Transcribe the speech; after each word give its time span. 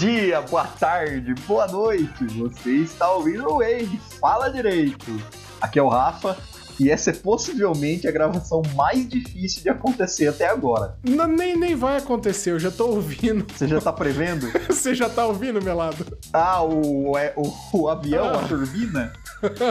Dia, 0.00 0.40
boa 0.40 0.64
tarde, 0.64 1.34
boa 1.46 1.66
noite. 1.66 2.24
Você 2.38 2.70
está 2.76 3.12
ouvindo 3.12 3.46
o 3.46 3.58
Wade, 3.58 4.00
fala 4.18 4.48
direito. 4.48 5.22
Aqui 5.60 5.78
é 5.78 5.82
o 5.82 5.88
Rafa 5.88 6.38
e 6.80 6.90
essa 6.90 7.10
é 7.10 7.12
possivelmente 7.12 8.08
a 8.08 8.10
gravação 8.10 8.62
mais 8.74 9.06
difícil 9.06 9.62
de 9.62 9.68
acontecer 9.68 10.28
até 10.28 10.48
agora. 10.48 10.96
Não, 11.04 11.28
nem, 11.28 11.54
nem 11.54 11.76
vai 11.76 11.98
acontecer, 11.98 12.52
eu 12.52 12.58
já 12.58 12.70
tô 12.70 12.86
ouvindo. 12.86 13.46
Você 13.52 13.68
já 13.68 13.80
tá 13.82 13.92
prevendo? 13.92 14.50
Você 14.66 14.94
já 14.94 15.08
tá 15.08 15.26
ouvindo, 15.26 15.62
Melado? 15.62 16.18
Ah, 16.32 16.62
o, 16.62 17.18
é, 17.18 17.34
o, 17.36 17.52
o 17.74 17.88
avião, 17.88 18.30
ah. 18.30 18.40
a 18.40 18.48
turbina? 18.48 19.12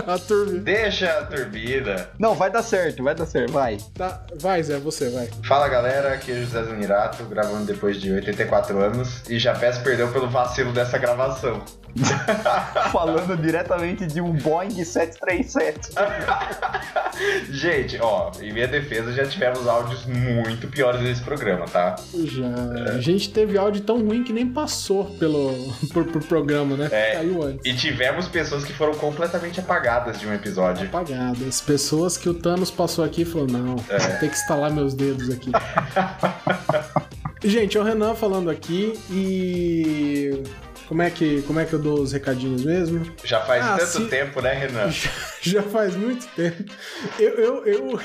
a 0.05 0.19
turbina. 0.19 0.59
Deixa 0.59 1.11
a 1.11 1.25
turbina. 1.25 2.09
Não, 2.19 2.35
vai 2.35 2.51
dar 2.51 2.61
certo, 2.61 3.03
vai 3.03 3.15
dar 3.15 3.25
certo, 3.25 3.51
vai. 3.51 3.77
Tá, 3.95 4.23
vai, 4.39 4.61
Zé, 4.61 4.77
você 4.77 5.09
vai. 5.09 5.29
Fala 5.43 5.67
galera, 5.67 6.13
aqui 6.13 6.31
é 6.31 6.35
o 6.35 6.41
José 6.43 6.63
Zanirato, 6.63 7.23
gravando 7.25 7.65
depois 7.65 7.99
de 7.99 8.11
84 8.11 8.77
anos. 8.79 9.23
E 9.27 9.39
já 9.39 9.55
peço 9.55 9.81
perdão 9.81 10.11
pelo 10.11 10.29
vacilo 10.29 10.71
dessa 10.71 10.99
gravação. 10.99 11.63
Falando 12.91 13.35
diretamente 13.37 14.05
de 14.05 14.21
um 14.21 14.33
Boeing 14.33 14.83
737. 14.83 15.93
Gente, 17.51 17.97
ó, 18.01 18.31
em 18.41 18.53
minha 18.53 18.67
defesa 18.67 19.11
já 19.11 19.25
tivemos 19.25 19.67
áudios 19.67 20.05
muito 20.05 20.67
piores 20.67 21.01
nesse 21.01 21.21
programa, 21.21 21.65
tá? 21.65 21.95
Já. 22.13 22.91
É. 22.91 22.97
A 22.97 23.01
gente 23.01 23.31
teve 23.31 23.57
áudio 23.57 23.81
tão 23.81 23.99
ruim 23.99 24.23
que 24.23 24.31
nem 24.31 24.47
passou 24.47 25.05
pelo 25.17 25.73
por, 25.91 26.05
por 26.05 26.23
programa, 26.23 26.77
né? 26.77 26.89
É, 26.91 27.13
Caiu 27.13 27.43
antes. 27.43 27.65
E 27.65 27.75
tivemos 27.75 28.27
pessoas 28.27 28.63
que 28.63 28.73
foram 28.73 28.93
completamente 28.95 29.59
apagadas 29.59 30.19
de 30.19 30.27
um 30.27 30.33
episódio. 30.33 30.85
Apagadas. 30.85 31.61
Pessoas 31.61 32.17
que 32.17 32.29
o 32.29 32.33
Thanos 32.33 32.71
passou 32.71 33.03
aqui 33.03 33.23
e 33.23 33.25
falou: 33.25 33.47
não, 33.47 33.75
é. 33.89 33.97
vou 33.97 34.19
ter 34.19 34.29
que 34.29 34.35
instalar 34.35 34.71
meus 34.71 34.93
dedos 34.93 35.29
aqui. 35.29 35.51
Gente, 37.43 37.77
é 37.77 37.79
o 37.79 37.83
Renan 37.83 38.15
falando 38.15 38.49
aqui 38.49 38.99
e 39.09 40.43
como 40.89 41.03
é 41.03 41.11
que, 41.11 41.43
como 41.43 41.59
é 41.59 41.65
que 41.65 41.73
eu 41.73 41.77
dou 41.77 42.01
os 42.01 42.13
recadinhos 42.13 42.65
mesmo? 42.65 43.05
Já 43.23 43.41
faz 43.41 43.63
ah, 43.63 43.77
tanto 43.77 43.91
se... 43.91 44.05
tempo, 44.07 44.41
né, 44.41 44.53
Renan? 44.53 44.89
Já, 44.89 45.11
já, 45.39 45.61
faz 45.61 45.95
muito 45.95 46.25
tempo. 46.29 46.63
Eu, 47.19 47.29
eu, 47.35 47.65
eu, 47.67 47.99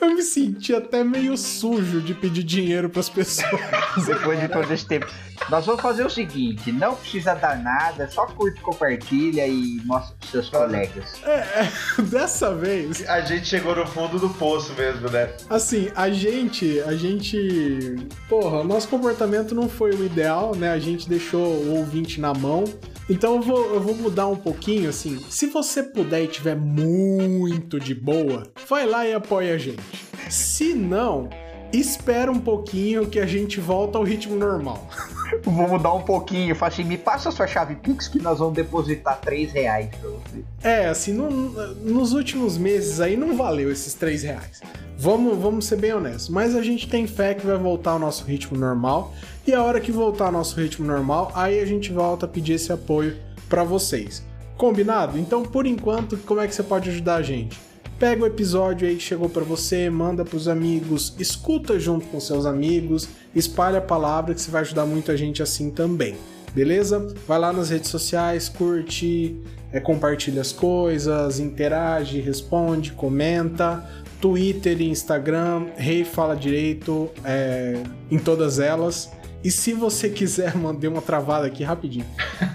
eu 0.00 0.14
me 0.14 0.22
senti 0.22 0.74
até 0.74 1.02
meio 1.02 1.36
sujo 1.36 2.00
de 2.00 2.14
pedir 2.14 2.42
dinheiro 2.42 2.88
para 2.88 3.00
as 3.00 3.08
pessoas. 3.08 3.60
Depois 4.06 4.40
de 4.40 4.48
todo 4.48 4.72
esse 4.72 4.86
tempo. 4.86 5.06
Nós 5.50 5.64
vamos 5.66 5.80
fazer 5.80 6.04
o 6.04 6.10
seguinte: 6.10 6.70
não 6.70 6.94
precisa 6.94 7.34
dar 7.34 7.58
nada, 7.58 8.08
só 8.08 8.26
curte, 8.26 8.60
compartilha 8.60 9.46
e 9.46 9.80
mostra 9.84 10.14
pros 10.16 10.30
seus 10.30 10.50
colegas. 10.50 11.22
É, 11.24 11.30
é, 11.30 12.02
dessa 12.02 12.54
vez. 12.54 13.08
A 13.08 13.20
gente 13.20 13.46
chegou 13.46 13.74
no 13.74 13.86
fundo 13.86 14.18
do 14.18 14.28
poço 14.30 14.72
mesmo, 14.74 15.08
né? 15.10 15.32
Assim, 15.48 15.90
a 15.94 16.10
gente. 16.10 16.80
A 16.80 16.94
gente. 16.94 17.96
Porra, 18.28 18.62
nosso 18.62 18.88
comportamento 18.88 19.54
não 19.54 19.68
foi 19.68 19.92
o 19.92 20.04
ideal, 20.04 20.54
né? 20.54 20.70
A 20.70 20.78
gente 20.78 21.08
deixou 21.08 21.46
o 21.46 21.76
ouvinte 21.76 22.20
na 22.20 22.34
mão. 22.34 22.64
Então 23.08 23.36
eu 23.36 23.42
vou, 23.42 23.74
eu 23.74 23.80
vou 23.80 23.94
mudar 23.94 24.26
um 24.26 24.36
pouquinho, 24.36 24.90
assim. 24.90 25.18
Se 25.30 25.46
você 25.46 25.82
puder 25.82 26.24
e 26.24 26.28
tiver 26.28 26.54
muito 26.54 27.80
de 27.80 27.94
boa, 27.94 28.42
vai 28.68 28.86
lá 28.86 29.06
e 29.06 29.14
apoia 29.14 29.54
a 29.54 29.58
gente. 29.58 29.82
Se 30.28 30.74
não, 30.74 31.30
espera 31.72 32.30
um 32.30 32.38
pouquinho 32.38 33.06
que 33.06 33.18
a 33.18 33.26
gente 33.26 33.60
volta 33.60 33.98
ao 33.98 34.04
ritmo 34.04 34.36
normal. 34.36 34.88
Vou 35.44 35.68
mudar 35.68 35.92
um 35.92 36.02
pouquinho. 36.02 36.54
Fala 36.54 36.72
assim, 36.72 36.84
me 36.84 36.96
passa 36.96 37.28
a 37.28 37.32
sua 37.32 37.46
chave 37.46 37.74
Pix 37.76 38.08
que 38.08 38.20
nós 38.20 38.38
vamos 38.38 38.54
depositar 38.54 39.20
3 39.20 39.52
reais 39.52 39.88
pra 40.00 40.10
você. 40.10 40.44
É, 40.62 40.86
assim, 40.86 41.12
no, 41.12 41.30
nos 41.30 42.12
últimos 42.12 42.56
meses 42.56 43.00
aí 43.00 43.16
não 43.16 43.36
valeu 43.36 43.70
esses 43.70 43.94
3 43.94 44.22
reais. 44.22 44.60
Vamos, 44.96 45.38
vamos 45.38 45.66
ser 45.66 45.76
bem 45.76 45.92
honestos. 45.92 46.28
Mas 46.28 46.56
a 46.56 46.62
gente 46.62 46.88
tem 46.88 47.06
fé 47.06 47.34
que 47.34 47.46
vai 47.46 47.56
voltar 47.56 47.92
ao 47.92 47.98
nosso 47.98 48.24
ritmo 48.24 48.58
normal. 48.58 49.14
E 49.46 49.54
a 49.54 49.62
hora 49.62 49.80
que 49.80 49.92
voltar 49.92 50.26
ao 50.26 50.32
nosso 50.32 50.58
ritmo 50.60 50.86
normal, 50.86 51.30
aí 51.34 51.60
a 51.60 51.64
gente 51.64 51.92
volta 51.92 52.26
a 52.26 52.28
pedir 52.28 52.54
esse 52.54 52.72
apoio 52.72 53.16
para 53.48 53.64
vocês. 53.64 54.22
Combinado? 54.56 55.18
Então, 55.18 55.42
por 55.42 55.66
enquanto, 55.66 56.16
como 56.18 56.40
é 56.40 56.48
que 56.48 56.54
você 56.54 56.62
pode 56.62 56.90
ajudar 56.90 57.16
a 57.16 57.22
gente? 57.22 57.67
Pega 57.98 58.22
o 58.22 58.26
episódio 58.26 58.86
aí 58.86 58.94
que 58.94 59.02
chegou 59.02 59.28
para 59.28 59.42
você, 59.42 59.90
manda 59.90 60.24
para 60.24 60.36
os 60.36 60.46
amigos, 60.46 61.16
escuta 61.18 61.80
junto 61.80 62.06
com 62.06 62.20
seus 62.20 62.46
amigos, 62.46 63.08
espalha 63.34 63.78
a 63.78 63.82
palavra 63.82 64.32
que 64.34 64.40
você 64.40 64.52
vai 64.52 64.60
ajudar 64.60 64.86
muito 64.86 65.10
a 65.10 65.16
gente 65.16 65.42
assim 65.42 65.68
também. 65.68 66.14
Beleza? 66.54 67.12
Vai 67.26 67.40
lá 67.40 67.52
nas 67.52 67.70
redes 67.70 67.90
sociais, 67.90 68.48
curte, 68.48 69.36
é, 69.72 69.80
compartilha 69.80 70.40
as 70.40 70.52
coisas, 70.52 71.40
interage, 71.40 72.20
responde, 72.20 72.92
comenta. 72.92 73.84
Twitter 74.20 74.80
e 74.80 74.88
Instagram, 74.88 75.66
Rei 75.76 75.98
hey 75.98 76.04
Fala 76.04 76.34
Direito, 76.36 77.08
é, 77.24 77.82
em 78.10 78.18
todas 78.18 78.60
elas. 78.60 79.10
E 79.42 79.50
se 79.50 79.72
você 79.72 80.08
quiser, 80.10 80.56
mandei 80.56 80.88
uma 80.88 81.02
travada 81.02 81.48
aqui 81.48 81.64
rapidinho. 81.64 82.06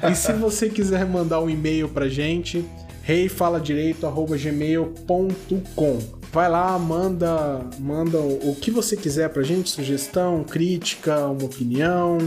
E 0.10 0.16
se 0.16 0.32
você 0.34 0.70
quiser 0.70 1.06
mandar 1.06 1.42
um 1.42 1.50
e-mail 1.50 1.90
pra 1.90 2.08
gente, 2.08 2.66
reifaladireito@gmail.com. 3.04 6.00
Vai 6.32 6.50
lá, 6.50 6.80
manda, 6.80 7.62
manda 7.80 8.18
o 8.18 8.58
que 8.60 8.72
você 8.72 8.98
quiser 8.98 9.30
pra 9.30 9.44
gente, 9.44 9.70
sugestão, 9.70 10.44
crítica, 10.44 11.28
uma 11.28 11.46
opinião, 11.46 12.18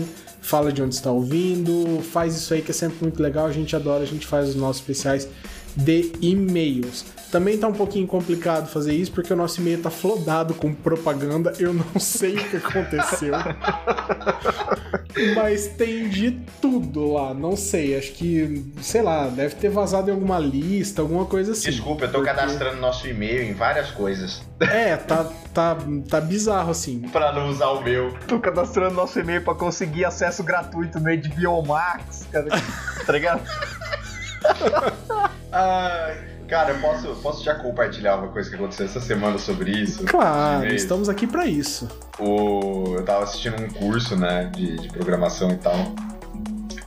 fala 0.41 0.73
de 0.73 0.81
onde 0.81 0.95
está 0.95 1.11
ouvindo, 1.11 2.01
faz 2.03 2.37
isso 2.37 2.55
aí 2.55 2.63
que 2.63 2.71
é 2.71 2.75
sempre 2.75 2.99
muito 3.03 3.21
legal, 3.21 3.47
a 3.47 3.53
gente 3.53 3.75
adora, 3.75 4.05
a 4.05 4.07
gente 4.07 4.25
faz 4.25 4.51
os 4.51 4.55
nossos 4.55 4.81
especiais 4.81 5.29
de 5.75 6.13
e-mails. 6.21 7.05
Também 7.37 7.59
tá 7.59 7.69
um 7.69 7.73
pouquinho 7.75 8.07
complicado 8.07 8.67
fazer 8.67 8.95
isso 8.95 9.13
porque 9.13 9.31
o 9.31 9.37
nosso 9.37 9.61
e-mail 9.61 9.83
tá 9.83 9.91
flodado 9.91 10.55
com 10.55 10.73
propaganda. 10.73 11.53
Eu 11.59 11.75
não 11.75 11.85
sei 12.01 12.35
o 12.35 12.49
que 12.49 12.57
aconteceu. 12.57 13.35
Mas 15.35 15.67
tem 15.67 16.09
de 16.09 16.31
tudo 16.63 17.13
lá. 17.13 17.35
Não 17.35 17.55
sei. 17.55 17.95
Acho 17.95 18.13
que, 18.13 18.73
sei 18.81 19.03
lá, 19.03 19.27
deve 19.27 19.55
ter 19.57 19.69
vazado 19.69 20.09
em 20.09 20.15
alguma 20.15 20.39
lista, 20.39 21.03
alguma 21.03 21.27
coisa 21.27 21.53
assim. 21.53 21.69
Desculpa, 21.69 22.07
eu 22.07 22.09
tô 22.09 22.21
porque... 22.21 22.33
cadastrando 22.33 22.81
nosso 22.81 23.07
e-mail 23.07 23.43
em 23.43 23.53
várias 23.53 23.91
coisas. 23.91 24.41
É, 24.59 24.97
tá, 24.97 25.31
tá, 25.53 25.77
tá 26.09 26.23
bizarro 26.23 26.71
assim. 26.71 27.01
pra 27.13 27.35
não 27.35 27.51
usar 27.51 27.69
o 27.69 27.83
meu. 27.83 28.15
Tô 28.27 28.41
cadastrando 28.41 28.95
nosso 28.95 29.21
e-mail 29.21 29.43
pra 29.45 29.55
conseguir 29.55 30.07
acesso 30.07 30.43
gratuito 30.43 30.99
no 30.99 31.11
HBO 31.15 31.67
Max, 31.67 32.27
cara. 32.33 32.47
tá 33.05 33.13
ligado? 33.13 33.43
Ai. 35.53 36.36
Cara, 36.49 36.71
eu 36.71 36.81
posso, 36.81 37.09
posso 37.17 37.45
já 37.45 37.55
compartilhar 37.57 38.17
uma 38.17 38.29
coisa 38.29 38.49
que 38.49 38.55
aconteceu 38.55 38.87
essa 38.87 39.01
semana 39.01 39.37
sobre 39.37 39.73
isso? 39.73 40.05
Claro, 40.05 40.67
estamos 40.67 41.09
aqui 41.09 41.27
para 41.27 41.45
isso. 41.45 41.89
O, 42.19 42.95
eu 42.97 43.05
tava 43.05 43.25
assistindo 43.25 43.61
um 43.61 43.69
curso, 43.69 44.17
né, 44.17 44.51
de, 44.55 44.77
de 44.77 44.89
programação 44.89 45.51
e 45.51 45.57
tal. 45.57 45.95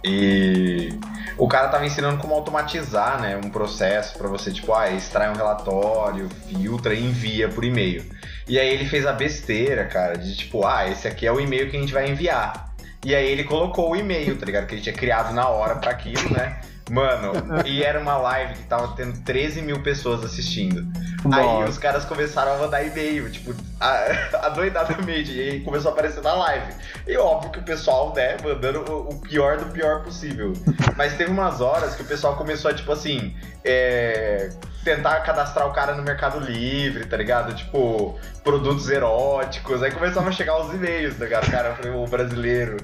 E 0.01 0.97
o 1.37 1.45
cara 1.47 1.67
tava 1.67 1.85
ensinando 1.85 2.21
como 2.21 2.33
automatizar, 2.33 3.21
né, 3.21 3.37
um 3.43 3.49
processo 3.49 4.17
para 4.17 4.29
você, 4.29 4.49
tipo, 4.51 4.73
ah, 4.73 4.89
extrai 4.89 5.29
um 5.29 5.35
relatório, 5.35 6.29
filtra 6.47 6.93
e 6.93 7.03
envia 7.03 7.49
por 7.49 7.65
e-mail. 7.65 8.05
E 8.47 8.57
aí 8.57 8.69
ele 8.69 8.85
fez 8.85 9.05
a 9.05 9.11
besteira, 9.11 9.85
cara, 9.85 10.17
de 10.17 10.37
tipo, 10.37 10.65
ah, 10.65 10.89
esse 10.89 11.05
aqui 11.05 11.27
é 11.27 11.31
o 11.31 11.39
e-mail 11.39 11.69
que 11.69 11.75
a 11.75 11.79
gente 11.79 11.93
vai 11.93 12.09
enviar. 12.09 12.73
E 13.05 13.13
aí 13.13 13.29
ele 13.29 13.43
colocou 13.43 13.91
o 13.91 13.95
e-mail, 13.95 14.37
tá 14.37 14.45
ligado? 14.45 14.67
Que 14.67 14.75
ele 14.75 14.81
tinha 14.81 14.95
criado 14.95 15.33
na 15.33 15.47
hora 15.47 15.75
para 15.75 15.91
aquilo, 15.91 16.29
né? 16.31 16.59
Mano, 16.89 17.33
e 17.65 17.83
era 17.83 17.99
uma 17.99 18.17
live 18.17 18.55
que 18.55 18.63
tava 18.63 18.95
tendo 18.95 19.17
13 19.23 19.61
mil 19.61 19.81
pessoas 19.81 20.23
assistindo. 20.23 20.85
Nossa. 21.23 21.63
Aí 21.63 21.69
os 21.69 21.77
caras 21.77 22.05
começaram 22.05 22.53
a 22.53 22.57
mandar 22.57 22.83
e-mail, 22.83 23.29
tipo, 23.31 23.53
adoidadamente, 24.41 25.31
e 25.31 25.41
aí 25.41 25.59
começou 25.61 25.91
a 25.91 25.93
aparecer 25.93 26.21
na 26.21 26.33
live. 26.33 26.73
E 27.07 27.17
óbvio 27.17 27.51
que 27.51 27.59
o 27.59 27.63
pessoal, 27.63 28.13
né, 28.15 28.37
mandando 28.43 28.81
o 28.81 29.19
pior 29.21 29.57
do 29.57 29.65
pior 29.67 30.03
possível. 30.03 30.53
Mas 30.95 31.15
teve 31.15 31.31
umas 31.31 31.61
horas 31.61 31.95
que 31.95 32.01
o 32.01 32.05
pessoal 32.05 32.35
começou 32.35 32.71
a, 32.71 32.73
tipo 32.73 32.91
assim, 32.91 33.35
é, 33.63 34.49
tentar 34.83 35.19
cadastrar 35.21 35.67
o 35.67 35.73
cara 35.73 35.93
no 35.93 36.03
Mercado 36.03 36.39
Livre, 36.39 37.05
tá 37.05 37.17
ligado? 37.17 37.53
Tipo, 37.53 38.17
produtos 38.43 38.89
eróticos. 38.89 39.83
Aí 39.83 39.91
começavam 39.91 40.29
a 40.29 40.31
chegar 40.31 40.59
os 40.59 40.73
e-mails, 40.73 41.17
tá 41.17 41.25
ligado? 41.25 41.51
Cara, 41.51 41.77
o 41.95 42.07
brasileiro. 42.07 42.77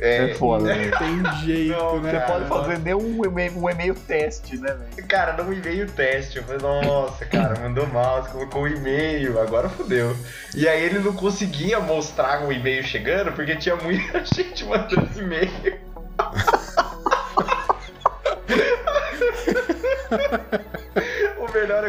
É, 0.00 0.30
é 0.30 0.34
foda, 0.34 0.64
né? 0.74 0.90
Tem 0.98 1.44
jeito, 1.44 1.78
não, 1.78 2.00
né? 2.00 2.10
Você 2.10 2.32
pode 2.32 2.48
fazer 2.48 2.78
nem 2.78 2.94
um 2.94 3.24
e-mail, 3.24 3.58
um 3.58 3.68
e-mail 3.70 3.94
teste, 3.94 4.56
né, 4.56 4.74
velho? 4.74 5.08
Cara, 5.08 5.34
não 5.34 5.50
um 5.50 5.52
e-mail 5.52 5.86
teste. 5.90 6.38
Eu 6.38 6.44
falei, 6.44 6.60
nossa, 6.62 7.24
cara, 7.26 7.58
mandou 7.60 7.86
mal, 7.86 8.22
você 8.22 8.30
colocou 8.30 8.62
um 8.62 8.68
e-mail, 8.68 9.40
agora 9.40 9.68
fodeu. 9.68 10.16
E 10.54 10.68
aí 10.68 10.82
ele 10.82 10.98
não 11.00 11.12
conseguia 11.12 11.80
mostrar 11.80 12.42
um 12.42 12.52
e-mail 12.52 12.82
chegando 12.82 13.32
porque 13.32 13.56
tinha 13.56 13.76
muita 13.76 14.24
gente 14.34 14.64
mandando 14.64 15.08
esse 15.10 15.20
e-mail. 15.20 15.89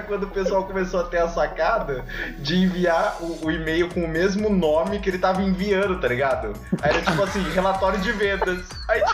É 0.01 0.03
quando 0.03 0.24
o 0.24 0.27
pessoal 0.27 0.65
começou 0.65 1.00
a 1.01 1.03
ter 1.03 1.19
a 1.19 1.30
sacada 1.30 2.03
de 2.39 2.56
enviar 2.56 3.18
o, 3.21 3.45
o 3.45 3.51
e-mail 3.51 3.88
com 3.89 4.03
o 4.03 4.07
mesmo 4.07 4.50
nome 4.50 5.00
que 5.00 5.07
ele 5.09 5.19
tava 5.19 5.42
enviando, 5.42 6.00
tá 6.00 6.07
ligado? 6.07 6.53
Aí 6.81 6.89
era 6.89 7.01
tipo 7.01 7.21
assim, 7.24 7.42
relatório 7.51 8.00
de 8.00 8.12
vendas. 8.12 8.65
Aí 8.89 9.01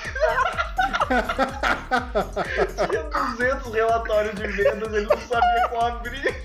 tinha 2.90 3.04
200 3.38 3.74
relatórios 3.74 4.36
de 4.36 4.48
vendas, 4.48 4.94
ele 4.94 5.08
não 5.08 5.18
sabia 5.18 5.68
qual 5.70 5.88
abrir. 5.88 6.36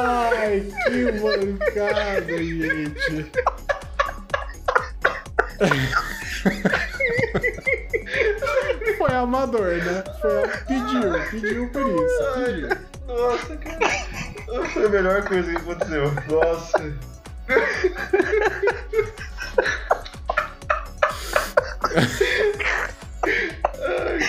Ai, 0.00 0.66
que 0.86 1.12
mancada, 1.12 2.38
gente. 2.38 3.30
Foi 9.02 9.14
amador, 9.16 9.78
né? 9.78 10.04
Foi, 10.20 10.48
pediu, 10.64 11.12
pediu 11.28 11.68
por 11.70 11.82
isso. 11.82 12.22
Pediu. 12.36 12.68
Nossa, 13.08 13.56
cara. 13.56 14.68
Foi 14.68 14.84
a 14.84 14.88
melhor 14.88 15.24
coisa 15.24 15.50
que 15.50 15.56
aconteceu. 15.56 16.12
Nossa. 16.30 16.94
Ai, 23.98 24.20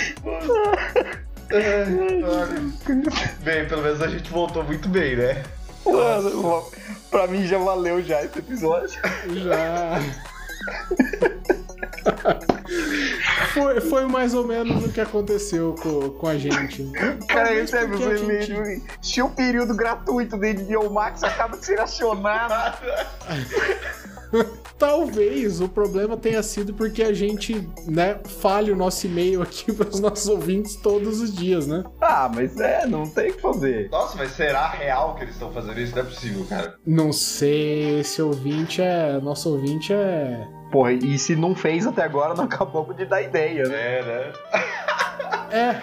Ai, 1.51 3.33
bem, 3.43 3.67
pelo 3.67 3.83
menos 3.83 4.01
a 4.01 4.07
gente 4.07 4.31
voltou 4.31 4.63
muito 4.63 4.89
bem, 4.89 5.15
né? 5.15 5.43
Mano, 5.85 6.65
pra 7.11 7.27
mim 7.27 7.45
já 7.45 7.59
valeu 7.59 8.01
já 8.01 8.23
esse 8.23 8.39
episódio. 8.39 8.99
Já. 9.35 9.99
Foi, 13.53 13.81
foi 13.81 14.05
mais 14.05 14.33
ou 14.33 14.45
menos 14.45 14.85
o 14.85 14.91
que 14.91 15.01
aconteceu 15.01 15.75
com, 15.81 16.09
com 16.09 16.27
a 16.27 16.37
gente. 16.37 16.83
Cara, 17.27 17.53
esse 17.53 17.75
é 17.75 17.81
a 17.81 18.15
gente-. 18.15 18.83
Tinha 19.01 19.25
um 19.25 19.31
período 19.31 19.75
gratuito 19.75 20.37
dentro 20.37 20.65
de 20.65 20.77
Max 20.89 21.23
acaba 21.23 21.57
de 21.57 21.65
ser 21.65 21.79
acionado. 21.79 22.53
Talvez 24.77 25.61
o 25.61 25.69
problema 25.69 26.17
tenha 26.17 26.41
sido 26.41 26.73
porque 26.73 27.03
a 27.03 27.13
gente, 27.13 27.67
né, 27.85 28.19
falha 28.41 28.73
o 28.73 28.75
nosso 28.75 29.05
e-mail 29.05 29.41
aqui 29.41 29.71
para 29.73 29.87
os 29.87 29.99
nossos 29.99 30.27
ouvintes 30.27 30.75
todos 30.75 31.21
os 31.21 31.33
dias, 31.33 31.67
né? 31.67 31.83
Ah, 32.01 32.29
mas 32.33 32.59
é, 32.59 32.85
não 32.85 33.07
tem 33.07 33.29
o 33.29 33.35
que 33.35 33.41
fazer. 33.41 33.89
Nossa, 33.89 34.17
mas 34.17 34.31
será 34.31 34.67
real 34.67 35.15
que 35.15 35.23
eles 35.23 35.35
estão 35.35 35.51
fazendo 35.51 35.79
isso? 35.79 35.95
Não 35.95 36.01
é 36.01 36.05
possível, 36.05 36.45
cara. 36.45 36.75
Não 36.85 37.13
sei, 37.13 37.99
esse 37.99 38.21
ouvinte 38.21 38.81
é. 38.81 39.19
Nosso 39.21 39.49
ouvinte 39.49 39.93
é. 39.93 40.45
Porra, 40.73 40.91
e 40.93 41.19
se 41.19 41.35
não 41.35 41.53
fez 41.53 41.85
até 41.85 42.01
agora, 42.01 42.33
não 42.33 42.45
acabamos 42.45 42.97
de 42.97 43.05
dar 43.05 43.21
ideia, 43.21 43.63
né? 43.67 43.99
É, 43.99 44.03
né? 44.03 44.33
É. 45.51 45.81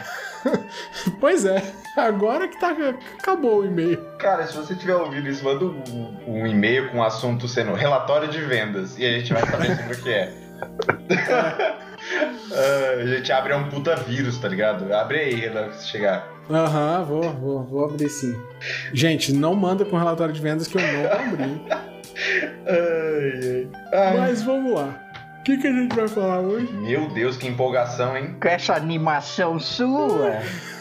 pois 1.21 1.45
é, 1.45 1.63
agora 1.97 2.49
que 2.49 2.59
tá. 2.59 2.75
Acabou 3.17 3.61
o 3.61 3.65
e-mail. 3.65 4.05
Cara, 4.19 4.45
se 4.49 4.57
você 4.57 4.75
tiver 4.75 4.97
ouvindo 4.97 5.29
isso, 5.29 5.45
manda 5.45 5.65
um, 5.65 6.17
um 6.27 6.45
e-mail 6.45 6.91
com 6.91 6.99
o 6.99 7.05
assunto 7.05 7.47
sendo 7.47 7.73
relatório 7.73 8.27
de 8.27 8.41
vendas 8.41 8.99
e 8.99 9.07
a 9.07 9.13
gente 9.13 9.33
vai 9.33 9.47
saber 9.47 9.77
sobre 9.77 9.95
o 9.95 10.03
que 10.03 10.11
é. 10.11 10.33
Ah, 12.53 13.01
a 13.01 13.07
gente 13.07 13.31
abre 13.31 13.55
um 13.55 13.69
puta 13.69 13.95
vírus, 13.95 14.39
tá 14.39 14.49
ligado? 14.49 14.93
Abre 14.93 15.21
aí, 15.21 15.35
Renan, 15.35 15.71
se 15.73 15.87
chegar. 15.87 16.27
Aham, 16.51 17.05
vou, 17.05 17.23
vou, 17.35 17.65
vou 17.65 17.85
abrir 17.85 18.09
sim. 18.09 18.35
Gente, 18.93 19.33
não 19.33 19.55
manda 19.55 19.85
com 19.85 19.97
relatório 19.97 20.35
de 20.35 20.41
vendas 20.41 20.67
que 20.67 20.77
eu 20.77 20.81
não 20.81 21.13
abri. 21.13 21.63
Ai, 22.67 23.69
ai. 23.93 24.17
Mas 24.19 24.43
vamos 24.43 24.75
lá. 24.75 24.95
O 25.41 25.43
que, 25.43 25.57
que 25.57 25.67
a 25.67 25.73
gente 25.73 25.97
vai 25.97 26.07
falar 26.07 26.41
hoje? 26.41 26.71
Meu 26.73 27.09
Deus, 27.09 27.37
que 27.37 27.49
empolgação, 27.49 28.17
hein? 28.17 28.37
Com 28.41 28.49
essa 28.49 28.75
animação 28.75 29.59
sua. 29.59 30.39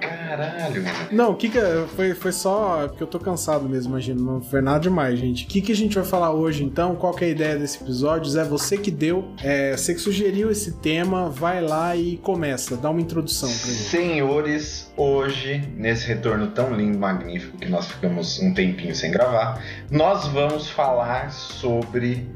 Caralho, 0.00 0.82
mano. 0.82 1.08
Não, 1.10 1.30
o 1.32 1.36
que 1.36 1.48
que 1.48 1.58
é- 1.58 1.86
foi, 1.96 2.14
foi 2.14 2.32
só 2.32 2.86
porque 2.88 3.02
eu 3.02 3.06
tô 3.06 3.18
cansado 3.18 3.68
mesmo, 3.68 3.90
imagino. 3.92 4.22
Não 4.34 4.40
foi 4.40 4.60
nada 4.60 4.80
demais, 4.80 5.18
gente. 5.18 5.44
O 5.44 5.48
que, 5.48 5.60
que 5.60 5.72
a 5.72 5.76
gente 5.76 5.94
vai 5.94 6.04
falar 6.04 6.32
hoje, 6.32 6.64
então? 6.64 6.94
Qual 6.96 7.14
que 7.14 7.24
é 7.24 7.28
a 7.28 7.30
ideia 7.30 7.56
desse 7.56 7.82
episódio? 7.82 8.30
Zé, 8.30 8.44
você 8.44 8.76
que 8.76 8.90
deu, 8.90 9.28
é, 9.42 9.76
você 9.76 9.94
que 9.94 10.00
sugeriu 10.00 10.50
esse 10.50 10.72
tema, 10.80 11.28
vai 11.28 11.60
lá 11.62 11.96
e 11.96 12.16
começa. 12.18 12.76
Dá 12.76 12.90
uma 12.90 13.00
introdução 13.00 13.48
pra 13.48 13.56
gente. 13.58 13.88
Senhores, 13.88 14.92
hoje, 14.96 15.62
nesse 15.76 16.06
retorno 16.06 16.48
tão 16.48 16.72
lindo, 16.74 16.98
magnífico, 16.98 17.56
que 17.58 17.68
nós 17.68 17.86
ficamos 17.86 18.38
um 18.40 18.52
tempinho 18.54 18.94
sem 18.94 19.10
gravar, 19.10 19.62
nós 19.90 20.26
vamos 20.28 20.68
falar 20.68 21.30
sobre 21.32 22.28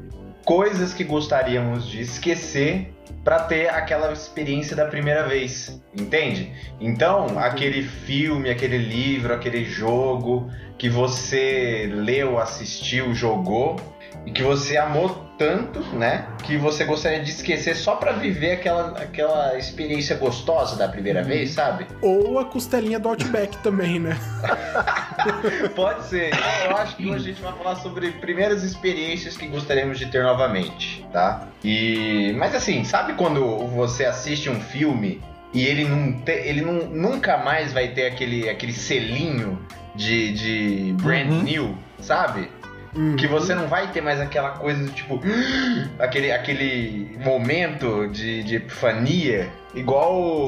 coisas 0.45 0.93
que 0.93 1.03
gostaríamos 1.03 1.87
de 1.87 2.01
esquecer 2.01 2.92
para 3.23 3.39
ter 3.39 3.69
aquela 3.69 4.11
experiência 4.11 4.75
da 4.75 4.85
primeira 4.85 5.27
vez, 5.27 5.81
entende? 5.97 6.51
Então, 6.79 7.39
aquele 7.39 7.83
filme, 7.83 8.49
aquele 8.49 8.77
livro, 8.77 9.33
aquele 9.33 9.63
jogo 9.63 10.51
que 10.77 10.89
você 10.89 11.89
leu, 11.93 12.37
assistiu, 12.39 13.13
jogou 13.15 13.77
e 14.25 14.31
que 14.31 14.41
você 14.43 14.77
amou 14.77 15.23
tanto, 15.37 15.79
né, 15.95 16.27
que 16.43 16.55
você 16.57 16.85
gostaria 16.85 17.21
de 17.21 17.31
esquecer 17.31 17.75
só 17.75 17.95
para 17.95 18.11
viver 18.13 18.51
aquela, 18.53 18.89
aquela 18.99 19.57
experiência 19.57 20.15
gostosa 20.15 20.75
da 20.77 20.87
primeira 20.87 21.23
vez, 21.23 21.51
sabe? 21.51 21.87
Ou 22.01 22.37
a 22.39 22.45
costelinha 22.45 22.99
do 22.99 23.09
Outback 23.09 23.57
também, 23.57 23.99
né? 23.99 24.15
Pode 25.75 26.05
ser. 26.05 26.31
Eu 26.69 26.77
acho 26.77 26.95
que 26.95 27.09
hoje 27.09 27.15
a 27.31 27.33
gente 27.33 27.41
vai 27.41 27.53
falar 27.53 27.75
sobre 27.77 28.11
primeiras 28.11 28.63
experiências 28.63 29.35
que 29.37 29.47
gostaríamos 29.47 29.97
de 29.97 30.05
ter 30.07 30.23
novamente, 30.23 31.05
tá? 31.11 31.47
E 31.63 32.33
mas 32.37 32.53
assim, 32.55 32.83
sabe 32.83 33.13
quando 33.13 33.67
você 33.69 34.05
assiste 34.05 34.49
um 34.49 34.59
filme 34.59 35.21
e 35.53 35.65
ele 35.65 35.85
não 35.85 36.13
te, 36.13 36.31
ele 36.31 36.61
não, 36.61 36.73
nunca 36.87 37.37
mais 37.37 37.73
vai 37.73 37.89
ter 37.89 38.07
aquele 38.07 38.49
aquele 38.49 38.73
selinho 38.73 39.59
de, 39.95 40.33
de 40.33 40.93
brand 41.01 41.29
Uhum. 41.29 41.43
new, 41.43 41.77
sabe? 41.99 42.49
Uhum. 42.95 43.15
Que 43.15 43.27
você 43.27 43.55
não 43.55 43.67
vai 43.67 43.91
ter 43.91 44.01
mais 44.01 44.19
aquela 44.19 44.51
coisa 44.51 44.83
do 44.83 44.91
tipo. 44.91 45.19
aquele, 45.99 46.31
aquele 46.31 47.17
momento 47.23 48.07
de, 48.07 48.43
de 48.43 48.55
epifania, 48.57 49.49
igual. 49.73 50.47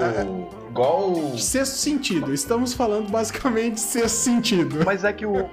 igual. 0.69 1.37
Sexto 1.37 1.75
sentido. 1.77 2.33
Estamos 2.33 2.73
falando 2.73 3.09
basicamente 3.09 3.75
de 3.75 3.79
sexto 3.81 4.15
sentido. 4.17 4.83
Mas 4.85 5.03
é 5.03 5.11
que 5.13 5.25
o, 5.25 5.49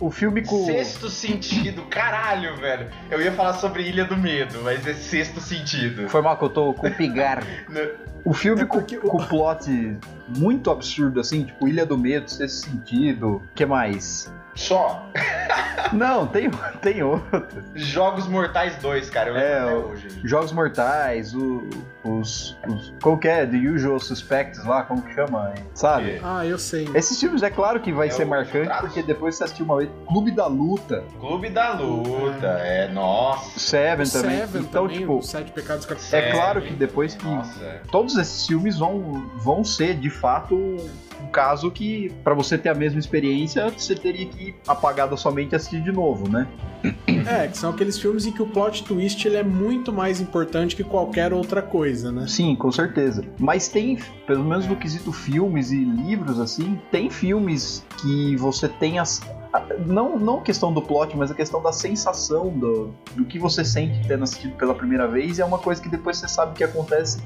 o 0.00 0.10
filme 0.10 0.42
com. 0.44 0.66
Sexto 0.66 1.08
sentido, 1.08 1.82
caralho, 1.88 2.56
velho. 2.56 2.88
Eu 3.10 3.20
ia 3.20 3.32
falar 3.32 3.54
sobre 3.54 3.82
Ilha 3.84 4.04
do 4.04 4.16
Medo, 4.16 4.60
mas 4.62 4.86
é 4.86 4.94
sexto 4.94 5.40
sentido. 5.40 6.08
Foi 6.08 6.20
mal 6.20 6.36
que 6.36 6.44
eu 6.44 6.50
tô 6.50 6.74
com 6.74 6.86
o 6.86 6.94
pigar. 6.94 7.42
O 8.24 8.32
filme 8.32 8.62
É 8.62 8.64
com, 8.64 8.78
porque 8.78 8.96
o- 8.98 9.00
com 9.00 9.18
plot 9.24 9.98
muito 10.28 10.70
absurdo, 10.70 11.18
assim, 11.18 11.42
tipo 11.42 11.66
Ilha 11.66 11.84
do 11.84 11.98
Medo, 11.98 12.30
Sexto 12.30 12.66
Sentido. 12.70 13.28
O 13.38 13.42
que 13.52 13.66
mais? 13.66 14.32
Só. 14.54 15.06
Não, 15.92 16.26
tem, 16.26 16.50
tem 16.80 17.02
outro. 17.02 17.46
Jogos 17.74 18.26
Mortais 18.26 18.76
2, 18.76 19.10
cara. 19.10 19.30
Eu 19.30 19.36
É, 19.36 19.58
até 19.62 19.74
hoje. 19.74 20.08
Jogos 20.24 20.52
Mortais, 20.52 21.34
o- 21.34 21.68
os, 22.04 22.56
os. 22.68 22.92
Como 23.02 23.18
que 23.18 23.28
é? 23.28 23.46
The 23.46 23.56
Usual 23.56 24.00
Suspects 24.00 24.64
lá, 24.64 24.82
como 24.82 25.02
que 25.02 25.14
chama? 25.14 25.52
Sabe? 25.74 26.20
Ah, 26.22 26.44
eu 26.44 26.58
sei. 26.58 26.88
Esses 26.94 27.18
filmes 27.18 27.42
é 27.42 27.50
claro 27.50 27.80
que 27.80 27.92
vai 27.92 28.08
É 28.08 28.10
ser 28.10 28.24
marcante, 28.24 28.56
Infiltrados? 28.58 28.80
porque 28.92 29.02
depois 29.02 29.34
você 29.36 29.44
assistiu 29.44 29.64
uma 29.66 29.76
vez 29.78 29.90
Clube 30.06 30.30
da 30.32 30.46
Luta, 30.46 31.04
Clube 31.20 31.48
da 31.50 31.72
Luta, 31.74 32.46
é. 32.60 32.88
Nossa. 32.92 33.58
Seven 33.58 34.06
O 34.06 34.10
também. 34.10 34.38
Seven 34.38 34.62
então, 34.62 34.82
também, 34.84 34.98
tipo, 35.00 35.22
Sete 35.22 35.52
Pecados 35.52 35.86
Capitais. 35.86 36.12
é 36.12 36.30
claro 36.32 36.62
que 36.62 36.72
depois 36.74 37.14
que 37.14 37.24
Nossa. 37.24 37.62
é. 37.64 37.80
todos 37.90 38.16
esses 38.16 38.46
filmes 38.46 38.78
vão, 38.78 39.28
vão 39.36 39.62
ser 39.64 39.94
de 39.94 40.10
fato 40.10 40.54
um 40.54 41.26
caso 41.30 41.70
que 41.70 42.12
pra 42.24 42.34
você 42.34 42.58
ter 42.58 42.68
a 42.68 42.74
mesma 42.74 42.98
experiência 42.98 43.68
você 43.70 43.94
teria 43.94 44.26
que 44.26 44.54
apagar 44.66 45.08
da 45.08 45.16
sua 45.16 45.30
mente 45.30 45.52
e 45.52 45.56
assistir 45.56 45.80
de 45.80 45.92
novo, 45.92 46.28
né? 46.28 46.48
É, 47.30 47.46
que 47.46 47.56
são 47.56 47.70
aqueles 47.70 47.96
filmes 47.96 48.26
em 48.26 48.32
que 48.32 48.42
o 48.42 48.46
plot 48.46 48.82
twist 48.82 49.24
ele 49.24 49.36
é 49.36 49.42
muito 49.44 49.92
mais 49.92 50.20
importante 50.20 50.74
que 50.74 50.82
qualquer 50.82 51.32
outra 51.32 51.62
coisa, 51.62 51.91
né? 52.00 52.26
Sim, 52.26 52.56
com 52.56 52.72
certeza. 52.72 53.24
Mas 53.38 53.68
tem, 53.68 53.98
pelo 54.26 54.44
menos 54.44 54.66
no 54.66 54.76
quesito 54.76 55.12
filmes 55.12 55.70
e 55.70 55.84
livros 55.84 56.40
assim, 56.40 56.80
tem 56.90 57.10
filmes 57.10 57.84
que 58.00 58.36
você 58.36 58.68
tem 58.68 58.98
as 58.98 59.20
não, 59.86 60.18
não 60.18 60.38
a 60.38 60.42
questão 60.42 60.72
do 60.72 60.80
plot, 60.80 61.14
mas 61.16 61.30
a 61.30 61.34
questão 61.34 61.62
da 61.62 61.72
sensação 61.72 62.48
do, 62.48 62.94
do 63.14 63.24
que 63.24 63.38
você 63.38 63.64
sente 63.64 64.06
tendo 64.08 64.24
assistido 64.24 64.56
pela 64.56 64.74
primeira 64.74 65.06
vez, 65.06 65.38
e 65.38 65.42
é 65.42 65.44
uma 65.44 65.58
coisa 65.58 65.82
que 65.82 65.88
depois 65.88 66.16
você 66.16 66.28
sabe 66.28 66.54
que 66.54 66.64
acontece. 66.64 67.22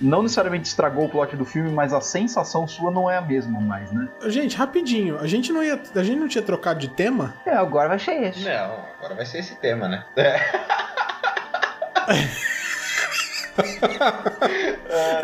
Não 0.00 0.22
necessariamente 0.22 0.68
estragou 0.68 1.04
o 1.04 1.08
plot 1.08 1.36
do 1.36 1.44
filme, 1.44 1.70
mas 1.70 1.92
a 1.92 2.00
sensação 2.00 2.66
sua 2.66 2.90
não 2.90 3.08
é 3.08 3.16
a 3.16 3.20
mesma 3.20 3.60
mais, 3.60 3.92
né? 3.92 4.08
Gente, 4.26 4.56
rapidinho, 4.56 5.18
a 5.18 5.28
gente 5.28 5.52
não 5.52 5.62
ia, 5.62 5.80
a 5.94 6.02
gente 6.02 6.18
não 6.18 6.26
tinha 6.26 6.42
trocado 6.42 6.80
de 6.80 6.88
tema? 6.88 7.34
É, 7.46 7.54
agora 7.54 7.88
vai 7.88 8.00
ser 8.00 8.20
esse. 8.22 8.44
Não, 8.44 8.78
agora 8.98 9.14
vai 9.14 9.24
ser 9.24 9.38
esse 9.38 9.54
tema, 9.54 9.88
né? 9.88 10.04
É 10.16 10.40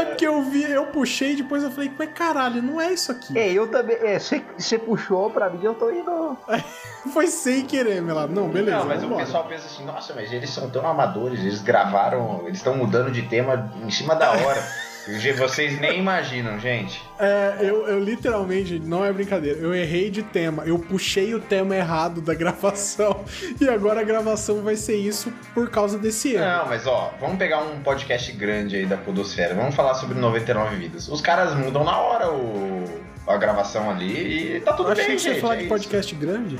porque 0.06 0.26
eu 0.26 0.42
vi, 0.42 0.70
eu 0.70 0.86
puxei 0.86 1.32
e 1.32 1.36
depois 1.36 1.62
eu 1.62 1.70
falei, 1.70 1.92
mas 1.96 2.10
caralho, 2.12 2.62
não 2.62 2.80
é 2.80 2.92
isso 2.92 3.10
aqui. 3.10 3.38
É, 3.38 3.50
eu 3.52 3.68
também. 3.68 3.96
É, 3.96 4.18
você 4.18 4.78
puxou 4.78 5.30
pra 5.30 5.48
mim, 5.48 5.60
eu 5.62 5.74
tô 5.74 5.90
indo. 5.90 6.36
Foi 7.12 7.26
sem 7.28 7.64
querer, 7.64 8.02
meu 8.02 8.14
lado. 8.14 8.32
Não, 8.32 8.48
beleza. 8.48 8.78
Não, 8.78 8.86
mas 8.86 9.02
o 9.02 9.08
pessoal 9.08 9.44
pensa 9.44 9.66
assim, 9.66 9.84
nossa, 9.84 10.12
mas 10.14 10.32
eles 10.32 10.50
são 10.50 10.68
tão 10.68 10.86
amadores, 10.86 11.40
eles 11.40 11.62
gravaram, 11.62 12.42
eles 12.44 12.58
estão 12.58 12.76
mudando 12.76 13.10
de 13.10 13.22
tema 13.22 13.72
em 13.82 13.90
cima 13.90 14.14
da 14.14 14.30
hora. 14.30 14.62
Vocês 15.38 15.80
nem 15.80 15.98
imaginam, 15.98 16.58
gente. 16.58 17.02
É, 17.18 17.56
eu, 17.60 17.86
eu 17.86 17.98
literalmente, 17.98 18.78
não 18.78 19.04
é 19.04 19.12
brincadeira, 19.12 19.58
eu 19.58 19.74
errei 19.74 20.10
de 20.10 20.22
tema. 20.22 20.64
Eu 20.66 20.78
puxei 20.78 21.34
o 21.34 21.40
tema 21.40 21.74
errado 21.74 22.20
da 22.20 22.34
gravação 22.34 23.24
e 23.58 23.68
agora 23.68 24.00
a 24.00 24.04
gravação 24.04 24.62
vai 24.62 24.76
ser 24.76 24.96
isso 24.96 25.32
por 25.54 25.70
causa 25.70 25.98
desse 25.98 26.34
erro. 26.34 26.44
Não, 26.44 26.66
mas 26.66 26.86
ó, 26.86 27.14
vamos 27.18 27.38
pegar 27.38 27.60
um 27.60 27.80
podcast 27.80 28.30
grande 28.32 28.76
aí 28.76 28.84
da 28.86 28.96
Podosfera, 28.98 29.54
vamos 29.54 29.74
falar 29.74 29.94
sobre 29.94 30.18
99 30.18 30.76
vidas. 30.76 31.08
Os 31.08 31.20
caras 31.22 31.54
mudam 31.54 31.84
na 31.84 31.96
hora 31.98 32.30
o, 32.30 32.84
a 33.26 33.36
gravação 33.38 33.90
ali 33.90 34.56
e 34.56 34.60
tá 34.60 34.74
tudo 34.74 34.90
eu 34.90 34.92
achei 34.92 35.06
bem, 35.06 35.16
que 35.16 35.22
você 35.22 35.28
ia 35.28 35.34
gente. 35.34 35.40
falar 35.42 35.54
é 35.54 35.56
de 35.56 35.62
isso. 35.62 35.70
podcast 35.70 36.14
grande. 36.14 36.58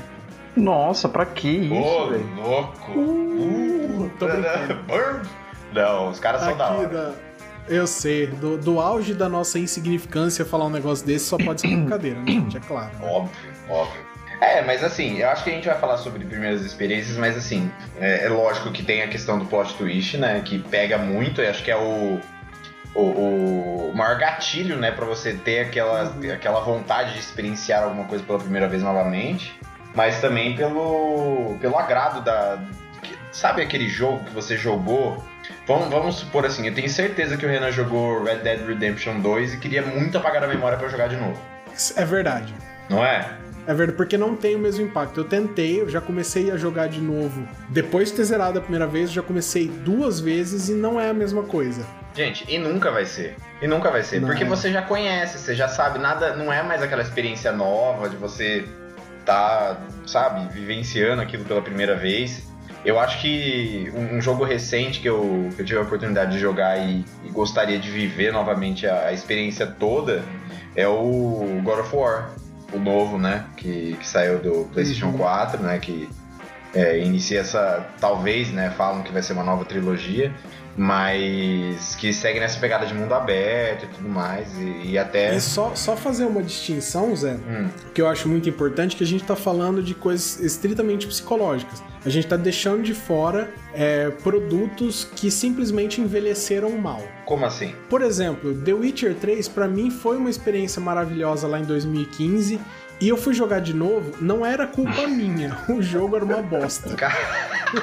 Nossa, 0.55 1.07
pra 1.07 1.25
que 1.25 1.47
isso, 1.47 1.73
Ô, 1.75 2.07
velho? 2.07 2.35
louco. 2.35 2.91
Uh. 2.91 4.11
Burn? 4.87 5.21
Não, 5.71 6.09
os 6.09 6.19
caras 6.19 6.41
são 6.41 6.57
da 6.57 6.65
Aqui 6.67 6.77
hora. 6.79 6.87
da... 6.87 7.28
Eu 7.69 7.85
sei, 7.85 8.27
do, 8.27 8.57
do 8.57 8.81
auge 8.81 9.13
da 9.13 9.29
nossa 9.29 9.59
insignificância 9.59 10.43
falar 10.43 10.65
um 10.65 10.71
negócio 10.71 11.05
desse 11.05 11.25
só 11.25 11.37
pode 11.37 11.61
ser 11.61 11.67
brincadeira, 11.67 12.19
né, 12.19 12.31
gente? 12.31 12.57
É 12.57 12.59
claro. 12.59 12.91
Óbvio, 13.01 13.53
óbvio. 13.69 14.09
É, 14.41 14.63
mas 14.63 14.83
assim, 14.83 15.17
eu 15.19 15.29
acho 15.29 15.43
que 15.43 15.49
a 15.49 15.53
gente 15.53 15.67
vai 15.67 15.77
falar 15.77 15.97
sobre 15.97 16.25
primeiras 16.25 16.65
experiências, 16.65 17.17
mas 17.17 17.37
assim, 17.37 17.69
é, 17.99 18.25
é 18.25 18.29
lógico 18.29 18.71
que 18.71 18.83
tem 18.83 19.03
a 19.03 19.07
questão 19.07 19.37
do 19.37 19.45
plot 19.45 19.73
twist, 19.75 20.17
né? 20.17 20.41
Que 20.43 20.59
pega 20.59 20.97
muito, 20.97 21.41
e 21.41 21.47
acho 21.47 21.63
que 21.63 21.69
é 21.69 21.77
o, 21.77 22.19
o, 22.95 23.89
o 23.89 23.91
maior 23.95 24.17
gatilho, 24.17 24.77
né, 24.77 24.91
pra 24.91 25.05
você 25.05 25.33
ter 25.33 25.59
aquela, 25.59 26.15
aquela 26.33 26.59
vontade 26.61 27.13
de 27.13 27.19
experienciar 27.19 27.83
alguma 27.83 28.05
coisa 28.05 28.23
pela 28.23 28.39
primeira 28.39 28.67
vez 28.67 28.81
novamente, 28.81 29.59
mas 29.93 30.19
também 30.21 30.55
pelo, 30.55 31.57
pelo 31.59 31.77
agrado 31.77 32.23
da. 32.23 32.59
Sabe 33.31 33.61
aquele 33.61 33.87
jogo 33.87 34.23
que 34.23 34.31
você 34.31 34.57
jogou? 34.57 35.23
Vamos, 35.69 35.89
vamos 35.89 36.15
supor 36.15 36.47
assim, 36.47 36.65
eu 36.67 36.73
tenho 36.73 36.89
certeza 36.89 37.37
que 37.37 37.45
o 37.45 37.49
Renan 37.49 37.71
jogou 37.71 38.23
Red 38.23 38.37
Dead 38.37 38.65
Redemption 38.65 39.19
2 39.19 39.53
e 39.53 39.57
queria 39.59 39.83
muito 39.83 40.17
apagar 40.17 40.43
a 40.43 40.47
memória 40.47 40.75
pra 40.79 40.87
jogar 40.87 41.07
de 41.07 41.15
novo, 41.15 41.39
É 41.95 42.03
verdade. 42.03 42.51
não 42.89 43.05
é? 43.05 43.37
É 43.67 43.73
verdade, 43.75 43.95
porque 43.95 44.17
não 44.17 44.35
tem 44.35 44.55
o 44.55 44.59
mesmo 44.59 44.83
impacto. 44.83 45.19
Eu 45.19 45.25
tentei, 45.25 45.79
eu 45.79 45.87
já 45.87 46.01
comecei 46.01 46.49
a 46.49 46.57
jogar 46.57 46.87
de 46.87 46.99
novo. 46.99 47.47
Depois 47.69 48.09
de 48.09 48.15
ter 48.15 48.23
zerado 48.23 48.57
a 48.57 48.61
primeira 48.63 48.87
vez, 48.87 49.09
eu 49.09 49.15
já 49.17 49.21
comecei 49.21 49.67
duas 49.67 50.19
vezes 50.19 50.69
e 50.69 50.73
não 50.73 50.99
é 50.99 51.11
a 51.11 51.13
mesma 51.13 51.43
coisa. 51.43 51.85
Gente, 52.15 52.51
e 52.51 52.57
nunca 52.57 52.89
vai 52.89 53.05
ser. 53.05 53.35
E 53.61 53.67
nunca 53.67 53.91
vai 53.91 54.01
ser. 54.01 54.21
Não 54.21 54.27
porque 54.27 54.43
é. 54.43 54.47
você 54.47 54.71
já 54.71 54.81
conhece, 54.81 55.37
você 55.37 55.53
já 55.53 55.67
sabe, 55.67 55.99
nada. 55.99 56.35
Não 56.35 56.51
é 56.51 56.63
mais 56.63 56.81
aquela 56.81 57.03
experiência 57.03 57.51
nova 57.51 58.09
de 58.09 58.15
você 58.15 58.65
tá, 59.23 59.77
sabe, 60.07 60.51
vivenciando 60.51 61.21
aquilo 61.21 61.45
pela 61.45 61.61
primeira 61.61 61.95
vez. 61.95 62.48
Eu 62.85 62.99
acho 62.99 63.19
que 63.21 63.91
um, 63.93 64.21
jogo 64.21 64.43
recente 64.43 65.01
que 65.01 65.09
eu, 65.09 65.49
que 65.55 65.61
eu 65.61 65.65
tive 65.65 65.79
a 65.79 65.81
oportunidade 65.81 66.31
de 66.31 66.39
jogar 66.39 66.77
e, 66.77 67.03
e 67.25 67.29
gostaria 67.29 67.77
de 67.77 67.89
viver 67.89 68.31
novamente 68.31 68.87
a, 68.87 69.07
a 69.07 69.13
experiência 69.13 69.67
toda 69.67 70.23
é 70.75 70.87
o 70.87 71.59
God 71.63 71.79
of 71.79 71.95
War, 71.95 72.29
o 72.71 72.79
novo, 72.79 73.17
né? 73.17 73.45
Que, 73.57 73.97
que 73.99 74.07
saiu 74.07 74.39
do 74.39 74.69
PlayStation 74.71 75.07
Uhum. 75.07 75.17
4, 75.17 75.61
né? 75.61 75.77
Que 75.79 76.07
é, 76.73 76.99
inicia 76.99 77.39
essa. 77.41 77.85
Talvez, 77.99 78.49
né? 78.51 78.73
Falam 78.77 79.01
que 79.03 79.11
vai 79.11 79.21
ser 79.21 79.33
uma 79.33 79.43
nova 79.43 79.65
trilogia, 79.65 80.31
mas 80.77 81.95
que 81.95 82.13
segue 82.13 82.39
nessa 82.39 82.59
pegada 82.59 82.85
de 82.85 82.93
mundo 82.93 83.13
aberto 83.13 83.85
e 83.85 83.87
tudo 83.87 84.07
mais. 84.07 84.47
E, 84.57 84.91
e 84.91 84.97
até. 84.97 85.35
E 85.35 85.41
só, 85.41 85.73
só 85.75 85.97
fazer 85.97 86.25
uma 86.25 86.41
distinção, 86.43 87.13
Zé, 87.15 87.33
Hum, 87.33 87.69
que 87.93 88.01
eu 88.01 88.07
acho 88.07 88.29
muito 88.29 88.47
importante, 88.47 88.95
que 88.95 89.03
a 89.03 89.07
gente 89.07 89.23
tá 89.23 89.35
falando 89.35 89.81
de 89.83 89.93
coisas 89.93 90.39
estritamente 90.39 91.07
psicológicas. 91.07 91.83
A 92.05 92.09
gente 92.09 92.27
tá 92.27 92.37
deixando 92.37 92.81
de 92.83 92.93
fora 92.93 93.49
é, 93.73 94.09
produtos 94.09 95.05
que 95.15 95.29
simplesmente 95.29 95.99
envelheceram 95.99 96.71
mal. 96.77 97.01
como 97.25 97.45
assim? 97.45 97.75
Por 97.89 98.01
exemplo, 98.01 98.53
The 98.55 98.73
Witcher 98.73 99.15
3 99.15 99.47
pra 99.49 99.67
mim 99.67 99.91
foi 99.91 100.17
uma 100.17 100.29
experiência 100.29 100.81
maravilhosa 100.81 101.47
lá 101.47 101.59
em 101.59 101.63
2015 101.65 102.59
e 103.01 103.07
eu 103.09 103.15
fui 103.17 103.33
jogar 103.33 103.59
de 103.59 103.73
novo, 103.73 104.13
não 104.21 104.45
era 104.45 104.65
culpa 104.67 105.07
minha, 105.07 105.57
o 105.69 105.81
jogo 105.81 106.15
era 106.15 106.25
uma 106.25 106.41
bosta, 106.41 106.95
Cara, 106.95 107.15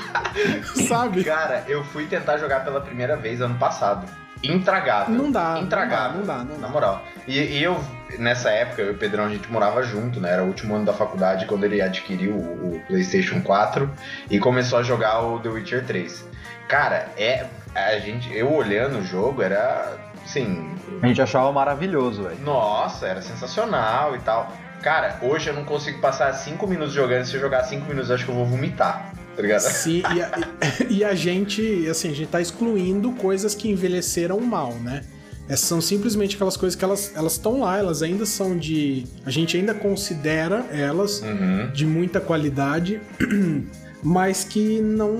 sabe? 0.88 1.24
cara, 1.24 1.64
eu 1.68 1.84
fui 1.84 2.06
tentar 2.06 2.38
jogar 2.38 2.64
pela 2.64 2.80
primeira 2.80 3.16
vez 3.16 3.40
ano 3.40 3.58
passado. 3.58 4.06
Intragável. 4.42 5.14
Não 5.14 5.30
dá, 5.30 5.58
Intragável. 5.60 6.18
não 6.18 6.26
dá, 6.26 6.36
não 6.38 6.44
dá, 6.44 6.52
não 6.52 6.58
Na 6.60 6.66
dá. 6.66 6.72
moral. 6.72 7.02
E, 7.26 7.38
e 7.38 7.62
eu, 7.62 7.82
nessa 8.18 8.50
época, 8.50 8.82
eu 8.82 8.88
e 8.88 8.90
o 8.92 8.98
Pedrão, 8.98 9.24
a 9.24 9.28
gente 9.28 9.50
morava 9.50 9.82
junto, 9.82 10.20
né? 10.20 10.32
Era 10.32 10.44
o 10.44 10.46
último 10.46 10.74
ano 10.76 10.84
da 10.84 10.92
faculdade 10.92 11.46
quando 11.46 11.64
ele 11.64 11.80
adquiriu 11.80 12.32
o, 12.32 12.76
o 12.76 12.80
PlayStation 12.86 13.40
4 13.40 13.90
e 14.30 14.38
começou 14.38 14.78
a 14.78 14.82
jogar 14.82 15.20
o 15.22 15.38
The 15.40 15.48
Witcher 15.48 15.84
3. 15.84 16.28
Cara, 16.68 17.08
é. 17.16 17.46
A 17.74 17.98
gente, 17.98 18.34
eu 18.34 18.52
olhando 18.54 18.98
o 18.98 19.02
jogo, 19.04 19.42
era. 19.42 19.96
Assim. 20.24 20.74
A 21.02 21.06
gente 21.06 21.20
achava 21.20 21.52
maravilhoso, 21.52 22.22
velho. 22.24 22.38
Nossa, 22.42 23.06
era 23.06 23.20
sensacional 23.22 24.16
e 24.16 24.18
tal. 24.20 24.50
Cara, 24.82 25.18
hoje 25.22 25.48
eu 25.50 25.54
não 25.54 25.64
consigo 25.64 26.00
passar 26.00 26.32
5 26.32 26.66
minutos 26.66 26.94
jogando. 26.94 27.24
Se 27.24 27.34
eu 27.34 27.40
jogar 27.40 27.64
5 27.64 27.86
minutos, 27.86 28.08
eu 28.10 28.14
acho 28.16 28.24
que 28.24 28.30
eu 28.30 28.34
vou 28.34 28.46
vomitar. 28.46 29.12
Tá 29.36 29.42
ligado? 29.42 29.60
Sim, 29.60 30.02
e 30.14 30.22
a, 30.22 30.48
e 30.88 31.04
a 31.04 31.14
gente, 31.14 31.86
assim, 31.88 32.10
a 32.10 32.14
gente 32.14 32.28
tá 32.28 32.40
excluindo 32.40 33.12
coisas 33.12 33.54
que 33.54 33.68
envelheceram 33.68 34.40
mal, 34.40 34.72
né? 34.74 35.04
Essas 35.48 35.68
são 35.68 35.80
simplesmente 35.80 36.34
aquelas 36.34 36.56
coisas 36.56 36.76
que 36.76 36.84
elas 36.84 37.12
elas 37.14 37.32
estão 37.34 37.60
lá, 37.60 37.78
elas 37.78 38.02
ainda 38.02 38.26
são 38.26 38.56
de. 38.56 39.04
A 39.24 39.30
gente 39.30 39.56
ainda 39.56 39.72
considera 39.74 40.66
elas 40.72 41.20
Uhum. 41.22 41.70
de 41.72 41.86
muita 41.86 42.18
qualidade, 42.20 43.00
mas 44.02 44.42
que 44.42 44.80
não, 44.80 45.12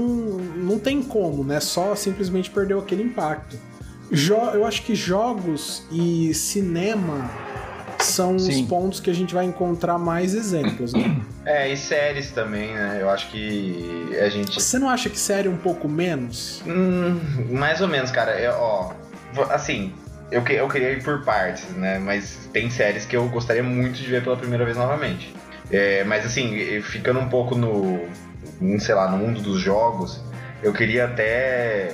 não 0.56 0.78
tem 0.80 1.00
como, 1.02 1.44
né? 1.44 1.60
Só 1.60 1.94
simplesmente 1.94 2.50
perdeu 2.50 2.78
aquele 2.80 3.02
impacto. 3.04 3.56
Jo 4.10 4.36
eu 4.54 4.64
acho 4.64 4.82
que 4.82 4.94
jogos 4.94 5.84
e 5.92 6.32
cinema 6.34 7.30
são 8.04 8.38
Sim. 8.38 8.62
os 8.62 8.68
pontos 8.68 9.00
que 9.00 9.10
a 9.10 9.14
gente 9.14 9.34
vai 9.34 9.44
encontrar 9.44 9.98
mais 9.98 10.34
exemplos, 10.34 10.92
né? 10.92 11.16
É, 11.46 11.68
e 11.72 11.76
séries 11.76 12.32
também, 12.32 12.74
né? 12.74 12.98
Eu 13.00 13.08
acho 13.08 13.30
que 13.30 14.10
a 14.20 14.28
gente. 14.28 14.60
Você 14.60 14.80
não 14.80 14.90
acha 14.90 15.08
que 15.08 15.16
série 15.16 15.48
um 15.48 15.56
pouco 15.56 15.88
menos? 15.88 16.60
Hum, 16.66 17.20
mais 17.52 17.80
ou 17.80 17.86
menos, 17.86 18.10
cara. 18.10 18.32
Eu, 18.40 18.52
ó, 18.54 18.90
assim, 19.50 19.92
eu, 20.32 20.42
que- 20.42 20.54
eu 20.54 20.68
queria 20.68 20.90
ir 20.90 21.04
por 21.04 21.22
partes, 21.24 21.68
né? 21.76 22.00
Mas 22.00 22.48
tem 22.52 22.68
séries 22.68 23.04
que 23.06 23.16
eu 23.16 23.28
gostaria 23.28 23.62
muito 23.62 23.94
de 23.94 24.06
ver 24.08 24.24
pela 24.24 24.36
primeira 24.36 24.64
vez 24.64 24.76
novamente. 24.76 25.32
É, 25.70 26.02
mas 26.02 26.26
assim, 26.26 26.80
ficando 26.82 27.20
um 27.20 27.28
pouco 27.28 27.54
no, 27.54 28.00
sei 28.80 28.96
lá, 28.96 29.08
no 29.08 29.16
mundo 29.18 29.40
dos 29.40 29.60
jogos, 29.60 30.20
eu 30.64 30.72
queria 30.72 31.04
até, 31.04 31.92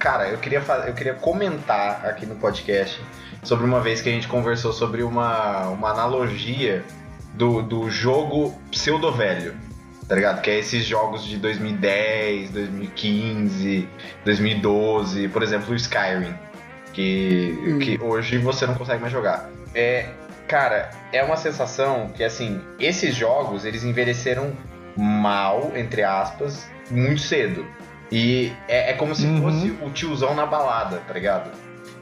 cara, 0.00 0.28
eu 0.28 0.38
queria 0.38 0.60
eu 0.88 0.94
queria 0.94 1.14
comentar 1.14 2.04
aqui 2.04 2.26
no 2.26 2.34
podcast 2.34 3.00
sobre 3.42 3.64
uma 3.66 3.80
vez 3.80 4.00
que 4.00 4.08
a 4.08 4.12
gente 4.12 4.28
conversou 4.28 4.72
sobre 4.72 5.02
uma, 5.02 5.68
uma 5.68 5.90
analogia 5.90 6.84
do, 7.34 7.62
do 7.62 7.90
jogo 7.90 8.54
pseudo 8.70 9.10
velho. 9.12 9.54
Tá 10.08 10.14
ligado? 10.14 10.40
Que 10.40 10.50
é 10.50 10.58
esses 10.58 10.84
jogos 10.86 11.22
de 11.24 11.36
2010, 11.36 12.50
2015, 12.50 13.86
2012, 14.24 15.28
por 15.28 15.42
exemplo, 15.42 15.72
o 15.72 15.76
Skyrim, 15.76 16.34
que, 16.92 17.58
Hum. 17.66 17.78
que 17.78 17.98
hoje 18.02 18.38
você 18.38 18.66
não 18.66 18.74
consegue 18.74 19.00
mais 19.00 19.12
jogar. 19.12 19.50
É, 19.74 20.06
cara, 20.46 20.90
é 21.12 21.22
uma 21.22 21.36
sensação 21.36 22.08
que 22.14 22.24
assim, 22.24 22.60
esses 22.80 23.14
jogos 23.14 23.64
eles 23.66 23.84
envelheceram 23.84 24.52
mal, 24.96 25.72
entre 25.76 26.02
aspas, 26.02 26.66
muito 26.90 27.20
cedo. 27.20 27.66
E 28.10 28.50
é, 28.66 28.90
é 28.90 28.92
como 28.94 29.14
se 29.14 29.26
Uhum. 29.26 29.42
fosse 29.42 29.70
o 29.82 29.90
tiozão 29.90 30.34
na 30.34 30.46
balada, 30.46 31.02
tá 31.06 31.12
ligado? 31.12 31.50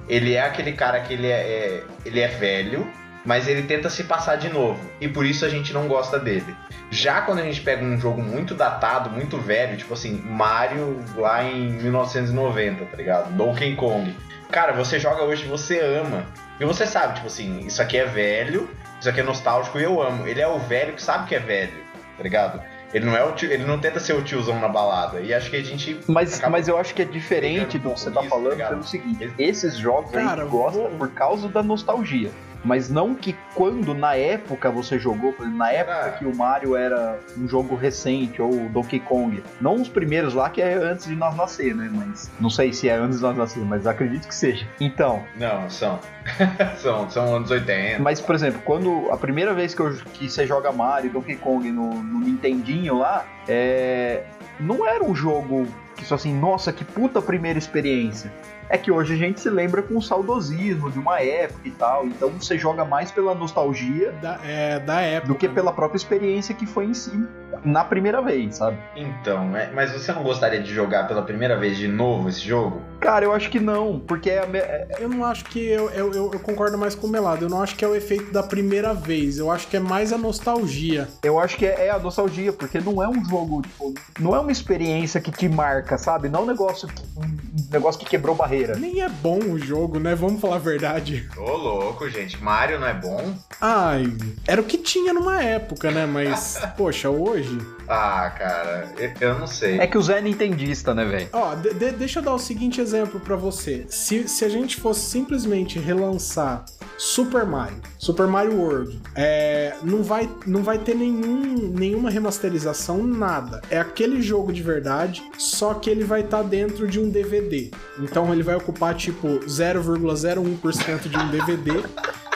Ele 0.08 0.34
é 0.34 0.40
aquele 0.42 0.72
cara 0.72 1.00
que 1.00 1.12
ele 1.14 1.26
é, 1.28 1.40
é- 1.40 1.82
ele 2.04 2.20
é 2.20 2.28
velho, 2.28 2.86
mas 3.24 3.48
ele 3.48 3.62
tenta 3.62 3.90
se 3.90 4.04
passar 4.04 4.36
de 4.36 4.48
novo. 4.48 4.80
E 5.00 5.08
por 5.08 5.26
isso 5.26 5.44
a 5.44 5.48
gente 5.48 5.72
não 5.72 5.88
gosta 5.88 6.18
dele. 6.18 6.54
Já 6.90 7.20
quando 7.22 7.40
a 7.40 7.42
gente 7.42 7.60
pega 7.60 7.84
um 7.84 7.98
jogo 7.98 8.22
muito 8.22 8.54
datado, 8.54 9.10
muito 9.10 9.36
velho, 9.38 9.76
tipo 9.76 9.94
assim, 9.94 10.22
Mario 10.24 11.00
lá 11.16 11.42
em 11.42 11.70
1990, 11.70 12.84
tá 12.84 12.96
ligado? 12.96 13.32
Donkey 13.32 13.74
Kong. 13.74 14.14
Cara, 14.50 14.72
você 14.72 14.98
joga 15.00 15.24
hoje 15.24 15.44
você 15.46 15.80
ama. 15.80 16.24
E 16.60 16.64
você 16.64 16.86
sabe, 16.86 17.14
tipo 17.16 17.26
assim, 17.26 17.66
isso 17.66 17.82
aqui 17.82 17.98
é 17.98 18.04
velho, 18.06 18.70
isso 19.00 19.08
aqui 19.08 19.20
é 19.20 19.22
nostálgico 19.24 19.78
e 19.78 19.82
eu 19.82 20.00
amo. 20.00 20.26
Ele 20.26 20.40
é 20.40 20.46
o 20.48 20.58
velho 20.58 20.94
que 20.94 21.02
sabe 21.02 21.26
que 21.28 21.34
é 21.34 21.40
velho, 21.40 21.82
tá 22.16 22.22
ligado? 22.22 22.62
Ele 22.94 23.04
não 23.04 23.16
é 23.16 23.24
o 23.24 23.32
tio, 23.32 23.50
ele 23.50 23.64
não 23.64 23.78
tenta 23.78 23.98
ser 24.00 24.12
o 24.14 24.22
tiozão 24.22 24.58
na 24.60 24.68
balada. 24.68 25.20
E 25.20 25.34
acho 25.34 25.50
que 25.50 25.56
a 25.56 25.62
gente 25.62 26.00
Mas, 26.06 26.40
mas 26.48 26.68
eu 26.68 26.78
acho 26.78 26.94
que 26.94 27.02
é 27.02 27.04
diferente 27.04 27.78
do 27.78 27.90
que 27.90 27.98
você 28.00 28.10
tá 28.10 28.22
tá 28.22 28.28
falando 28.28 28.50
ligado? 28.52 28.70
pelo 28.70 28.84
seguinte: 28.84 29.32
esses 29.38 29.76
jogos 29.76 30.14
a 30.14 30.20
Cara, 30.22 30.42
gente 30.42 30.50
gosta 30.50 30.78
vou- 30.78 30.90
por 30.90 31.10
causa 31.10 31.48
da 31.48 31.62
nostalgia. 31.62 32.30
Mas 32.66 32.90
não 32.90 33.14
que 33.14 33.34
quando 33.54 33.94
na 33.94 34.14
época 34.16 34.70
você 34.70 34.98
jogou, 34.98 35.32
por 35.32 35.42
exemplo, 35.42 35.58
na 35.58 35.70
época 35.70 36.06
Ah. 36.06 36.10
que 36.10 36.24
o 36.26 36.34
Mario 36.34 36.74
era 36.76 37.18
um 37.38 37.48
jogo 37.48 37.76
recente, 37.76 38.42
ou 38.42 38.50
o 38.52 38.68
Donkey 38.68 38.98
Kong. 39.00 39.42
Não 39.60 39.76
os 39.76 39.88
primeiros 39.88 40.34
lá, 40.34 40.50
que 40.50 40.60
é 40.60 40.74
antes 40.74 41.06
de 41.06 41.14
nós 41.14 41.36
nascer, 41.36 41.74
né? 41.74 41.88
Mas 41.94 42.30
não 42.40 42.50
sei 42.50 42.72
se 42.72 42.88
é 42.88 42.94
antes 42.94 43.18
de 43.18 43.22
nós 43.22 43.36
nascer, 43.36 43.60
mas 43.64 43.86
acredito 43.86 44.26
que 44.26 44.34
seja. 44.34 44.66
Então, 44.80 45.22
Não, 45.36 45.70
são. 45.70 45.98
são, 46.78 47.08
são 47.08 47.36
anos 47.36 47.50
80. 47.50 48.02
mas 48.02 48.20
por 48.20 48.34
exemplo, 48.34 48.60
quando 48.64 49.08
a 49.12 49.16
primeira 49.16 49.54
vez 49.54 49.72
que, 49.74 49.80
eu, 49.80 49.94
que 50.12 50.28
você 50.28 50.44
joga 50.46 50.72
Mario, 50.72 51.10
Donkey 51.10 51.36
Kong 51.36 51.70
no, 51.70 52.02
no 52.02 52.18
Nintendinho 52.18 52.98
lá, 52.98 53.24
é, 53.48 54.24
não 54.58 54.86
era 54.86 55.04
um 55.04 55.14
jogo 55.14 55.66
que 55.96 56.04
só 56.04 56.16
assim, 56.16 56.34
nossa, 56.38 56.72
que 56.72 56.84
puta 56.84 57.22
primeira 57.22 57.58
experiência. 57.58 58.30
É 58.68 58.76
que 58.78 58.90
hoje 58.90 59.14
a 59.14 59.16
gente 59.16 59.40
se 59.40 59.48
lembra 59.50 59.82
com 59.82 59.96
o 59.96 60.02
saudosismo 60.02 60.90
de 60.90 60.98
uma 60.98 61.20
época 61.20 61.60
e 61.66 61.70
tal, 61.70 62.06
então 62.06 62.28
você 62.30 62.58
joga 62.58 62.84
mais 62.84 63.10
pela 63.12 63.34
nostalgia 63.34 64.12
Da, 64.20 64.38
é, 64.44 64.78
da 64.80 65.00
época. 65.00 65.32
do 65.32 65.38
que 65.38 65.48
pela 65.48 65.72
própria 65.72 65.96
experiência 65.96 66.54
que 66.54 66.66
foi 66.66 66.86
em 66.86 66.94
si. 66.94 67.26
na 67.64 67.82
primeira 67.82 68.20
vez, 68.20 68.56
sabe? 68.56 68.76
Então, 68.94 69.56
é- 69.56 69.70
mas 69.72 69.90
você 69.90 70.12
não 70.12 70.22
gostaria 70.22 70.60
de 70.62 70.72
jogar 70.74 71.08
pela 71.08 71.22
primeira 71.22 71.56
vez 71.58 71.76
de 71.78 71.88
novo 71.88 72.28
esse 72.28 72.40
jogo? 72.46 72.82
Cara, 73.00 73.24
eu 73.24 73.32
acho 73.32 73.48
que 73.50 73.58
não, 73.58 73.98
porque 73.98 74.28
é, 74.30 74.40
a 74.42 74.46
me- 74.46 74.58
é- 74.58 74.86
Eu 75.00 75.08
não 75.08 75.24
acho 75.24 75.44
que. 75.46 75.64
Eu, 75.66 75.88
eu, 75.90 76.12
eu- 76.12 76.30
eu 76.34 76.40
concordo 76.40 76.76
mais 76.76 76.94
com 76.94 77.06
o 77.06 77.10
Melado. 77.10 77.44
Eu 77.44 77.48
não 77.48 77.62
acho 77.62 77.74
que 77.74 77.84
é 77.84 77.88
o 77.88 77.94
efeito 77.94 78.30
da 78.32 78.42
primeira 78.42 78.92
vez. 78.92 79.38
Eu 79.38 79.50
acho 79.50 79.66
que 79.68 79.76
é 79.76 79.80
mais 79.80 80.12
a 80.12 80.18
nostalgia. 80.18 81.08
eu 81.22 81.38
acho 81.40 81.56
que 81.56 81.64
é, 81.66 81.86
é 81.86 81.90
a 81.90 81.98
nostalgia, 81.98 82.52
porque 82.52 82.78
não 82.78 83.02
é 83.02 83.08
um 83.08 83.24
jogo, 83.24 83.62
tipo, 83.62 83.94
não 84.20 84.34
é 84.34 84.38
uma 84.40 84.52
experiência 84.52 85.20
que 85.20 85.30
te 85.30 85.48
marca, 85.48 85.96
sabe? 85.96 86.28
Não 86.28 86.40
é 86.40 86.42
um 86.42 86.46
negócio 86.46 86.86
que, 86.88 87.02
um 87.16 87.70
negócio 87.72 87.98
que 88.00 88.06
quebrou 88.06 88.34
barreira. 88.34 88.55
Nem 88.78 89.00
é 89.02 89.08
bom 89.08 89.38
o 89.38 89.58
jogo, 89.58 89.98
né? 89.98 90.14
Vamos 90.14 90.40
falar 90.40 90.56
a 90.56 90.60
verdade. 90.60 91.28
Ô, 91.36 91.56
louco, 91.56 92.08
gente. 92.08 92.42
Mario 92.42 92.78
não 92.80 92.86
é 92.86 92.94
bom? 92.94 93.34
Ai, 93.60 94.12
era 94.46 94.60
o 94.60 94.64
que 94.64 94.78
tinha 94.78 95.12
numa 95.12 95.42
época, 95.42 95.90
né? 95.90 96.06
Mas, 96.06 96.58
poxa, 96.76 97.10
hoje. 97.10 97.58
Ah, 97.88 98.32
cara, 98.36 98.88
eu, 99.20 99.38
não 99.38 99.46
sei. 99.46 99.78
É 99.78 99.86
que 99.86 99.96
o 99.96 100.02
Zé 100.02 100.18
é 100.18 100.20
nintendista, 100.22 100.92
né, 100.94 101.04
velho? 101.04 101.28
Ó, 101.32 101.54
de- 101.54 101.72
de- 101.74 101.92
deixa 101.92 102.18
eu 102.18 102.22
dar 102.24 102.34
o 102.34 102.38
seguinte 102.38 102.80
exemplo 102.80 103.20
pra 103.20 103.36
você. 103.36 103.86
Se, 103.88 104.26
se 104.28 104.44
a 104.44 104.48
gente 104.48 104.76
fosse 104.80 105.08
simplesmente 105.08 105.78
relançar 105.78 106.64
Super 106.98 107.44
Mario, 107.46 107.80
Super 107.98 108.26
Mario 108.26 108.56
World, 108.58 109.00
é, 109.14 109.74
não, 109.82 110.02
vai, 110.02 110.28
não 110.46 110.62
vai 110.62 110.78
ter 110.78 110.94
nenhum, 110.96 111.70
nenhuma 111.76 112.10
remasterização, 112.10 113.02
nada. 113.04 113.60
É 113.70 113.78
aquele 113.78 114.20
jogo 114.20 114.52
de 114.52 114.62
verdade, 114.62 115.22
só 115.38 115.74
que 115.74 115.88
ele 115.88 116.02
vai 116.04 116.22
estar 116.22 116.42
dentro 116.42 116.88
de 116.88 116.98
um 116.98 117.08
DVD. 117.08 117.70
Então 118.00 118.32
ele 118.32 118.42
vai 118.46 118.54
ocupar 118.54 118.94
tipo 118.94 119.28
0,01% 119.40 121.08
de 121.08 121.16
um 121.18 121.28
DVD. 121.28 121.82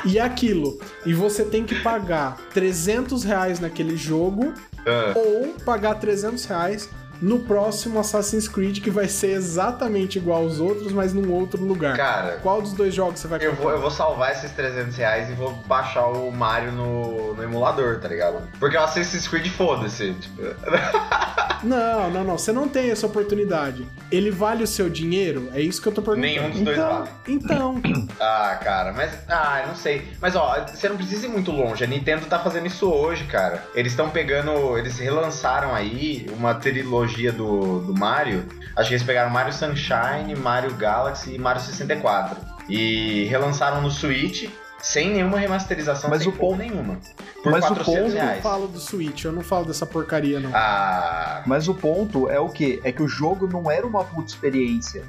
E 0.05 0.19
aquilo. 0.19 0.79
E 1.05 1.13
você 1.13 1.45
tem 1.45 1.65
que 1.65 1.81
pagar 1.83 2.37
300 2.55 3.23
reais 3.23 3.61
naquele 3.61 3.97
jogo 3.97 4.53
Ah, 4.87 5.13
ou 5.15 5.55
pagar 5.65 5.95
300 5.97 6.45
reais 6.47 6.89
no 7.21 7.41
próximo 7.41 7.99
Assassin's 7.99 8.49
Creed, 8.49 8.81
que 8.81 8.91
vai 8.91 9.09
ser 9.09 9.33
exatamente 9.33 10.19
igual 10.19 10.43
aos 10.43 10.59
outros, 10.61 10.93
mas 10.93 11.13
num 11.13 11.31
outro 11.33 11.63
lugar. 11.65 11.97
cara, 11.97 12.39
Qual 12.43 12.61
dos 12.63 12.73
dois 12.73 12.95
jogos 12.95 13.21
você 13.21 13.29
vai 13.29 13.39
eu 13.45 13.51
comprar? 13.51 13.63
vou, 13.65 13.73
eu 13.73 13.81
vou 13.81 13.91
salvar 13.91 14.33
esses 14.33 14.51
300 14.53 14.97
reais 14.97 15.29
e 15.31 15.35
vou 15.35 15.53
baixar 15.67 16.07
o 16.07 16.31
Mario 16.31 16.73
no, 16.73 17.35
no 17.35 17.43
emulador, 17.43 17.99
tá 18.01 18.09
ligado? 18.09 18.49
Porque 18.59 18.77
o 18.77 18.81
Assassin's 18.83 19.29
Creed, 19.29 19.49
foda-se. 19.49 20.15
Tipo, 20.15 20.43
Não, 21.63 22.09
não, 22.11 22.25
não. 22.25 22.39
Você 22.39 22.53
não 22.53 22.67
tem 22.67 22.91
essa 22.91 23.07
oportunidade. 23.07 23.87
Ele 24.11 24.31
vale 24.31 24.65
o 24.65 24.67
seu 24.67 24.89
dinheiro? 24.89 25.51
É 25.53 25.61
isso 25.61 25.81
que 25.83 25.89
eu 25.89 25.93
tô 25.93 26.01
perguntando. 26.01 26.27
nenhum 26.27 26.49
dos 26.51 26.61
dois 26.63 26.79
Então- 26.79 26.91
vale. 26.99 27.11
Então, 27.29 27.83
Ah, 28.19 28.59
cara, 28.63 28.93
mas. 28.95 29.13
Ah, 29.29 29.61
eu 29.63 29.69
não 29.69 29.75
sei. 29.77 30.09
Mas 30.23 30.35
ó, 30.37 30.65
você 30.67 30.89
não 30.89 30.97
precisa 30.97 31.27
ir 31.27 31.29
muito 31.29 31.51
longe. 31.51 31.85
A 31.85 31.87
Nintendo 31.87 32.25
tá 32.27 32.39
fazendo 32.39 32.67
isso 32.67 32.91
hoje, 32.91 33.25
cara. 33.25 33.63
Eles 33.75 33.93
estão 33.93 34.09
pegando. 34.09 34.79
Eles 34.79 34.99
relançaram 34.99 35.75
aí 35.75 36.27
uma 36.35 36.55
trilogia 36.55 37.10
do, 37.33 37.81
do 37.81 37.95
Mario. 37.99 38.45
Acho 38.77 38.89
que 38.89 38.95
eles 38.95 39.05
pegaram 39.07 39.31
Mario 39.31 39.53
Sunshine, 39.53 40.35
Mario 40.37 40.75
Galaxy 40.75 41.35
e 41.35 41.39
Mario 41.39 41.61
64. 41.63 42.37
E 42.69 43.25
relançaram 43.25 43.81
no 43.83 43.91
Switch 43.91 44.49
sem 44.81 45.11
nenhuma 45.13 45.39
remasterização, 45.39 46.09
Mas 46.09 46.23
sem 46.23 46.31
o 46.33 46.35
ponto- 46.35 46.57
nenhuma. 46.57 46.99
Por 47.43 47.53
mas 47.53 47.65
o 47.65 47.69
400 47.75 47.85
ponto- 47.85 47.99
eu 47.99 48.09
não 48.09 48.15
reais. 48.15 48.43
falo 48.43 48.69
do 48.69 48.79
Switch, 48.79 49.25
eu 49.25 49.33
não 49.33 49.43
falo 49.43 49.65
dessa 49.67 49.85
porcaria, 49.87 50.41
não. 50.41 50.51
Ah. 50.55 51.43
Mas 51.47 51.69
o 51.69 51.75
ponto 51.75 52.29
é 52.31 52.39
o 52.39 52.49
quê? 52.49 52.81
É 52.85 52.93
que 52.93 53.03
o 53.03 53.09
jogo 53.09 53.47
não 53.47 53.71
era 53.71 53.87
uma 53.87 54.05
puta 54.05 54.29
experiência. 54.31 55.03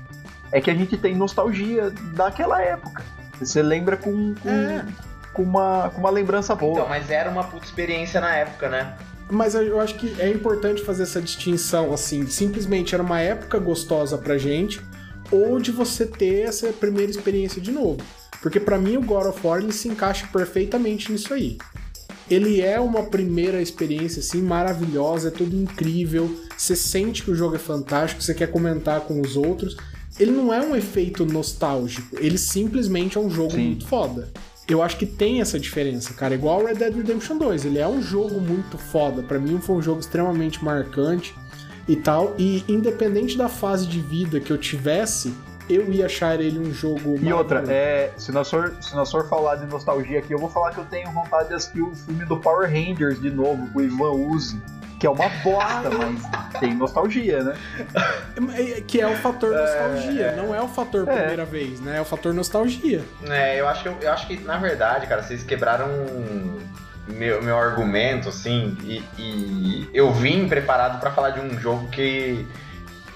É 0.51 0.59
que 0.59 0.69
a 0.69 0.73
gente 0.73 0.97
tem 0.97 1.15
nostalgia 1.15 1.89
daquela 2.13 2.61
época. 2.61 3.03
Você 3.39 3.61
lembra 3.61 3.95
com, 3.95 4.33
com, 4.35 4.49
É. 4.49 4.85
com 5.33 5.43
uma, 5.43 5.89
com 5.93 5.99
uma 6.01 6.09
lembrança 6.09 6.53
boa. 6.55 6.73
Então, 6.73 6.89
mas 6.89 7.09
era 7.09 7.29
uma 7.29 7.43
puta 7.43 7.65
experiência 7.65 8.19
na 8.19 8.35
época, 8.35 8.67
né? 8.69 8.93
Mas 9.31 9.55
eu 9.55 9.79
acho 9.79 9.95
que 9.95 10.13
é 10.19 10.29
importante 10.29 10.81
fazer 10.81 11.03
essa 11.03 11.21
distinção, 11.21 11.93
assim, 11.93 12.27
simplesmente 12.27 12.93
era 12.93 13.01
uma 13.01 13.21
época 13.21 13.57
gostosa 13.59 14.17
pra 14.17 14.37
gente, 14.37 14.81
ou 15.31 15.57
de 15.57 15.71
você 15.71 16.05
ter 16.05 16.41
essa 16.41 16.67
primeira 16.73 17.09
experiência 17.09 17.61
de 17.61 17.71
novo. 17.71 18.01
Porque 18.41 18.59
pra 18.59 18.77
mim 18.77 18.97
o 18.97 19.01
God 19.01 19.27
of 19.27 19.39
War 19.47 19.71
se 19.71 19.87
encaixa 19.87 20.27
perfeitamente 20.27 21.09
nisso 21.09 21.33
aí. 21.33 21.57
Ele 22.29 22.59
é 22.59 22.77
uma 22.79 23.03
primeira 23.03 23.61
experiência 23.61 24.19
assim 24.19 24.41
maravilhosa, 24.41 25.29
é 25.29 25.31
tudo 25.31 25.55
incrível, 25.55 26.33
você 26.57 26.75
sente 26.75 27.23
que 27.23 27.31
o 27.31 27.35
jogo 27.35 27.55
é 27.55 27.59
fantástico, 27.59 28.21
você 28.21 28.33
quer 28.33 28.47
comentar 28.51 29.01
com 29.01 29.21
os 29.21 29.37
outros. 29.37 29.77
Ele 30.19 30.31
não 30.31 30.53
é 30.53 30.59
um 30.59 30.75
efeito 30.75 31.25
nostálgico, 31.25 32.17
ele 32.19 32.37
simplesmente 32.37 33.17
é 33.17 33.21
um 33.21 33.29
jogo 33.29 33.53
Sim. 33.53 33.67
muito 33.67 33.87
foda. 33.87 34.29
Eu 34.67 34.81
acho 34.81 34.97
que 34.97 35.05
tem 35.05 35.41
essa 35.41 35.59
diferença, 35.59 36.13
cara. 36.13 36.33
Igual 36.33 36.65
Red 36.65 36.75
Dead 36.75 36.95
Redemption 36.95 37.37
2. 37.37 37.65
Ele 37.65 37.79
é 37.79 37.87
um 37.87 38.01
jogo 38.01 38.39
muito 38.39 38.77
foda. 38.77 39.21
Pra 39.21 39.39
mim 39.39 39.59
foi 39.59 39.75
um 39.75 39.81
jogo 39.81 39.99
extremamente 39.99 40.63
marcante 40.63 41.35
e 41.87 41.95
tal. 41.95 42.35
E 42.37 42.63
independente 42.67 43.37
da 43.37 43.49
fase 43.49 43.87
de 43.87 43.99
vida 43.99 44.39
que 44.39 44.51
eu 44.51 44.57
tivesse, 44.57 45.33
eu 45.69 45.91
ia 45.91 46.05
achar 46.05 46.39
ele 46.39 46.59
um 46.59 46.71
jogo 46.71 47.17
E 47.21 47.31
outra, 47.31 47.63
é, 47.71 48.11
se, 48.17 48.31
nós 48.31 48.49
for, 48.49 48.75
se 48.81 48.95
nós 48.95 49.09
for 49.09 49.27
falar 49.27 49.55
de 49.55 49.65
nostalgia 49.65 50.19
aqui, 50.19 50.33
eu 50.33 50.39
vou 50.39 50.49
falar 50.49 50.71
que 50.71 50.79
eu 50.79 50.85
tenho 50.85 51.11
vontade 51.11 51.49
de 51.49 51.55
assistir 51.55 51.81
o 51.81 51.93
filme 51.93 52.25
do 52.25 52.37
Power 52.37 52.69
Rangers 52.69 53.19
de 53.21 53.31
novo, 53.31 53.67
com 53.71 53.79
o 53.79 53.81
Ivan 53.81 54.11
Uzi. 54.11 54.61
Que 55.01 55.07
é 55.07 55.09
uma 55.09 55.27
bosta, 55.43 55.89
mas 55.97 56.59
tem 56.59 56.75
nostalgia, 56.75 57.43
né? 57.43 57.55
É- 58.55 58.81
Que 58.81 59.01
é 59.01 59.07
o 59.07 59.15
fator 59.15 59.51
nostalgia, 59.51 60.33
não 60.33 60.53
é 60.53 60.61
o 60.61 60.67
fator 60.67 61.09
É. 61.09 61.15
primeira 61.17 61.43
vez, 61.43 61.81
né? 61.81 61.97
É 61.97 62.01
o 62.01 62.05
fator 62.05 62.31
nostalgia. 62.35 63.03
É, 63.27 63.59
eu 63.59 63.67
acho 63.67 63.81
que, 63.83 64.05
eu 64.05 64.11
acho 64.11 64.27
que 64.27 64.37
na 64.37 64.57
verdade, 64.57 65.07
cara, 65.07 65.23
vocês 65.23 65.41
quebraram 65.41 65.87
meu, 67.07 67.41
meu 67.41 67.57
argumento, 67.57 68.29
assim, 68.29 68.77
e, 68.83 69.03
e 69.17 69.89
eu 69.91 70.13
vim 70.13 70.47
preparado 70.47 70.99
pra 70.99 71.09
falar 71.11 71.31
de 71.31 71.39
um 71.39 71.59
jogo 71.59 71.87
que. 71.89 72.45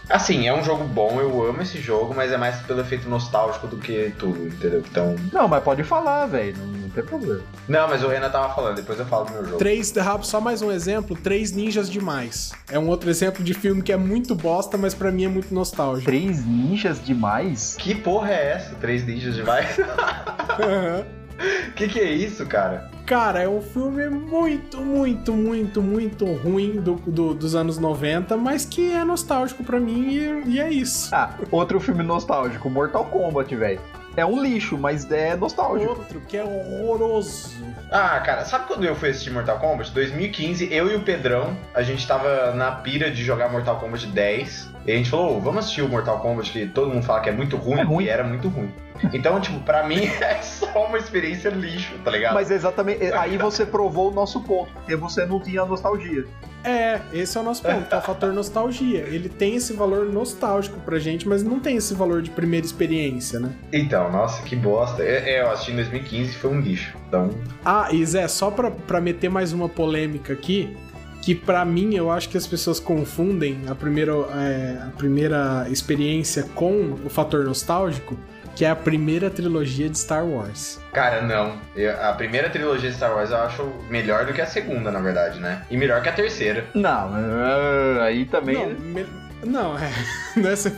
Assim, 0.09 0.47
é 0.47 0.53
um 0.53 0.63
jogo 0.63 0.83
bom, 0.83 1.19
eu 1.19 1.47
amo 1.47 1.61
esse 1.61 1.79
jogo, 1.79 2.13
mas 2.15 2.31
é 2.31 2.37
mais 2.37 2.57
pelo 2.61 2.81
efeito 2.81 3.09
nostálgico 3.09 3.67
do 3.67 3.77
que 3.77 4.13
tudo, 4.17 4.47
entendeu? 4.47 4.83
Então. 4.89 5.15
Não, 5.31 5.47
mas 5.47 5.63
pode 5.63 5.83
falar, 5.83 6.25
velho, 6.27 6.55
não, 6.57 6.67
não 6.67 6.89
tem 6.89 7.03
problema. 7.03 7.41
Não, 7.67 7.87
mas 7.87 8.03
o 8.03 8.07
Renan 8.07 8.29
tava 8.29 8.53
falando, 8.53 8.75
depois 8.75 8.99
eu 8.99 9.05
falo 9.05 9.25
do 9.25 9.33
meu 9.33 9.45
jogo. 9.45 9.57
Três, 9.57 9.93
só 10.21 10.39
mais 10.39 10.61
um 10.61 10.71
exemplo, 10.71 11.17
Três 11.17 11.51
Ninjas 11.51 11.89
Demais. 11.89 12.51
É 12.69 12.77
um 12.77 12.87
outro 12.87 13.09
exemplo 13.09 13.43
de 13.43 13.53
filme 13.53 13.81
que 13.81 13.91
é 13.91 13.97
muito 13.97 14.35
bosta, 14.35 14.77
mas 14.77 14.93
pra 14.93 15.11
mim 15.11 15.25
é 15.25 15.29
muito 15.29 15.53
nostálgico. 15.53 16.05
Três 16.05 16.45
ninjas 16.45 17.03
demais? 17.03 17.75
Que 17.77 17.95
porra 17.95 18.31
é 18.31 18.51
essa? 18.51 18.75
Três 18.75 19.05
ninjas 19.05 19.35
demais? 19.35 19.75
que 21.75 21.87
que 21.87 21.99
é 21.99 22.11
isso, 22.11 22.45
cara? 22.45 22.94
Cara, 23.05 23.39
é 23.43 23.47
um 23.47 23.61
filme 23.61 24.09
muito, 24.09 24.81
muito, 24.81 25.31
muito, 25.31 25.79
muito 25.81 26.25
ruim 26.25 26.81
do, 26.81 26.95
do- 26.95 27.35
dos 27.35 27.53
anos 27.53 27.77
90, 27.77 28.35
mas 28.35 28.65
que 28.65 28.91
é 28.91 29.03
nostálgico 29.03 29.63
pra 29.63 29.79
mim 29.79 30.07
e, 30.09 30.43
e 30.55 30.59
é 30.59 30.71
isso. 30.71 31.13
Ah, 31.13 31.35
outro 31.51 31.79
filme 31.79 32.01
nostálgico, 32.03 32.67
Mortal 32.67 33.05
Kombat, 33.05 33.55
velho. 33.55 33.79
É 34.17 34.25
um 34.25 34.41
lixo, 34.41 34.75
mas 34.77 35.11
é 35.11 35.35
nostálgico. 35.35 35.91
Outro 35.91 36.19
que 36.21 36.37
é 36.37 36.43
horroroso. 36.43 37.53
Ah, 37.91 38.19
cara, 38.21 38.43
sabe 38.45 38.65
quando 38.65 38.85
eu 38.85 38.95
fui 38.95 39.09
assistir 39.09 39.29
Mortal 39.29 39.59
Kombat? 39.59 39.91
2015, 39.91 40.73
eu 40.73 40.89
e 40.89 40.95
o 40.95 41.01
Pedrão, 41.01 41.55
a 41.75 41.83
gente 41.83 42.07
tava 42.07 42.53
na 42.53 42.71
pira 42.71 43.11
de 43.11 43.23
jogar 43.23 43.49
Mortal 43.51 43.77
Kombat 43.77 44.07
10. 44.07 44.71
E 44.87 44.91
a 44.91 44.95
gente 44.95 45.09
falou, 45.09 45.37
"Ô, 45.37 45.39
vamos 45.41 45.59
assistir 45.65 45.81
o 45.81 45.89
Mortal 45.89 46.19
Kombat 46.21 46.49
que 46.51 46.65
todo 46.65 46.91
mundo 46.91 47.03
fala 47.03 47.19
que 47.19 47.29
é 47.29 47.33
muito 47.33 47.55
ruim, 47.57 47.79
É 47.79 47.83
ruim. 47.83 48.05
e 48.05 48.09
era 48.09 48.23
muito 48.23 48.47
ruim. 48.47 48.71
Então, 49.13 49.39
tipo, 49.39 49.59
pra 49.61 49.87
mim 49.87 50.05
é 50.21 50.41
só 50.41 50.85
uma 50.87 50.97
experiência 50.97 51.49
lixo, 51.49 51.93
tá 52.03 52.11
ligado? 52.11 52.33
Mas 52.33 52.51
exatamente, 52.51 53.03
aí 53.13 53.37
você 53.37 53.65
provou 53.65 54.11
o 54.11 54.13
nosso 54.13 54.41
ponto, 54.41 54.71
porque 54.73 54.95
você 54.95 55.25
não 55.25 55.39
tinha 55.39 55.65
nostalgia. 55.65 56.25
É, 56.63 56.99
esse 57.13 57.37
é 57.37 57.41
o 57.41 57.43
nosso 57.43 57.61
ponto, 57.61 57.93
é 57.93 57.97
o 57.97 58.01
fator 58.01 58.33
nostalgia. 58.33 59.01
Ele 59.01 59.29
tem 59.29 59.55
esse 59.55 59.73
valor 59.73 60.11
nostálgico 60.11 60.79
pra 60.79 60.97
gente, 60.97 61.27
mas 61.27 61.43
não 61.43 61.59
tem 61.59 61.77
esse 61.77 61.93
valor 61.93 62.23
de 62.23 62.31
primeira 62.31 62.65
experiência, 62.65 63.39
né? 63.39 63.51
Então, 63.71 64.11
nossa, 64.11 64.41
que 64.41 64.55
bosta. 64.55 65.03
É, 65.03 65.35
é, 65.35 65.41
eu 65.41 65.51
assisti 65.51 65.73
em 65.73 65.75
2015 65.75 66.31
e 66.31 66.33
foi 66.33 66.49
um 66.49 66.59
lixo. 66.59 66.97
Então, 67.07 67.29
Ah, 67.63 67.89
e 67.91 68.03
Zé, 68.03 68.27
só 68.27 68.49
pra, 68.49 68.71
pra 68.71 68.99
meter 68.99 69.29
mais 69.29 69.53
uma 69.53 69.69
polêmica 69.69 70.33
aqui, 70.33 70.75
que 71.21 71.35
pra 71.35 71.63
mim 71.63 71.95
eu 71.95 72.09
acho 72.11 72.29
que 72.29 72.37
as 72.37 72.47
pessoas 72.47 72.79
confundem 72.79 73.59
a 73.67 73.75
primeira, 73.75 74.13
é, 74.13 74.79
a 74.87 74.91
primeira 74.97 75.67
experiência 75.69 76.43
com 76.55 76.95
o 77.05 77.09
fator 77.09 77.45
nostálgico, 77.45 78.17
que 78.55 78.63
é 78.65 78.69
a 78.69 78.75
primeira 78.75 79.29
trilogia 79.29 79.89
de 79.89 79.97
Star 79.97 80.25
Wars. 80.25 80.79
cara, 80.93 81.21
não. 81.21 81.57
Eu- 81.75 82.01
a 82.01 82.13
primeira 82.13 82.49
trilogia 82.49 82.89
de 82.89 82.95
Star 82.95 83.13
Wars 83.13 83.29
eu 83.31 83.37
acho 83.37 83.69
melhor 83.89 84.25
do 84.25 84.33
que 84.33 84.41
a 84.41 84.45
segunda, 84.45 84.89
na 84.91 84.99
verdade, 84.99 85.39
né? 85.39 85.61
E 85.69 85.75
melhor 85.77 86.01
que 86.01 86.07
a 86.09 86.13
terceira. 86.13 86.65
Não, 86.73 87.11
ah, 87.13 88.03
aí 88.03 88.25
também. 88.25 88.55
Não, 88.55 88.69
me- 88.69 89.05
não, 89.45 89.77
é. 89.77 89.91
Nessa, 90.35 90.71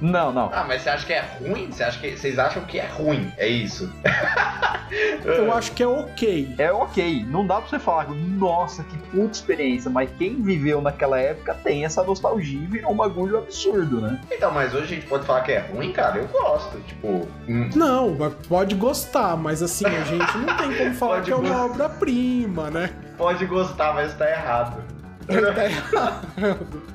Não, 0.00 0.32
não. 0.32 0.50
Ah, 0.52 0.64
mas 0.66 0.82
você 0.82 0.90
acha 0.90 1.06
que 1.06 1.12
é 1.12 1.24
ruim? 1.40 1.70
Você 1.70 1.82
acha 1.82 1.98
que 1.98 2.16
vocês 2.16 2.38
acham 2.38 2.64
que 2.64 2.78
é 2.78 2.86
ruim? 2.86 3.32
É 3.36 3.46
isso? 3.46 3.92
eu 5.24 5.52
acho 5.52 5.72
que 5.72 5.82
é 5.82 5.86
ok. 5.86 6.54
É 6.58 6.72
ok, 6.72 7.24
não 7.26 7.46
dá 7.46 7.60
pra 7.60 7.68
você 7.68 7.78
falar, 7.78 8.08
nossa, 8.10 8.82
que 8.84 8.96
puta 9.10 9.32
experiência, 9.32 9.90
mas 9.90 10.08
quem 10.18 10.40
viveu 10.42 10.80
naquela 10.80 11.18
época 11.18 11.54
tem 11.62 11.84
essa 11.84 12.02
nostalgia 12.02 12.58
e 12.58 12.66
virou 12.66 12.92
um 12.92 12.96
bagulho 12.96 13.38
absurdo, 13.38 14.00
né? 14.00 14.20
Então, 14.30 14.50
mas 14.52 14.72
hoje 14.74 14.84
a 14.84 14.86
gente 14.86 15.06
pode 15.06 15.26
falar 15.26 15.42
que 15.42 15.52
é 15.52 15.58
ruim, 15.58 15.92
cara? 15.92 16.18
Eu 16.18 16.28
gosto. 16.28 16.78
Tipo, 16.80 17.28
hum, 17.48 17.70
Não, 17.74 18.14
mas 18.14 18.32
pode 18.48 18.74
gostar, 18.74 19.36
mas 19.36 19.62
assim, 19.62 19.86
a 19.86 20.04
gente 20.04 20.38
não 20.38 20.56
tem 20.56 20.76
como 20.76 20.94
falar 20.94 21.14
Pode 21.16 21.26
que 21.26 21.32
é 21.32 21.36
uma 21.36 21.64
obra-prima, 21.66 22.70
né? 22.70 22.90
pode 23.16 23.46
gostar, 23.46 23.94
mas 23.94 24.14
tá 24.14 24.28
errado. 24.28 24.82
Tá 25.26 25.64
errado. 25.64 26.82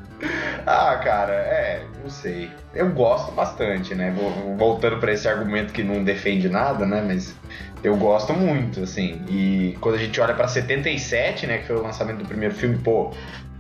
Ah, 0.66 1.00
cara, 1.04 1.34
é, 1.34 1.84
não 2.02 2.10
sei. 2.10 2.50
Eu 2.74 2.90
gosto 2.92 3.32
bastante, 3.32 3.94
né? 3.96 4.14
Voltando 4.58 4.98
para 4.98 5.14
esse 5.14 5.28
argumento 5.28 5.72
que 5.72 5.84
não 5.84 6.04
defende 6.04 6.50
nada, 6.50 6.86
né? 6.86 7.04
Mas 7.06 7.36
eu 7.84 7.96
gosto 7.96 8.34
muito, 8.34 8.84
assim. 8.84 9.22
E 9.30 9.78
quando 9.80 9.96
a 9.96 9.98
gente 9.98 10.20
olha 10.20 10.34
para 10.34 10.48
77, 10.48 11.48
né, 11.48 11.60
que 11.60 11.68
foi 11.68 11.76
o 11.76 11.82
lançamento 11.82 12.20
do 12.20 12.26
primeiro 12.26 12.54
filme, 12.54 12.78
pô, 12.78 13.12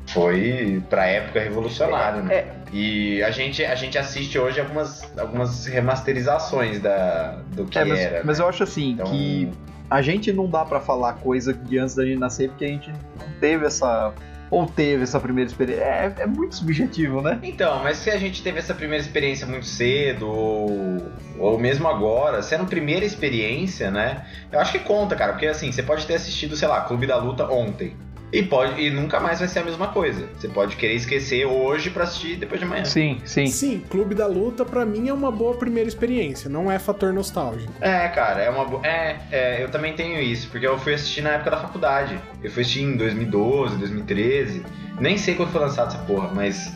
foi 0.07 0.81
pra 0.89 1.05
época 1.05 1.39
revolucionário, 1.39 2.23
né? 2.23 2.35
É. 2.35 2.55
E 2.73 3.21
a 3.23 3.31
gente, 3.31 3.63
a 3.63 3.75
gente 3.75 3.97
assiste 3.97 4.37
hoje 4.37 4.59
algumas, 4.59 5.17
algumas 5.17 5.65
remasterizações 5.65 6.79
da, 6.79 7.39
do 7.53 7.65
que 7.65 7.77
é, 7.77 7.85
mas, 7.85 7.99
era. 7.99 8.21
Mas 8.23 8.39
né? 8.39 8.45
eu 8.45 8.49
acho 8.49 8.63
assim 8.63 8.91
então... 8.91 9.05
que 9.05 9.49
a 9.89 10.01
gente 10.01 10.33
não 10.33 10.49
dá 10.49 10.65
para 10.65 10.79
falar 10.79 11.13
coisa 11.13 11.53
de 11.53 11.77
antes 11.77 11.95
da 11.95 12.05
gente 12.05 12.19
nascer 12.19 12.49
porque 12.49 12.65
a 12.65 12.67
gente 12.67 12.89
não 12.89 13.39
teve 13.39 13.65
essa 13.65 14.13
ou 14.49 14.65
teve 14.65 15.03
essa 15.03 15.19
primeira 15.19 15.49
experiência? 15.49 15.83
É, 15.83 16.15
é, 16.19 16.25
muito 16.25 16.55
subjetivo, 16.55 17.21
né? 17.21 17.39
Então, 17.43 17.83
mas 17.83 17.97
se 17.97 18.09
a 18.09 18.17
gente 18.17 18.41
teve 18.41 18.59
essa 18.59 18.73
primeira 18.73 19.03
experiência 19.03 19.45
muito 19.45 19.65
cedo, 19.65 20.27
ou, 20.27 21.11
ou 21.37 21.59
mesmo 21.59 21.87
agora, 21.87 22.41
sendo 22.41 22.65
primeira 22.65 23.05
experiência, 23.05 23.91
né? 23.91 24.25
Eu 24.51 24.59
acho 24.59 24.71
que 24.71 24.79
conta, 24.79 25.15
cara, 25.15 25.33
porque 25.33 25.47
assim, 25.47 25.71
você 25.71 25.83
pode 25.83 26.05
ter 26.05 26.15
assistido, 26.15 26.55
sei 26.55 26.67
lá, 26.67 26.81
Clube 26.81 27.05
da 27.05 27.17
Luta 27.17 27.45
ontem. 27.51 27.95
E, 28.31 28.43
pode, 28.43 28.81
e 28.81 28.89
nunca 28.89 29.19
mais 29.19 29.39
vai 29.39 29.47
ser 29.47 29.59
a 29.59 29.63
mesma 29.63 29.87
coisa. 29.87 30.27
Você 30.37 30.49
pode 30.49 30.75
querer 30.75 30.95
esquecer 30.95 31.45
hoje 31.45 31.89
para 31.89 32.03
assistir 32.03 32.35
depois 32.35 32.59
de 32.59 32.65
amanhã. 32.65 32.83
Sim, 32.83 33.21
sim. 33.23 33.47
Sim, 33.47 33.83
Clube 33.89 34.13
da 34.13 34.27
Luta 34.27 34.65
para 34.65 34.85
mim 34.85 35.07
é 35.07 35.13
uma 35.13 35.31
boa 35.31 35.55
primeira 35.55 35.87
experiência, 35.87 36.49
não 36.49 36.69
é 36.69 36.77
fator 36.77 37.13
nostálgico. 37.13 37.71
É, 37.79 38.07
cara, 38.09 38.41
é 38.41 38.49
uma 38.49 38.65
boa. 38.65 38.85
É, 38.85 39.17
é, 39.31 39.63
eu 39.63 39.69
também 39.69 39.93
tenho 39.93 40.19
isso, 40.19 40.49
porque 40.49 40.67
eu 40.67 40.77
fui 40.77 40.93
assistir 40.93 41.21
na 41.21 41.31
época 41.31 41.51
da 41.51 41.57
faculdade. 41.57 42.19
Eu 42.43 42.51
fui 42.51 42.63
assistir 42.63 42.81
em 42.81 42.97
2012, 42.97 43.77
2013. 43.77 44.63
Nem 44.99 45.17
sei 45.17 45.35
quando 45.35 45.51
foi 45.51 45.61
lançado 45.61 45.87
essa 45.87 45.99
porra, 45.99 46.29
mas 46.33 46.73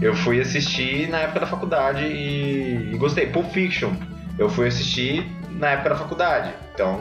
eu 0.00 0.14
fui 0.14 0.40
assistir 0.40 1.08
na 1.08 1.18
época 1.20 1.40
da 1.40 1.46
faculdade 1.46 2.04
e, 2.04 2.92
e 2.92 2.96
gostei. 2.96 3.26
Pulp 3.26 3.50
Fiction, 3.50 3.92
eu 4.38 4.48
fui 4.48 4.68
assistir 4.68 5.26
na 5.50 5.70
época 5.70 5.90
da 5.90 5.96
faculdade. 5.96 6.54
Então, 6.72 7.00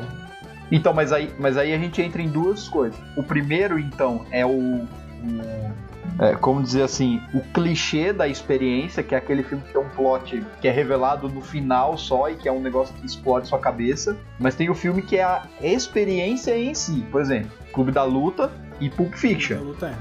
então, 0.75 0.93
mas 0.93 1.11
aí, 1.11 1.31
mas 1.37 1.55
aí 1.55 1.73
a 1.73 1.77
gente 1.77 2.01
entra 2.01 2.21
em 2.21 2.27
duas 2.27 2.67
coisas. 2.67 2.99
O 3.15 3.21
primeiro, 3.21 3.77
então, 3.77 4.25
é 4.31 4.45
o, 4.45 4.87
é, 6.19 6.35
como 6.35 6.61
dizer 6.61 6.83
assim, 6.83 7.21
o 7.33 7.41
clichê 7.41 8.11
da 8.11 8.27
experiência, 8.27 9.03
que 9.03 9.15
é 9.15 9.17
aquele 9.17 9.43
filme 9.43 9.63
que 9.63 9.73
tem 9.73 9.81
um 9.81 9.89
plot 9.89 10.43
que 10.59 10.67
é 10.67 10.71
revelado 10.71 11.29
no 11.29 11.41
final 11.41 11.97
só 11.97 12.29
e 12.29 12.35
que 12.35 12.47
é 12.47 12.51
um 12.51 12.59
negócio 12.59 12.93
que 12.95 13.05
explode 13.05 13.47
sua 13.47 13.59
cabeça. 13.59 14.17
Mas 14.39 14.55
tem 14.55 14.69
o 14.69 14.75
filme 14.75 15.01
que 15.01 15.17
é 15.17 15.23
a 15.23 15.47
experiência 15.61 16.57
em 16.57 16.73
si. 16.73 17.05
Por 17.11 17.21
exemplo, 17.21 17.51
Clube 17.71 17.91
da 17.91 18.03
Luta 18.03 18.51
e 18.79 18.89
Pulp 18.89 19.13
Fiction. 19.13 19.57
Clube 19.57 19.79
da 19.79 19.87
Luta 19.87 19.99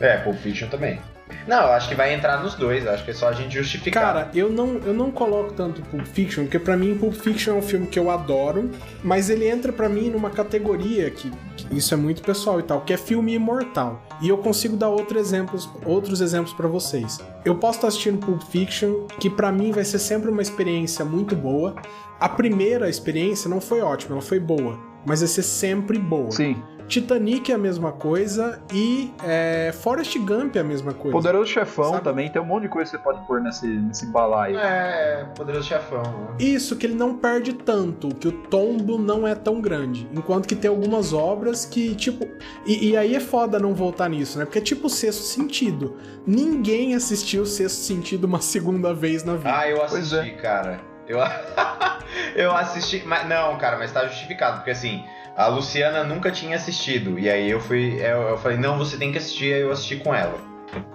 é. 0.00 0.14
É, 0.14 0.16
Pulp 0.18 0.36
Fiction 0.38 0.68
também. 0.68 1.00
Não, 1.46 1.62
eu 1.62 1.72
acho 1.72 1.88
que 1.88 1.94
vai 1.94 2.14
entrar 2.14 2.42
nos 2.42 2.54
dois, 2.54 2.86
acho 2.86 3.04
que 3.04 3.10
é 3.10 3.14
só 3.14 3.28
a 3.28 3.32
gente 3.32 3.54
justificar. 3.54 4.02
Cara, 4.02 4.30
eu 4.34 4.50
não, 4.50 4.78
eu 4.78 4.94
não 4.94 5.10
coloco 5.10 5.52
tanto 5.52 5.82
Pulp 5.82 6.06
Fiction, 6.06 6.44
porque 6.44 6.58
para 6.58 6.76
mim 6.76 6.96
Pulp 6.96 7.14
Fiction 7.14 7.54
é 7.54 7.58
um 7.58 7.62
filme 7.62 7.86
que 7.86 7.98
eu 7.98 8.10
adoro, 8.10 8.70
mas 9.02 9.30
ele 9.30 9.48
entra 9.48 9.72
para 9.72 9.88
mim 9.88 10.10
numa 10.10 10.30
categoria 10.30 11.10
que, 11.10 11.30
que, 11.56 11.76
isso 11.76 11.92
é 11.94 11.96
muito 11.96 12.22
pessoal 12.22 12.60
e 12.60 12.62
tal, 12.62 12.82
que 12.82 12.92
é 12.92 12.96
filme 12.96 13.34
imortal. 13.34 14.02
E 14.20 14.28
eu 14.28 14.38
consigo 14.38 14.76
dar 14.76 14.88
outro 14.88 15.18
exemplos, 15.18 15.68
outros 15.84 16.20
exemplos 16.20 16.52
para 16.52 16.68
vocês. 16.68 17.18
Eu 17.44 17.56
posso 17.56 17.78
estar 17.78 17.88
assistindo 17.88 18.24
Pulp 18.24 18.42
Fiction, 18.42 19.06
que 19.18 19.28
para 19.28 19.50
mim 19.50 19.72
vai 19.72 19.84
ser 19.84 19.98
sempre 19.98 20.30
uma 20.30 20.42
experiência 20.42 21.04
muito 21.04 21.34
boa. 21.34 21.74
A 22.20 22.28
primeira 22.28 22.88
experiência 22.88 23.50
não 23.50 23.60
foi 23.60 23.80
ótima, 23.80 24.14
ela 24.14 24.22
foi 24.22 24.38
boa, 24.38 24.78
mas 25.04 25.20
vai 25.20 25.28
ser 25.28 25.42
sempre 25.42 25.98
boa. 25.98 26.30
Sim. 26.30 26.62
Titanic 26.92 27.50
é 27.50 27.54
a 27.54 27.58
mesma 27.58 27.90
coisa 27.90 28.60
e 28.70 29.10
é, 29.24 29.72
Forrest 29.72 30.14
Gump 30.18 30.56
é 30.56 30.60
a 30.60 30.64
mesma 30.64 30.92
coisa. 30.92 31.16
Poderoso 31.16 31.50
Chefão 31.50 31.92
Sabe? 31.92 32.04
também, 32.04 32.30
tem 32.30 32.42
um 32.42 32.44
monte 32.44 32.64
de 32.64 32.68
coisa 32.68 32.90
que 32.90 32.98
você 32.98 33.02
pode 33.02 33.26
pôr 33.26 33.40
nesse, 33.40 33.66
nesse 33.66 34.04
balaio. 34.04 34.58
É, 34.58 35.24
Poderoso 35.34 35.66
Chefão. 35.66 36.02
Né? 36.02 36.36
Isso, 36.38 36.76
que 36.76 36.84
ele 36.84 36.94
não 36.94 37.16
perde 37.16 37.54
tanto, 37.54 38.08
que 38.14 38.28
o 38.28 38.32
tombo 38.32 38.98
não 38.98 39.26
é 39.26 39.34
tão 39.34 39.58
grande. 39.58 40.06
Enquanto 40.12 40.46
que 40.46 40.54
tem 40.54 40.68
algumas 40.68 41.14
obras 41.14 41.64
que, 41.64 41.94
tipo. 41.94 42.28
E, 42.66 42.90
e 42.90 42.96
aí 42.96 43.16
é 43.16 43.20
foda 43.20 43.58
não 43.58 43.72
voltar 43.72 44.10
nisso, 44.10 44.38
né? 44.38 44.44
Porque 44.44 44.58
é 44.58 44.62
tipo 44.62 44.88
o 44.88 44.90
sexto 44.90 45.22
sentido. 45.22 45.96
Ninguém 46.26 46.94
assistiu 46.94 47.44
o 47.44 47.46
sexto 47.46 47.76
sentido 47.76 48.24
uma 48.24 48.42
segunda 48.42 48.92
vez 48.92 49.24
na 49.24 49.36
vida. 49.36 49.58
Ah, 49.58 49.66
eu 49.66 49.82
assisti, 49.82 50.16
é. 50.16 50.30
cara. 50.32 50.91
Eu, 51.12 51.20
eu 52.34 52.56
assisti. 52.56 53.02
Mas, 53.04 53.26
não, 53.26 53.56
cara, 53.58 53.78
mas 53.78 53.92
tá 53.92 54.06
justificado, 54.06 54.58
porque 54.58 54.70
assim. 54.70 55.04
A 55.34 55.46
Luciana 55.46 56.04
nunca 56.04 56.30
tinha 56.30 56.56
assistido. 56.56 57.18
E 57.18 57.30
aí 57.30 57.50
eu 57.50 57.58
fui. 57.58 57.98
Eu, 58.00 58.22
eu 58.28 58.38
falei, 58.38 58.58
não, 58.58 58.76
você 58.76 58.98
tem 58.98 59.10
que 59.10 59.16
assistir, 59.16 59.54
aí 59.54 59.62
eu 59.62 59.72
assisti 59.72 59.96
com 59.96 60.14
ela. 60.14 60.38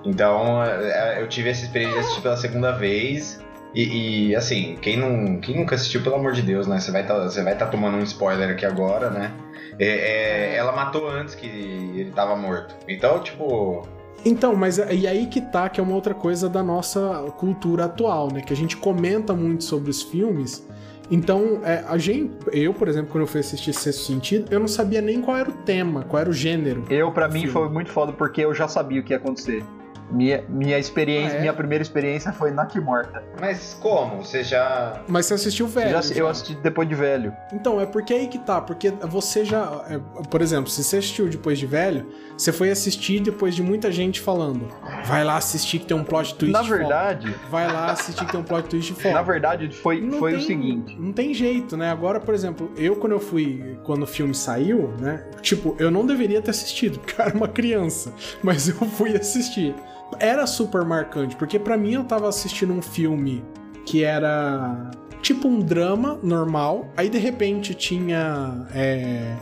Então 0.05 0.63
é, 0.63 1.21
eu 1.21 1.27
tive 1.27 1.49
essa 1.49 1.63
experiência 1.63 1.95
de 1.95 1.99
assistir 2.01 2.21
pela 2.21 2.37
segunda 2.37 2.71
vez. 2.71 3.43
E, 3.73 4.29
e, 4.29 4.35
assim, 4.35 4.75
quem, 4.81 4.97
não, 4.97 5.39
quem 5.39 5.55
nunca 5.55 5.75
assistiu, 5.75 6.01
pelo 6.01 6.15
amor 6.15 6.33
de 6.33 6.41
Deus, 6.41 6.67
né? 6.67 6.79
Você 6.79 6.91
vai 6.91 7.05
tá, 7.05 7.25
estar 7.25 7.53
tá 7.53 7.65
tomando 7.67 7.97
um 7.97 8.03
spoiler 8.03 8.49
aqui 8.49 8.65
agora, 8.65 9.09
né? 9.09 9.31
É, 9.79 9.85
é, 9.85 10.55
ela 10.55 10.71
matou 10.71 11.07
antes 11.07 11.35
que 11.35 11.45
ele 11.45 12.11
tava 12.11 12.35
morto. 12.35 12.75
Então, 12.87 13.19
tipo. 13.21 13.87
Então, 14.27 14.55
mas 14.55 14.77
e 14.77 15.07
aí 15.07 15.27
que 15.27 15.39
tá, 15.39 15.69
que 15.69 15.79
é 15.79 15.83
uma 15.83 15.95
outra 15.95 16.13
coisa 16.13 16.49
da 16.49 16.61
nossa 16.61 17.25
cultura 17.37 17.85
atual, 17.85 18.31
né? 18.31 18.41
Que 18.41 18.53
a 18.53 18.55
gente 18.55 18.75
comenta 18.75 19.33
muito 19.33 19.63
sobre 19.63 19.89
os 19.89 20.01
filmes 20.01 20.67
então, 21.09 21.61
é, 21.63 21.83
a 21.87 21.97
gente, 21.97 22.33
eu, 22.51 22.73
por 22.73 22.87
exemplo, 22.87 23.11
quando 23.11 23.21
eu 23.21 23.27
fui 23.27 23.39
assistir 23.39 23.73
Sexto 23.73 24.01
Sentido, 24.01 24.51
eu 24.51 24.59
não 24.59 24.67
sabia 24.67 25.01
nem 25.01 25.21
qual 25.21 25.37
era 25.37 25.49
o 25.49 25.53
tema, 25.53 26.03
qual 26.03 26.19
era 26.19 26.29
o 26.29 26.33
gênero. 26.33 26.83
Eu, 26.89 27.11
para 27.11 27.27
mim, 27.27 27.41
filme. 27.41 27.53
foi 27.53 27.69
muito 27.69 27.89
foda 27.91 28.11
porque 28.11 28.41
eu 28.41 28.53
já 28.53 28.67
sabia 28.67 28.99
o 28.99 29.03
que 29.03 29.13
ia 29.13 29.17
acontecer. 29.17 29.63
Minha, 30.09 30.43
minha 30.47 30.79
experiência, 30.79 31.33
ah, 31.33 31.37
é? 31.37 31.41
minha 31.41 31.53
primeira 31.53 31.81
experiência 31.81 32.31
foi 32.31 32.51
Nack 32.51 32.79
Morta. 32.79 33.23
Mas 33.39 33.77
como? 33.81 34.23
Você 34.23 34.43
já. 34.43 35.01
Mas 35.07 35.25
você 35.25 35.33
assistiu 35.33 35.67
velho? 35.67 35.91
Já, 35.91 36.01
já. 36.01 36.15
Eu 36.15 36.27
assisti 36.27 36.55
depois 36.55 36.87
de 36.87 36.95
velho. 36.95 37.33
Então, 37.51 37.79
é 37.81 37.85
porque 37.85 38.13
aí 38.13 38.27
que 38.27 38.37
tá. 38.39 38.61
Porque 38.61 38.89
você 38.89 39.43
já. 39.43 39.83
É, 39.89 39.99
por 40.29 40.41
exemplo, 40.41 40.69
se 40.69 40.83
você 40.83 40.97
assistiu 40.97 41.27
depois 41.27 41.59
de 41.59 41.65
velho, 41.65 42.07
você 42.37 42.53
foi 42.53 42.71
assistir 42.71 43.19
depois 43.19 43.53
de 43.53 43.61
muita 43.61 43.91
gente 43.91 44.21
falando. 44.21 44.67
Vai 45.05 45.23
lá 45.23 45.35
assistir 45.37 45.79
que 45.79 45.85
tem 45.85 45.97
um 45.97 46.03
plot 46.03 46.35
twist. 46.35 46.53
Na 46.53 46.61
verdade. 46.61 47.27
Foda. 47.33 47.47
Vai 47.49 47.67
lá 47.67 47.91
assistir 47.91 48.25
que 48.25 48.31
tem 48.31 48.39
um 48.39 48.43
plot 48.43 48.69
twist 48.69 48.93
foda. 48.93 49.13
Na 49.13 49.21
verdade, 49.21 49.69
foi, 49.75 50.09
foi 50.11 50.31
tem, 50.31 50.39
o 50.39 50.43
seguinte. 50.43 50.95
Não 50.97 51.11
tem 51.11 51.33
jeito, 51.33 51.75
né? 51.75 51.91
Agora, 51.91 52.19
por 52.19 52.33
exemplo, 52.33 52.71
eu 52.77 52.95
quando 52.95 53.11
eu 53.11 53.19
fui. 53.19 53.77
Quando 53.83 54.03
o 54.03 54.07
filme 54.07 54.33
saiu, 54.33 54.93
né? 54.99 55.25
Tipo, 55.41 55.75
eu 55.79 55.91
não 55.91 56.05
deveria 56.05 56.41
ter 56.41 56.51
assistido, 56.51 56.99
porque 56.99 57.19
eu 57.19 57.25
era 57.25 57.35
uma 57.35 57.47
criança. 57.47 58.13
Mas 58.41 58.69
eu 58.69 58.75
fui 58.75 59.15
assistir 59.15 59.75
era 60.19 60.45
super 60.47 60.83
marcante, 60.83 61.35
porque 61.35 61.59
para 61.59 61.77
mim 61.77 61.93
eu 61.93 62.03
tava 62.03 62.27
assistindo 62.27 62.73
um 62.73 62.81
filme 62.81 63.43
que 63.85 64.03
era 64.03 64.91
tipo 65.21 65.47
um 65.47 65.59
drama 65.59 66.19
normal, 66.21 66.87
aí 66.95 67.09
de 67.09 67.17
repente 67.17 67.73
tinha 67.73 68.67
é, 68.73 69.35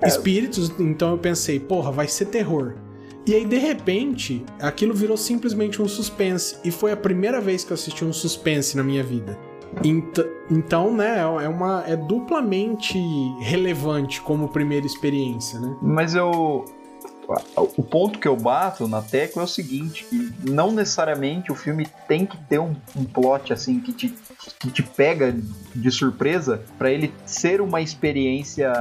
é, 0.00 0.08
espíritos, 0.08 0.72
então 0.78 1.12
eu 1.12 1.18
pensei, 1.18 1.60
porra, 1.60 1.90
vai 1.90 2.08
ser 2.08 2.26
terror. 2.26 2.74
E 3.24 3.34
aí, 3.36 3.44
de 3.44 3.56
repente, 3.56 4.44
aquilo 4.60 4.92
virou 4.92 5.16
simplesmente 5.16 5.80
um 5.80 5.86
suspense. 5.86 6.56
E 6.64 6.72
foi 6.72 6.90
a 6.90 6.96
primeira 6.96 7.40
vez 7.40 7.62
que 7.62 7.70
eu 7.70 7.74
assisti 7.74 8.04
um 8.04 8.12
suspense 8.12 8.76
na 8.76 8.82
minha 8.82 9.04
vida. 9.04 9.38
Então, 10.50 10.92
né, 10.92 11.20
é 11.20 11.48
uma 11.48 11.84
é 11.86 11.96
duplamente 11.96 12.98
relevante 13.40 14.20
como 14.20 14.48
primeira 14.48 14.84
experiência, 14.84 15.60
né? 15.60 15.76
Mas 15.80 16.14
eu 16.14 16.64
o 17.56 17.82
ponto 17.82 18.18
que 18.18 18.28
eu 18.28 18.36
bato 18.36 18.86
na 18.88 19.00
tecla 19.00 19.42
é 19.42 19.44
o 19.44 19.48
seguinte, 19.48 20.04
que 20.04 20.50
não 20.50 20.72
necessariamente 20.72 21.50
o 21.52 21.54
filme 21.54 21.86
tem 22.08 22.26
que 22.26 22.36
ter 22.44 22.58
um, 22.58 22.74
um 22.96 23.04
plot 23.04 23.52
assim 23.52 23.80
que 23.80 23.92
te, 23.92 24.14
que 24.58 24.70
te 24.70 24.82
pega 24.82 25.34
de 25.74 25.90
surpresa 25.90 26.62
para 26.76 26.90
ele 26.90 27.12
ser 27.24 27.60
uma 27.60 27.80
experiência 27.80 28.72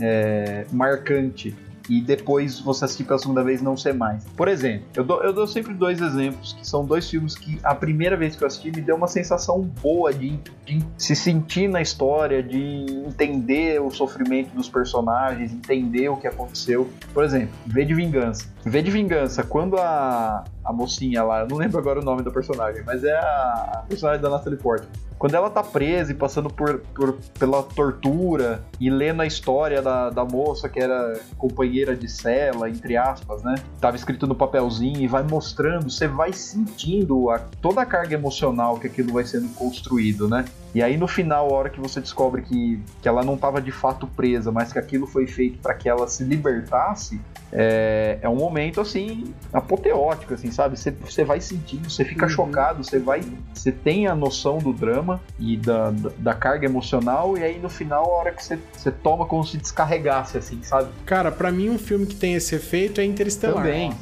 é, 0.00 0.66
marcante 0.70 1.56
e 1.88 2.00
depois 2.00 2.60
você 2.60 2.84
assistir 2.84 3.04
pela 3.04 3.18
segunda 3.18 3.42
vez 3.42 3.62
não 3.62 3.76
ser 3.76 3.94
mais. 3.94 4.24
Por 4.36 4.48
exemplo, 4.48 4.86
eu 4.94 5.04
dou, 5.04 5.22
eu 5.22 5.32
dou 5.32 5.46
sempre 5.46 5.74
dois 5.74 6.00
exemplos, 6.00 6.52
que 6.52 6.66
são 6.66 6.84
dois 6.84 7.08
filmes 7.08 7.34
que 7.34 7.58
a 7.62 7.74
primeira 7.74 8.16
vez 8.16 8.36
que 8.36 8.42
eu 8.42 8.46
assisti 8.46 8.70
me 8.70 8.80
deu 8.80 8.96
uma 8.96 9.08
sensação 9.08 9.62
boa 9.82 10.12
de, 10.12 10.38
de 10.64 10.84
se 10.98 11.14
sentir 11.14 11.68
na 11.68 11.80
história, 11.80 12.42
de 12.42 12.86
entender 13.06 13.80
o 13.80 13.90
sofrimento 13.90 14.54
dos 14.54 14.68
personagens, 14.68 15.52
entender 15.52 16.08
o 16.08 16.16
que 16.16 16.26
aconteceu. 16.26 16.88
Por 17.12 17.24
exemplo, 17.24 17.50
V 17.66 17.84
de 17.84 17.94
Vingança. 17.94 18.46
V 18.64 18.82
de 18.82 18.90
Vingança, 18.90 19.42
quando 19.42 19.76
a, 19.78 20.44
a 20.64 20.72
mocinha 20.72 21.22
lá, 21.22 21.40
eu 21.40 21.48
não 21.48 21.56
lembro 21.56 21.78
agora 21.78 22.00
o 22.00 22.04
nome 22.04 22.22
da 22.22 22.30
personagem, 22.30 22.82
mas 22.84 23.04
é 23.04 23.16
a, 23.16 23.70
a 23.74 23.84
personagem 23.88 24.20
da 24.20 24.30
Natalie 24.30 24.58
Portman 24.58 25.05
quando 25.18 25.34
ela 25.34 25.48
tá 25.48 25.62
presa 25.62 26.12
e 26.12 26.14
passando 26.14 26.50
por, 26.50 26.80
por, 26.94 27.14
pela 27.38 27.62
tortura 27.62 28.62
e 28.78 28.90
lendo 28.90 29.22
a 29.22 29.26
história 29.26 29.80
da, 29.80 30.10
da 30.10 30.24
moça 30.24 30.68
que 30.68 30.78
era 30.78 31.18
companheira 31.38 31.96
de 31.96 32.08
cela, 32.08 32.68
entre 32.68 32.96
aspas, 32.96 33.42
né? 33.42 33.54
Tava 33.80 33.96
escrito 33.96 34.26
no 34.26 34.34
papelzinho 34.34 35.00
e 35.00 35.06
vai 35.06 35.22
mostrando, 35.22 35.90
você 35.90 36.06
vai 36.06 36.32
sentindo 36.32 37.30
a, 37.30 37.38
toda 37.38 37.80
a 37.80 37.86
carga 37.86 38.14
emocional 38.14 38.78
que 38.78 38.86
aquilo 38.86 39.12
vai 39.12 39.24
sendo 39.24 39.48
construído, 39.54 40.28
né? 40.28 40.44
E 40.76 40.82
aí 40.82 40.98
no 40.98 41.08
final, 41.08 41.48
a 41.48 41.54
hora 41.54 41.70
que 41.70 41.80
você 41.80 42.02
descobre 42.02 42.42
que, 42.42 42.78
que 43.00 43.08
ela 43.08 43.24
não 43.24 43.32
estava 43.32 43.62
de 43.62 43.72
fato 43.72 44.06
presa, 44.06 44.52
mas 44.52 44.74
que 44.74 44.78
aquilo 44.78 45.06
foi 45.06 45.26
feito 45.26 45.58
para 45.58 45.72
que 45.72 45.88
ela 45.88 46.06
se 46.06 46.22
libertasse, 46.22 47.18
é, 47.50 48.18
é 48.20 48.28
um 48.28 48.36
momento 48.36 48.82
assim 48.82 49.32
apoteótico, 49.54 50.34
assim, 50.34 50.50
sabe? 50.50 50.78
Você, 50.78 50.90
você 50.90 51.24
vai 51.24 51.40
sentindo, 51.40 51.88
você 51.88 52.04
fica 52.04 52.26
uhum. 52.26 52.30
chocado, 52.30 52.84
você 52.84 52.98
vai, 52.98 53.22
você 53.54 53.72
tem 53.72 54.06
a 54.06 54.14
noção 54.14 54.58
do 54.58 54.70
drama 54.70 55.18
e 55.38 55.56
da, 55.56 55.90
da, 55.90 56.10
da, 56.18 56.34
carga 56.34 56.66
emocional, 56.66 57.38
e 57.38 57.42
aí 57.42 57.58
no 57.58 57.70
final, 57.70 58.04
a 58.04 58.18
hora 58.18 58.32
que 58.32 58.44
você, 58.44 58.58
você 58.76 58.90
toma 58.90 59.24
como 59.24 59.46
se 59.46 59.56
descarregasse, 59.56 60.36
assim, 60.36 60.62
sabe? 60.62 60.90
Cara, 61.06 61.32
para 61.32 61.50
mim 61.50 61.70
um 61.70 61.78
filme 61.78 62.04
que 62.04 62.16
tem 62.16 62.34
esse 62.34 62.54
efeito 62.54 63.00
é 63.00 63.04
Interestelar. 63.04 63.64
Também. 63.64 63.94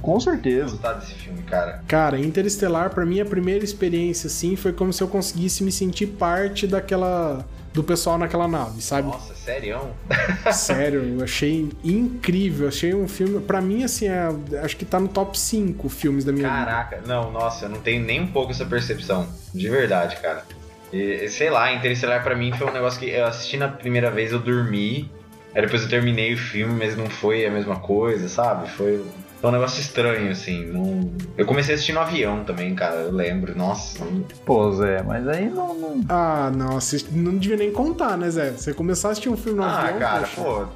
Com 0.00 0.20
certeza. 0.20 0.70
gostar 0.70 0.94
desse 0.94 1.14
filme, 1.14 1.42
cara. 1.42 1.82
Cara, 1.86 2.18
Interestelar, 2.18 2.90
para 2.90 3.04
mim, 3.06 3.20
a 3.20 3.24
primeira 3.24 3.64
experiência, 3.64 4.26
assim, 4.26 4.56
foi 4.56 4.72
como 4.72 4.92
se 4.92 5.02
eu 5.02 5.08
conseguisse 5.08 5.62
me 5.62 5.70
sentir 5.72 6.06
parte 6.06 6.66
daquela. 6.66 7.44
do 7.72 7.82
pessoal 7.82 8.18
naquela 8.18 8.46
nave, 8.46 8.82
sabe? 8.82 9.08
Nossa, 9.08 9.34
sério? 9.34 9.80
Sério, 10.52 11.02
eu 11.18 11.24
achei 11.24 11.68
incrível. 11.82 12.68
Achei 12.68 12.94
um 12.94 13.08
filme. 13.08 13.40
para 13.40 13.60
mim, 13.60 13.82
assim, 13.84 14.08
é, 14.08 14.28
acho 14.62 14.76
que 14.76 14.84
tá 14.84 15.00
no 15.00 15.08
top 15.08 15.38
5 15.38 15.88
filmes 15.88 16.24
da 16.24 16.32
minha 16.32 16.48
Caraca, 16.48 16.96
vida. 16.96 17.08
não, 17.14 17.30
nossa, 17.32 17.64
eu 17.64 17.68
não 17.70 17.80
tenho 17.80 18.04
nem 18.04 18.20
um 18.20 18.26
pouco 18.26 18.50
essa 18.52 18.64
percepção. 18.66 19.26
De 19.54 19.68
verdade, 19.68 20.16
cara. 20.16 20.44
E, 20.92 21.26
sei 21.28 21.48
lá, 21.48 21.72
Interestelar 21.72 22.22
para 22.22 22.34
mim 22.36 22.52
foi 22.52 22.66
um 22.66 22.72
negócio 22.72 23.00
que 23.00 23.08
eu 23.08 23.24
assisti 23.24 23.56
na 23.56 23.68
primeira 23.68 24.10
vez, 24.10 24.32
eu 24.32 24.38
dormi. 24.38 25.10
Aí 25.54 25.62
depois 25.62 25.82
eu 25.82 25.88
terminei 25.88 26.32
o 26.34 26.38
filme, 26.38 26.74
mas 26.78 26.96
não 26.96 27.06
foi 27.08 27.46
a 27.46 27.50
mesma 27.50 27.76
coisa, 27.76 28.28
sabe? 28.28 28.70
Foi 28.70 29.02
é 29.42 29.46
um 29.46 29.50
negócio 29.50 29.80
estranho, 29.80 30.30
assim. 30.30 30.66
Não... 30.66 31.10
Eu 31.36 31.44
comecei 31.44 31.74
a 31.74 31.76
assistir 31.76 31.92
no 31.92 32.00
avião 32.00 32.44
também, 32.44 32.74
cara. 32.74 32.96
Eu 32.96 33.12
lembro. 33.12 33.56
Nossa. 33.56 34.04
Pô, 34.44 34.72
Zé, 34.72 35.02
mas 35.02 35.26
aí 35.26 35.50
não. 35.50 35.74
não... 35.74 36.04
Ah, 36.08 36.50
não. 36.54 36.78
Não 37.10 37.38
devia 37.38 37.56
nem 37.56 37.72
contar, 37.72 38.16
né, 38.16 38.30
Zé? 38.30 38.52
Você 38.52 38.72
começou 38.72 39.08
a 39.08 39.12
assistir 39.12 39.28
um 39.28 39.36
filme 39.36 39.58
no 39.58 39.64
ah, 39.64 39.80
avião. 39.80 39.96
Ah, 39.96 40.00
cara, 40.00 40.28
poxa. 40.28 40.42
pô. 40.42 40.66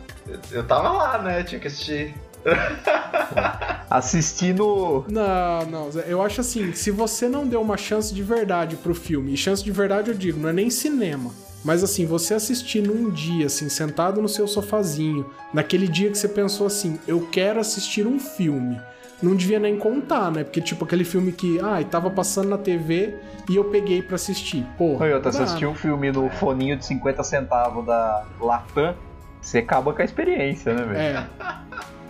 Eu 0.51 0.65
tava 0.65 0.91
lá, 0.91 1.23
né? 1.23 1.43
Tinha 1.45 1.61
que 1.61 1.69
assistir. 1.69 2.15
Assistindo. 3.91 5.05
Não, 5.09 5.67
não, 5.67 5.91
Zé. 5.91 6.05
Eu 6.09 6.23
acho 6.23 6.41
assim: 6.41 6.73
se 6.73 6.91
você 6.91 7.29
não 7.29 7.47
deu 7.47 7.61
uma 7.61 7.77
chance 7.77 8.13
de 8.15 8.23
verdade 8.23 8.77
pro 8.77 8.95
filme, 8.95 9.33
e 9.33 9.37
chance 9.37 9.63
de 9.63 9.71
verdade 9.71 10.11
eu 10.11 10.17
digo, 10.17 10.39
não 10.39 10.49
é 10.49 10.53
nem 10.53 10.71
cinema 10.71 11.31
mas 11.67 11.83
assim, 11.83 12.07
você 12.07 12.33
assistir 12.33 12.81
num 12.81 13.11
dia, 13.11 13.47
assim, 13.47 13.69
sentado 13.69 14.23
no 14.23 14.29
seu 14.29 14.47
sofazinho, 14.47 15.29
naquele 15.53 15.89
dia 15.89 16.09
que 16.09 16.17
você 16.17 16.29
pensou 16.29 16.65
assim, 16.65 16.97
eu 17.09 17.27
quero 17.33 17.59
assistir 17.59 18.07
um 18.07 18.21
filme. 18.21 18.81
Não 19.21 19.35
devia 19.35 19.59
nem 19.59 19.77
contar, 19.77 20.31
né? 20.31 20.45
Porque, 20.45 20.61
tipo, 20.61 20.85
aquele 20.85 21.03
filme 21.03 21.33
que, 21.33 21.59
ah, 21.59 21.83
tava 21.83 22.09
passando 22.09 22.51
na 22.51 22.59
TV 22.59 23.17
e 23.51 23.57
eu 23.57 23.65
peguei 23.65 24.01
para 24.01 24.15
assistir. 24.15 24.65
Pô. 24.79 25.05
Eu 25.05 25.21
assisti 25.27 25.67
um 25.67 25.75
filme 25.75 26.13
no 26.13 26.31
foninho 26.31 26.77
de 26.77 26.87
50 26.87 27.25
centavos 27.25 27.85
da 27.85 28.25
Latam, 28.41 28.95
você 29.41 29.59
acaba 29.59 29.93
com 29.93 30.01
a 30.01 30.05
experiência, 30.05 30.73
né, 30.73 30.85
velho? 30.85 30.99
É. 30.99 31.27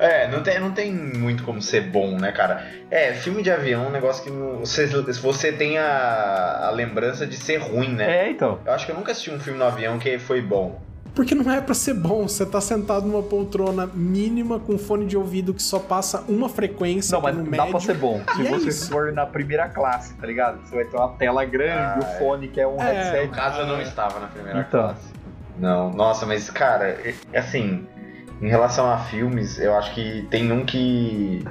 É, 0.00 0.26
não 0.28 0.42
tem, 0.42 0.58
não 0.58 0.70
tem 0.72 0.90
muito 0.90 1.42
como 1.44 1.60
ser 1.60 1.82
bom, 1.82 2.16
né, 2.18 2.32
cara? 2.32 2.66
É, 2.90 3.12
filme 3.12 3.42
de 3.42 3.50
avião 3.50 3.84
é 3.84 3.88
um 3.88 3.92
negócio 3.92 4.24
que 4.24 4.30
você, 4.30 4.86
você 4.86 5.52
tem 5.52 5.76
a, 5.76 6.68
a 6.68 6.70
lembrança 6.70 7.26
de 7.26 7.36
ser 7.36 7.58
ruim, 7.58 7.90
né? 7.90 8.24
É, 8.24 8.30
então. 8.30 8.58
Eu 8.64 8.72
acho 8.72 8.86
que 8.86 8.92
eu 8.92 8.96
nunca 8.96 9.12
assisti 9.12 9.30
um 9.30 9.38
filme 9.38 9.58
no 9.58 9.66
avião 9.66 9.98
que 9.98 10.18
foi 10.18 10.40
bom. 10.40 10.80
Porque 11.14 11.34
não 11.34 11.52
é 11.52 11.60
para 11.60 11.74
ser 11.74 11.94
bom, 11.94 12.26
você 12.26 12.46
tá 12.46 12.62
sentado 12.62 13.06
numa 13.06 13.22
poltrona 13.22 13.86
mínima 13.92 14.58
com 14.58 14.78
fone 14.78 15.04
de 15.04 15.18
ouvido 15.18 15.52
que 15.52 15.62
só 15.62 15.78
passa 15.78 16.24
uma 16.28 16.48
frequência. 16.48 17.14
Não, 17.14 17.20
mas 17.20 17.36
dá 17.36 17.42
médio, 17.42 17.70
pra 17.70 17.80
ser 17.80 17.94
bom. 17.94 18.22
Se 18.36 18.46
é 18.46 18.50
você 18.50 18.90
for 18.90 19.12
na 19.12 19.26
primeira 19.26 19.68
classe, 19.68 20.14
tá 20.14 20.26
ligado? 20.26 20.60
Você 20.64 20.74
vai 20.74 20.84
ter 20.86 20.96
uma 20.96 21.08
tela 21.10 21.44
grande, 21.44 21.78
ah, 21.78 21.98
o 22.00 22.04
é. 22.04 22.18
fone 22.18 22.48
que 22.48 22.60
é 22.60 22.66
um 22.66 22.80
é, 22.80 22.92
headset. 22.92 23.26
No 23.26 23.32
caso, 23.34 23.60
eu 23.60 23.66
não 23.66 23.82
estava 23.82 24.18
na 24.18 24.28
primeira 24.28 24.60
então. 24.60 24.80
classe. 24.80 25.12
Não, 25.58 25.90
nossa, 25.90 26.24
mas 26.24 26.48
cara, 26.48 26.96
assim, 27.34 27.86
em 28.40 28.48
relação 28.48 28.90
a 28.90 28.98
filmes, 28.98 29.58
eu 29.58 29.74
acho 29.76 29.94
que 29.94 30.26
tem 30.30 30.50
um 30.50 30.64
que 30.64 31.44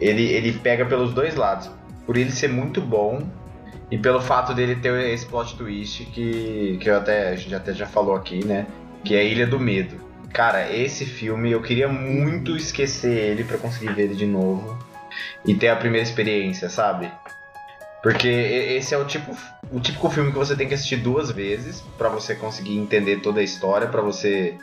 ele, 0.00 0.24
ele 0.24 0.52
pega 0.52 0.84
pelos 0.84 1.14
dois 1.14 1.34
lados. 1.34 1.70
Por 2.04 2.16
ele 2.16 2.32
ser 2.32 2.48
muito 2.48 2.80
bom 2.80 3.22
e 3.90 3.96
pelo 3.96 4.20
fato 4.20 4.52
dele 4.52 4.76
ter 4.76 4.92
esse 5.10 5.24
plot 5.24 5.56
twist 5.56 6.04
que, 6.06 6.78
que 6.80 6.90
eu 6.90 6.96
até, 6.96 7.28
a 7.28 7.36
gente 7.36 7.54
até 7.54 7.72
já 7.72 7.86
falou 7.86 8.16
aqui, 8.16 8.44
né? 8.44 8.66
Que 9.04 9.14
é 9.14 9.24
Ilha 9.24 9.46
do 9.46 9.60
Medo. 9.60 9.96
Cara, 10.32 10.74
esse 10.74 11.04
filme 11.04 11.52
eu 11.52 11.62
queria 11.62 11.88
muito 11.88 12.56
esquecer 12.56 13.30
ele 13.30 13.44
para 13.44 13.58
conseguir 13.58 13.92
ver 13.92 14.04
ele 14.04 14.14
de 14.14 14.26
novo 14.26 14.78
e 15.44 15.54
ter 15.54 15.68
a 15.68 15.76
primeira 15.76 16.02
experiência, 16.06 16.68
sabe? 16.68 17.12
Porque 18.02 18.28
esse 18.28 18.94
é 18.94 18.98
o 18.98 19.04
tipo 19.04 19.36
o 19.70 19.78
típico 19.78 20.10
filme 20.10 20.32
que 20.32 20.38
você 20.38 20.56
tem 20.56 20.66
que 20.66 20.74
assistir 20.74 20.96
duas 20.96 21.30
vezes 21.30 21.82
para 21.96 22.08
você 22.08 22.34
conseguir 22.34 22.76
entender 22.76 23.20
toda 23.20 23.40
a 23.40 23.44
história, 23.44 23.86
para 23.86 24.02
você. 24.02 24.58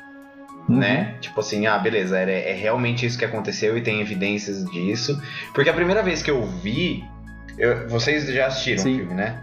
Né? 0.77 1.15
Tipo 1.19 1.39
assim, 1.39 1.65
ah, 1.65 1.77
beleza, 1.77 2.19
é, 2.19 2.51
é 2.51 2.53
realmente 2.53 3.05
isso 3.05 3.17
que 3.17 3.25
aconteceu 3.25 3.77
e 3.77 3.81
tem 3.81 4.01
evidências 4.01 4.63
disso. 4.71 5.21
Porque 5.53 5.69
a 5.69 5.73
primeira 5.73 6.03
vez 6.03 6.21
que 6.21 6.29
eu 6.29 6.45
vi, 6.45 7.03
eu, 7.57 7.87
vocês 7.89 8.27
já 8.27 8.47
assistiram 8.47 8.83
sim. 8.83 8.93
o 8.93 8.97
filme, 8.97 9.13
né? 9.15 9.41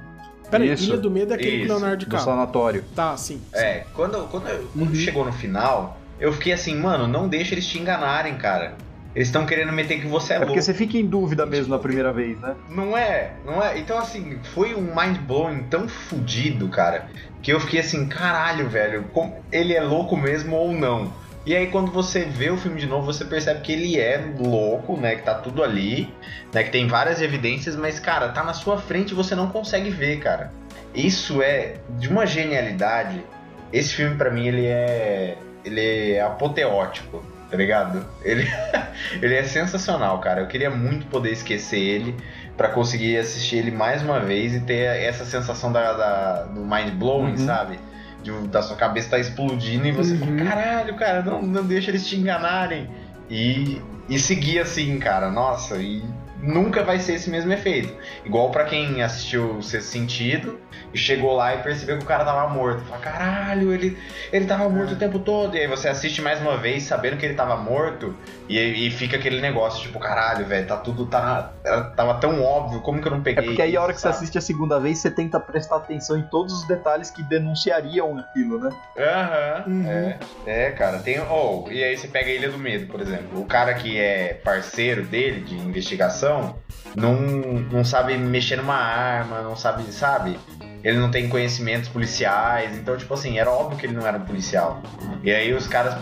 Peraí, 0.50 0.72
Ilha 0.72 0.96
do 0.96 1.10
Medo 1.10 1.32
é 1.32 1.36
aquele 1.36 1.56
isso, 1.56 1.68
Leonardo 1.68 1.96
DiCaprio. 1.96 2.20
Do 2.20 2.24
sanatório. 2.24 2.84
Tá, 2.94 3.16
sim. 3.16 3.40
sim. 3.52 3.58
É, 3.58 3.84
quando, 3.94 4.28
quando, 4.28 4.44
quando 4.72 4.88
uhum. 4.88 4.94
chegou 4.94 5.24
no 5.24 5.32
final, 5.32 5.98
eu 6.20 6.32
fiquei 6.32 6.52
assim, 6.52 6.76
mano, 6.76 7.06
não 7.06 7.28
deixa 7.28 7.54
eles 7.54 7.66
te 7.66 7.78
enganarem, 7.78 8.36
cara. 8.36 8.74
Eles 9.16 9.29
estão 9.29 9.46
querendo 9.46 9.72
meter 9.72 9.98
que 9.98 10.07
você 10.07 10.35
é, 10.35 10.37
é 10.37 10.38
louco. 10.40 10.52
porque 10.52 10.61
você 10.61 10.74
fica 10.74 10.98
em 10.98 11.07
dúvida 11.07 11.46
mesmo 11.46 11.74
na 11.74 11.79
primeira 11.79 12.12
vez, 12.12 12.38
né? 12.38 12.55
Não 12.68 12.96
é, 12.96 13.33
não 13.46 13.62
é. 13.62 13.79
Então, 13.79 13.96
assim, 13.96 14.38
foi 14.52 14.74
um 14.74 14.94
mind 14.94 15.16
blowing 15.20 15.62
tão 15.70 15.88
fodido, 15.88 16.68
cara, 16.68 17.09
que 17.42 17.50
eu 17.50 17.59
fiquei 17.59 17.81
assim, 17.81 18.07
caralho, 18.07 18.68
velho, 18.68 19.07
ele 19.50 19.72
é 19.72 19.81
louco 19.81 20.18
mesmo 20.18 20.55
ou 20.55 20.70
não? 20.70 21.11
E 21.46 21.57
aí 21.57 21.68
quando 21.68 21.90
você 21.90 22.24
vê 22.24 22.50
o 22.50 22.59
filme 22.59 22.79
de 22.79 22.87
novo, 22.87 23.07
você 23.07 23.24
percebe 23.24 23.61
que 23.62 23.72
ele 23.72 23.98
é 23.98 24.22
louco, 24.38 24.98
né? 24.98 25.16
Que 25.16 25.22
tá 25.22 25.35
tudo 25.35 25.64
ali, 25.64 26.12
né? 26.52 26.62
Que 26.62 26.70
tem 26.70 26.87
várias 26.87 27.22
evidências, 27.22 27.74
mas, 27.74 27.98
cara, 27.98 28.29
tá 28.29 28.44
na 28.44 28.52
sua 28.52 28.76
frente 28.76 29.12
e 29.12 29.14
você 29.14 29.35
não 29.35 29.48
consegue 29.48 29.88
ver, 29.88 30.18
cara. 30.18 30.52
Isso 30.94 31.40
é 31.40 31.76
de 31.98 32.09
uma 32.11 32.26
genialidade. 32.26 33.24
Esse 33.72 33.94
filme, 33.94 34.14
para 34.16 34.31
mim, 34.31 34.46
ele 34.46 34.66
é. 34.66 35.38
Ele 35.64 36.12
é 36.12 36.20
apoteótico, 36.20 37.24
tá 37.50 37.56
ligado? 37.56 38.04
Ele, 38.22 38.46
ele 39.22 39.35
é 39.35 39.44
sensacional, 39.44 40.18
cara. 40.20 40.40
Eu 40.40 40.46
queria 40.46 40.70
muito 40.70 41.06
poder 41.06 41.32
esquecer 41.32 41.78
ele 41.78 42.16
para 42.56 42.68
conseguir 42.68 43.18
assistir 43.18 43.56
ele 43.56 43.70
mais 43.70 44.02
uma 44.02 44.20
vez 44.20 44.54
e 44.54 44.61
ter 44.61 44.85
essa 45.02 45.24
sensação 45.24 45.70
da, 45.70 45.92
da 45.92 46.42
do 46.44 46.61
mind 46.61 46.90
blowing, 46.94 47.32
uhum. 47.32 47.46
sabe? 47.46 47.78
de, 48.26 48.48
da 48.48 48.62
sua 48.62 48.76
cabeça 48.76 49.11
tá 49.11 49.18
explodindo 49.18 49.87
e 49.87 49.92
você 49.92 50.14
uhum. 50.14 50.18
fala, 50.18 50.37
caralho, 50.37 50.96
cara, 50.96 51.22
não, 51.22 51.42
não 51.42 51.64
deixa 51.64 51.90
eles 51.90 52.06
te 52.06 52.16
enganarem. 52.16 52.88
E, 53.30 53.80
e 54.09 54.18
seguir 54.18 54.59
assim, 54.59 54.98
cara, 54.98 55.30
nossa, 55.30 55.76
e 55.76 56.02
nunca 56.46 56.82
vai 56.82 56.98
ser 56.98 57.14
esse 57.14 57.28
mesmo 57.28 57.52
efeito. 57.52 57.92
Igual 58.24 58.50
para 58.50 58.64
quem 58.64 59.02
assistiu 59.02 59.56
o 59.56 59.62
Sexto 59.62 59.88
Sentido 59.88 60.61
e 60.94 60.98
chegou 60.98 61.35
lá 61.35 61.54
e 61.54 61.59
percebeu 61.59 61.98
que 61.98 62.04
o 62.04 62.06
cara 62.06 62.24
tava 62.24 62.48
morto. 62.48 62.85
Fala, 62.85 63.00
caralho, 63.00 63.72
ele, 63.72 63.98
ele 64.32 64.46
tava 64.46 64.68
morto 64.68 64.92
o 64.92 64.96
tempo 64.96 65.18
todo. 65.18 65.56
E 65.56 65.61
aí 65.61 65.66
você 65.66 65.88
assiste 65.88 66.22
mais 66.22 66.40
uma 66.40 66.56
vez 66.56 66.85
sabendo 66.85 67.16
que 67.16 67.26
ele 67.26 67.35
tava 67.35 67.56
morto 67.56 68.14
e, 68.48 68.87
e 68.87 68.90
fica 68.90 69.16
aquele 69.16 69.40
negócio, 69.40 69.82
tipo, 69.82 69.98
caralho, 69.98 70.46
velho, 70.46 70.66
tá 70.66 70.76
tudo. 70.76 71.06
Tá, 71.06 71.52
tava 71.96 72.14
tão 72.14 72.42
óbvio, 72.42 72.80
como 72.80 73.00
que 73.00 73.09
eu 73.09 73.12
não 73.12 73.22
peguei? 73.22 73.42
É 73.42 73.46
porque 73.46 73.62
aí 73.62 73.76
a 73.76 73.82
hora 73.82 73.92
que 73.92 74.00
sabe? 74.00 74.14
você 74.14 74.18
assiste 74.18 74.38
a 74.38 74.40
segunda 74.40 74.78
vez, 74.78 74.98
você 74.98 75.11
tenta 75.11 75.40
prestar 75.40 75.76
atenção 75.76 76.16
em 76.16 76.22
todos 76.22 76.52
os 76.52 76.68
detalhes 76.68 77.11
que 77.11 77.22
denunciariam 77.22 78.18
aquilo, 78.18 78.61
né? 78.61 78.70
Aham, 78.96 79.64
uhum, 79.66 79.82
uhum. 79.82 79.90
é. 79.90 80.18
É, 80.46 80.70
cara, 80.70 80.98
tem. 80.98 81.20
Oh, 81.20 81.64
e 81.70 81.82
aí 81.82 81.96
você 81.96 82.09
pega 82.09 82.30
a 82.30 82.35
Ilha 82.35 82.50
do 82.50 82.59
Medo, 82.59 82.87
por 82.87 83.00
exemplo. 83.00 83.40
O 83.40 83.46
cara 83.46 83.74
que 83.74 83.98
é 83.98 84.35
parceiro 84.35 85.04
dele 85.04 85.40
de 85.40 85.56
investigação 85.56 86.56
não, 86.94 87.16
não 87.16 87.85
sabe 87.85 88.16
mexer 88.16 88.56
numa 88.56 88.76
arma, 88.76 89.42
não 89.42 89.56
sabe, 89.56 89.82
sabe? 89.92 90.38
Ele 90.85 90.98
não 90.98 91.11
tem 91.11 91.28
conhecimentos 91.28 91.88
policiais, 91.88 92.76
então, 92.76 92.96
tipo 92.96 93.12
assim, 93.12 93.38
era 93.40 93.50
óbvio 93.50 93.76
que 93.76 93.87
ele 93.87 93.94
não 93.94 94.06
era 94.06 94.18
um 94.18 94.24
policial. 94.24 94.80
E 95.24 95.32
aí 95.32 95.52
os 95.52 95.66
caras 95.66 95.96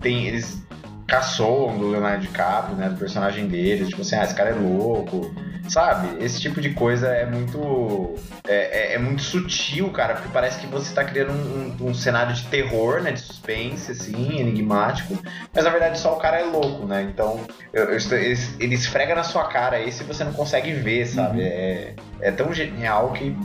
tem, 0.00 0.26
eles 0.26 0.60
caçoam 1.06 1.76
do 1.78 1.90
Leonardo 1.90 2.22
DiCaprio, 2.22 2.76
né, 2.76 2.88
do 2.88 2.96
personagem 2.96 3.46
dele, 3.46 3.86
tipo 3.86 4.02
assim, 4.02 4.16
ah, 4.16 4.24
esse 4.24 4.34
cara 4.34 4.50
é 4.50 4.54
louco, 4.54 5.34
sabe? 5.68 6.22
Esse 6.24 6.40
tipo 6.40 6.60
de 6.60 6.70
coisa 6.70 7.08
é 7.08 7.26
muito 7.26 8.14
é, 8.46 8.92
é, 8.92 8.94
é 8.94 8.98
muito 8.98 9.22
sutil, 9.22 9.90
cara, 9.90 10.14
porque 10.14 10.28
parece 10.32 10.58
que 10.58 10.66
você 10.66 10.88
está 10.88 11.04
criando 11.04 11.32
um, 11.32 11.76
um, 11.84 11.90
um, 11.90 11.94
cenário 11.94 12.34
de 12.34 12.44
terror, 12.46 13.02
né, 13.02 13.12
de 13.12 13.20
suspense, 13.20 13.92
assim, 13.92 14.38
enigmático, 14.40 15.18
mas 15.52 15.64
na 15.64 15.70
verdade 15.70 15.98
só 15.98 16.14
o 16.14 16.18
cara 16.18 16.40
é 16.40 16.44
louco, 16.44 16.86
né? 16.86 17.02
Então 17.02 17.40
eu, 17.72 17.84
eu 17.84 17.96
estou, 17.96 18.16
ele, 18.16 18.38
ele 18.58 18.74
esfrega 18.74 19.14
na 19.14 19.22
sua 19.22 19.44
cara 19.44 19.80
esse 19.80 20.04
você 20.04 20.24
não 20.24 20.32
consegue 20.32 20.72
ver, 20.72 21.06
sabe? 21.06 21.40
Uhum. 21.40 21.46
É, 21.46 21.94
é 22.20 22.30
tão 22.30 22.52
genial 22.52 23.12
que 23.12 23.36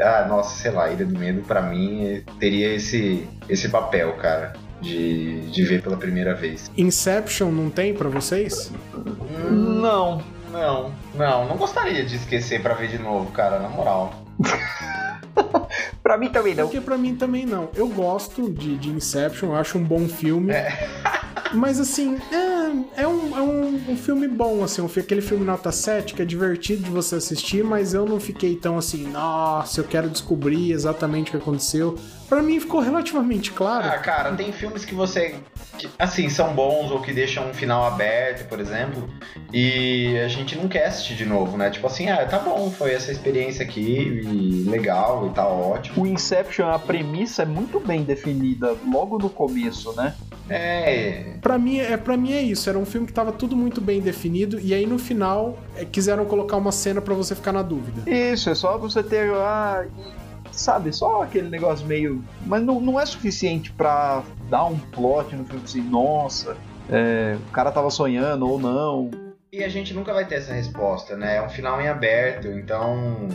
ah, 0.00 0.26
nossa, 0.28 0.56
sei 0.60 0.70
lá, 0.72 0.90
Ilha 0.90 1.04
do 1.04 1.16
Medo 1.16 1.42
para 1.42 1.62
mim 1.62 2.24
teria 2.40 2.74
esse 2.74 3.28
esse 3.48 3.68
papel, 3.68 4.14
cara 4.14 4.52
de, 4.82 5.40
de 5.50 5.64
ver 5.64 5.82
pela 5.82 5.96
primeira 5.96 6.34
vez. 6.34 6.70
Inception 6.76 7.50
não 7.50 7.70
tem 7.70 7.94
para 7.94 8.08
vocês? 8.08 8.70
Não, 9.50 10.22
não, 10.52 10.92
não. 11.14 11.46
Não 11.46 11.56
gostaria 11.56 12.04
de 12.04 12.16
esquecer 12.16 12.60
para 12.60 12.74
ver 12.74 12.88
de 12.88 12.98
novo, 12.98 13.30
cara, 13.32 13.58
na 13.58 13.68
moral. 13.68 14.22
Pra 16.02 16.18
mim 16.18 16.28
também 16.28 16.54
não. 16.54 16.64
Porque 16.64 16.80
pra 16.80 16.98
mim 16.98 17.14
também 17.14 17.46
não. 17.46 17.70
Eu 17.74 17.88
gosto 17.88 18.50
de, 18.50 18.76
de 18.76 18.90
Inception, 18.90 19.50
eu 19.50 19.56
acho 19.56 19.78
um 19.78 19.84
bom 19.84 20.08
filme. 20.08 20.52
É. 20.52 20.88
Mas 21.54 21.78
assim, 21.78 22.18
é, 22.30 23.02
é, 23.02 23.06
um, 23.06 23.36
é 23.36 23.40
um, 23.40 23.92
um, 23.92 23.96
filme 23.96 24.26
bom, 24.26 24.64
assim, 24.64 24.80
um, 24.80 24.86
aquele 24.86 25.20
filme 25.20 25.44
nota 25.44 25.70
7 25.70 26.14
que 26.14 26.22
é 26.22 26.24
divertido 26.24 26.82
de 26.82 26.90
você 26.90 27.16
assistir, 27.16 27.62
mas 27.62 27.92
eu 27.92 28.06
não 28.06 28.18
fiquei 28.18 28.56
tão 28.56 28.78
assim, 28.78 29.06
nossa, 29.08 29.80
eu 29.80 29.84
quero 29.84 30.08
descobrir 30.08 30.72
exatamente 30.72 31.28
o 31.28 31.30
que 31.32 31.36
aconteceu. 31.36 31.98
Pra 32.32 32.40
mim 32.40 32.58
ficou 32.58 32.80
relativamente 32.80 33.52
claro. 33.52 33.86
Ah, 33.86 33.98
cara, 33.98 34.32
tem 34.32 34.50
filmes 34.52 34.86
que 34.86 34.94
você. 34.94 35.34
Que, 35.76 35.86
assim, 35.98 36.30
são 36.30 36.54
bons 36.54 36.90
ou 36.90 37.02
que 37.02 37.12
deixam 37.12 37.50
um 37.50 37.52
final 37.52 37.84
aberto, 37.84 38.48
por 38.48 38.58
exemplo, 38.58 39.06
e 39.52 40.18
a 40.18 40.28
gente 40.28 40.56
não 40.56 40.66
quer 40.66 40.86
assistir 40.86 41.14
de 41.14 41.26
novo, 41.26 41.58
né? 41.58 41.68
Tipo 41.68 41.88
assim, 41.88 42.08
ah, 42.08 42.24
tá 42.24 42.38
bom, 42.38 42.70
foi 42.70 42.94
essa 42.94 43.12
experiência 43.12 43.62
aqui, 43.62 44.22
e 44.24 44.66
legal, 44.66 45.26
e 45.26 45.34
tá 45.34 45.46
ótimo. 45.46 46.02
O 46.02 46.06
Inception, 46.06 46.70
a 46.70 46.78
premissa 46.78 47.42
é 47.42 47.46
muito 47.46 47.78
bem 47.78 48.02
definida 48.02 48.74
logo 48.90 49.18
no 49.18 49.28
começo, 49.28 49.92
né? 49.92 50.14
É. 50.48 51.34
Pra 51.42 51.58
mim, 51.58 51.80
é, 51.80 51.98
pra 51.98 52.16
mim 52.16 52.32
é 52.32 52.40
isso. 52.40 52.66
Era 52.68 52.78
um 52.78 52.86
filme 52.86 53.06
que 53.06 53.12
tava 53.12 53.30
tudo 53.30 53.54
muito 53.54 53.78
bem 53.78 54.00
definido. 54.00 54.58
E 54.58 54.72
aí 54.72 54.86
no 54.86 54.98
final 54.98 55.58
é, 55.76 55.84
quiseram 55.84 56.24
colocar 56.24 56.56
uma 56.56 56.72
cena 56.72 57.02
para 57.02 57.12
você 57.12 57.34
ficar 57.34 57.52
na 57.52 57.62
dúvida. 57.62 58.10
Isso, 58.10 58.48
é 58.48 58.54
só 58.54 58.78
você 58.78 59.02
ter. 59.02 59.30
Ah, 59.34 59.84
sabe, 60.52 60.92
só 60.92 61.22
aquele 61.22 61.48
negócio 61.48 61.86
meio. 61.86 62.22
Mas 62.46 62.62
não, 62.62 62.80
não 62.80 63.00
é 63.00 63.06
suficiente 63.06 63.72
para 63.72 64.22
dar 64.48 64.64
um 64.64 64.78
plot 64.78 65.34
no 65.34 65.44
filme 65.44 65.62
assim, 65.64 65.82
nossa, 65.82 66.56
é, 66.90 67.36
o 67.48 67.52
cara 67.52 67.70
tava 67.72 67.90
sonhando 67.90 68.48
ou 68.48 68.58
não. 68.58 69.10
E 69.52 69.62
a 69.62 69.68
gente 69.68 69.92
nunca 69.92 70.12
vai 70.14 70.26
ter 70.26 70.36
essa 70.36 70.54
resposta, 70.54 71.16
né? 71.16 71.36
É 71.36 71.42
um 71.42 71.48
final 71.48 71.80
em 71.80 71.88
aberto, 71.88 72.48
então 72.48 73.28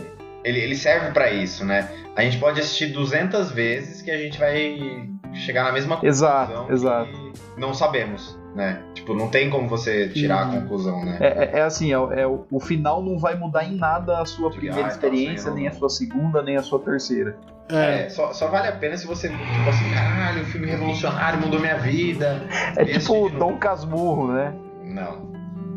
ele, 0.44 0.60
ele 0.60 0.74
serve 0.74 1.12
para 1.12 1.30
isso, 1.30 1.64
né? 1.64 1.88
A 2.16 2.22
gente 2.22 2.38
pode 2.38 2.60
assistir 2.60 2.86
200 2.86 3.50
vezes 3.50 4.02
que 4.02 4.10
a 4.10 4.16
gente 4.16 4.38
vai 4.38 5.08
chegar 5.34 5.64
na 5.64 5.72
mesma 5.72 5.96
conclusão. 5.96 6.66
Exato, 6.68 6.72
exato. 6.72 7.32
Não 7.56 7.74
sabemos, 7.74 8.37
né? 8.58 8.82
Tipo, 8.92 9.14
não 9.14 9.28
tem 9.28 9.48
como 9.48 9.68
você 9.68 10.08
tirar 10.08 10.48
a 10.48 10.50
conclusão, 10.50 11.04
né? 11.04 11.16
É, 11.20 11.26
é, 11.26 11.58
é 11.60 11.62
assim, 11.62 11.92
é, 11.92 12.20
é, 12.20 12.26
o 12.26 12.58
final 12.58 13.00
não 13.00 13.16
vai 13.16 13.36
mudar 13.36 13.64
em 13.64 13.76
nada 13.76 14.20
a 14.20 14.24
sua 14.24 14.50
primeira 14.50 14.84
ah, 14.84 14.88
experiência, 14.88 15.52
nem 15.52 15.68
a 15.68 15.72
sua 15.72 15.88
segunda, 15.88 16.42
nem 16.42 16.56
a 16.56 16.62
sua 16.62 16.80
terceira. 16.80 17.36
É, 17.70 18.06
é 18.06 18.08
só, 18.08 18.32
só, 18.32 18.48
vale 18.48 18.66
a 18.66 18.72
pena 18.72 18.96
se 18.96 19.06
você, 19.06 19.28
tipo 19.28 19.68
assim, 19.68 19.88
caralho, 19.94 20.42
um 20.42 20.44
filme 20.46 20.66
revolucionário, 20.66 21.40
mudou 21.40 21.60
minha 21.60 21.78
vida. 21.78 22.42
É 22.74 22.84
tipo 22.84 23.28
Dom 23.30 23.56
Casmurro, 23.58 24.32
né? 24.32 24.52
Não. 24.82 25.28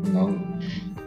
Não, 0.08 0.36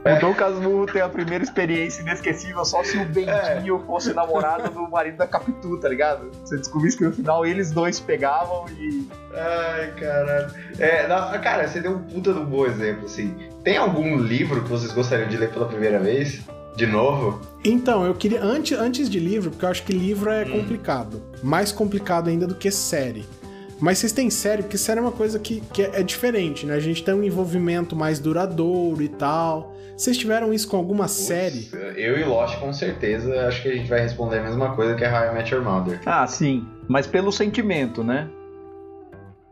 o 0.05 0.19
Dom 0.19 0.33
Casmurro 0.35 0.85
tem 0.85 1.01
a 1.01 1.09
primeira 1.09 1.43
experiência 1.43 2.01
inesquecível 2.01 2.63
só 2.63 2.83
se 2.83 2.95
o 2.97 3.05
Bentinho 3.05 3.77
é. 3.77 3.85
fosse 3.87 4.13
namorado 4.13 4.69
do 4.69 4.89
marido 4.89 5.17
da 5.17 5.25
Capitu, 5.25 5.79
tá 5.79 5.89
ligado? 5.89 6.29
Você 6.43 6.57
descobrisse 6.57 6.95
que 6.95 7.03
no 7.03 7.11
final 7.11 7.45
eles 7.45 7.71
dois 7.71 7.99
pegavam 7.99 8.65
e. 8.69 9.07
Ai, 9.33 9.93
caralho. 9.99 10.53
É, 10.77 11.07
não, 11.07 11.41
cara, 11.41 11.67
você 11.67 11.81
deu 11.81 11.93
um 11.93 12.03
puta 12.03 12.31
do 12.33 12.45
bom 12.45 12.65
exemplo, 12.67 13.05
assim. 13.05 13.35
Tem 13.63 13.77
algum 13.77 14.17
livro 14.17 14.61
que 14.63 14.69
vocês 14.69 14.91
gostariam 14.91 15.27
de 15.27 15.37
ler 15.37 15.51
pela 15.51 15.67
primeira 15.67 15.99
vez? 15.99 16.41
De 16.75 16.85
novo? 16.85 17.41
Então, 17.63 18.05
eu 18.05 18.13
queria. 18.13 18.43
Antes, 18.43 18.77
antes 18.77 19.09
de 19.09 19.19
livro, 19.19 19.49
porque 19.49 19.65
eu 19.65 19.69
acho 19.69 19.83
que 19.83 19.93
livro 19.93 20.29
é 20.29 20.43
hum. 20.43 20.59
complicado. 20.59 21.23
Mais 21.41 21.71
complicado 21.71 22.29
ainda 22.29 22.45
do 22.45 22.53
que 22.53 22.69
série. 22.69 23.25
Mas 23.79 23.97
vocês 23.97 24.11
têm 24.11 24.29
série, 24.29 24.61
porque 24.61 24.77
série 24.77 24.99
é 24.99 25.01
uma 25.01 25.11
coisa 25.11 25.39
que, 25.39 25.61
que 25.73 25.81
é 25.81 26.01
diferente, 26.03 26.65
né? 26.65 26.75
A 26.75 26.79
gente 26.79 27.03
tem 27.03 27.13
um 27.13 27.23
envolvimento 27.23 27.95
mais 27.95 28.19
duradouro 28.19 29.01
e 29.01 29.09
tal. 29.09 29.74
Vocês 29.97 30.17
tiveram 30.17 30.53
isso 30.53 30.67
com 30.67 30.75
alguma 30.75 31.07
série? 31.07 31.69
Eu 31.95 32.19
e 32.19 32.23
Lost, 32.23 32.59
com 32.59 32.73
certeza, 32.73 33.47
acho 33.47 33.61
que 33.61 33.69
a 33.69 33.75
gente 33.75 33.89
vai 33.89 34.01
responder 34.01 34.39
a 34.39 34.43
mesma 34.43 34.75
coisa 34.75 34.93
que 34.95 35.05
a 35.05 35.09
How 35.09 35.31
I 35.31 35.33
Met 35.33 35.53
Your 35.53 35.63
Mother. 35.63 36.01
Ah, 36.05 36.27
sim. 36.27 36.67
Mas 36.87 37.07
pelo 37.07 37.31
sentimento, 37.31 38.03
né? 38.03 38.29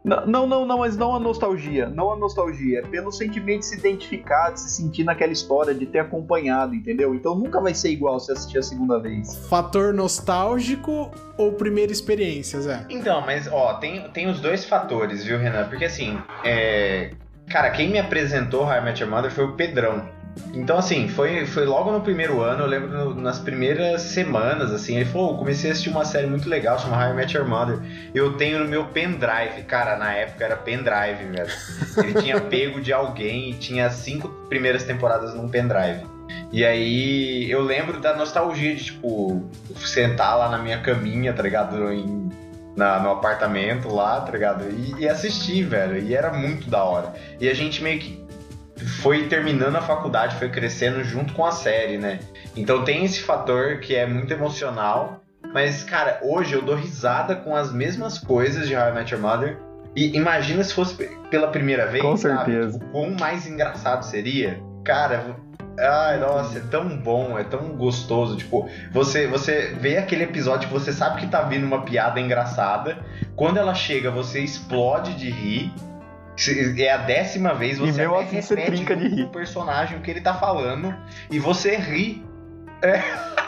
Não, 0.03 0.45
não, 0.45 0.65
não, 0.65 0.79
mas 0.79 0.97
não 0.97 1.15
a 1.15 1.19
nostalgia. 1.19 1.87
Não 1.87 2.11
a 2.11 2.17
nostalgia. 2.17 2.79
É 2.79 2.81
pelo 2.81 3.09
sentimento 3.09 3.59
de 3.59 3.67
se 3.67 3.77
identificar, 3.77 4.51
de 4.51 4.59
se 4.59 4.69
sentir 4.69 5.05
naquela 5.05 5.31
história, 5.31 5.73
de 5.73 5.85
ter 5.85 5.99
acompanhado, 5.99 6.75
entendeu? 6.75 7.15
Então 7.15 7.35
nunca 7.35 7.61
vai 7.61 7.73
ser 7.73 7.91
igual 7.91 8.19
se 8.19 8.29
assistir 8.33 8.57
a 8.57 8.63
segunda 8.63 8.99
vez. 8.99 9.47
Fator 9.47 9.93
nostálgico 9.93 11.09
ou 11.37 11.53
primeira 11.53 11.93
experiência, 11.93 12.59
Zé? 12.59 12.85
Então, 12.89 13.21
mas 13.21 13.47
ó, 13.47 13.75
tem, 13.75 14.09
tem 14.09 14.27
os 14.27 14.41
dois 14.41 14.65
fatores, 14.65 15.23
viu, 15.23 15.39
Renan? 15.39 15.69
Porque 15.69 15.85
assim, 15.85 16.19
é... 16.43 17.11
cara, 17.49 17.69
quem 17.69 17.89
me 17.89 17.97
apresentou 17.97 18.63
How 18.63 18.73
I 18.73 18.81
Met 18.81 19.01
Your 19.01 19.09
Mother 19.09 19.31
foi 19.31 19.45
o 19.45 19.53
Pedrão. 19.53 20.05
Então, 20.53 20.77
assim, 20.77 21.07
foi, 21.07 21.45
foi 21.45 21.65
logo 21.65 21.91
no 21.91 22.01
primeiro 22.01 22.41
ano, 22.41 22.63
eu 22.63 22.67
lembro 22.67 22.89
no, 22.89 23.15
nas 23.15 23.39
primeiras 23.39 24.01
semanas, 24.01 24.71
assim, 24.71 24.95
ele 24.95 25.05
falou, 25.05 25.37
comecei 25.37 25.69
a 25.69 25.73
assistir 25.73 25.89
uma 25.89 26.05
série 26.05 26.27
muito 26.27 26.47
legal, 26.47 26.77
chamada 26.79 27.05
How 27.05 27.11
I 27.11 27.15
Met 27.15 27.35
Your 27.35 27.47
Mother. 27.47 27.79
Eu 28.13 28.33
tenho 28.33 28.59
no 28.59 28.65
meu 28.65 28.85
pendrive, 28.85 29.63
cara, 29.67 29.97
na 29.97 30.13
época 30.13 30.45
era 30.45 30.55
pendrive, 30.55 31.25
velho. 31.25 31.51
Ele 31.97 32.21
tinha 32.21 32.39
pego 32.41 32.81
de 32.81 32.93
alguém 32.93 33.49
e 33.49 33.53
tinha 33.53 33.89
cinco 33.89 34.29
primeiras 34.47 34.83
temporadas 34.83 35.33
num 35.33 35.49
pendrive. 35.49 36.05
E 36.51 36.63
aí 36.63 37.49
eu 37.49 37.61
lembro 37.61 37.99
da 37.99 38.15
nostalgia 38.15 38.75
de, 38.75 38.85
tipo, 38.85 39.43
sentar 39.75 40.37
lá 40.37 40.49
na 40.49 40.59
minha 40.59 40.79
caminha, 40.79 41.33
tá 41.33 41.41
ligado? 41.41 41.91
Em, 41.91 42.29
na, 42.75 42.99
no 42.99 43.11
apartamento 43.11 43.93
lá, 43.93 44.21
tá 44.21 44.31
ligado? 44.31 44.65
E, 44.69 45.01
e 45.01 45.09
assistir, 45.09 45.63
velho. 45.63 45.97
E 45.97 46.15
era 46.15 46.31
muito 46.31 46.69
da 46.69 46.83
hora. 46.83 47.13
E 47.39 47.49
a 47.49 47.53
gente 47.53 47.83
meio 47.83 47.99
que 47.99 48.22
foi 48.83 49.27
terminando 49.27 49.75
a 49.75 49.81
faculdade, 49.81 50.35
foi 50.35 50.49
crescendo 50.49 51.03
junto 51.03 51.33
com 51.33 51.45
a 51.45 51.51
série, 51.51 51.97
né? 51.97 52.19
Então 52.55 52.83
tem 52.83 53.05
esse 53.05 53.21
fator 53.21 53.79
que 53.79 53.95
é 53.95 54.05
muito 54.05 54.33
emocional. 54.33 55.21
Mas, 55.53 55.83
cara, 55.83 56.19
hoje 56.23 56.53
eu 56.53 56.61
dou 56.61 56.75
risada 56.75 57.35
com 57.35 57.55
as 57.55 57.71
mesmas 57.71 58.17
coisas 58.17 58.67
de 58.67 58.75
How 58.75 58.89
I 58.89 58.91
Met 58.93 59.13
Your 59.13 59.21
Mother. 59.21 59.57
E 59.95 60.15
imagina 60.17 60.63
se 60.63 60.73
fosse 60.73 60.95
pela 61.29 61.47
primeira 61.49 61.85
vez. 61.85 62.01
Com 62.01 62.17
certeza. 62.17 62.79
Tipo, 62.79 62.91
quão 62.91 63.11
mais 63.11 63.45
engraçado 63.45 64.03
seria. 64.03 64.59
Cara, 64.83 65.35
Ai, 65.79 66.19
nossa, 66.19 66.59
é 66.59 66.61
tão 66.61 66.87
bom, 66.97 67.37
é 67.37 67.43
tão 67.43 67.69
gostoso. 67.75 68.37
Tipo, 68.37 68.69
você, 68.91 69.27
você 69.27 69.75
vê 69.79 69.97
aquele 69.97 70.23
episódio 70.23 70.67
que 70.67 70.73
você 70.73 70.93
sabe 70.93 71.21
que 71.21 71.27
tá 71.27 71.41
vindo 71.41 71.65
uma 71.65 71.81
piada 71.81 72.19
engraçada. 72.19 72.97
Quando 73.35 73.57
ela 73.57 73.73
chega, 73.73 74.11
você 74.11 74.39
explode 74.39 75.15
de 75.15 75.29
rir. 75.31 75.71
É 76.77 76.91
a 76.91 76.97
décima 76.97 77.53
vez 77.53 77.77
você 77.77 78.01
e 78.01 78.05
meu 78.05 78.19
assim 78.19 78.41
você 78.41 78.55
trinca 78.55 78.95
de 78.95 79.07
rir. 79.07 79.23
o 79.23 79.29
personagem, 79.29 79.97
o 79.97 80.01
que 80.01 80.09
ele 80.09 80.21
tá 80.21 80.33
falando, 80.33 80.95
e 81.29 81.39
você 81.39 81.75
ri. 81.75 82.25
É. 82.81 83.01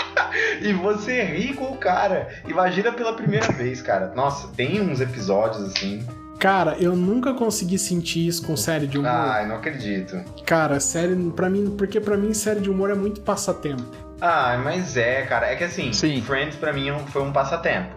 e 0.62 0.72
você 0.74 1.24
ri 1.24 1.54
com 1.54 1.72
o 1.72 1.78
cara. 1.78 2.30
Imagina 2.48 2.92
pela 2.92 3.14
primeira 3.14 3.52
vez, 3.52 3.82
cara. 3.82 4.14
Nossa, 4.16 4.50
tem 4.50 4.82
uns 4.82 5.02
episódios 5.02 5.64
assim. 5.64 6.06
Cara, 6.40 6.76
eu 6.80 6.96
nunca 6.96 7.34
consegui 7.34 7.80
sentir 7.80 8.28
isso 8.28 8.46
com 8.46 8.56
série 8.56 8.88
de 8.88 8.98
humor. 8.98 9.10
Ah, 9.10 9.46
não 9.48 9.56
acredito. 9.56 10.22
Cara, 10.46 10.80
série, 10.80 11.16
para 11.32 11.50
mim, 11.50 11.76
porque 11.78 12.00
para 12.00 12.18
mim 12.18 12.34
série 12.34 12.60
de 12.60 12.70
humor 12.70 12.92
é 12.92 12.96
muito 12.96 13.22
passatempo. 13.22 13.84
Ah, 14.22 14.60
mas 14.64 14.96
é, 14.98 15.24
cara, 15.24 15.48
é 15.48 15.56
que 15.56 15.64
assim, 15.64 15.92
Sim. 15.92 16.22
Friends 16.22 16.56
para 16.56 16.72
mim 16.72 16.92
foi 17.08 17.22
um 17.22 17.32
passatempo. 17.32 17.96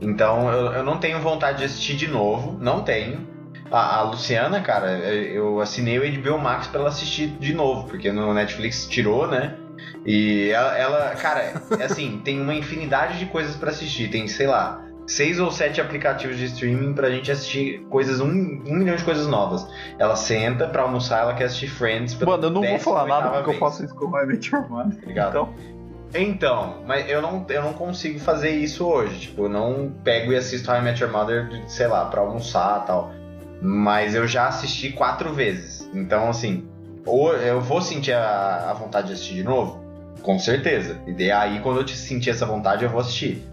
Então 0.00 0.50
eu, 0.50 0.72
eu 0.72 0.82
não 0.82 0.98
tenho 0.98 1.20
vontade 1.20 1.58
de 1.58 1.64
assistir 1.64 1.96
de 1.96 2.08
novo, 2.08 2.56
não 2.60 2.82
tenho. 2.82 3.26
A, 3.70 3.98
a, 3.98 4.02
Luciana, 4.02 4.60
cara, 4.60 4.98
eu 4.98 5.60
assinei 5.60 5.98
o 5.98 6.20
HBO 6.20 6.38
Max 6.38 6.66
pra 6.66 6.80
ela 6.80 6.88
assistir 6.88 7.28
de 7.38 7.54
novo, 7.54 7.86
porque 7.86 8.10
no 8.10 8.34
Netflix 8.34 8.86
tirou, 8.86 9.26
né? 9.26 9.56
E 10.04 10.50
ela, 10.50 10.76
ela 10.76 11.10
cara, 11.16 11.62
é 11.78 11.84
assim, 11.84 12.20
tem 12.24 12.40
uma 12.40 12.54
infinidade 12.54 13.18
de 13.18 13.26
coisas 13.26 13.56
para 13.56 13.70
assistir. 13.70 14.10
Tem, 14.10 14.26
sei 14.26 14.46
lá, 14.46 14.84
seis 15.06 15.38
ou 15.38 15.50
sete 15.50 15.80
aplicativos 15.80 16.36
de 16.36 16.46
streaming 16.46 16.94
pra 16.94 17.10
gente 17.10 17.30
assistir 17.30 17.80
coisas, 17.90 18.20
um, 18.20 18.28
um 18.28 18.74
milhão 18.74 18.96
de 18.96 19.04
coisas 19.04 19.26
novas. 19.26 19.66
Ela 19.98 20.16
senta 20.16 20.66
pra 20.66 20.82
almoçar, 20.82 21.22
ela 21.22 21.34
quer 21.34 21.44
assistir 21.44 21.68
Friends. 21.68 22.14
Mano, 22.14 22.44
eu 22.44 22.50
não 22.50 22.62
vou 22.62 22.78
falar 22.78 23.06
nada 23.06 23.30
porque 23.30 23.50
vez. 23.50 23.54
eu 23.54 23.60
faço 23.60 23.84
isso 23.84 23.94
com 23.94 24.06
o 24.06 24.10
My 24.10 24.26
Mother. 24.68 24.98
Então... 25.06 25.54
Então, 26.12 26.82
mas 26.88 27.08
eu 27.08 27.22
não, 27.22 27.46
eu 27.48 27.62
não 27.62 27.72
consigo 27.72 28.18
fazer 28.18 28.50
isso 28.50 28.84
hoje. 28.84 29.20
Tipo, 29.20 29.44
eu 29.44 29.48
não 29.48 29.92
pego 30.02 30.32
e 30.32 30.36
assisto 30.36 30.68
How 30.68 30.78
I 30.78 30.82
Met 30.82 31.00
Your 31.00 31.12
Mother, 31.12 31.48
sei 31.68 31.86
lá, 31.86 32.04
pra 32.06 32.20
almoçar 32.20 32.82
e 32.82 32.86
tal. 32.88 33.12
Mas 33.60 34.14
eu 34.14 34.26
já 34.26 34.48
assisti 34.48 34.90
quatro 34.90 35.32
vezes. 35.32 35.88
Então, 35.92 36.28
assim, 36.28 36.68
ou 37.04 37.32
eu 37.34 37.60
vou 37.60 37.80
sentir 37.80 38.12
a, 38.12 38.70
a 38.70 38.72
vontade 38.72 39.08
de 39.08 39.12
assistir 39.14 39.34
de 39.34 39.44
novo? 39.44 39.84
Com 40.22 40.38
certeza. 40.38 40.98
E 41.06 41.30
aí, 41.30 41.60
quando 41.60 41.80
eu 41.80 41.88
sentir 41.88 42.30
essa 42.30 42.46
vontade, 42.46 42.84
eu 42.84 42.90
vou 42.90 43.00
assistir. 43.00 43.46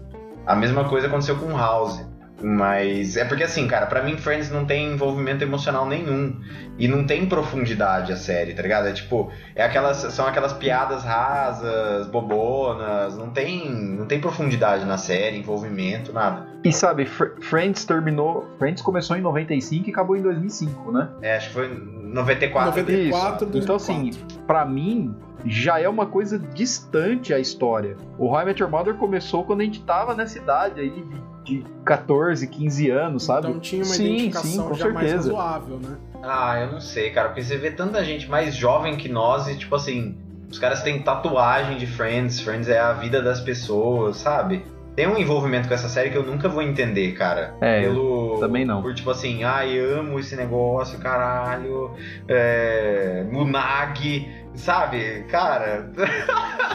A 0.46 0.54
mesma 0.54 0.88
coisa 0.88 1.06
aconteceu 1.06 1.36
com 1.36 1.56
House. 1.56 2.04
Mas 2.40 3.16
é 3.16 3.24
porque 3.24 3.42
assim, 3.42 3.66
cara, 3.66 3.86
para 3.86 4.02
mim 4.02 4.16
Friends 4.16 4.50
não 4.50 4.64
tem 4.64 4.92
envolvimento 4.92 5.42
emocional 5.42 5.86
nenhum 5.86 6.36
e 6.78 6.86
não 6.86 7.04
tem 7.04 7.26
profundidade 7.26 8.12
a 8.12 8.16
série, 8.16 8.54
tá 8.54 8.62
ligado? 8.62 8.86
É 8.86 8.92
tipo, 8.92 9.30
é 9.56 9.64
aquelas 9.64 9.96
são 9.96 10.26
aquelas 10.26 10.52
piadas 10.52 11.02
rasas, 11.02 12.06
bobonas, 12.06 13.16
não 13.16 13.30
tem 13.30 13.68
não 13.68 14.06
tem 14.06 14.20
profundidade 14.20 14.84
na 14.84 14.96
série, 14.96 15.38
envolvimento, 15.38 16.12
nada. 16.12 16.46
E 16.64 16.72
sabe, 16.72 17.06
Friends 17.06 17.84
terminou, 17.84 18.48
Friends 18.58 18.82
começou 18.82 19.16
em 19.16 19.20
95 19.20 19.88
e 19.88 19.92
acabou 19.92 20.16
em 20.16 20.22
2005, 20.22 20.92
né? 20.92 21.08
É, 21.22 21.36
acho 21.36 21.48
que 21.48 21.54
foi 21.54 21.68
94. 21.68 22.70
94, 22.70 23.48
Isso. 23.48 23.58
Então, 23.58 23.76
assim, 23.76 24.10
2004. 24.10 24.42
pra 24.46 24.64
mim, 24.64 25.14
já 25.44 25.80
é 25.80 25.88
uma 25.88 26.06
coisa 26.06 26.38
distante 26.38 27.32
a 27.32 27.38
história. 27.38 27.96
O 28.18 28.26
How 28.26 28.42
I 28.42 28.44
Met 28.46 28.60
Your 28.60 28.70
Mother 28.70 28.94
começou 28.94 29.44
quando 29.44 29.60
a 29.60 29.64
gente 29.64 29.82
tava 29.82 30.14
nessa 30.14 30.38
idade 30.38 30.80
aí 30.80 31.04
de, 31.48 31.62
de 31.62 31.64
14, 31.84 32.46
15 32.46 32.90
anos, 32.90 33.24
sabe? 33.24 33.48
Então 33.48 33.60
tinha 33.60 33.82
uma 33.82 33.94
sim, 33.94 34.04
identificação 34.04 34.74
sim, 34.74 34.74
já 34.74 34.88
mais 34.90 35.08
certeza. 35.08 35.34
razoável, 35.34 35.78
né? 35.78 35.96
Ah, 36.22 36.60
eu 36.60 36.72
não 36.72 36.80
sei, 36.80 37.10
cara, 37.10 37.28
porque 37.28 37.42
você 37.42 37.56
vê 37.56 37.70
tanta 37.70 38.04
gente 38.04 38.28
mais 38.28 38.54
jovem 38.54 38.96
que 38.96 39.08
nós 39.08 39.48
e, 39.48 39.56
tipo 39.56 39.74
assim, 39.74 40.16
os 40.50 40.58
caras 40.58 40.82
têm 40.82 41.02
tatuagem 41.02 41.78
de 41.78 41.86
Friends, 41.86 42.40
Friends 42.40 42.68
é 42.68 42.78
a 42.78 42.92
vida 42.92 43.22
das 43.22 43.40
pessoas, 43.40 44.16
sabe? 44.16 44.64
Tem 44.98 45.06
um 45.06 45.16
envolvimento 45.16 45.68
com 45.68 45.74
essa 45.74 45.88
série 45.88 46.10
que 46.10 46.18
eu 46.18 46.24
nunca 46.24 46.48
vou 46.48 46.60
entender, 46.60 47.12
cara. 47.12 47.54
É, 47.60 47.86
eu 47.86 47.92
Pelo, 47.92 48.40
também 48.40 48.64
não. 48.64 48.82
Por 48.82 48.92
tipo 48.92 49.08
assim, 49.10 49.44
ai, 49.44 49.78
amo 49.78 50.18
esse 50.18 50.34
negócio, 50.34 50.98
caralho. 50.98 51.92
É. 52.26 53.24
Munag, 53.30 54.28
sabe? 54.58 55.24
Cara. 55.30 55.90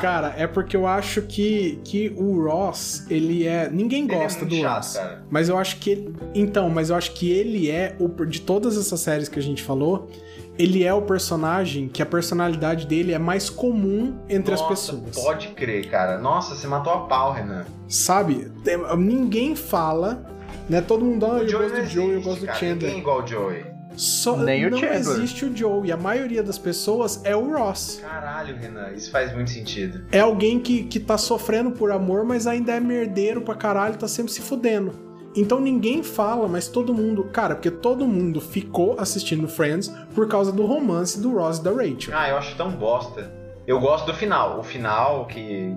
Cara, 0.02 0.34
é 0.38 0.46
porque 0.48 0.76
eu 0.76 0.86
acho 0.88 1.22
que, 1.22 1.80
que 1.84 2.14
o 2.18 2.44
Ross, 2.44 3.06
ele 3.10 3.48
é. 3.48 3.70
Ninguém 3.70 4.04
é 4.06 4.08
gosta 4.08 4.40
muito 4.46 4.56
do 4.56 4.62
chato, 4.62 4.76
Ross. 4.78 4.94
cara. 4.98 5.24
Mas 5.30 5.50
eu 5.50 5.58
acho 5.58 5.78
que. 5.78 5.90
ele- 5.92 6.16
Então, 6.34 6.70
mas 6.70 6.90
eu 6.90 6.96
acho 6.96 7.14
que 7.14 7.32
ele 7.32 7.70
é. 7.70 7.96
O, 8.00 8.08
de 8.26 8.42
todas 8.42 8.78
essas 8.78 9.00
séries 9.00 9.30
que 9.30 9.40
a 9.40 9.42
gente 9.42 9.64
falou, 9.64 10.10
ele 10.58 10.84
é 10.84 10.94
o 10.94 11.02
personagem 11.02 11.88
que 11.88 12.02
a 12.02 12.06
personalidade 12.06 12.86
dele 12.86 13.14
é 13.14 13.20
mais 13.20 13.50
comum 13.50 14.16
entre 14.28 14.52
Nossa, 14.52 14.64
as 14.64 14.70
pessoas. 14.70 15.16
Pode 15.16 15.48
crer, 15.50 15.90
cara. 15.90 16.18
Nossa, 16.18 16.56
você 16.56 16.68
matou 16.68 16.94
a 16.94 17.00
pau, 17.08 17.32
Renan. 17.32 17.66
Sabe? 17.88 18.52
Tem- 18.64 18.78
ninguém 18.98 19.56
fala. 19.56 20.26
Né? 20.70 20.80
Todo 20.82 21.04
mundo, 21.04 21.26
ah, 21.26 21.40
eu 21.40 21.50
Joey 21.50 21.70
gosto 21.70 21.82
do 21.82 21.90
Joe, 21.90 22.10
eu 22.14 22.22
gosto 22.22 22.46
do. 22.46 22.54
Chandler. 22.54 22.74
Ninguém 22.76 22.96
é 22.96 22.98
igual 23.00 23.24
o 23.24 23.28
Joey. 23.28 23.66
Só 23.96 24.36
Nem 24.38 24.66
o 24.66 24.72
não 24.72 24.78
Chandler. 24.78 25.00
existe 25.00 25.46
o 25.46 25.56
Joe. 25.56 25.88
E 25.88 25.92
a 25.92 25.98
maioria 25.98 26.42
das 26.44 26.58
pessoas 26.58 27.22
é 27.24 27.36
o 27.36 27.52
Ross. 27.56 28.00
Caralho, 28.02 28.56
Renan, 28.58 28.92
isso 28.92 29.12
faz 29.12 29.34
muito 29.34 29.50
sentido. 29.52 30.06
É 30.12 30.20
alguém 30.20 30.60
que, 30.60 30.84
que 30.84 31.00
tá 31.00 31.18
sofrendo 31.18 31.72
por 31.72 31.92
amor, 31.92 32.24
mas 32.26 32.48
ainda 32.48 32.72
é 32.74 32.80
merdeiro 32.80 33.42
pra 33.42 33.56
caralho, 33.56 33.96
tá 33.98 34.08
sempre 34.08 34.32
se 34.32 34.42
fudendo. 34.42 34.94
Então 35.36 35.60
ninguém 35.60 36.04
fala, 36.04 36.48
mas 36.48 36.68
todo 36.68 36.94
mundo. 36.94 37.24
Cara, 37.34 37.56
porque 37.56 37.72
todo 37.72 38.06
mundo 38.08 38.40
ficou 38.40 38.96
assistindo 39.00 39.48
Friends 39.48 39.88
por 40.14 40.28
causa 40.28 40.52
do 40.52 40.64
romance 40.66 41.20
do 41.20 41.34
Ross 41.34 41.58
e 41.58 41.64
da 41.64 41.72
Rachel. 41.72 42.14
Ah, 42.16 42.30
eu 42.30 42.38
acho 42.38 42.56
tão 42.56 42.70
bosta. 42.72 43.32
Eu 43.66 43.80
gosto 43.80 44.06
do 44.06 44.14
final. 44.14 44.60
O 44.60 44.64
final 44.64 45.26
que. 45.26 45.76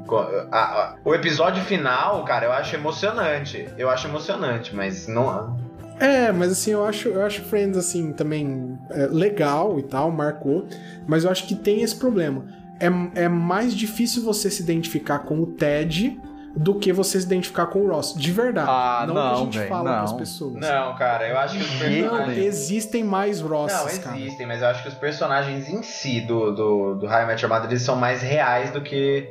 a- 0.51 0.59
a- 0.59 0.97
o 1.05 1.15
episódio 1.15 1.63
final, 1.63 2.23
cara, 2.25 2.45
eu 2.47 2.53
acho 2.53 2.75
emocionante. 2.75 3.67
Eu 3.79 3.89
acho 3.89 4.09
emocionante, 4.09 4.75
mas 4.75 5.07
não. 5.07 5.57
É, 5.99 6.31
mas 6.31 6.53
assim, 6.53 6.73
eu 6.73 6.85
acho, 6.85 7.09
eu 7.09 7.25
acho 7.25 7.43
Friends, 7.45 7.77
assim, 7.79 8.13
também 8.13 8.79
é, 8.91 9.07
legal 9.07 9.79
e 9.79 9.83
tal, 9.83 10.11
marcou. 10.11 10.67
Mas 11.07 11.25
eu 11.25 11.31
acho 11.31 11.47
que 11.47 11.55
tem 11.55 11.83
esse 11.83 11.97
problema. 11.97 12.45
É, 12.79 13.25
é 13.25 13.29
mais 13.29 13.75
difícil 13.75 14.23
você 14.23 14.51
se 14.51 14.63
identificar 14.63 15.21
com 15.21 15.41
o 15.41 15.47
Ted 15.47 16.21
do 16.55 16.75
que 16.79 16.93
você 16.93 17.21
se 17.21 17.27
identificar 17.27 17.67
com 17.67 17.81
o 17.81 17.89
Ross. 17.89 18.15
De 18.15 18.33
verdade. 18.33 18.69
Ah, 18.71 19.05
não, 19.07 19.15
que 19.15 19.21
a 19.21 19.25
não, 19.25 19.37
gente 19.37 19.59
véi, 19.59 19.69
fala 19.69 19.91
não. 19.91 19.99
pras 19.99 20.13
pessoas. 20.15 20.55
Não, 20.55 20.95
cara, 20.97 21.29
eu 21.29 21.39
acho 21.39 21.57
que 21.59 21.63
os 21.65 21.71
Não, 21.71 21.79
Não, 21.79 22.11
personagens. 22.11 22.39
existem 22.47 23.05
mais 23.05 23.41
Rosses, 23.41 23.97
Não, 23.97 24.05
cara. 24.05 24.19
existem, 24.19 24.47
mas 24.47 24.63
eu 24.63 24.69
acho 24.69 24.83
que 24.83 24.89
os 24.89 24.95
personagens 24.95 25.69
em 25.69 25.83
si 25.83 26.21
do, 26.23 26.53
do, 26.55 26.95
do 26.95 27.07
High 27.07 27.27
Match 27.27 27.43
Armada 27.45 27.67
eles 27.67 27.83
são 27.83 27.97
mais 27.97 28.23
reais 28.23 28.71
do 28.71 28.81
que 28.81 29.29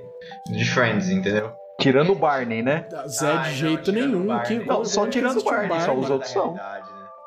de 0.48 0.66
Friends, 0.66 1.10
entendeu? 1.10 1.52
Tirando 1.80 2.12
o 2.14 2.16
Barney, 2.16 2.62
né? 2.64 2.86
Zé 3.08 3.28
Ai, 3.32 3.44
de 3.44 3.50
não, 3.50 3.70
jeito 3.70 3.84
tirando 3.92 4.04
o 4.14 4.18
nenhum. 4.20 4.28
Barney. 4.28 4.60
Que, 4.60 4.66
Não, 4.66 4.86
só 4.86 5.02
onde 5.04 5.12
tirando 5.12 5.40
o 5.40 5.44
Barney, 5.44 5.82
só 5.82 5.94
os 5.94 6.10
outros 6.10 6.32
são. 6.32 6.54
né? 6.54 6.62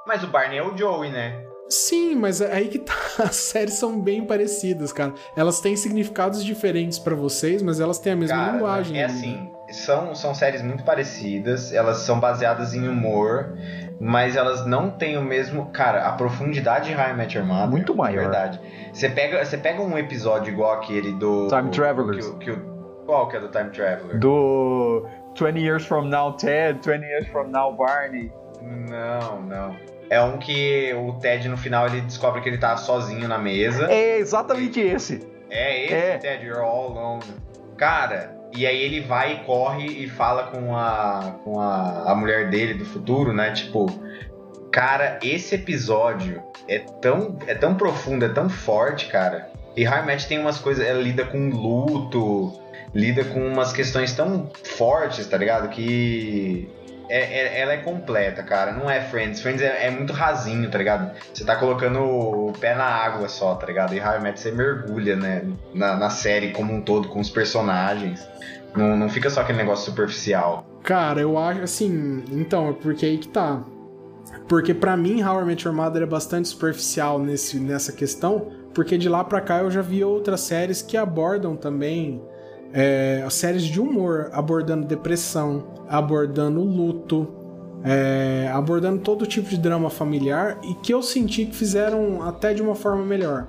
Mas 0.07 0.23
o 0.25 0.27
Barney 0.29 0.59
é 0.59 0.63
o 0.63 0.77
Joey, 0.77 1.11
né? 1.11 1.43
Sim, 1.69 2.15
mas 2.15 2.41
é 2.41 2.51
aí 2.51 2.69
que 2.69 2.79
tá. 2.79 2.95
As 3.25 3.37
séries 3.37 3.75
são 3.75 4.01
bem 4.01 4.25
parecidas, 4.25 4.91
cara. 4.91 5.13
Elas 5.37 5.61
têm 5.61 5.77
significados 5.77 6.43
diferentes 6.43 6.99
pra 6.99 7.15
vocês, 7.15 7.63
mas 7.63 7.79
elas 7.79 7.99
têm 7.99 8.15
a 8.15 8.17
mesma 8.17 8.37
Cara, 8.37 8.53
linguagem. 8.53 8.99
É 8.99 9.05
ali, 9.05 9.13
assim, 9.13 9.37
né? 9.37 9.51
são, 9.73 10.15
são 10.15 10.35
séries 10.35 10.63
muito 10.63 10.83
parecidas, 10.83 11.71
elas 11.71 11.99
são 11.99 12.19
baseadas 12.19 12.73
em 12.73 12.89
humor, 12.89 13.53
mas 14.01 14.35
elas 14.35 14.65
não 14.65 14.91
têm 14.91 15.19
o 15.19 15.23
mesmo. 15.23 15.67
Cara, 15.67 16.07
a 16.09 16.13
profundidade 16.13 16.89
de 16.89 16.95
High 16.95 17.15
Your 17.35 17.45
Mother. 17.45 17.69
Muito 17.69 17.95
maior. 17.95 18.23
Verdade. 18.23 18.59
Você 18.91 19.11
pega, 19.11 19.45
você 19.45 19.59
pega 19.59 19.83
um 19.83 19.99
episódio 19.99 20.51
igual 20.51 20.73
aquele 20.73 21.13
do. 21.13 21.49
Time 21.49 21.69
Travelers. 21.71 22.27
Que, 22.31 22.39
que, 22.47 22.51
o- 22.53 22.78
qual 23.09 23.27
que 23.27 23.39
é 23.39 23.41
do 23.41 23.49
Time 23.49 23.71
Traveler? 23.71 24.19
Do 24.19 25.09
20 25.35 25.59
Years 25.59 25.87
From 25.87 26.03
Now 26.09 26.35
Ted, 26.35 26.79
20 26.85 27.03
Years 27.07 27.27
From 27.29 27.49
Now 27.49 27.73
Barney. 27.73 28.31
Não, 28.61 29.41
não. 29.41 29.75
É 30.11 30.21
um 30.21 30.37
que 30.37 30.93
o 30.93 31.15
Ted 31.15 31.49
no 31.49 31.57
final 31.57 31.87
ele 31.87 32.03
descobre 32.03 32.43
que 32.43 32.51
ele 32.51 32.59
tá 32.59 32.77
sozinho 32.77 33.27
na 33.27 33.39
mesa. 33.39 33.91
É 33.91 34.19
exatamente 34.19 34.79
esse. 34.79 35.27
É 35.49 35.85
esse, 35.85 35.95
É. 35.95 36.19
Ted, 36.19 36.45
you're 36.45 36.61
all 36.61 36.93
alone. 36.99 37.23
Cara, 37.79 38.37
e 38.55 38.67
aí 38.67 38.79
ele 38.83 39.01
vai 39.01 39.37
e 39.37 39.37
corre 39.45 39.87
e 39.87 40.07
fala 40.07 40.45
com 40.45 40.77
a 40.77 41.37
com 41.45 41.59
a, 41.59 42.11
a 42.11 42.15
mulher 42.15 42.51
dele 42.51 42.75
do 42.75 42.85
futuro, 42.85 43.33
né? 43.33 43.53
Tipo, 43.53 43.87
cara, 44.71 45.19
esse 45.23 45.55
episódio 45.55 46.43
é 46.69 46.79
tão 47.01 47.39
é 47.47 47.55
tão 47.55 47.75
profundo, 47.75 48.27
é 48.27 48.29
tão 48.29 48.51
forte, 48.51 49.07
cara. 49.09 49.49
E 49.75 49.85
High 49.85 50.05
Match 50.05 50.27
tem 50.27 50.39
umas 50.39 50.59
coisas, 50.59 50.85
ela 50.85 51.01
lida 51.01 51.25
com 51.25 51.49
luto, 51.51 52.53
lida 52.95 53.25
com 53.25 53.41
umas 53.47 53.73
questões 53.73 54.13
tão 54.13 54.51
fortes, 54.65 55.27
tá 55.27 55.37
ligado? 55.37 55.69
Que 55.69 56.69
é- 57.09 57.39
é- 57.39 57.61
ela 57.61 57.73
é 57.73 57.79
completa, 57.79 58.43
cara. 58.43 58.73
Não 58.73 58.91
é 58.91 59.01
Friends. 59.01 59.41
Friends 59.41 59.63
é, 59.63 59.87
é 59.87 59.91
muito 59.91 60.13
rasinho, 60.13 60.71
tá 60.71 60.79
ligado? 60.79 61.11
Você 61.33 61.45
tá 61.45 61.57
colocando 61.57 62.01
o 62.01 62.53
pé 62.61 62.75
na 62.75 62.85
água 62.85 63.29
só, 63.29 63.55
tá 63.55 63.67
ligado? 63.67 63.95
E 63.95 64.01
How 64.01 64.17
I 64.17 64.21
Met 64.21 64.41
você 64.41 64.51
mergulha, 64.53 65.17
né? 65.17 65.45
Na, 65.75 65.97
na 65.97 66.11
série 66.11 66.51
como 66.53 66.73
um 66.73 66.81
todo, 66.83 67.09
com 67.09 67.21
os 67.21 67.31
personagens. 67.31 68.27
Não, 68.77 68.97
não 68.97 69.09
fica 69.09 69.31
só 69.31 69.41
aquele 69.41 69.59
negócio 69.59 69.87
superficial. 69.87 70.67
Cara, 70.83 71.21
eu 71.21 71.39
acho 71.39 71.63
assim. 71.63 72.23
Então, 72.31 72.71
é 72.71 72.73
porque 72.73 73.07
aí 73.07 73.19
que 73.19 73.29
tá. 73.29 73.63
Porque 74.47 74.75
pra 74.75 74.97
mim, 74.97 75.23
How 75.23 75.41
I 75.41 75.45
Met 75.45 75.67
Your 75.67 75.75
Mother 75.75 76.03
é 76.03 76.07
bastante 76.07 76.49
superficial 76.49 77.19
nesse, 77.19 77.59
nessa 77.59 77.93
questão, 77.93 78.51
porque 78.75 78.97
de 78.99 79.09
lá 79.09 79.25
pra 79.25 79.41
cá 79.41 79.59
eu 79.59 79.71
já 79.71 79.81
vi 79.83 80.05
outras 80.05 80.41
séries 80.43 80.83
que 80.83 80.97
abordam 80.97 81.57
também 81.57 82.23
é, 82.73 83.27
séries 83.31 83.63
de 83.63 83.81
humor, 83.81 84.31
abordando 84.33 84.87
depressão, 84.87 85.65
abordando 85.89 86.61
luto, 86.61 87.29
é, 87.85 88.51
abordando 88.53 89.01
todo 89.01 89.27
tipo 89.27 89.49
de 89.49 89.59
drama 89.59 89.89
familiar 89.89 90.59
e 90.63 90.75
que 90.75 90.93
eu 90.93 91.03
senti 91.03 91.47
que 91.47 91.55
fizeram 91.55 92.23
até 92.23 92.53
de 92.53 92.63
uma 92.63 92.75
forma 92.75 93.05
melhor. 93.05 93.47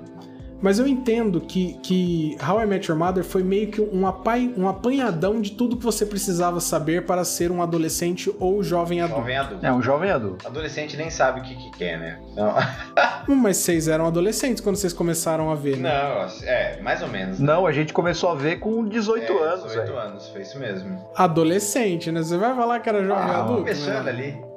Mas 0.62 0.78
eu 0.78 0.86
entendo 0.86 1.40
que, 1.40 1.74
que 1.82 2.36
How 2.46 2.62
I 2.62 2.66
Met 2.66 2.90
Your 2.90 2.98
Mother 2.98 3.24
foi 3.24 3.42
meio 3.42 3.68
que 3.68 3.80
um, 3.80 4.06
apai, 4.06 4.52
um 4.56 4.68
apanhadão 4.68 5.40
de 5.40 5.52
tudo 5.52 5.76
que 5.76 5.84
você 5.84 6.04
precisava 6.04 6.60
saber 6.60 7.06
para 7.06 7.24
ser 7.24 7.50
um 7.50 7.62
adolescente 7.62 8.30
ou 8.38 8.62
jovem 8.62 9.00
adulto. 9.00 9.20
Jovem 9.20 9.36
adulto. 9.36 9.66
É 9.66 9.72
um 9.72 9.82
jovem 9.82 10.10
adulto. 10.10 10.46
Adolescente 10.46 10.96
nem 10.96 11.10
sabe 11.10 11.40
o 11.40 11.42
que, 11.42 11.54
que 11.54 11.70
quer, 11.78 11.98
né? 11.98 12.18
Não, 12.36 12.54
Hum, 13.28 13.36
Mas 13.36 13.58
vocês 13.58 13.86
eram 13.86 14.06
adolescentes 14.06 14.60
quando 14.62 14.76
vocês 14.76 14.92
começaram 14.92 15.50
a 15.50 15.54
ver, 15.54 15.76
né? 15.76 15.90
não 15.92 16.48
é, 16.48 16.80
mais 16.80 17.02
ou 17.02 17.08
menos. 17.08 17.38
Não, 17.38 17.66
a 17.66 17.72
gente 17.72 17.92
começou 17.92 18.30
a 18.30 18.34
ver 18.34 18.58
com 18.58 18.84
18 18.86 19.32
é, 19.32 19.42
anos, 19.42 19.64
18 19.64 19.86
velho. 19.86 19.98
anos, 19.98 20.28
foi 20.28 20.42
isso 20.42 20.58
mesmo. 20.58 20.98
Adolescente, 21.14 22.10
né? 22.10 22.22
Você 22.22 22.36
vai 22.36 22.54
falar 22.54 22.80
que 22.80 22.88
era 22.88 23.04
jovem 23.04 23.30
Ah, 23.30 23.40
adulto? 23.40 23.62
Começando 23.62 24.04
né? 24.04 24.10
ali. 24.10 24.49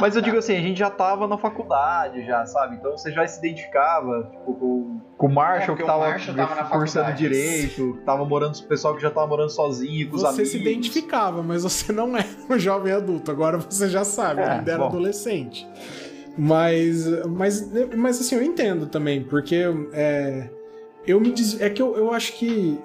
Mas 0.00 0.14
eu 0.16 0.22
digo 0.22 0.36
assim, 0.38 0.56
a 0.56 0.60
gente 0.60 0.78
já 0.78 0.90
tava 0.90 1.26
na 1.26 1.36
faculdade, 1.36 2.24
já, 2.24 2.44
sabe? 2.46 2.76
Então 2.76 2.92
você 2.96 3.10
já 3.10 3.26
se 3.26 3.38
identificava 3.38 4.28
tipo, 4.30 4.54
com, 4.54 5.00
com 5.16 5.26
o 5.26 5.30
É, 5.30 5.34
Marshall, 5.34 5.66
porque 5.76 5.82
que 5.82 5.82
o 5.82 5.86
tava, 5.86 6.08
Marshall 6.10 6.36
tava 6.36 6.54
na 6.54 6.64
cursando 6.64 7.12
direito, 7.14 7.94
que 7.94 8.04
tava 8.04 8.24
morando 8.24 8.56
com 8.58 8.64
o 8.64 8.68
pessoal 8.68 8.94
que 8.94 9.02
já 9.02 9.10
tava 9.10 9.26
morando 9.26 9.50
sozinho, 9.50 10.08
com 10.10 10.16
os 10.16 10.22
Você 10.22 10.28
amigos. 10.28 10.48
se 10.50 10.58
identificava, 10.58 11.42
mas 11.42 11.62
você 11.64 11.92
não 11.92 12.16
era 12.16 12.26
um 12.48 12.58
jovem 12.58 12.92
adulto. 12.92 13.30
Agora 13.30 13.58
você 13.58 13.88
já 13.88 14.04
sabe, 14.04 14.40
É, 14.42 14.50
ainda 14.50 14.70
era 14.72 14.80
bom. 14.80 14.86
adolescente. 14.88 15.66
Mas, 16.36 17.06
mas, 17.26 17.68
mas 17.96 18.20
assim, 18.20 18.36
eu 18.36 18.42
entendo 18.44 18.86
também, 18.86 19.24
porque 19.24 19.64
é, 19.92 20.48
eu 21.04 21.20
me 21.20 21.32
des... 21.32 21.60
é 21.60 21.68
que 21.68 21.82
eu, 21.82 21.96
eu 21.96 22.12
acho 22.12 22.32
que. 22.34 22.78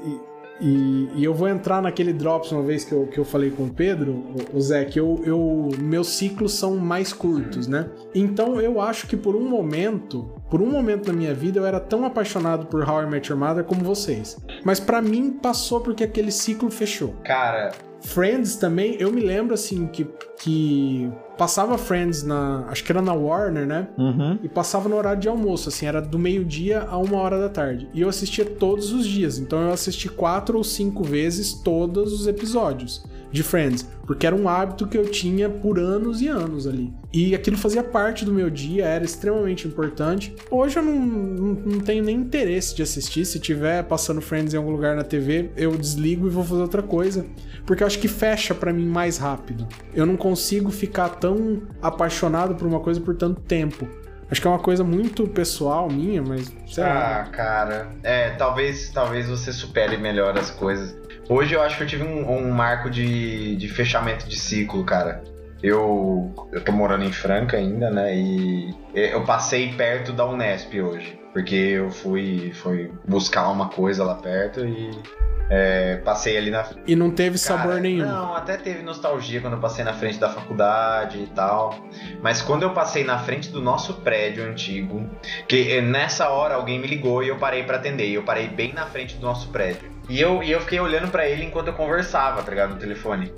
E, 0.62 1.10
e- 1.16 1.24
eu 1.24 1.34
vou 1.34 1.47
entrar 1.47 1.82
naquele 1.82 2.14
Drops 2.14 2.51
uma 2.51 2.62
vez 2.62 2.84
que 2.86 2.91
eu, 2.93 3.08
que 3.08 3.18
eu 3.18 3.26
falei 3.26 3.49
com 3.49 3.64
o 3.64 3.70
Pedro, 3.70 4.12
o, 4.54 4.58
o 4.58 4.62
Zé, 4.62 4.86
que 4.86 4.99
eu, 4.99 5.22
eu, 5.26 5.70
meus 5.80 6.10
ciclos 6.10 6.54
são 6.54 6.78
mais 6.78 7.12
curtos, 7.12 7.68
né? 7.68 7.89
Então 8.14 8.62
eu 8.62 8.80
acho 8.80 9.08
que 9.08 9.18
por 9.18 9.36
um 9.36 9.47
momento, 9.49 10.32
por 10.49 10.62
um 10.62 10.70
momento 10.70 11.08
na 11.08 11.14
minha 11.14 11.34
vida, 11.34 11.60
eu 11.60 11.66
era 11.66 11.80
tão 11.80 12.06
apaixonado 12.06 12.68
por 12.68 12.88
How 12.88 13.04
I 13.04 13.10
Met 13.10 13.32
Your 13.32 13.39
Mother 13.39 13.64
como 13.64 13.84
vocês. 13.84 14.38
Mas 14.64 14.80
pra 14.80 15.01
mim 15.01 15.32
passou 15.32 15.82
porque 15.82 16.04
aquele 16.04 16.32
ciclo 16.32 16.70
fechou. 16.70 17.16
Cara, 17.24 17.72
Friends 18.01 18.56
também, 18.58 18.95
eu 18.99 19.12
me 19.12 19.22
lembro 19.22 19.54
assim 19.54 19.88
que, 19.88 20.06
que 20.39 21.10
passava 21.38 21.78
Friends 21.78 22.24
na. 22.24 22.66
Acho 22.68 22.84
que 22.84 22.92
era 22.92 23.02
na 23.02 23.14
Warner, 23.14 23.66
né? 23.66 23.88
Uhum. 23.98 24.40
E 24.44 24.50
passava 24.50 24.88
no 24.88 24.96
horário 24.96 25.20
de 25.20 25.28
almoço, 25.28 25.70
assim, 25.70 25.86
era 25.86 26.02
do 26.02 26.20
meio-dia 26.20 26.82
a 26.82 26.98
uma 26.98 27.18
hora 27.18 27.40
da 27.40 27.50
tarde. 27.50 27.90
E 27.94 28.02
eu 28.02 28.10
assistia 28.10 28.46
todos 28.46 28.92
os 28.92 29.06
dias. 29.06 29.38
Então 29.38 29.62
eu 29.62 29.72
assisti 29.72 30.10
quatro 30.10 30.58
ou 30.58 30.64
cinco 30.64 31.04
vezes 31.04 31.54
todos 31.54 32.14
os 32.14 32.28
episódios 32.28 33.04
de 33.34 33.42
Friends, 33.42 33.90
porque 34.06 34.28
era 34.28 34.36
um 34.36 34.48
hábito 34.48 34.88
que 34.88 34.96
eu 34.96 35.10
tinha 35.10 35.50
por 35.50 35.80
anos 35.80 36.22
e 36.22 36.28
anos 36.28 36.68
ali. 36.68 36.94
E 37.12 37.34
aquilo 37.34 37.58
fazia 37.58 37.84
parte 37.84 38.24
do 38.24 38.32
meu 38.32 38.48
dia, 38.48 38.86
era 38.86 39.04
extremamente 39.04 39.68
importante. 39.68 40.36
Hoje 40.52 40.78
eu 40.78 40.84
não, 40.84 41.00
não, 41.00 41.54
não 41.54 41.80
tenho 41.80 42.04
nem 42.04 42.16
interesse 42.16 42.76
de 42.76 42.84
assistir. 42.84 43.26
Se 43.26 43.40
tiver 43.40 43.84
passando 43.86 44.22
Friends 44.22 44.54
em 44.54 44.58
algum 44.58 44.70
lugar 44.70 44.96
na 44.96 45.04
TV, 45.04 45.50
eu 45.58 45.76
desligo 45.76 46.28
e 46.28 46.30
vou 46.30 46.44
fazer 46.44 46.62
outra 46.62 46.84
coisa, 46.84 47.26
porque 47.66 47.82
eu 47.82 47.88
acho 47.88 47.98
que 47.98 48.08
fecha 48.08 48.54
para 48.54 48.72
mim 48.72 48.86
mais 48.86 49.18
rápido. 49.18 49.68
Eu 49.96 50.06
não 50.06 50.16
consigo 50.16 50.70
ficar 50.70 51.10
tão 51.24 51.61
apaixonado 51.82 52.53
por 52.55 52.67
uma 52.67 52.82
coisa 52.82 52.99
por 52.99 53.15
tanto 53.15 53.39
tempo. 53.39 53.88
Acho 54.30 54.41
que 54.41 54.47
é 54.47 54.49
uma 54.49 54.59
coisa 54.59 54.84
muito 54.84 55.26
pessoal 55.26 55.89
minha, 55.89 56.21
mas 56.21 56.51
sei 56.67 56.84
lá. 56.84 57.21
Ah, 57.21 57.24
cara. 57.30 57.88
É, 58.03 58.32
talvez, 58.32 58.89
talvez 58.89 59.30
você 59.30 59.53
supere 59.53 59.95
melhor 59.95 60.38
as 60.38 60.51
coisas. 60.51 60.93
Hoje 61.30 61.53
eu 61.53 61.61
acho 61.61 61.78
que 61.78 61.84
eu 61.84 61.88
tive 61.88 62.03
um, 62.03 62.30
um 62.30 62.51
marco 62.51 62.89
de, 62.89 63.55
de 63.55 63.69
fechamento 63.69 64.28
de 64.28 64.38
ciclo, 64.38 64.84
cara. 64.84 65.24
Eu, 65.61 66.34
eu 66.51 66.61
tô 66.61 66.74
morando 66.74 67.05
em 67.05 67.11
Franca 67.13 67.55
ainda, 67.55 67.89
né? 67.89 68.13
E 68.13 68.76
eu 68.93 69.24
passei 69.24 69.71
perto 69.74 70.11
da 70.11 70.26
Unesp 70.26 70.74
hoje. 70.82 71.17
Porque 71.34 71.56
eu 71.56 71.90
fui, 71.90 72.54
fui 72.54 72.92
buscar 73.08 73.50
uma 73.50 73.68
coisa 73.68 74.04
lá 74.04 74.16
perto 74.16 74.64
e 74.64 74.92
é, 75.50 75.98
passei 75.98 76.38
ali 76.38 76.50
na. 76.50 76.66
E 76.88 76.96
não 76.96 77.12
teve 77.12 77.38
sabor 77.38 77.72
Cara, 77.72 77.80
nenhum. 77.80 78.06
Não, 78.06 78.36
até 78.36 78.56
teve 78.56 78.82
nostalgia 78.82 79.42
quando 79.42 79.54
eu 79.54 79.60
passei 79.60 79.84
na 79.84 79.94
frente 79.94 80.20
da 80.20 80.30
faculdade 80.30 81.20
e 81.20 81.28
tal. 81.28 81.76
Mas 82.22 82.42
quando 82.42 82.64
eu 82.64 82.72
passei 82.72 83.04
na 83.04 83.20
frente 83.20 83.50
do 83.50 83.62
nosso 83.62 83.96
prédio 83.96 84.44
antigo, 84.44 85.10
que 85.48 85.82
nessa 85.82 86.30
hora 86.30 86.56
alguém 86.56 86.80
me 86.80 86.88
ligou 86.88 87.24
e 87.24 87.28
eu 87.28 87.38
parei 87.38 87.64
pra 87.64 87.78
atender. 87.78 88.08
E 88.08 88.14
eu 88.14 88.24
parei 88.24 88.48
bem 88.48 88.74
na 88.74 88.86
frente 88.86 89.16
do 89.16 89.26
nosso 89.26 89.50
prédio. 89.50 89.92
E 90.10 90.20
eu, 90.20 90.44
e 90.44 90.52
eu 90.52 90.62
fiquei 90.62 90.80
olhando 90.80 91.10
pra 91.10 91.28
ele 91.28 91.46
enquanto 91.46 91.68
eu 91.68 91.74
conversava, 91.74 92.42
tá 92.42 92.50
ligado? 92.50 92.72
No 92.72 92.80
telefone. 92.80 93.32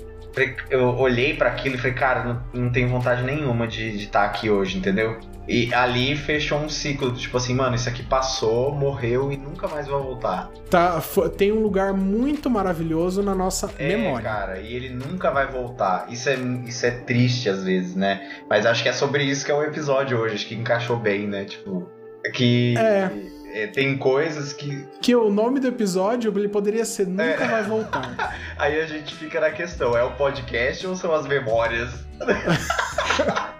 Eu 0.70 0.96
olhei 0.98 1.34
pra 1.34 1.48
aquilo 1.50 1.76
e 1.76 1.78
falei, 1.78 1.94
cara, 1.94 2.24
não, 2.24 2.42
não 2.64 2.70
tenho 2.72 2.88
vontade 2.88 3.22
nenhuma 3.22 3.66
de 3.66 3.96
estar 3.96 4.24
aqui 4.24 4.50
hoje, 4.50 4.78
entendeu? 4.78 5.18
E 5.48 5.72
ali 5.72 6.16
fechou 6.16 6.58
um 6.58 6.68
ciclo, 6.68 7.12
tipo 7.12 7.36
assim, 7.36 7.54
mano, 7.54 7.76
isso 7.76 7.88
aqui 7.88 8.02
passou, 8.02 8.74
morreu 8.74 9.30
e 9.30 9.36
nunca 9.36 9.68
mais 9.68 9.86
vai 9.86 10.00
voltar. 10.00 10.50
Tá, 10.68 11.00
tem 11.38 11.52
um 11.52 11.60
lugar 11.62 11.92
muito 11.92 12.50
maravilhoso 12.50 13.22
na 13.22 13.32
nossa 13.34 13.70
É, 13.78 13.96
memória. 13.96 14.28
cara, 14.28 14.58
e 14.60 14.74
ele 14.74 14.88
nunca 14.90 15.30
vai 15.30 15.46
voltar. 15.46 16.06
Isso 16.10 16.28
é, 16.28 16.34
isso 16.66 16.84
é 16.84 16.90
triste 16.90 17.48
às 17.48 17.62
vezes, 17.62 17.94
né? 17.94 18.28
Mas 18.50 18.66
acho 18.66 18.82
que 18.82 18.88
é 18.88 18.92
sobre 18.92 19.22
isso 19.22 19.44
que 19.46 19.52
é 19.52 19.54
o 19.54 19.62
episódio 19.62 20.18
hoje. 20.18 20.34
Acho 20.34 20.48
que 20.48 20.54
encaixou 20.56 20.96
bem, 20.96 21.28
né? 21.28 21.44
Tipo, 21.44 21.88
que 22.34 22.74
É. 22.76 23.08
é, 23.56 23.66
tem 23.66 23.96
coisas 23.96 24.52
que. 24.52 24.86
Que 25.00 25.16
o 25.16 25.30
nome 25.30 25.60
do 25.60 25.66
episódio 25.66 26.30
ele 26.36 26.46
poderia 26.46 26.84
ser 26.84 27.06
Nunca 27.06 27.22
É. 27.22 27.48
Vai 27.48 27.62
Voltar. 27.62 28.36
Aí 28.58 28.78
a 28.78 28.86
gente 28.86 29.14
fica 29.14 29.40
na 29.40 29.50
questão: 29.50 29.96
é 29.96 30.02
o 30.02 30.10
podcast 30.10 30.86
ou 30.86 30.94
são 30.94 31.14
as 31.14 31.26
memórias? 31.26 32.04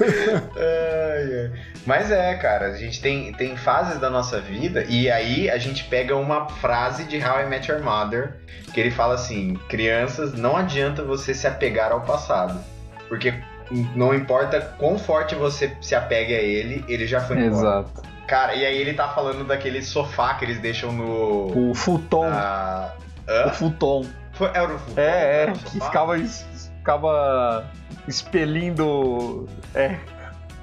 Ai, 0.00 1.40
ai. 1.40 1.52
Mas 1.86 2.10
é, 2.10 2.34
cara, 2.34 2.66
a 2.66 2.74
gente 2.74 3.00
tem, 3.00 3.32
tem 3.32 3.56
fases 3.56 3.98
da 3.98 4.08
nossa 4.08 4.40
vida 4.40 4.84
e 4.88 5.10
aí 5.10 5.50
a 5.50 5.58
gente 5.58 5.84
pega 5.84 6.16
uma 6.16 6.48
frase 6.48 7.04
de 7.04 7.16
How 7.16 7.40
I 7.40 7.46
Met 7.46 7.70
Your 7.70 7.82
Mother 7.82 8.36
que 8.72 8.80
ele 8.80 8.90
fala 8.90 9.14
assim: 9.14 9.54
crianças, 9.68 10.32
não 10.32 10.56
adianta 10.56 11.02
você 11.02 11.34
se 11.34 11.46
apegar 11.46 11.92
ao 11.92 12.00
passado, 12.02 12.58
porque 13.08 13.34
não 13.94 14.14
importa 14.14 14.60
quão 14.78 14.98
forte 14.98 15.34
você 15.34 15.76
se 15.80 15.94
apegue 15.94 16.34
a 16.34 16.40
ele, 16.40 16.84
ele 16.88 17.06
já 17.06 17.20
foi 17.20 17.36
embora. 17.38 17.80
Exato. 17.82 18.17
Cara, 18.28 18.54
e 18.54 18.64
aí 18.64 18.76
ele 18.76 18.92
tá 18.92 19.08
falando 19.08 19.42
daquele 19.44 19.82
sofá 19.82 20.34
que 20.34 20.44
eles 20.44 20.60
deixam 20.60 20.92
no. 20.92 21.70
O 21.70 21.74
futon. 21.74 22.26
Ah, 22.26 22.92
O 23.46 23.50
futon. 23.50 24.06
Foi- 24.32 24.50
Era 24.54 24.74
o 24.74 24.78
futon? 24.78 25.00
É, 25.00 25.06
é, 25.06 25.42
Era 25.42 25.52
o 25.52 25.58
que 25.58 25.80
ficava, 25.80 26.16
ficava 26.18 27.66
expelindo 28.06 29.48
é, 29.74 29.96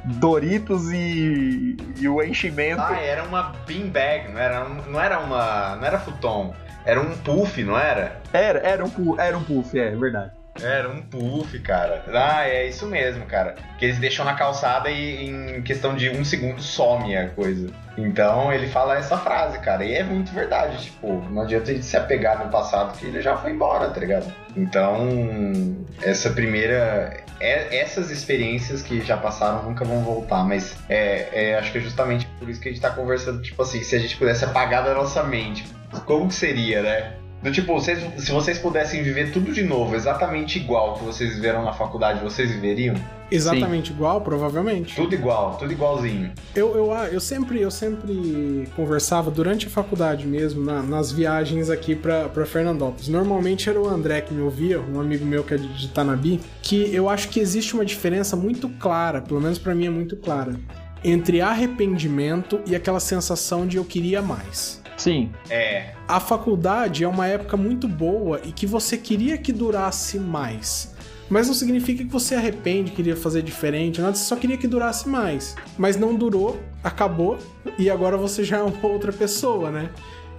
Doritos 0.06 0.92
e, 0.92 1.76
e 2.00 2.08
o 2.08 2.22
enchimento. 2.22 2.82
Ah, 2.82 3.00
era 3.00 3.24
uma 3.24 3.52
beanbag, 3.66 4.32
não 4.32 4.40
era, 4.40 4.64
não 4.64 5.02
era 5.02 5.20
uma. 5.20 5.76
Não 5.78 5.86
era 5.86 6.00
futon. 6.00 6.54
Era 6.86 7.02
um 7.02 7.18
puff, 7.18 7.64
não 7.64 7.76
era? 7.78 8.22
Era, 8.32 8.60
era 8.60 8.86
um, 8.86 9.20
era 9.20 9.36
um 9.36 9.44
puff, 9.44 9.78
é 9.80 9.90
verdade. 9.96 10.32
Era 10.62 10.90
um 10.90 11.02
puff, 11.02 11.60
cara. 11.60 12.04
Ah, 12.14 12.48
é 12.48 12.68
isso 12.68 12.88
mesmo, 12.88 13.26
cara. 13.26 13.56
Que 13.78 13.86
eles 13.86 13.98
deixam 14.00 14.24
na 14.24 14.36
calçada 14.36 14.90
e 14.90 15.28
em 15.28 15.62
questão 15.62 15.96
de 15.96 16.10
um 16.10 16.24
segundo 16.24 16.62
some 16.62 17.16
a 17.16 17.30
coisa. 17.30 17.68
Então 17.98 18.52
ele 18.54 18.68
fala 18.68 18.98
essa 18.98 19.18
frase, 19.18 19.60
cara. 19.60 19.84
E 19.84 19.94
é 19.94 20.04
muito 20.04 20.32
verdade. 20.32 20.86
Tipo, 20.86 21.22
não 21.30 21.42
adianta 21.42 21.72
a 21.72 21.74
gente 21.74 21.86
se 21.86 21.98
apegar 21.98 22.44
no 22.44 22.50
passado 22.50 22.98
que 22.98 23.06
ele 23.06 23.22
já 23.22 23.36
foi 23.36 23.52
embora, 23.52 23.90
tá 23.90 24.00
ligado? 24.00 24.34
Então, 24.56 25.76
essa 26.02 26.30
primeira. 26.30 27.18
é- 27.42 27.78
essas 27.82 28.10
experiências 28.10 28.82
que 28.82 29.02
já 29.02 29.18
passaram 29.18 29.64
nunca 29.64 29.84
vão 29.84 30.02
voltar. 30.04 30.46
Mas 30.46 30.78
é, 30.88 31.28
é, 31.52 31.56
acho 31.60 31.70
que 31.72 31.80
é 31.80 31.82
justamente 31.82 32.26
por 32.40 32.50
isso 32.50 32.62
que 32.62 32.70
a 32.70 32.72
gente 32.72 32.82
tá 32.82 32.92
conversando. 32.92 33.42
Tipo 33.42 33.62
assim, 33.62 33.84
se 33.84 33.94
a 33.94 34.00
gente 34.00 34.16
pudesse 34.16 34.46
apagar 34.46 34.86
da 34.86 34.94
nossa 34.94 35.22
mente, 35.22 35.66
como 36.06 36.30
que 36.30 36.34
seria, 36.34 36.82
né? 36.82 37.14
Do 37.46 37.52
tipo, 37.52 37.74
vocês- 37.74 38.00
se 38.18 38.32
vocês 38.32 38.58
pudessem 38.58 39.04
viver 39.04 39.32
tudo 39.32 39.54
de 39.54 39.64
novo, 39.64 39.96
exatamente 39.96 40.58
igual 40.58 40.96
que 40.96 41.06
vocês 41.06 41.36
viveram 41.36 41.64
na 41.64 41.74
faculdade, 41.74 42.20
vocês 42.24 42.50
viveriam? 42.52 42.96
Exatamente 43.30 43.92
igual, 43.92 44.20
provavelmente. 44.22 44.96
Tudo 44.96 45.14
igual, 45.14 45.56
tudo 45.58 45.72
igualzinho. 45.72 46.32
Eu, 46.56 46.76
eu, 46.76 46.92
eu, 47.12 47.20
sempre, 47.20 47.62
eu 47.62 47.70
sempre 47.70 48.68
conversava 48.76 49.30
durante 49.30 49.68
a 49.68 49.70
faculdade 49.70 50.26
mesmo, 50.26 50.66
na- 50.66 50.82
nas 50.82 51.12
viagens 51.12 51.70
aqui 51.70 51.96
pra, 51.96 52.30
pra 52.30 52.48
Fernandópolis. 52.48 53.08
Normalmente 53.10 53.70
era 53.70 53.80
o 53.80 53.88
André 53.88 54.22
que 54.22 54.34
me 54.34 54.42
ouvia, 54.42 54.80
um 54.82 55.00
amigo 55.00 55.24
meu 55.24 55.44
que 55.44 55.54
é 55.54 55.58
de, 55.58 55.68
de 55.68 55.88
Tanabi, 55.90 56.40
que 56.64 56.94
eu 56.96 57.08
acho 57.10 57.30
que 57.30 57.40
existe 57.40 57.76
uma 57.76 57.86
diferença 57.86 58.36
muito 58.36 58.68
clara, 58.80 59.22
pelo 59.22 59.40
menos 59.40 59.60
pra 59.60 59.76
mim 59.76 59.86
é 59.86 59.90
muito 59.92 60.18
clara, 60.18 60.56
entre 61.04 61.42
arrependimento 61.42 62.60
e 62.66 62.76
aquela 62.76 63.00
sensação 63.00 63.68
de 63.68 63.78
eu 63.78 63.86
queria 63.86 64.22
mais. 64.22 64.84
Sim. 64.98 65.32
É, 65.50 65.94
A 66.08 66.20
faculdade 66.20 67.04
é 67.04 67.08
uma 67.08 67.28
época 67.28 67.58
muito 67.58 67.88
boa 67.88 68.40
e 68.44 68.52
que 68.52 68.66
você 68.66 68.98
queria 68.98 69.38
que 69.38 69.52
durasse 69.52 70.20
mais. 70.20 70.94
Mas 71.30 71.48
não 71.48 71.56
significa 71.56 72.04
que 72.04 72.10
você 72.12 72.36
arrepende, 72.36 72.92
queria 72.92 73.16
fazer 73.16 73.42
diferente, 73.42 74.00
nada, 74.00 74.14
você 74.16 74.26
só 74.26 74.36
queria 74.36 74.58
que 74.58 74.68
durasse 74.68 75.10
mais. 75.10 75.56
Mas 75.78 75.98
não 75.98 76.16
durou, 76.16 76.60
acabou, 76.84 77.40
e 77.80 77.90
agora 77.90 78.16
você 78.16 78.44
já 78.44 78.58
é 78.58 78.62
uma 78.62 78.88
outra 78.88 79.12
pessoa, 79.12 79.72
né? 79.72 79.90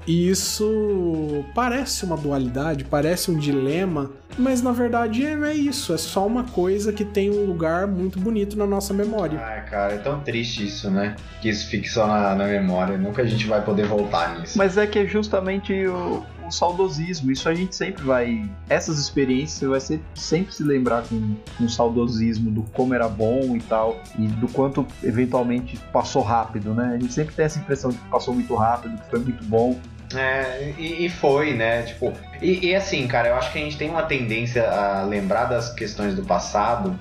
E 0.07 0.29
isso 0.29 1.45
parece 1.55 2.05
uma 2.05 2.17
dualidade, 2.17 2.85
parece 2.85 3.31
um 3.31 3.37
dilema, 3.39 4.11
mas 4.39 4.63
na 4.63 4.71
verdade 4.73 5.25
é- 5.25 5.33
é 5.33 5.55
isso, 5.55 5.93
é 5.93 5.99
só 5.99 6.27
uma 6.27 6.45
coisa 6.45 6.93
que 6.93 7.05
tem 7.05 7.31
um 7.31 7.45
lugar 7.47 7.87
muito 7.87 8.19
bonito 8.21 8.57
na 8.57 8.67
nossa 8.67 8.95
memória. 8.95 9.41
ai 9.41 9.65
cara, 9.69 9.95
é 9.95 9.99
tão 9.99 10.21
triste 10.21 10.65
isso, 10.67 10.91
né? 10.91 11.17
Que 11.43 11.49
isso 11.49 11.69
fique 11.69 11.89
só 11.89 12.07
na, 12.07 12.35
na 12.35 12.47
memória. 12.47 12.97
Nunca 12.97 13.23
a 13.23 13.27
gente 13.27 13.47
vai 13.47 13.65
poder 13.65 13.87
voltar 13.87 14.39
nisso. 14.39 14.57
Mas 14.57 14.77
é 14.77 14.87
que 14.87 14.99
é 15.01 15.07
justamente 15.07 15.73
o, 15.87 16.25
o 16.47 16.51
saudosismo. 16.53 17.31
Isso 17.33 17.49
a 17.49 17.55
gente 17.55 17.75
sempre 17.75 18.05
vai. 18.05 18.49
Essas 18.69 18.99
experiências 18.99 19.59
você 19.59 19.67
vai 19.67 19.81
ser- 19.81 20.01
sempre 20.15 20.55
se 20.55 20.63
lembrar 20.63 21.03
com 21.03 21.35
um 21.61 21.69
saudosismo 21.69 22.51
do 22.51 22.63
como 22.63 22.95
era 22.95 23.09
bom 23.09 23.57
e 23.57 23.61
tal. 23.61 24.01
E 24.19 24.27
do 24.29 24.47
quanto 24.49 24.87
eventualmente 25.03 25.77
passou 25.93 26.23
rápido, 26.23 26.73
né? 26.75 26.95
A 26.95 26.99
gente 26.99 27.13
sempre 27.13 27.35
tem 27.35 27.45
essa 27.45 27.59
impressão 27.59 27.91
de 27.91 27.97
que 27.99 28.09
passou 28.09 28.33
muito 28.35 28.55
rápido, 28.55 28.97
que 29.01 29.11
foi 29.11 29.19
muito 29.19 29.45
bom. 29.45 29.77
É, 30.15 30.73
e, 30.79 31.07
e 31.07 31.09
foi, 31.09 31.55
né? 31.55 31.83
Tipo, 31.83 32.13
e, 32.41 32.67
e 32.67 32.75
assim, 32.75 33.07
cara, 33.09 33.29
eu 33.29 33.37
acho 33.37 33.51
que 33.53 33.59
a 33.59 33.63
gente 33.63 33.77
tem 33.77 33.91
uma 33.91 34.03
tendência 34.03 34.69
a 34.69 35.03
lembrar 35.03 35.47
das 35.47 35.73
questões 35.73 36.15
do 36.15 36.25
passado 36.25 36.99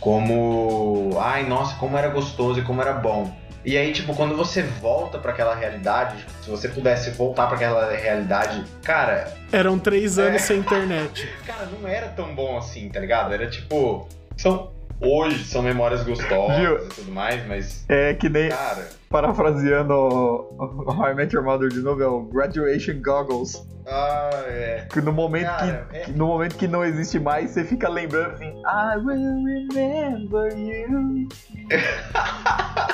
como, 0.00 1.18
ai, 1.20 1.44
nossa, 1.44 1.74
como 1.76 1.96
era 1.96 2.08
gostoso 2.08 2.60
e 2.60 2.62
como 2.62 2.80
era 2.80 2.92
bom. 2.92 3.34
E 3.64 3.76
aí, 3.76 3.92
tipo, 3.92 4.14
quando 4.14 4.36
você 4.36 4.62
volta 4.62 5.18
pra 5.18 5.32
aquela 5.32 5.54
realidade, 5.54 6.24
se 6.42 6.48
você 6.48 6.68
pudesse 6.68 7.10
voltar 7.10 7.46
pra 7.48 7.56
aquela 7.56 7.92
realidade, 7.92 8.64
cara, 8.82 9.32
Eram 9.52 9.78
três 9.78 10.18
anos 10.18 10.42
sem 10.42 10.60
internet. 10.60 11.28
cara, 11.44 11.66
não 11.66 11.88
era 11.88 12.08
tão 12.08 12.34
bom 12.34 12.56
assim, 12.56 12.88
tá 12.88 13.00
ligado? 13.00 13.34
Era 13.34 13.48
tipo, 13.48 14.08
são 14.36 14.72
hoje 15.00 15.44
são 15.44 15.62
memórias 15.62 16.02
gostosas 16.04 16.56
Viu? 16.58 16.76
e 16.84 16.88
tudo 16.88 17.12
mais, 17.12 17.46
mas 17.46 17.84
É 17.88 18.14
que 18.14 18.28
nem, 18.28 18.48
cara, 18.50 18.88
parafraseando 19.08 19.92
How 19.94 21.08
I 21.10 21.14
Met 21.14 21.34
Your 21.34 21.44
Mother 21.44 21.68
de 21.68 21.80
novo, 21.80 22.02
é 22.02 22.06
o 22.06 22.22
Graduation 22.22 23.00
Goggles. 23.02 23.66
ah, 23.86 24.30
é. 24.46 24.86
Que 24.92 25.00
no 25.00 25.12
momento, 25.12 25.46
Cara, 25.46 25.86
que, 25.90 25.96
é- 25.96 26.00
que 26.00 26.12
no 26.12 26.26
momento 26.26 26.56
que 26.56 26.66
não 26.68 26.84
existe 26.84 27.18
mais, 27.18 27.50
você 27.50 27.64
fica 27.64 27.88
lembrando 27.88 28.32
assim, 28.34 28.48
I 28.66 28.96
will 28.98 29.44
remember 29.44 30.48
you. 30.58 31.28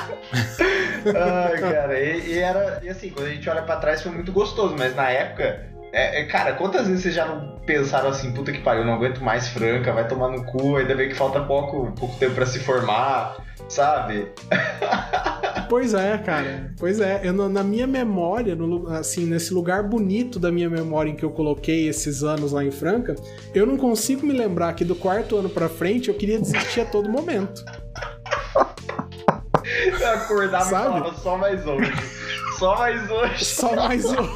Ai, 1.05 1.59
cara, 1.59 1.99
e, 1.99 2.29
e 2.33 2.37
era. 2.39 2.79
E 2.83 2.89
assim, 2.89 3.09
quando 3.09 3.27
a 3.27 3.29
gente 3.29 3.49
olha 3.49 3.61
pra 3.61 3.75
trás 3.77 4.01
foi 4.01 4.11
muito 4.11 4.31
gostoso, 4.31 4.75
mas 4.77 4.95
na 4.95 5.09
época 5.09 5.67
É, 5.95 6.19
é, 6.19 6.25
cara, 6.25 6.51
quantas 6.51 6.87
vezes 6.87 7.03
vocês 7.03 7.15
já 7.15 7.25
não 7.25 7.57
pensaram 7.65 8.09
assim, 8.09 8.29
puta 8.33 8.51
que 8.51 8.59
pariu, 8.59 8.83
não 8.83 8.95
aguento 8.95 9.23
mais 9.23 9.47
Franca, 9.47 9.93
vai 9.93 10.05
tomar 10.05 10.27
no 10.27 10.43
cu, 10.43 10.75
ainda 10.75 10.93
bem 10.93 11.07
que 11.07 11.15
falta 11.15 11.39
pouco, 11.39 11.89
pouco 11.97 12.17
tempo 12.17 12.35
para 12.35 12.45
se 12.45 12.59
formar, 12.59 13.37
sabe? 13.69 14.27
Pois 15.67 15.95
é, 15.95 16.15
cara. 16.19 16.71
Pois 16.77 16.99
é. 16.99 17.21
Eu, 17.23 17.33
na 17.33 17.63
minha 17.63 17.87
memória, 17.87 18.55
no, 18.55 18.87
assim, 18.89 19.25
nesse 19.25 19.51
lugar 19.51 19.81
bonito 19.81 20.37
da 20.37 20.51
minha 20.51 20.69
memória 20.69 21.09
em 21.09 21.15
que 21.15 21.25
eu 21.25 21.31
coloquei 21.31 21.87
esses 21.87 22.23
anos 22.23 22.51
lá 22.51 22.63
em 22.63 22.69
Franca, 22.69 23.15
eu 23.51 23.65
não 23.65 23.75
consigo 23.75 24.27
me 24.27 24.31
lembrar 24.31 24.73
que 24.73 24.85
do 24.85 24.95
quarto 24.95 25.35
ano 25.35 25.49
pra 25.49 25.67
frente 25.67 26.09
eu 26.09 26.13
queria 26.13 26.37
desistir 26.37 26.81
a 26.81 26.85
todo 26.85 27.09
momento. 27.09 27.65
Eu 29.99 30.11
acordava 30.11 30.65
Sabe? 30.65 30.85
e 30.85 30.99
falava 30.99 31.17
só 31.17 31.35
mais 31.35 31.65
hoje. 31.65 31.93
Só 32.59 32.77
mais 32.77 33.09
hoje. 33.09 33.45
Só 33.45 33.75
mais 33.75 34.05
hoje. 34.05 34.35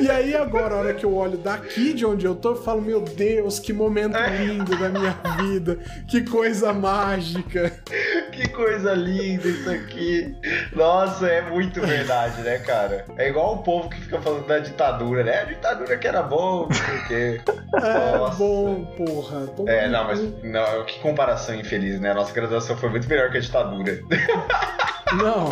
E 0.00 0.10
aí 0.10 0.34
agora, 0.34 0.74
a 0.74 0.78
hora 0.78 0.94
que 0.94 1.04
eu 1.04 1.14
olho 1.14 1.38
daqui 1.38 1.92
de 1.92 2.04
onde 2.04 2.26
eu 2.26 2.34
tô, 2.34 2.50
eu 2.50 2.62
falo, 2.62 2.82
meu 2.82 3.00
Deus, 3.00 3.58
que 3.58 3.72
momento 3.72 4.16
é. 4.16 4.44
lindo 4.44 4.76
da 4.76 4.88
minha 4.88 5.16
vida, 5.38 5.78
que 6.08 6.22
coisa 6.22 6.72
mágica. 6.72 7.72
Que 8.32 8.48
coisa 8.48 8.92
linda 8.94 9.46
isso 9.48 9.70
aqui. 9.70 10.34
Nossa, 10.74 11.26
é 11.26 11.42
muito 11.42 11.80
verdade, 11.80 12.40
né, 12.42 12.58
cara? 12.58 13.04
É 13.16 13.28
igual 13.28 13.54
o 13.54 13.62
povo 13.62 13.88
que 13.88 14.00
fica 14.00 14.20
falando 14.20 14.46
da 14.46 14.58
ditadura, 14.58 15.22
né? 15.22 15.40
A 15.40 15.44
ditadura 15.44 15.96
que 15.96 16.06
era 16.06 16.22
bom, 16.22 16.68
quê. 17.06 17.40
É 17.74 18.16
Nossa. 18.18 18.36
bom, 18.36 18.84
porra. 18.96 19.48
é, 19.66 19.88
não, 19.88 20.04
mas 20.04 20.20
não, 20.42 20.84
que 20.84 20.98
comparação 21.00 21.54
infeliz, 21.54 22.00
né? 22.00 22.10
A 22.10 22.14
nossa 22.14 22.32
graduação 22.32 22.76
foi 22.76 22.88
muito 22.88 23.08
melhor 23.08 23.30
que 23.30 23.38
a 23.38 23.40
ditadura. 23.40 24.00
Não, 25.12 25.50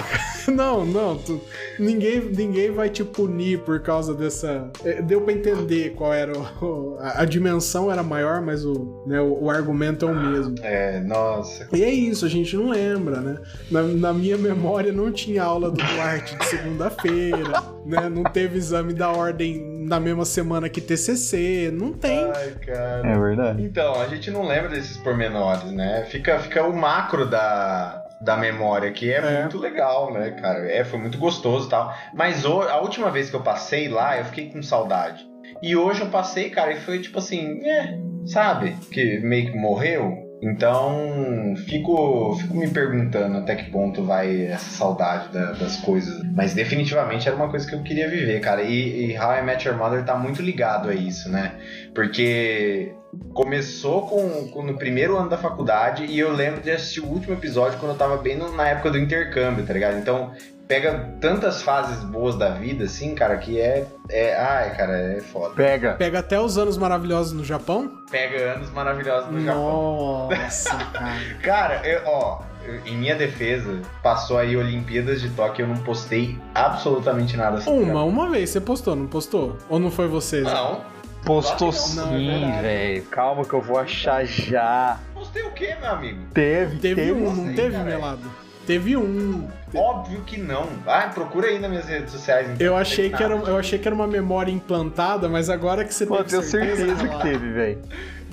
não, 0.53 0.85
não. 0.85 1.19
Tu, 1.19 1.41
ninguém, 1.79 2.21
ninguém 2.21 2.71
vai 2.71 2.89
te 2.89 3.05
punir 3.05 3.61
por 3.61 3.81
causa 3.81 4.02
dessa. 4.09 4.71
É, 4.85 5.03
deu 5.03 5.21
pra 5.21 5.33
entender 5.33 5.91
qual 5.91 6.13
era 6.13 6.33
o, 6.61 6.97
a, 7.01 7.25
dimensão 7.25 7.91
era 7.91 8.03
maior, 8.03 8.41
mas 8.41 8.65
o, 8.65 9.05
né, 9.07 9.21
o, 9.21 9.45
o, 9.45 9.51
argumento 9.51 10.07
é 10.07 10.11
o 10.11 10.15
mesmo. 10.15 10.55
É, 10.63 11.01
nossa. 11.01 11.69
E 11.73 11.83
é 11.83 11.91
isso, 11.91 12.25
a 12.25 12.29
gente 12.29 12.57
não 12.57 12.71
lembra, 12.71 13.21
né? 13.21 13.39
Na, 13.71 13.83
na 13.83 14.13
minha 14.13 14.37
memória 14.37 14.93
não 14.93 15.13
tinha 15.13 15.43
aula 15.43 15.71
do 15.71 15.77
Duarte 15.77 16.37
de 16.37 16.45
segunda-feira, 16.47 17.63
né? 17.87 18.09
Não 18.09 18.25
teve 18.25 18.57
exame 18.57 18.95
da 18.95 19.11
ordem 19.11 19.71
na 19.87 19.99
mesma 20.01 20.25
semana 20.25 20.69
que 20.69 20.81
TCC, 20.81 21.71
não 21.73 21.93
tem. 21.93 22.25
Ai, 22.35 22.55
cara. 22.65 23.07
É 23.07 23.19
verdade. 23.19 23.63
Então, 23.63 24.01
a 24.01 24.07
gente 24.09 24.31
não 24.31 24.47
lembra 24.47 24.71
desses 24.71 24.97
pormenores, 24.97 25.71
né? 25.73 26.07
Fica, 26.11 26.39
fica 26.39 26.65
o 26.65 26.75
macro 26.75 27.29
da 27.29 28.02
da 28.23 28.37
memória, 28.37 28.93
que 28.93 29.13
é, 29.13 29.19
é, 29.19 29.41
muito 29.43 29.59
legal, 29.59 30.13
né, 30.13 30.31
cara? 30.31 30.71
É, 30.71 30.85
foi 30.85 30.99
muito 30.99 31.19
gostoso 31.19 31.67
e 31.67 31.71
tal. 31.71 31.93
Mas 32.15 32.45
a 32.45 32.81
última 32.81 33.11
vez 33.11 33.29
que 33.29 33.37
eu 33.37 33.43
passei 33.43 33.89
lá, 33.89 34.19
eu 34.19 34.25
fiquei 34.25 34.51
com 34.51 34.63
saudade. 34.63 35.27
E 35.63 35.77
hoje 35.77 36.03
eu 36.03 36.09
passei, 36.09 36.51
cara, 36.51 36.73
e 36.73 36.81
foi 36.81 37.01
tipo 37.01 37.19
assim, 37.19 37.61
é, 37.67 37.99
sabe? 38.25 38.77
Que 38.91 39.19
meio 39.21 39.51
que 39.51 39.59
morreu. 39.59 40.22
Então, 40.43 41.55
fico, 41.69 42.37
fico 42.37 42.57
me 42.57 42.69
perguntando 42.69 43.39
até 43.39 43.55
que 43.55 43.71
ponto 43.71 44.03
vai 44.03 44.47
essa 44.47 44.71
saudade 44.71 45.29
da, 45.29 45.53
das 45.53 45.77
coisas. 45.77 46.21
Mas 46.35 46.53
definitivamente 46.53 47.29
era 47.29 47.37
uma 47.37 47.49
coisa 47.49 47.65
que 47.65 47.77
eu 47.77 47.83
queria 47.85 48.09
viver, 48.09 48.41
cara. 48.41 48.63
E, 48.63 49.13
e 49.13 49.19
How 49.19 49.35
I 49.35 49.43
Met 49.43 49.69
Your 49.69 49.79
Mother 49.79 50.05
tá 50.05 50.17
muito 50.17 50.43
ligado 50.43 50.89
a 50.89 50.95
isso, 50.95 51.31
né? 51.31 51.53
Porque 51.95 52.93
começou 53.33 54.09
com, 54.09 54.49
com, 54.49 54.63
no 54.65 54.77
primeiro 54.77 55.17
ano 55.17 55.29
da 55.29 55.39
faculdade 55.39 56.07
e 56.07 56.19
eu 56.19 56.33
lembro 56.33 56.61
de 56.61 56.73
assistir 56.73 57.01
o 57.01 57.07
último 57.07 57.35
episódio 57.35 57.79
quando 57.79 57.93
eu 57.93 57.99
tava 57.99 58.17
bem 58.17 58.37
no, 58.37 58.53
na 58.57 58.67
época 58.67 58.91
do 58.91 58.99
intercâmbio, 58.99 59.65
tá 59.65 59.73
ligado? 59.73 59.99
Então 59.99 60.33
pega 60.73 61.13
tantas 61.21 61.61
fases 61.61 62.03
boas 62.03 62.35
da 62.35 62.49
vida, 62.49 62.85
assim, 62.85 63.15
cara, 63.15 63.37
que 63.37 63.61
é. 63.61 63.87
é 64.09 64.35
ai, 64.35 64.75
cara, 64.75 64.97
é 64.97 65.21
foda. 65.21 65.55
Pega. 65.55 65.93
Pega 65.95 66.21
até 66.21 66.41
os 66.41 66.57
anos 66.57 66.79
maravilhosos 66.79 67.35
no 67.35 67.45
Japão? 67.45 67.91
Pega 68.11 68.55
anos 68.55 68.71
maravilhosos 68.71 69.31
no 69.31 69.45
Japão. 69.45 70.31
Nossa, 70.31 70.75
cara. 70.93 71.15
cara, 71.43 71.87
eu, 71.87 72.01
ó, 72.07 72.41
em 72.87 72.97
minha 72.97 73.15
defesa, 73.15 73.83
passou 74.03 74.39
aí 74.39 74.57
Olimpíadas 74.57 75.21
de 75.21 75.29
Tóquio 75.31 75.67
e 75.67 75.69
eu 75.69 75.75
não 75.75 75.83
postei 75.83 76.39
absolutamente 76.55 77.37
nada 77.37 77.61
sobre 77.61 77.85
Uma, 77.91 78.03
uma 78.05 78.31
vez 78.31 78.49
você 78.49 78.61
postou, 78.61 78.97
não 78.97 79.07
postou? 79.07 79.59
Ou 79.69 79.79
não 79.79 79.91
foi 79.91 80.09
você? 80.09 80.41
Não. 80.41 80.91
Postou 81.23 81.71
sim, 81.71 82.31
é 82.31 82.63
velho. 82.63 83.03
Calma 83.05 83.45
que 83.45 83.53
eu 83.53 83.61
vou 83.61 83.79
achar 83.79 84.25
já. 84.25 84.99
Postei 85.15 85.43
o 85.43 85.53
quê, 85.53 85.77
meu 85.81 85.91
amigo? 85.91 86.19
Teve, 86.33 86.79
teve, 86.79 86.95
teve 86.97 87.13
um, 87.13 87.33
não 87.33 87.55
teve, 87.55 87.77
Melado? 87.79 88.42
Teve 88.67 88.97
um. 88.97 89.49
Óbvio 89.75 90.21
que 90.23 90.39
não. 90.39 90.69
Ah, 90.87 91.11
procura 91.13 91.49
aí 91.49 91.59
nas 91.59 91.71
minhas 91.71 91.87
redes 91.87 92.13
sociais. 92.13 92.49
Então, 92.51 92.67
eu, 92.67 92.77
achei 92.77 93.11
que 93.11 93.23
era, 93.23 93.35
eu 93.35 93.57
achei 93.57 93.79
que 93.79 93.89
era 93.89 93.95
uma 93.95 94.07
memória 94.07 94.53
implantada, 94.53 95.29
mas 95.29 95.51
agora 95.51 95.85
que 95.85 95.93
você 95.93 96.07
Pô, 96.07 96.23
tenho 96.23 96.43
certeza, 96.43 96.87
certeza 96.87 97.09
que 97.09 97.23
teve, 97.23 97.53
velho. 97.53 97.83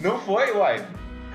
Não 0.02 0.20
foi, 0.20 0.52
uai. 0.52 0.86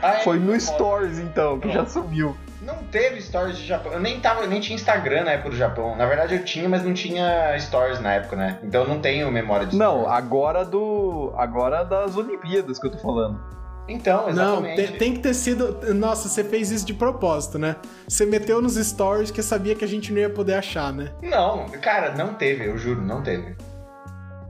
Ah, 0.02 0.20
foi 0.22 0.38
no 0.38 0.58
Stories, 0.58 1.18
então, 1.18 1.58
que 1.58 1.72
já 1.72 1.86
subiu. 1.86 2.36
Não 2.64 2.76
teve 2.84 3.20
stories 3.20 3.58
de 3.58 3.66
Japão. 3.66 3.92
Eu 3.92 4.00
nem, 4.00 4.18
tava, 4.20 4.46
nem 4.46 4.58
tinha 4.58 4.74
Instagram 4.74 5.24
na 5.24 5.32
época 5.32 5.50
do 5.50 5.56
Japão. 5.56 5.94
Na 5.96 6.06
verdade, 6.06 6.34
eu 6.34 6.44
tinha, 6.44 6.66
mas 6.66 6.82
não 6.82 6.94
tinha 6.94 7.56
stories 7.58 8.00
na 8.00 8.14
época, 8.14 8.36
né? 8.36 8.58
Então 8.62 8.82
eu 8.82 8.88
não 8.88 9.00
tenho 9.00 9.30
memória 9.30 9.66
de 9.66 9.76
Não, 9.76 10.08
agora 10.08 10.64
do. 10.64 11.34
Agora 11.36 11.84
das 11.84 12.16
Olimpíadas 12.16 12.78
que 12.78 12.86
eu 12.86 12.90
tô 12.90 12.98
falando. 12.98 13.38
Então, 13.86 14.28
exatamente. 14.28 14.80
Não, 14.80 14.88
tem, 14.88 14.98
tem, 14.98 15.14
que 15.14 15.20
ter 15.20 15.34
sido. 15.34 15.94
Nossa, 15.94 16.28
você 16.28 16.42
fez 16.42 16.70
isso 16.70 16.86
de 16.86 16.94
propósito, 16.94 17.58
né? 17.58 17.76
Você 18.08 18.24
meteu 18.24 18.62
nos 18.62 18.76
stories 18.76 19.30
que 19.30 19.42
sabia 19.42 19.74
que 19.74 19.84
a 19.84 19.88
gente 19.88 20.12
não 20.12 20.20
ia 20.20 20.30
poder 20.30 20.54
achar, 20.54 20.92
né? 20.92 21.12
Não, 21.22 21.66
cara, 21.82 22.14
não 22.14 22.34
teve, 22.34 22.66
eu 22.66 22.78
juro, 22.78 23.02
não 23.02 23.22
teve. 23.22 23.54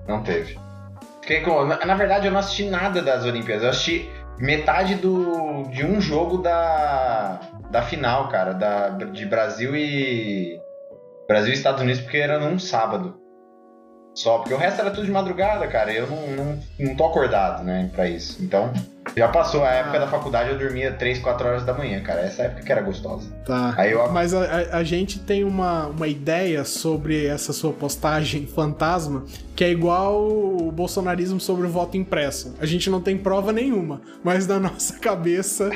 Não 0.07 0.23
teve. 0.23 0.59
Na, 1.67 1.87
na 1.87 1.95
verdade, 1.95 2.27
eu 2.27 2.33
não 2.33 2.39
assisti 2.39 2.69
nada 2.69 3.01
das 3.03 3.25
Olimpíadas. 3.25 3.65
Eu 3.65 3.71
assisti 3.71 4.11
metade 4.39 4.95
do, 4.97 5.65
de 5.65 5.85
um 5.85 6.01
jogo 6.01 6.39
da, 6.39 7.41
da 7.71 7.83
final, 7.83 8.29
cara, 8.29 8.53
da, 8.53 8.91
de 8.91 9.27
Brasil 9.27 9.75
e. 9.75 10.61
Brasil 11.27 11.53
e 11.53 11.55
Estados 11.55 11.81
Unidos, 11.81 12.03
porque 12.03 12.19
era 12.19 12.39
num 12.39 12.59
sábado. 12.59 13.19
Só, 14.15 14.39
porque 14.39 14.55
o 14.55 14.57
resto 14.57 14.81
era 14.81 14.91
tudo 14.91 15.05
de 15.05 15.11
madrugada, 15.11 15.67
cara. 15.67 15.93
Eu 15.93 16.07
não, 16.07 16.27
não, 16.29 16.59
não 16.79 16.95
tô 16.95 17.05
acordado, 17.05 17.65
né, 17.65 17.91
pra 17.93 18.09
isso. 18.09 18.43
Então, 18.43 18.73
já 19.17 19.29
passou 19.29 19.65
a 19.65 19.71
época 19.71 19.97
ah. 19.97 20.01
da 20.01 20.07
faculdade, 20.07 20.51
eu 20.51 20.59
dormia 20.59 20.93
3, 20.93 21.19
4 21.19 21.47
horas 21.47 21.65
da 21.65 21.75
manhã, 21.75 22.01
cara. 22.01 22.21
Essa 22.21 22.45
época 22.45 22.63
que 22.63 22.73
era 22.73 22.81
gostosa. 22.81 23.31
Tá. 23.45 23.75
Aí 23.77 23.93
eu... 23.93 24.11
Mas 24.13 24.33
a, 24.33 24.79
a, 24.79 24.85
gente 24.85 25.19
tem 25.19 25.45
uma, 25.45 25.89
uma 25.89 26.07
ideia 26.09 26.65
sobre 26.65 27.27
essa 27.27 27.53
sua 27.53 27.73
postagem 27.73 28.47
fantasma, 28.49 29.25
que 29.55 29.65
é 29.65 29.71
igual 29.71 30.27
o 30.27 30.71
bolsonarismo 30.73 31.41
sobre 31.41 31.67
o 31.67 31.71
voto 31.71 31.97
impresso. 31.97 32.55
A 32.61 32.67
gente 32.67 32.89
não 32.89 33.01
tem 33.01 33.19
prova 33.19 33.53
nenhuma, 33.53 34.01
mas 34.23 34.47
na 34.47 34.59
nossa 34.61 34.97
cabeça. 34.99 35.71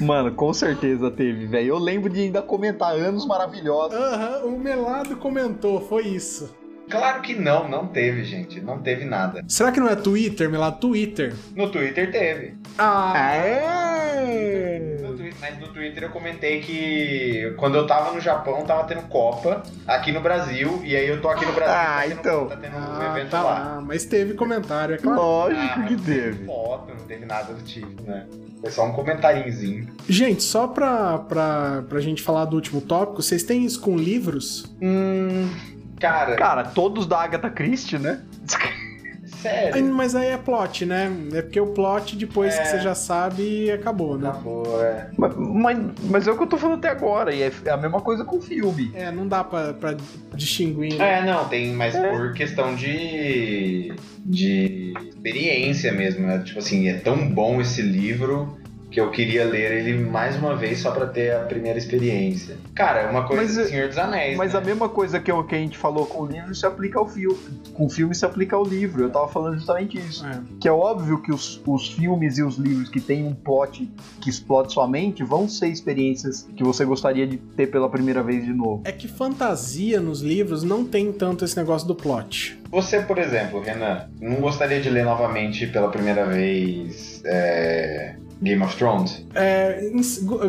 Mano, 0.00 0.32
com 0.32 0.52
certeza 0.52 1.10
teve, 1.10 1.46
velho. 1.46 1.68
Eu 1.68 1.78
lembro 1.78 2.10
de 2.10 2.20
ainda 2.20 2.42
comentar 2.42 2.92
anos 2.92 3.24
maravilhosos. 3.24 3.98
Aham, 3.98 4.42
uhum, 4.44 4.54
o 4.54 4.58
Melado 4.58 5.16
comentou, 5.16 5.80
foi 5.80 6.06
isso. 6.08 6.48
Claro 6.88 7.22
que 7.22 7.34
não, 7.34 7.68
não 7.68 7.86
teve, 7.86 8.24
gente. 8.24 8.60
Não 8.60 8.78
teve 8.80 9.04
nada. 9.04 9.44
Será 9.46 9.70
que 9.70 9.80
não 9.80 9.88
é 9.88 9.96
Twitter, 9.96 10.48
meu 10.50 10.60
lá? 10.60 10.72
Twitter. 10.72 11.34
No 11.54 11.70
Twitter 11.70 12.10
teve. 12.10 12.54
Ah, 12.78 13.14
é? 13.16 14.98
No, 15.02 15.18
mas 15.40 15.58
no 15.58 15.68
Twitter 15.68 16.04
eu 16.04 16.10
comentei 16.10 16.60
que 16.60 17.54
quando 17.58 17.76
eu 17.76 17.86
tava 17.86 18.12
no 18.12 18.20
Japão, 18.20 18.64
tava 18.64 18.84
tendo 18.84 19.02
Copa 19.02 19.62
aqui 19.86 20.12
no 20.12 20.20
Brasil. 20.20 20.80
E 20.84 20.96
aí 20.96 21.08
eu 21.08 21.20
tô 21.20 21.28
aqui 21.28 21.44
no 21.44 21.52
Brasil. 21.52 21.74
Ah, 21.74 21.98
tá 21.98 22.06
então. 22.06 22.46
Tá 22.46 22.56
tendo 22.56 22.76
ah, 22.76 22.98
um 22.98 23.16
evento 23.16 23.30
tá 23.30 23.42
lá. 23.42 23.58
lá. 23.58 23.80
Mas 23.80 24.04
teve 24.04 24.34
comentário, 24.34 24.94
é 24.94 24.98
claro. 24.98 25.20
Lógico 25.20 25.80
ah, 25.80 25.84
que 25.86 25.96
teve. 25.96 26.46
foto, 26.46 26.94
não 26.94 27.06
teve 27.06 27.26
nada 27.26 27.52
do 27.52 27.62
tipo, 27.62 28.02
né? 28.02 28.26
Foi 28.60 28.70
só 28.70 28.86
um 28.86 28.92
comentariozinho. 28.92 29.88
Gente, 30.08 30.42
só 30.42 30.66
pra, 30.66 31.18
pra, 31.18 31.84
pra 31.88 32.00
gente 32.00 32.22
falar 32.22 32.44
do 32.46 32.56
último 32.56 32.80
tópico, 32.80 33.22
vocês 33.22 33.44
têm 33.44 33.64
isso 33.64 33.80
com 33.80 33.96
livros? 33.96 34.64
Hum. 34.82 35.48
Cara. 36.00 36.36
Cara, 36.36 36.64
todos 36.64 37.06
da 37.06 37.22
Agatha 37.22 37.50
Christie, 37.50 37.98
né? 37.98 38.22
Sério? 39.42 39.84
Mas 39.94 40.16
aí 40.16 40.28
é 40.28 40.36
plot, 40.36 40.84
né? 40.84 41.10
É 41.32 41.42
porque 41.42 41.60
o 41.60 41.68
plot, 41.68 42.16
depois 42.16 42.54
é. 42.54 42.62
que 42.62 42.68
você 42.68 42.80
já 42.80 42.94
sabe, 42.94 43.70
acabou, 43.70 44.18
né? 44.18 44.28
Acabou, 44.28 44.82
é. 44.82 45.10
Mas, 45.16 45.34
mas, 45.36 45.78
mas, 46.10 46.26
é 46.26 46.32
o 46.32 46.36
que 46.36 46.42
eu 46.42 46.46
tô 46.46 46.56
falando 46.56 46.78
até 46.78 46.88
agora, 46.88 47.32
e 47.32 47.42
é, 47.42 47.52
é 47.64 47.70
a 47.70 47.76
mesma 47.76 48.00
coisa 48.00 48.24
com 48.24 48.38
o 48.38 48.40
filme. 48.40 48.90
É, 48.94 49.12
não 49.12 49.28
dá 49.28 49.44
pra, 49.44 49.74
pra 49.74 49.94
distinguir. 50.34 50.98
Né? 50.98 51.18
É, 51.18 51.24
não, 51.24 51.46
tem, 51.48 51.72
mas 51.72 51.94
é. 51.94 52.10
por 52.10 52.32
questão 52.32 52.74
de. 52.74 53.94
de 54.24 54.92
experiência 55.08 55.92
mesmo, 55.92 56.26
né? 56.26 56.38
Tipo 56.44 56.58
assim, 56.58 56.88
é 56.88 56.94
tão 56.94 57.28
bom 57.28 57.60
esse 57.60 57.80
livro 57.80 58.58
que 58.90 59.00
eu 59.00 59.10
queria 59.10 59.44
ler 59.44 59.72
ele 59.72 60.04
mais 60.04 60.36
uma 60.36 60.56
vez 60.56 60.80
só 60.80 60.90
para 60.90 61.06
ter 61.06 61.34
a 61.34 61.40
primeira 61.40 61.78
experiência. 61.78 62.56
Cara, 62.74 63.00
é 63.00 63.10
uma 63.10 63.26
coisa 63.26 63.42
Mas, 63.42 63.56
do 63.56 63.64
Senhor 63.64 63.88
dos 63.88 63.98
Anéis. 63.98 64.36
Mas 64.36 64.54
né? 64.54 64.58
a 64.58 64.62
mesma 64.62 64.88
coisa 64.88 65.20
que, 65.20 65.30
eu, 65.30 65.44
que 65.44 65.54
a 65.54 65.58
gente 65.58 65.76
falou 65.76 66.06
com 66.06 66.22
o 66.22 66.26
livro 66.26 66.54
se 66.54 66.64
aplica 66.64 66.98
ao 66.98 67.06
filme. 67.06 67.38
Com 67.74 67.86
o 67.86 67.90
filme 67.90 68.14
se 68.14 68.24
aplica 68.24 68.56
ao 68.56 68.64
livro. 68.64 69.02
Eu 69.02 69.10
tava 69.10 69.28
falando 69.28 69.56
justamente 69.56 69.98
isso. 69.98 70.26
É. 70.26 70.40
Que 70.60 70.68
é 70.68 70.72
óbvio 70.72 71.20
que 71.20 71.30
os, 71.30 71.60
os 71.66 71.92
filmes 71.92 72.38
e 72.38 72.42
os 72.42 72.56
livros 72.56 72.88
que 72.88 73.00
têm 73.00 73.24
um 73.24 73.34
plot 73.34 73.90
que 74.20 74.30
explode 74.30 74.72
sua 74.72 74.88
mente 74.88 75.22
vão 75.22 75.48
ser 75.48 75.68
experiências 75.68 76.48
que 76.56 76.64
você 76.64 76.84
gostaria 76.84 77.26
de 77.26 77.36
ter 77.36 77.66
pela 77.66 77.90
primeira 77.90 78.22
vez 78.22 78.44
de 78.44 78.52
novo. 78.52 78.82
É 78.84 78.92
que 78.92 79.06
fantasia 79.06 80.00
nos 80.00 80.22
livros 80.22 80.62
não 80.62 80.84
tem 80.84 81.12
tanto 81.12 81.44
esse 81.44 81.56
negócio 81.56 81.86
do 81.86 81.94
plot. 81.94 82.58
Você, 82.70 83.00
por 83.00 83.18
exemplo, 83.18 83.60
Renan, 83.60 84.08
não 84.20 84.36
gostaria 84.36 84.80
de 84.80 84.90
ler 84.90 85.04
novamente 85.04 85.66
pela 85.66 85.88
primeira 85.88 86.26
vez 86.26 87.22
é, 87.24 88.16
Game 88.40 88.62
of 88.62 88.76
Thrones? 88.76 89.24
É, 89.34 89.90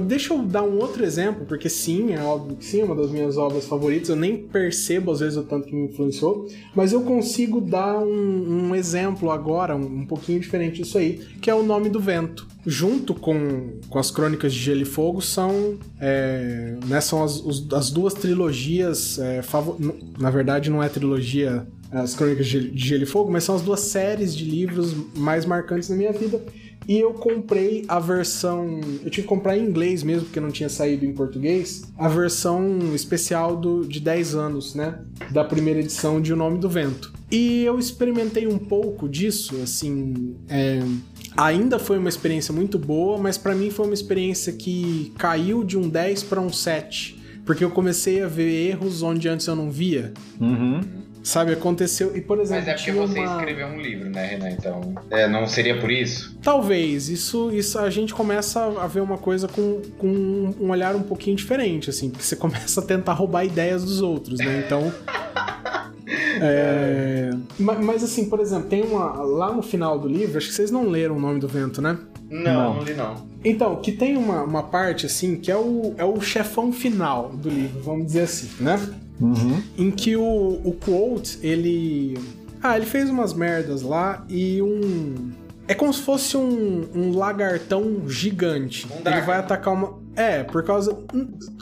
deixa 0.05 0.33
eu 0.33 0.43
dar 0.43 0.63
um 0.63 0.77
outro 0.79 1.03
exemplo, 1.03 1.45
porque 1.45 1.67
sim, 1.69 2.13
é 2.13 2.21
óbvio 2.21 2.55
que 2.55 2.65
sim, 2.65 2.81
é 2.81 2.83
uma 2.83 2.95
das 2.95 3.09
minhas 3.09 3.35
obras 3.37 3.65
favoritas. 3.65 4.09
Eu 4.09 4.15
nem 4.15 4.37
percebo 4.37 5.11
às 5.11 5.19
vezes 5.19 5.37
o 5.37 5.43
tanto 5.43 5.67
que 5.67 5.75
me 5.75 5.87
influenciou, 5.87 6.47
mas 6.75 6.93
eu 6.93 7.01
consigo 7.01 7.59
dar 7.59 7.97
um, 7.99 8.67
um 8.69 8.75
exemplo 8.75 9.31
agora, 9.31 9.75
um, 9.75 9.85
um 10.01 10.05
pouquinho 10.05 10.39
diferente 10.39 10.81
disso 10.83 10.97
aí, 10.97 11.19
que 11.41 11.49
é 11.49 11.55
o 11.55 11.63
Nome 11.63 11.89
do 11.89 11.99
Vento. 11.99 12.47
Junto 12.65 13.13
com, 13.15 13.79
com 13.89 13.97
as 13.97 14.11
Crônicas 14.11 14.53
de 14.53 14.59
Gelo 14.59 14.81
e 14.81 14.85
Fogo, 14.85 15.21
são, 15.21 15.77
é, 15.99 16.75
né, 16.85 17.01
são 17.01 17.23
as, 17.23 17.39
os- 17.43 17.67
as 17.73 17.89
duas 17.89 18.13
trilogias. 18.13 19.17
É, 19.19 19.41
na 20.19 20.29
verdade, 20.29 20.69
não 20.69 20.83
é 20.83 20.89
trilogia 20.89 21.65
as 21.91 22.13
Crônicas 22.13 22.45
de 22.47 22.71
Gelo 22.77 23.03
e 23.03 23.05
Fogo, 23.05 23.31
mas 23.31 23.43
são 23.43 23.55
as 23.55 23.61
duas 23.63 23.79
séries 23.79 24.35
de 24.35 24.45
livros 24.45 24.93
mais 25.17 25.45
marcantes 25.45 25.89
na 25.89 25.95
minha 25.95 26.11
vida. 26.11 26.39
E 26.87 26.97
eu 26.99 27.13
comprei 27.13 27.85
a 27.87 27.99
versão. 27.99 28.79
Eu 29.03 29.09
tive 29.11 29.21
que 29.21 29.27
comprar 29.27 29.57
em 29.57 29.63
inglês 29.65 30.01
mesmo, 30.01 30.23
porque 30.25 30.39
não 30.39 30.49
tinha 30.49 30.69
saído 30.69 31.05
em 31.05 31.13
português. 31.13 31.83
A 31.97 32.07
versão 32.07 32.95
especial 32.95 33.55
do, 33.55 33.85
de 33.85 33.99
10 33.99 34.33
anos, 34.35 34.73
né? 34.73 34.99
Da 35.31 35.43
primeira 35.43 35.79
edição 35.79 36.19
de 36.19 36.33
O 36.33 36.35
Nome 36.35 36.57
do 36.57 36.67
Vento. 36.67 37.13
E 37.31 37.63
eu 37.63 37.77
experimentei 37.77 38.47
um 38.47 38.57
pouco 38.57 39.07
disso, 39.07 39.55
assim. 39.61 40.35
é, 40.49 40.79
Ainda 41.37 41.77
foi 41.77 41.99
uma 41.99 42.09
experiência 42.09 42.53
muito 42.53 42.79
boa, 42.79 43.17
mas 43.19 43.37
pra 43.37 43.53
mim 43.53 43.69
foi 43.69 43.85
uma 43.85 43.93
experiência 43.93 44.51
que 44.51 45.13
caiu 45.17 45.63
de 45.63 45.77
um 45.77 45.87
10 45.87 46.23
para 46.23 46.41
um 46.41 46.51
7. 46.51 47.19
Porque 47.45 47.63
eu 47.63 47.69
comecei 47.71 48.21
a 48.21 48.27
ver 48.27 48.69
erros 48.69 49.01
onde 49.01 49.27
antes 49.29 49.45
eu 49.47 49.55
não 49.55 49.71
via. 49.71 50.13
Uhum. 50.39 50.81
Sabe, 51.21 51.51
aconteceu. 51.53 52.15
E, 52.15 52.21
por 52.21 52.39
exemplo. 52.39 52.63
Mas 52.65 52.67
é 52.67 52.73
porque 52.75 52.91
você 52.91 53.19
uma... 53.19 53.35
escreveu 53.35 53.67
um 53.67 53.81
livro, 53.81 54.09
né, 54.09 54.25
Renan? 54.25 54.49
Então, 54.49 54.95
é, 55.11 55.27
não 55.27 55.45
seria 55.47 55.79
por 55.79 55.91
isso? 55.91 56.37
Talvez, 56.41 57.09
isso, 57.09 57.51
isso 57.51 57.77
a 57.77 57.89
gente 57.89 58.13
começa 58.13 58.63
a 58.63 58.87
ver 58.87 59.01
uma 59.01 59.17
coisa 59.17 59.47
com, 59.47 59.81
com 59.97 60.07
um 60.59 60.69
olhar 60.69 60.95
um 60.95 61.03
pouquinho 61.03 61.35
diferente, 61.35 61.89
assim, 61.89 62.09
porque 62.09 62.23
você 62.23 62.35
começa 62.37 62.79
a 62.79 62.83
tentar 62.83 63.13
roubar 63.13 63.45
ideias 63.45 63.83
dos 63.83 64.01
outros, 64.01 64.39
né? 64.39 64.63
Então. 64.65 64.91
é, 66.41 67.31
ma- 67.59 67.79
mas, 67.79 68.03
assim, 68.03 68.29
por 68.29 68.39
exemplo, 68.39 68.69
tem 68.69 68.81
uma. 68.81 69.13
Lá 69.21 69.53
no 69.53 69.61
final 69.61 69.99
do 69.99 70.07
livro, 70.07 70.37
acho 70.37 70.47
que 70.47 70.53
vocês 70.53 70.71
não 70.71 70.87
leram 70.87 71.17
o 71.17 71.19
nome 71.19 71.39
do 71.39 71.47
vento, 71.47 71.81
né? 71.81 71.97
Não, 72.29 72.43
Não. 72.43 72.73
não 72.75 72.83
li 72.83 72.93
não. 72.93 73.27
Então, 73.43 73.75
que 73.77 73.91
tem 73.91 74.15
uma, 74.17 74.43
uma 74.43 74.63
parte, 74.63 75.05
assim, 75.05 75.35
que 75.37 75.49
é 75.51 75.55
o, 75.57 75.93
é 75.97 76.05
o 76.05 76.19
chefão 76.21 76.71
final 76.71 77.29
do 77.29 77.49
livro, 77.49 77.81
vamos 77.81 78.05
dizer 78.07 78.21
assim, 78.21 78.49
né? 78.63 78.77
Uhum. 79.21 79.61
em 79.77 79.91
que 79.91 80.15
o, 80.15 80.61
o 80.63 80.73
Quote, 80.79 81.39
ele. 81.41 82.17
Ah, 82.63 82.77
ele 82.77 82.85
fez 82.85 83.09
umas 83.09 83.33
merdas 83.33 83.81
lá 83.81 84.23
e 84.29 84.61
um. 84.61 85.31
É 85.67 85.73
como 85.73 85.93
se 85.93 86.01
fosse 86.01 86.35
um, 86.37 86.87
um 86.95 87.11
lagartão 87.17 88.07
gigante. 88.07 88.87
Um 88.87 89.07
ele 89.09 89.21
vai 89.21 89.37
atacar 89.39 89.73
uma. 89.73 89.99
É, 90.15 90.43
por 90.43 90.63
causa. 90.63 90.97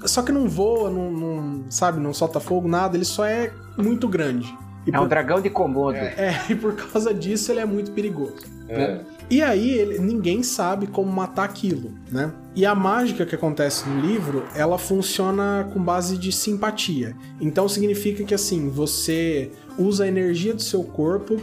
Só 0.05 0.21
que 0.21 0.31
não 0.31 0.47
voa, 0.47 0.89
não, 0.89 1.11
não- 1.11 1.63
sabe, 1.69 1.99
não 1.99 2.13
solta 2.13 2.39
fogo, 2.39 2.67
nada, 2.67 2.95
ele 2.95 3.05
só 3.05 3.25
é 3.25 3.51
muito 3.77 4.07
grande. 4.07 4.47
E 4.85 4.91
É 4.91 4.97
um 4.97 5.03
por, 5.03 5.09
dragão 5.09 5.41
de 5.41 5.49
Komodo. 5.49 5.97
É. 5.97 6.13
é, 6.17 6.41
e 6.51 6.55
por 6.55 6.73
causa 6.75 7.13
disso 7.13 7.51
ele 7.51 7.59
é 7.59 7.65
muito 7.65 7.91
perigoso. 7.91 8.35
É. 8.69 8.99
E 9.29 9.41
aí 9.41 9.71
ele- 9.71 9.99
ninguém 9.99 10.41
sabe 10.41 10.87
como 10.87 11.11
matar 11.11 11.43
aquilo, 11.43 11.91
né? 12.11 12.31
E 12.55 12.65
a 12.65 12.73
mágica 12.73 13.25
que 13.25 13.35
acontece 13.35 13.87
no 13.87 13.99
livro, 13.99 14.43
ela 14.55 14.77
funciona 14.77 15.69
com 15.73 15.81
base 15.83 16.17
de 16.17 16.31
simpatia. 16.31 17.15
Então 17.41 17.67
significa 17.67 18.23
que 18.23 18.33
assim, 18.33 18.69
você 18.69 19.51
usa 19.77 20.05
a 20.05 20.07
energia 20.07 20.53
do 20.53 20.61
seu 20.61 20.81
corpo 20.83 21.35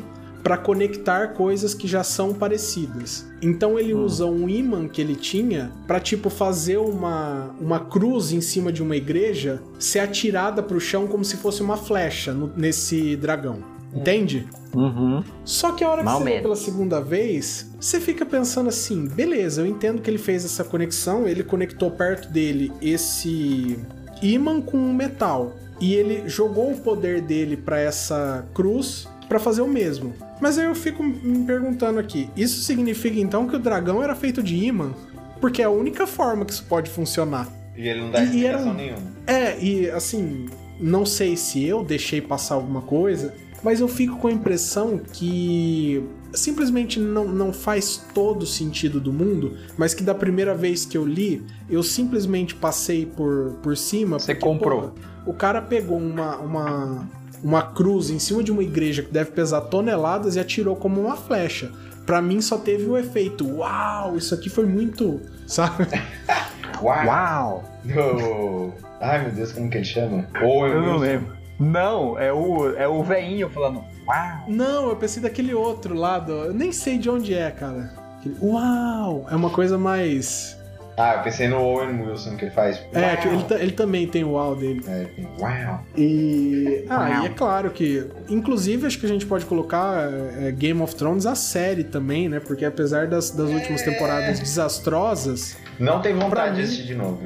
para 0.43 0.57
conectar 0.59 1.29
coisas 1.29 1.73
que 1.73 1.87
já 1.89 2.03
são 2.05 2.35
parecidas. 2.35 3.27
Então 3.41 3.79
ele 3.79 3.95
usa 3.95 4.27
um 4.27 4.47
imã 4.49 4.87
que 4.89 5.01
ele 5.01 5.15
tinha 5.17 5.71
para 5.87 5.99
tipo 6.01 6.29
fazer 6.29 6.77
uma, 6.79 7.55
uma 7.61 7.81
cruz 7.81 8.31
em 8.33 8.41
cima 8.43 8.71
de 8.73 8.83
uma 8.83 8.95
igreja 8.97 9.63
ser 9.79 10.01
atirada 10.01 10.63
pro 10.63 10.81
chão 10.81 11.07
como 11.07 11.25
se 11.25 11.37
fosse 11.37 11.63
uma 11.63 11.77
flecha 11.79 12.33
no- 12.35 12.51
nesse 12.57 13.17
dragão. 13.17 13.59
Entende? 13.95 14.47
Uhum. 14.75 15.23
Só 15.45 15.73
que 15.73 15.85
a 15.85 15.89
hora 15.89 15.99
que 16.01 16.05
Mal 16.05 16.19
você 16.19 16.25
lê 16.25 16.31
menos. 16.31 16.43
pela 16.43 16.57
segunda 16.57 17.01
vez, 17.01 17.71
você 17.81 18.01
fica 18.01 18.27
pensando 18.27 18.69
assim, 18.69 19.07
beleza, 19.07 19.61
eu 19.63 19.67
entendo 19.67 20.03
que 20.03 20.11
ele 20.11 20.19
fez 20.19 20.45
essa 20.45 20.65
conexão, 20.65 21.29
ele 21.29 21.45
conectou 21.45 21.91
perto 21.91 22.29
dele 22.29 22.73
esse 22.83 23.79
ímã 24.23 24.61
com 24.61 24.77
um 24.77 24.93
metal. 24.93 25.57
E 25.81 25.95
ele 25.95 26.29
jogou 26.29 26.73
o 26.73 26.79
poder 26.79 27.21
dele 27.21 27.57
pra 27.57 27.79
essa 27.81 28.47
cruz 28.55 29.09
pra 29.29 29.39
fazer 29.39 29.61
o 29.63 29.69
mesmo. 29.69 30.13
Mas 30.41 30.59
aí 30.59 30.67
eu 30.67 30.75
fico 30.75 31.03
me 31.03 31.45
perguntando 31.45 31.99
aqui, 31.99 32.29
isso 32.37 32.61
significa 32.63 33.19
então 33.19 33.47
que 33.49 33.57
o 33.57 33.59
dragão 33.59 34.03
era 34.03 34.15
feito 34.15 34.43
de 34.43 34.57
ímã? 34.57 34.93
Porque 35.41 35.61
é 35.63 35.65
a 35.65 35.71
única 35.71 36.07
forma 36.07 36.45
que 36.45 36.53
isso 36.53 36.65
pode 36.69 36.91
funcionar. 36.91 37.49
E 37.77 37.89
ele 37.89 38.01
não 38.03 38.11
dá 38.11 38.23
E- 38.23 38.37
e 38.37 38.47
era 38.47 38.59
explicação 38.59 38.71
um- 38.73 38.75
nenhuma. 38.75 39.03
É, 39.27 39.59
e 39.61 39.91
assim, 39.91 40.47
não 40.81 41.05
sei 41.05 41.37
se 41.37 41.65
eu 41.65 41.83
deixei 41.83 42.21
passar 42.21 42.55
alguma 42.55 42.83
coisa, 42.83 43.35
mas 43.65 43.81
eu 43.81 43.89
fico 43.89 44.17
com 44.19 44.29
a 44.29 44.33
impressão 44.33 44.99
que 45.13 46.05
simplesmente 46.33 47.01
não, 47.01 47.27
não 47.27 47.53
faz 47.53 48.05
todo 48.15 48.43
o 48.43 48.47
sentido 48.47 49.01
do 49.01 49.13
mundo, 49.13 49.57
mas 49.79 49.95
que 49.95 50.03
da 50.03 50.15
primeira 50.15 50.55
vez 50.55 50.85
que 50.85 50.97
eu 50.99 51.05
li, 51.07 51.43
eu 51.71 51.83
simplesmente 51.83 52.55
passei 52.55 53.07
por, 53.07 53.57
por 53.63 53.77
cima. 53.77 54.19
Você 54.19 54.35
porque, 54.35 54.47
comprou. 54.49 54.93
pô, 55.25 55.31
o 55.31 55.33
cara 55.35 55.63
pegou 55.63 55.97
uma, 55.97 56.37
uma, 56.37 57.09
uma 57.43 57.63
cruz 57.63 58.11
em 58.11 58.19
cima 58.19 58.43
de 58.43 58.53
uma 58.53 58.63
igreja 58.63 59.03
que 59.03 59.11
deve 59.13 59.31
pesar 59.31 59.63
toneladas 59.63 60.37
e 60.37 60.41
atirou 60.41 60.77
como 60.77 61.01
uma 61.01 61.17
flecha. 61.17 61.73
Pra 62.05 62.21
mim 62.21 62.41
só 62.43 62.59
teve 62.59 62.85
o 62.85 62.99
efeito, 62.99 63.49
uau, 63.49 64.17
isso 64.17 64.35
aqui 64.35 64.51
foi 64.51 64.67
muito, 64.67 65.21
sabe? 65.47 65.87
Uau! 66.83 67.07
Uau! 67.07 67.65
Do- 67.85 68.73
Ai 69.01 69.23
meu 69.23 69.33
Deus, 69.33 69.53
como 69.53 69.71
que 69.71 69.79
ele 69.79 69.85
chama? 69.85 70.27
Ou 70.43 70.67
Eu 70.67 70.83
não 70.83 70.97
lembro. 70.99 71.34
Não, 71.59 72.19
é 72.19 72.33
o, 72.33 72.75
é 72.77 72.89
o 72.89 73.03
veinho 73.03 73.49
falando. 73.49 73.83
Uau! 74.07 74.45
Não, 74.49 74.89
eu 74.89 74.97
pensei 74.97 75.23
daquele 75.23 75.55
outro 75.55 75.95
lado. 75.95 76.33
Eu 76.33 76.53
nem 76.55 76.73
sei 76.73 76.99
de 76.99 77.09
onde 77.09 77.33
é, 77.35 77.51
cara. 77.51 77.93
Aquele- 78.19 78.37
Uau! 78.43 79.27
É 79.31 79.37
uma 79.37 79.51
coisa 79.51 79.79
mais. 79.79 80.59
Ah, 80.97 81.15
eu 81.17 81.23
pensei 81.25 81.49
no 81.49 81.61
Owen 81.61 82.03
Wilson 82.03 82.37
que 82.37 82.45
ele 82.45 82.51
faz. 82.53 82.81
É, 82.93 83.01
Uau! 83.01 83.17
que 83.17 83.29
ele, 83.55 83.63
ele 83.65 83.73
também 83.73 84.07
tem 84.07 84.23
o 84.23 84.33
uau 84.33 84.55
dele. 84.55 84.81
É, 84.87 85.07
uau! 85.41 85.81
E. 85.97 86.85
Ah, 86.89 86.99
Uau. 87.11 87.23
e 87.23 87.27
é 87.27 87.29
claro 87.31 87.71
que. 87.71 88.07
Inclusive, 88.29 88.87
acho 88.87 88.99
que 89.01 89.07
a 89.07 89.09
gente 89.09 89.27
pode 89.27 89.45
colocar 89.47 90.09
é, 90.39 90.53
Game 90.53 90.81
of 90.83 90.95
Thrones 90.95 91.27
a 91.27 91.35
série 91.35 91.83
também, 91.85 92.29
né? 92.29 92.39
Porque 92.41 92.65
apesar 92.65 93.07
das, 93.09 93.31
das 93.31 93.51
últimas 93.51 93.83
temporadas 93.83 94.39
desastrosas. 94.39 95.57
Não 95.81 96.01
tem 96.01 96.15
vontade 96.15 96.53
de 96.55 96.59
mim- 96.59 96.65
assistir 96.65 96.87
de 96.87 96.95
novo. 96.95 97.21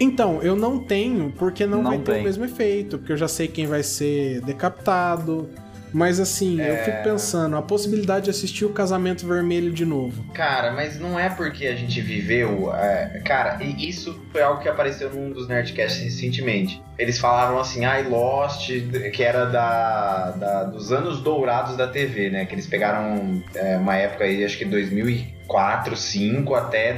Então, 0.00 0.42
eu 0.42 0.56
não 0.56 0.78
tenho, 0.78 1.32
porque 1.38 1.66
não, 1.66 1.82
Não 1.82 1.90
vai 1.90 1.98
ter 1.98 2.12
tem. 2.12 2.20
o 2.22 2.24
mesmo 2.24 2.44
efeito, 2.44 2.98
porque 2.98 3.12
eu 3.12 3.16
já 3.16 3.28
sei 3.28 3.46
quem 3.48 3.66
vai 3.66 3.82
ser 3.82 4.40
decapitado. 4.42 5.48
Mas 5.96 6.18
assim, 6.18 6.60
eu 6.60 6.76
fico 6.78 7.04
pensando, 7.04 7.54
a 7.56 7.62
possibilidade 7.62 8.24
de 8.24 8.30
assistir 8.30 8.64
o 8.64 8.70
Casamento 8.70 9.24
Vermelho 9.24 9.70
de 9.70 9.86
novo. 9.86 10.24
Cara, 10.34 10.72
mas 10.72 10.98
não 10.98 11.16
é 11.16 11.28
porque 11.30 11.68
a 11.68 11.76
gente 11.76 12.00
viveu. 12.00 12.74
é, 12.74 13.22
cara, 13.24 13.62
e 13.62 13.88
isso 13.88 14.20
foi 14.32 14.42
algo 14.42 14.60
que 14.60 14.68
apareceu 14.68 15.08
num 15.14 15.30
dos 15.30 15.46
Nerdcasts 15.46 16.02
recentemente. 16.02 16.82
Eles 16.98 17.16
falaram 17.20 17.60
assim, 17.60 17.84
ai, 17.84 18.02
Lost, 18.08 18.70
que 19.12 19.22
era 19.22 19.44
da, 19.44 20.30
da- 20.32 20.64
dos 20.64 20.90
anos 20.90 21.20
dourados 21.20 21.76
da 21.76 21.86
TV, 21.86 22.28
né? 22.28 22.44
Que 22.44 22.56
eles 22.56 22.66
pegaram 22.66 23.40
é, 23.54 23.76
uma 23.76 23.94
época 23.94 24.24
aí, 24.24 24.44
acho 24.44 24.58
que 24.58 24.64
2004, 24.64 25.90
2005 25.90 26.54
até 26.56 26.92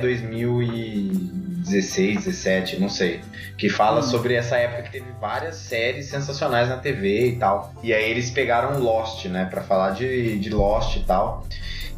2016, 1.66 2.24
17, 2.24 2.80
não 2.80 2.88
sei. 2.88 3.20
Que 3.58 3.68
fala 3.68 4.02
sobre 4.02 4.34
essa 4.34 4.56
época 4.56 4.84
que 4.84 4.92
teve 4.92 5.10
várias 5.20 5.56
séries 5.56 6.06
sensacionais 6.06 6.68
na 6.68 6.76
TV 6.76 7.28
e 7.28 7.36
tal. 7.36 7.72
E 7.82 7.92
aí 7.92 8.10
eles 8.10 8.30
pegaram 8.30 8.78
Lost, 8.78 9.26
né? 9.26 9.46
Pra 9.46 9.62
falar 9.62 9.90
de, 9.90 10.38
de 10.38 10.50
Lost 10.50 10.96
e 10.96 11.04
tal. 11.04 11.46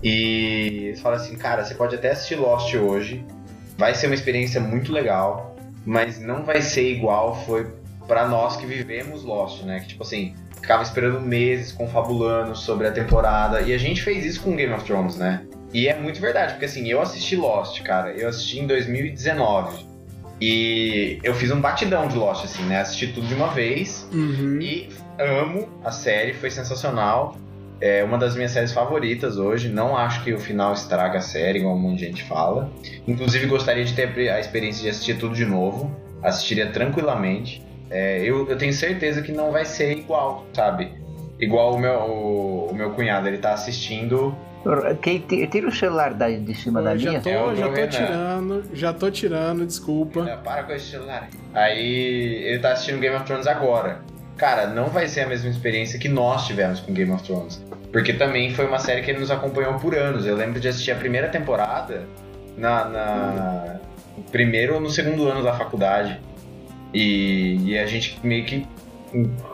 E 0.02 0.86
eles 0.88 1.00
falam 1.00 1.18
assim, 1.18 1.36
cara, 1.36 1.64
você 1.64 1.74
pode 1.74 1.94
até 1.94 2.10
assistir 2.10 2.36
Lost 2.36 2.72
hoje, 2.74 3.24
vai 3.76 3.94
ser 3.94 4.06
uma 4.06 4.14
experiência 4.14 4.60
muito 4.60 4.92
legal, 4.92 5.56
mas 5.84 6.20
não 6.20 6.44
vai 6.44 6.62
ser 6.62 6.88
igual 6.92 7.44
foi 7.44 7.66
pra 8.06 8.28
nós 8.28 8.56
que 8.56 8.64
vivemos 8.64 9.24
Lost, 9.24 9.62
né? 9.64 9.80
Que 9.80 9.88
tipo 9.88 10.02
assim, 10.02 10.34
ficava 10.54 10.82
esperando 10.82 11.20
meses 11.20 11.72
confabulando 11.72 12.54
sobre 12.56 12.86
a 12.86 12.92
temporada. 12.92 13.60
E 13.60 13.74
a 13.74 13.78
gente 13.78 14.02
fez 14.02 14.24
isso 14.24 14.40
com 14.42 14.54
Game 14.54 14.72
of 14.72 14.84
Thrones, 14.84 15.16
né? 15.16 15.42
E 15.72 15.88
é 15.88 15.98
muito 15.98 16.20
verdade, 16.20 16.52
porque 16.52 16.64
assim, 16.64 16.88
eu 16.88 17.00
assisti 17.00 17.36
Lost, 17.36 17.82
cara, 17.82 18.12
eu 18.12 18.28
assisti 18.28 18.60
em 18.60 18.66
2019. 18.66 19.86
E 20.40 21.18
eu 21.22 21.34
fiz 21.34 21.50
um 21.50 21.60
batidão 21.60 22.06
de 22.06 22.16
Lost, 22.16 22.44
assim, 22.44 22.62
né? 22.62 22.80
Assisti 22.80 23.08
tudo 23.08 23.26
de 23.26 23.34
uma 23.34 23.48
vez. 23.48 24.08
Uhum. 24.12 24.58
E 24.60 24.88
amo 25.18 25.68
a 25.84 25.90
série, 25.90 26.32
foi 26.32 26.50
sensacional. 26.50 27.36
É 27.80 28.02
uma 28.02 28.18
das 28.18 28.34
minhas 28.34 28.52
séries 28.52 28.72
favoritas 28.72 29.36
hoje. 29.36 29.68
Não 29.68 29.96
acho 29.96 30.22
que 30.22 30.32
o 30.32 30.38
final 30.38 30.72
estraga 30.72 31.18
a 31.18 31.20
série, 31.20 31.58
igual 31.58 31.74
um 31.74 31.78
monte 31.78 31.98
de 31.98 32.06
gente 32.06 32.22
fala. 32.24 32.70
Inclusive, 33.06 33.46
gostaria 33.46 33.84
de 33.84 33.94
ter 33.94 34.30
a 34.30 34.38
experiência 34.38 34.82
de 34.82 34.90
assistir 34.90 35.18
tudo 35.18 35.34
de 35.34 35.44
novo. 35.44 35.94
Assistiria 36.22 36.70
tranquilamente. 36.70 37.62
É, 37.90 38.20
eu, 38.20 38.48
eu 38.48 38.56
tenho 38.56 38.72
certeza 38.72 39.22
que 39.22 39.32
não 39.32 39.50
vai 39.50 39.64
ser 39.64 39.92
igual, 39.96 40.46
sabe? 40.52 40.92
Igual 41.40 41.74
o 41.74 41.78
meu, 41.78 42.00
o, 42.00 42.66
o 42.70 42.74
meu 42.74 42.90
cunhado, 42.90 43.28
ele 43.28 43.38
tá 43.38 43.52
assistindo 43.52 44.36
Kate, 44.76 45.46
tira 45.46 45.68
o 45.68 45.72
celular 45.74 46.14
de 46.14 46.54
cima 46.54 46.80
Eu 46.80 46.84
da 46.84 46.96
já 46.96 47.10
linha. 47.10 47.20
tô, 47.20 47.30
É 47.30 47.56
já 47.56 47.68
tô 47.68 47.74
Renan. 47.74 47.88
tirando, 47.88 48.64
já 48.74 48.92
tô 48.92 49.10
tirando, 49.10 49.66
desculpa. 49.66 50.22
Não, 50.24 50.38
para 50.42 50.62
com 50.64 50.72
esse 50.72 50.90
celular. 50.90 51.28
Aí 51.54 52.44
ele 52.44 52.58
tá 52.60 52.72
assistindo 52.72 52.98
Game 53.00 53.16
of 53.16 53.24
Thrones 53.24 53.46
agora. 53.46 54.00
Cara, 54.36 54.66
não 54.68 54.86
vai 54.86 55.08
ser 55.08 55.22
a 55.22 55.26
mesma 55.26 55.50
experiência 55.50 55.98
que 55.98 56.08
nós 56.08 56.46
tivemos 56.46 56.80
com 56.80 56.92
Game 56.92 57.10
of 57.10 57.22
Thrones. 57.24 57.60
Porque 57.92 58.12
também 58.12 58.52
foi 58.54 58.66
uma 58.66 58.78
série 58.78 59.02
que 59.02 59.10
ele 59.10 59.18
nos 59.20 59.30
acompanhou 59.30 59.74
por 59.74 59.96
anos. 59.96 60.26
Eu 60.26 60.36
lembro 60.36 60.60
de 60.60 60.68
assistir 60.68 60.90
a 60.92 60.96
primeira 60.96 61.28
temporada 61.28 62.04
na, 62.56 62.84
na 62.84 63.76
no 64.16 64.22
primeiro 64.24 64.74
ou 64.74 64.80
no 64.80 64.90
segundo 64.90 65.28
ano 65.28 65.42
da 65.42 65.54
faculdade. 65.54 66.20
E, 66.92 67.58
e 67.64 67.78
a 67.78 67.86
gente 67.86 68.18
meio 68.22 68.44
que 68.44 68.66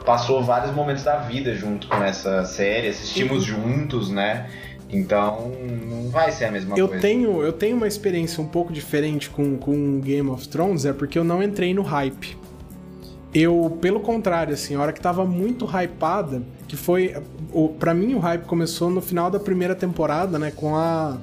passou 0.04 0.42
vários 0.42 0.72
momentos 0.74 1.04
da 1.04 1.16
vida 1.18 1.54
junto 1.54 1.86
com 1.86 2.02
essa 2.02 2.44
série, 2.44 2.88
assistimos 2.88 3.44
juntos, 3.44 4.10
né? 4.10 4.48
Então 4.91 5.51
não 5.89 6.09
vai 6.11 6.30
ser 6.30 6.45
a 6.45 6.51
mesma 6.53 6.76
Eu 6.78 6.87
coisa. 6.89 7.03
tenho, 7.03 7.43
eu 7.43 7.53
tenho 7.53 7.76
uma 7.76 7.87
experiência 7.89 8.43
um 8.43 8.47
pouco 8.47 8.72
diferente 8.72 9.28
com, 9.30 9.57
com 9.57 10.01
Game 10.01 10.28
of 10.30 10.47
Thrones, 10.49 10.85
é 10.85 10.93
porque 10.93 11.18
eu 11.18 11.24
não 11.24 11.43
entrei 11.43 11.74
no 11.74 11.82
hype. 11.82 12.37
Eu, 13.35 13.76
pelo 13.80 13.99
contrário, 13.99 14.55
assim, 14.55 14.76
a 14.76 14.80
hora 14.80 14.93
que 14.93 15.01
tava 15.01 15.24
muito 15.24 15.66
hypada, 15.66 16.41
que 16.68 16.76
foi. 16.76 17.16
O, 17.53 17.68
pra 17.70 17.93
mim, 17.93 18.14
o 18.14 18.20
hype 18.20 18.45
começou 18.45 18.89
no 18.91 19.01
final 19.01 19.28
da 19.28 19.41
primeira 19.41 19.74
temporada, 19.74 20.39
né? 20.39 20.53
Com 20.55 20.76
a. 20.76 21.18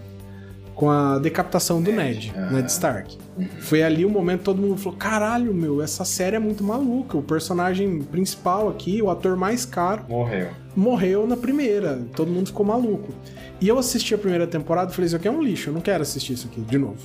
Com 0.75 0.89
a 0.89 1.19
decapitação 1.19 1.81
do 1.81 1.91
Ned, 1.91 2.33
aham. 2.35 2.51
Ned 2.53 2.71
Stark. 2.71 3.17
Foi 3.59 3.83
ali 3.83 4.03
o 4.05 4.09
momento 4.09 4.39
que 4.39 4.45
todo 4.45 4.61
mundo 4.61 4.77
falou: 4.77 4.97
caralho, 4.97 5.53
meu, 5.53 5.81
essa 5.81 6.03
série 6.03 6.35
é 6.35 6.39
muito 6.39 6.63
maluca. 6.63 7.17
O 7.17 7.21
personagem 7.21 8.01
principal 8.01 8.67
aqui, 8.69 9.01
o 9.01 9.09
ator 9.09 9.35
mais 9.35 9.65
caro, 9.65 10.05
Morreu. 10.09 10.47
morreu 10.75 11.27
na 11.27 11.37
primeira. 11.37 12.01
Todo 12.15 12.31
mundo 12.31 12.47
ficou 12.47 12.65
maluco. 12.65 13.13
E 13.59 13.67
eu 13.67 13.77
assisti 13.77 14.15
a 14.15 14.17
primeira 14.17 14.47
temporada 14.47 14.91
e 14.91 14.95
falei, 14.95 15.05
isso 15.07 15.15
aqui 15.15 15.27
é 15.27 15.31
um 15.31 15.41
lixo, 15.41 15.69
eu 15.69 15.73
não 15.73 15.81
quero 15.81 16.01
assistir 16.01 16.33
isso 16.33 16.47
aqui 16.51 16.61
de 16.61 16.77
novo. 16.79 16.97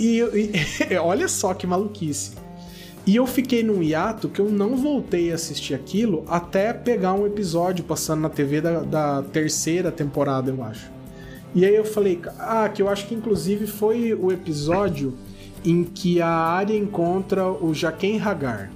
e, 0.00 0.04
e- 0.20 0.52
e- 0.90 0.96
olha 0.98 1.28
só 1.28 1.54
que 1.54 1.66
maluquice. 1.66 2.32
E 3.06 3.14
eu 3.16 3.26
fiquei 3.26 3.62
num 3.62 3.82
hiato 3.82 4.28
que 4.28 4.40
eu 4.40 4.50
não 4.50 4.76
voltei 4.76 5.30
a 5.32 5.36
assistir 5.36 5.74
aquilo 5.74 6.24
até 6.28 6.72
pegar 6.72 7.14
um 7.14 7.24
episódio 7.26 7.84
passando 7.84 8.20
na 8.20 8.28
TV 8.28 8.60
da, 8.60 8.80
da 8.80 9.22
terceira 9.22 9.90
temporada, 9.92 10.50
eu 10.50 10.62
acho. 10.62 10.90
E 11.54 11.64
aí 11.64 11.74
eu 11.74 11.84
falei, 11.84 12.20
ah, 12.38 12.68
que 12.68 12.82
eu 12.82 12.88
acho 12.88 13.06
que 13.06 13.14
inclusive 13.14 13.66
foi 13.66 14.14
o 14.14 14.30
episódio 14.30 15.14
em 15.64 15.82
que 15.84 16.20
a 16.20 16.28
Arya 16.28 16.76
encontra 16.76 17.48
o 17.48 17.74
Jaqen 17.74 18.20
Hagar. 18.20 18.70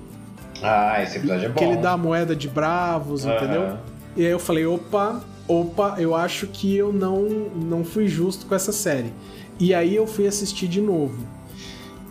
Ah, 0.63 1.03
esse 1.03 1.19
episódio 1.19 1.47
é 1.47 1.49
bom. 1.49 1.55
Que 1.55 1.65
ele 1.65 1.77
dá 1.77 1.93
a 1.93 1.97
moeda 1.97 2.35
de 2.35 2.49
bravos, 2.49 3.27
Aham. 3.27 3.37
entendeu? 3.37 3.77
E 4.17 4.25
aí 4.25 4.31
eu 4.33 4.39
falei, 4.39 4.67
opa, 4.67 5.23
opa, 5.49 5.97
eu 5.99 6.15
acho 6.15 6.47
que 6.47 6.77
eu 6.77 6.93
não, 6.93 7.23
não 7.23 7.85
fui 7.85 8.09
justo 8.09 8.47
com 8.47 8.55
essa 8.55 8.73
série. 8.73 9.13
E 9.59 9.75
aí 9.75 9.95
eu 9.95 10.07
fui 10.07 10.27
assistir 10.27 10.69
de 10.69 10.81
novo. 10.81 11.27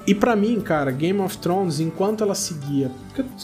E 0.08 0.16
pra 0.16 0.36
mim, 0.36 0.60
cara, 0.60 0.89
Game 0.91 1.20
of 1.20 1.38
Thrones, 1.38 1.80
enquanto 1.80 2.24
ela 2.24 2.34
seguia. 2.36 2.89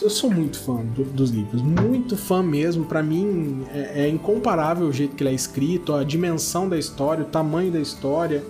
Eu 0.02 0.10
sou 0.10 0.30
muito 0.30 0.58
fã 0.58 0.76
do- 0.84 1.04
dos 1.04 1.30
livros, 1.30 1.62
muito 1.62 2.16
fã 2.16 2.42
mesmo. 2.42 2.84
Pra 2.84 3.02
mim 3.02 3.64
é, 3.72 4.04
é 4.04 4.08
incomparável 4.08 4.86
o 4.88 4.92
jeito 4.92 5.14
que 5.14 5.22
ele 5.22 5.30
é 5.30 5.34
escrito, 5.34 5.94
a 5.94 6.02
dimensão 6.02 6.68
da 6.68 6.76
história, 6.76 7.22
o 7.22 7.26
tamanho 7.28 7.70
da 7.70 7.78
história. 7.80 8.42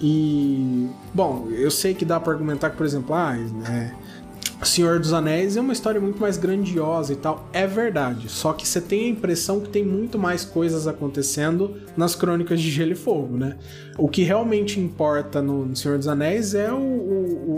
E. 0.00 0.88
Bom, 1.12 1.48
eu 1.50 1.70
sei 1.70 1.94
que 1.94 2.04
dá 2.04 2.20
pra 2.20 2.32
argumentar 2.32 2.70
que, 2.70 2.76
por 2.76 2.86
exemplo, 2.86 3.14
ah, 3.14 3.36
é, 3.36 3.92
Senhor 4.66 4.98
dos 4.98 5.12
Anéis 5.12 5.56
é 5.56 5.60
uma 5.60 5.72
história 5.72 6.00
muito 6.00 6.20
mais 6.20 6.36
grandiosa 6.36 7.12
e 7.12 7.16
tal. 7.16 7.48
É 7.52 7.66
verdade. 7.66 8.28
Só 8.28 8.52
que 8.52 8.66
você 8.66 8.80
tem 8.80 9.04
a 9.04 9.08
impressão 9.08 9.60
que 9.60 9.68
tem 9.68 9.84
muito 9.84 10.18
mais 10.18 10.44
coisas 10.44 10.86
acontecendo 10.86 11.76
nas 11.96 12.14
Crônicas 12.14 12.60
de 12.60 12.70
Gelo 12.70 12.92
e 12.92 12.94
Fogo, 12.96 13.36
né? 13.36 13.56
O 13.96 14.08
que 14.08 14.22
realmente 14.22 14.80
importa 14.80 15.40
no 15.40 15.74
Senhor 15.76 15.96
dos 15.98 16.08
Anéis 16.08 16.54
é 16.54 16.72
o- 16.72 16.76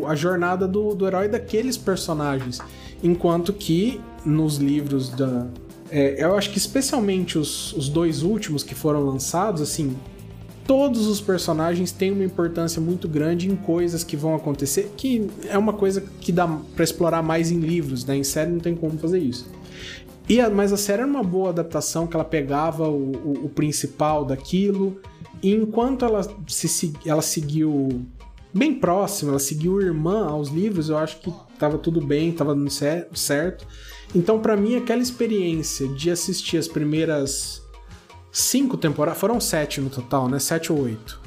o- 0.02 0.04
a 0.06 0.14
jornada 0.14 0.68
do, 0.68 0.94
do 0.94 1.06
herói 1.06 1.26
daqueles 1.28 1.76
personagens. 1.76 2.58
Enquanto 3.02 3.52
que 3.52 4.00
nos 4.24 4.56
livros 4.56 5.08
da. 5.08 5.46
é, 5.90 6.22
eu 6.22 6.36
acho 6.36 6.50
que 6.50 6.58
especialmente 6.58 7.38
os, 7.38 7.72
os 7.72 7.88
dois 7.88 8.22
últimos 8.22 8.62
que 8.62 8.74
foram 8.74 9.00
lançados, 9.04 9.62
assim, 9.62 9.96
todos 10.70 11.08
os 11.08 11.20
personagens 11.20 11.90
têm 11.90 12.12
uma 12.12 12.22
importância 12.22 12.80
muito 12.80 13.08
grande 13.08 13.48
em 13.50 13.56
coisas 13.56 14.04
que 14.04 14.16
vão 14.16 14.36
acontecer, 14.36 14.92
que 14.96 15.26
é 15.48 15.58
uma 15.58 15.72
coisa 15.72 16.00
que 16.20 16.30
dá 16.30 16.46
pra 16.76 16.84
explorar 16.84 17.24
mais 17.24 17.50
em 17.50 17.58
livros, 17.58 18.04
né? 18.04 18.14
Em 18.16 18.22
série 18.22 18.52
não 18.52 18.60
tem 18.60 18.76
como 18.76 18.96
fazer 18.96 19.18
isso. 19.18 19.48
E 20.28 20.40
a- 20.40 20.48
mas 20.48 20.72
a 20.72 20.76
série 20.76 21.02
era 21.02 21.10
uma 21.10 21.24
boa 21.24 21.48
adaptação, 21.48 22.06
que 22.06 22.14
ela 22.14 22.22
pegava 22.24 22.88
o, 22.88 23.10
o- 23.16 23.46
o 23.46 23.48
principal 23.48 24.24
daquilo, 24.24 25.00
e 25.42 25.52
enquanto 25.52 26.04
ela, 26.04 26.20
se, 26.46 26.92
ela 27.04 27.20
seguiu 27.20 28.02
bem 28.54 28.72
próxima, 28.72 29.32
ela 29.32 29.40
seguiu 29.40 29.80
irmã 29.82 30.28
aos 30.28 30.50
livros, 30.50 30.88
eu 30.88 30.96
acho 30.98 31.18
que 31.18 31.32
tava 31.58 31.78
tudo 31.78 32.00
bem, 32.00 32.30
tava 32.30 32.54
dando 32.54 32.70
cer- 32.70 33.08
certo. 33.12 33.66
Então, 34.14 34.38
pra 34.38 34.56
mim, 34.56 34.76
aquela 34.76 35.02
experiência 35.02 35.88
de 35.88 36.12
assistir 36.12 36.58
as 36.58 36.68
primeiras 36.68 37.59
cinco 38.32 38.76
temporadas. 38.76 39.20
Foram 39.20 39.40
sete 39.40 39.80
no 39.80 39.90
total, 39.90 40.28
né? 40.28 40.38
Sete 40.38 40.72
ou 40.72 40.80
oito. 40.82 41.20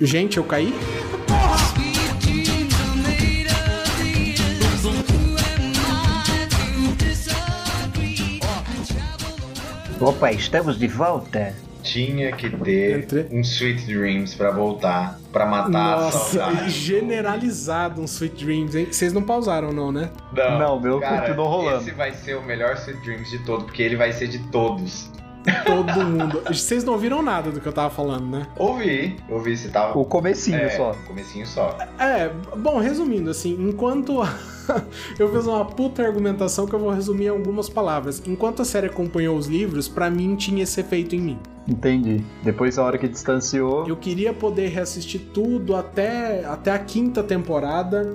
Gente, 0.00 0.36
eu 0.38 0.44
caí? 0.44 0.72
Opa, 10.00 10.32
estamos 10.32 10.78
de 10.78 10.86
volta. 10.86 11.54
Tinha 11.82 12.32
que 12.32 12.48
ter 12.48 12.98
Entre- 13.00 13.26
um 13.30 13.40
Sweet 13.42 13.84
Dreams 13.84 14.34
pra 14.34 14.50
voltar, 14.50 15.18
pra 15.30 15.44
matar 15.44 15.68
a 15.68 16.00
Nossa, 16.00 16.38
saudade. 16.40 16.70
generalizado 16.70 18.00
um 18.00 18.04
Sweet 18.04 18.42
Dreams, 18.42 18.74
hein? 18.74 18.88
Vocês 18.90 19.12
não 19.12 19.22
pausaram, 19.22 19.70
não, 19.70 19.92
né? 19.92 20.10
Não, 20.32 20.80
meu 20.80 20.98
continuou 21.00 21.46
rolando. 21.46 21.82
Esse 21.82 21.90
vai 21.90 22.12
ser 22.14 22.36
o 22.38 22.42
melhor 22.42 22.74
Sweet 22.76 23.00
Dreams 23.02 23.30
de 23.30 23.38
todo, 23.40 23.64
porque 23.64 23.82
ele 23.82 23.96
vai 23.96 24.12
ser 24.14 24.28
de 24.28 24.38
todos. 24.50 25.10
Todo 25.64 26.04
mundo. 26.04 26.42
Vocês 26.46 26.84
não 26.84 26.94
ouviram 26.94 27.22
nada 27.22 27.50
do 27.50 27.60
que 27.60 27.66
eu 27.66 27.72
tava 27.72 27.90
falando, 27.90 28.26
né? 28.26 28.46
Ouvi, 28.56 29.16
ouvi, 29.28 29.56
você 29.56 29.68
tava. 29.68 29.98
O 29.98 30.04
comecinho 30.04 30.56
é, 30.56 30.70
só. 30.70 30.94
Comecinho 31.06 31.46
só. 31.46 31.76
É, 31.98 32.30
bom, 32.56 32.78
resumindo, 32.78 33.30
assim, 33.30 33.56
enquanto. 33.60 34.22
eu 35.18 35.30
fiz 35.30 35.46
uma 35.46 35.64
puta 35.64 36.02
argumentação 36.02 36.66
que 36.66 36.74
eu 36.74 36.78
vou 36.78 36.90
resumir 36.90 37.26
em 37.26 37.28
algumas 37.28 37.68
palavras. 37.68 38.22
Enquanto 38.26 38.62
a 38.62 38.64
série 38.64 38.86
acompanhou 38.86 39.36
os 39.36 39.46
livros, 39.46 39.88
pra 39.88 40.10
mim 40.10 40.34
tinha 40.36 40.62
esse 40.62 40.80
efeito 40.80 41.14
em 41.14 41.20
mim. 41.20 41.38
Entendi. 41.68 42.24
Depois, 42.42 42.78
a 42.78 42.84
hora 42.84 42.98
que 42.98 43.08
distanciou. 43.08 43.86
Eu 43.86 43.96
queria 43.96 44.32
poder 44.32 44.68
reassistir 44.68 45.20
tudo 45.32 45.76
até, 45.76 46.44
até 46.44 46.70
a 46.72 46.78
quinta 46.78 47.22
temporada. 47.22 48.14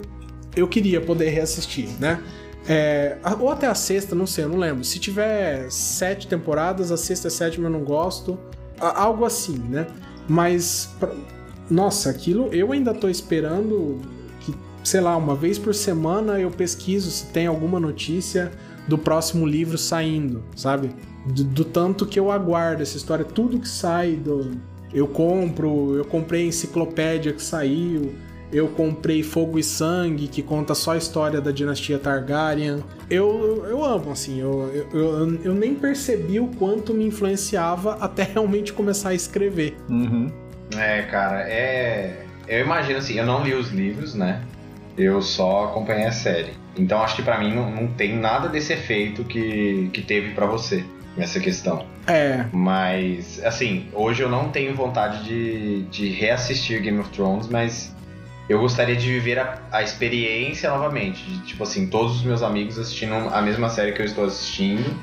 Eu 0.56 0.68
queria 0.68 1.00
poder 1.00 1.30
reassistir, 1.30 1.90
né? 2.00 2.22
É, 2.68 3.18
ou 3.40 3.50
até 3.50 3.68
a 3.68 3.76
sexta, 3.76 4.16
não 4.16 4.28
sei, 4.28 4.44
eu 4.44 4.50
não 4.50 4.58
lembro. 4.58 4.84
Se 4.84 5.00
tiver 5.00 5.70
sete 5.72 6.28
temporadas, 6.28 6.92
a 6.92 6.98
sexta 6.98 7.28
e 7.28 7.30
a 7.30 7.32
sétima 7.32 7.68
eu 7.68 7.72
não 7.72 7.84
gosto. 7.84 8.38
Algo 8.80 9.26
assim, 9.26 9.58
né? 9.58 9.88
Mas, 10.28 10.96
nossa, 11.70 12.10
aquilo 12.10 12.48
eu 12.54 12.72
ainda 12.72 12.94
tô 12.94 13.10
esperando 13.10 14.00
que, 14.42 14.54
sei 14.84 15.02
lá, 15.02 15.18
uma 15.18 15.36
vez 15.36 15.58
por 15.58 15.74
semana 15.74 16.40
eu 16.40 16.52
pesquiso 16.52 17.10
se 17.10 17.26
tem 17.28 17.48
alguma 17.48 17.80
notícia 17.80 18.52
do 18.88 18.98
próximo 18.98 19.46
livro 19.46 19.78
saindo, 19.78 20.44
sabe? 20.56 20.92
Do, 21.26 21.44
do 21.44 21.66
tanto 21.66 22.06
que 22.06 22.20
eu 22.20 22.32
aguardo 22.32 22.82
essa 22.82 22.98
história, 22.98 23.26
tudo 23.26 23.60
que 23.60 23.68
sai 23.68 24.14
do. 24.14 24.52
Eu 24.94 25.08
compro, 25.08 25.96
eu 25.96 26.06
comprei 26.06 26.44
a 26.44 26.46
enciclopédia 26.48 27.32
que 27.32 27.42
saiu, 27.44 28.16
eu 28.52 28.68
comprei 28.68 29.22
Fogo 29.22 29.60
e 29.60 29.64
Sangue, 29.64 30.28
que 30.28 30.42
conta 30.42 30.74
só 30.74 30.94
a 30.94 30.98
história 30.98 31.40
da 31.40 31.52
dinastia 31.52 32.00
Targaryen. 32.00 32.84
Eu, 33.10 33.66
eu 33.68 33.84
amo, 33.84 34.12
assim, 34.12 34.40
eu, 34.40 34.72
eu, 34.74 35.00
eu, 35.00 35.40
eu 35.44 35.54
nem 35.54 35.76
percebi 35.76 36.40
o 36.40 36.48
quanto 36.48 36.94
me 36.94 37.06
influenciava 37.06 37.98
até 38.02 38.24
realmente 38.34 38.74
começar 38.74 39.10
a 39.10 39.14
escrever. 39.14 39.78
Uhum. 39.90 40.32
É, 40.78 41.04
cara, 41.04 41.42
é. 41.48 42.26
Eu 42.48 42.62
imagino 42.62 42.98
assim, 42.98 43.14
eu 43.16 43.26
não 43.26 43.44
li 43.44 43.54
os 43.54 43.70
livros, 43.70 44.16
né? 44.16 44.42
Eu 44.98 45.22
só 45.22 45.66
acompanhei 45.66 46.06
a 46.06 46.12
série. 46.12 46.54
Então 46.76 47.02
acho 47.02 47.16
que 47.16 47.22
pra 47.22 47.40
mim 47.40 47.54
não, 47.54 47.70
não 47.70 47.88
tem 47.88 48.18
nada 48.18 48.48
desse 48.48 48.74
efeito 48.74 49.24
que, 49.24 49.90
que 49.94 50.02
teve 50.02 50.34
pra 50.34 50.46
você. 50.46 50.84
essa 51.18 51.40
questão. 51.40 51.86
É. 52.08 52.46
Mas, 52.52 53.44
assim, 53.44 53.88
hoje 53.94 54.24
eu 54.24 54.30
não 54.30 54.50
tenho 54.50 54.76
vontade 54.76 55.24
de, 55.24 55.82
de 55.84 56.10
reassistir 56.10 56.82
Game 56.82 56.98
of 57.00 57.10
Thrones, 57.12 57.48
mas 57.48 57.94
eu 58.50 58.60
gostaria 58.60 58.96
de 58.96 59.08
viver 59.08 59.38
a, 59.38 59.60
a 59.72 59.84
experiência 59.84 60.70
novamente. 60.72 61.24
De, 61.24 61.40
tipo 61.42 61.62
assim, 61.62 61.88
todos 61.88 62.18
os 62.18 62.24
meus 62.24 62.42
amigos 62.42 62.80
assistindo 62.80 63.14
a 63.14 63.42
mesma 63.44 63.70
série 63.70 63.92
que 63.92 64.02
eu 64.02 64.06
estou 64.06 64.26
assistindo, 64.26 65.00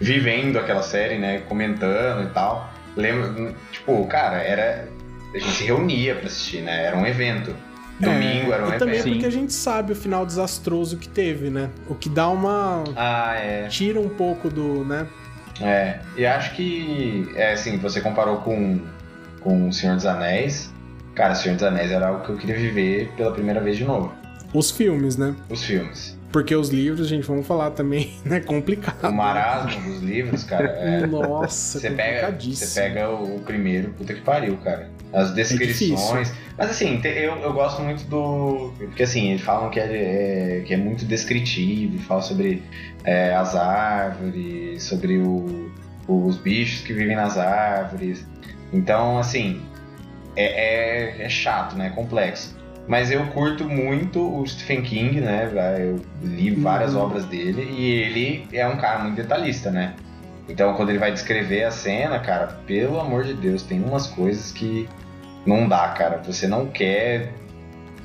vivendo 0.00 0.58
aquela 0.58 0.82
série, 0.82 1.18
né? 1.18 1.40
Comentando 1.40 2.24
e 2.24 2.32
tal. 2.32 2.72
Lembro, 2.96 3.54
tipo, 3.70 4.04
cara, 4.06 4.38
era. 4.38 4.88
A 5.34 5.38
gente 5.38 5.52
se 5.52 5.64
reunia 5.64 6.14
pra 6.14 6.26
assistir, 6.26 6.62
né? 6.62 6.84
Era 6.86 6.96
um 6.96 7.06
evento. 7.06 7.54
Domingo 8.00 8.52
é, 8.52 8.54
era 8.54 8.62
um 8.62 8.66
e 8.66 8.68
evento. 8.68 8.78
também 8.78 9.02
porque 9.02 9.26
a 9.26 9.30
gente 9.30 9.52
sabe 9.52 9.92
o 9.92 9.96
final 9.96 10.24
desastroso 10.24 10.96
que 10.96 11.08
teve, 11.08 11.50
né? 11.50 11.70
O 11.88 11.94
que 11.94 12.08
dá 12.08 12.28
uma. 12.28 12.84
Ah, 12.96 13.34
é. 13.36 13.68
Tira 13.68 14.00
um 14.00 14.08
pouco 14.08 14.48
do, 14.48 14.84
né? 14.84 15.06
É. 15.60 16.00
E 16.16 16.24
acho 16.24 16.54
que, 16.54 17.30
é 17.34 17.52
assim, 17.52 17.78
você 17.78 18.00
comparou 18.00 18.38
com, 18.38 18.80
com 19.40 19.68
O 19.68 19.72
Senhor 19.72 19.96
dos 19.96 20.06
Anéis. 20.06 20.72
Cara, 21.16 21.32
O 21.32 21.36
Senhor 21.36 21.54
dos 21.56 21.64
Anéis 21.64 21.90
era 21.90 22.06
algo 22.08 22.24
que 22.24 22.30
eu 22.30 22.36
queria 22.36 22.56
viver 22.56 23.10
pela 23.16 23.32
primeira 23.32 23.60
vez 23.60 23.76
de 23.76 23.84
novo. 23.84 24.12
Os 24.54 24.70
filmes, 24.70 25.16
né? 25.16 25.34
Os 25.50 25.64
filmes. 25.64 26.16
Porque 26.30 26.54
os 26.54 26.68
livros, 26.68 27.08
gente, 27.08 27.26
vamos 27.26 27.46
falar 27.46 27.70
também, 27.70 28.12
né? 28.24 28.40
Complicado. 28.40 29.08
O 29.08 29.12
marasmo 29.12 29.80
dos 29.90 30.02
livros, 30.02 30.44
cara. 30.44 30.68
É... 30.78 31.06
Nossa, 31.06 31.80
você 31.80 31.90
pega, 31.90 32.36
você 32.38 32.80
pega 32.80 33.08
o, 33.10 33.40
primeiro, 33.40 33.90
puta 33.92 34.12
que 34.12 34.20
pariu, 34.20 34.56
cara. 34.58 34.90
As 35.12 35.32
descrições. 35.32 36.30
É 36.30 36.34
Mas 36.58 36.70
assim, 36.70 37.00
eu, 37.04 37.36
eu 37.36 37.52
gosto 37.54 37.80
muito 37.80 38.04
do. 38.04 38.72
Porque 38.78 39.04
assim, 39.04 39.30
eles 39.30 39.40
falam 39.40 39.70
que 39.70 39.80
é, 39.80 39.84
é- 40.58 40.60
que 40.66 40.74
é 40.74 40.76
muito 40.76 41.06
descritivo, 41.06 41.98
fala 42.00 42.20
sobre 42.20 42.62
é, 43.04 43.34
as 43.34 43.54
árvores, 43.54 44.82
sobre 44.82 45.16
o- 45.18 45.70
os 46.06 46.36
bichos 46.36 46.82
que 46.82 46.92
vivem 46.92 47.16
nas 47.16 47.38
árvores. 47.38 48.26
Então, 48.72 49.18
assim, 49.18 49.62
é, 50.36 50.44
é, 51.20 51.22
é 51.24 51.28
chato, 51.28 51.76
né? 51.76 51.88
É 51.88 51.90
complexo. 51.90 52.56
Mas 52.86 53.10
eu 53.10 53.26
curto 53.28 53.64
muito 53.68 54.20
o 54.20 54.46
Stephen 54.46 54.82
King, 54.82 55.20
né? 55.20 55.50
Eu 55.78 56.00
li 56.22 56.50
várias 56.54 56.94
Uhum. 56.94 57.00
obras 57.02 57.24
dele 57.24 57.62
e 57.76 57.90
ele 57.90 58.48
é 58.52 58.66
um 58.66 58.76
cara 58.76 59.00
muito 59.00 59.16
detalhista, 59.16 59.70
né? 59.70 59.94
Então, 60.48 60.72
quando 60.74 60.90
ele 60.90 60.98
vai 60.98 61.10
descrever 61.10 61.64
a 61.64 61.72
cena, 61.72 62.20
cara, 62.20 62.46
pelo 62.66 63.00
amor 63.00 63.24
de 63.24 63.34
Deus, 63.34 63.64
tem 63.64 63.82
umas 63.82 64.06
coisas 64.06 64.52
que 64.52 64.88
não 65.44 65.68
dá, 65.68 65.88
cara. 65.88 66.22
Você 66.24 66.46
não 66.46 66.66
quer. 66.66 67.32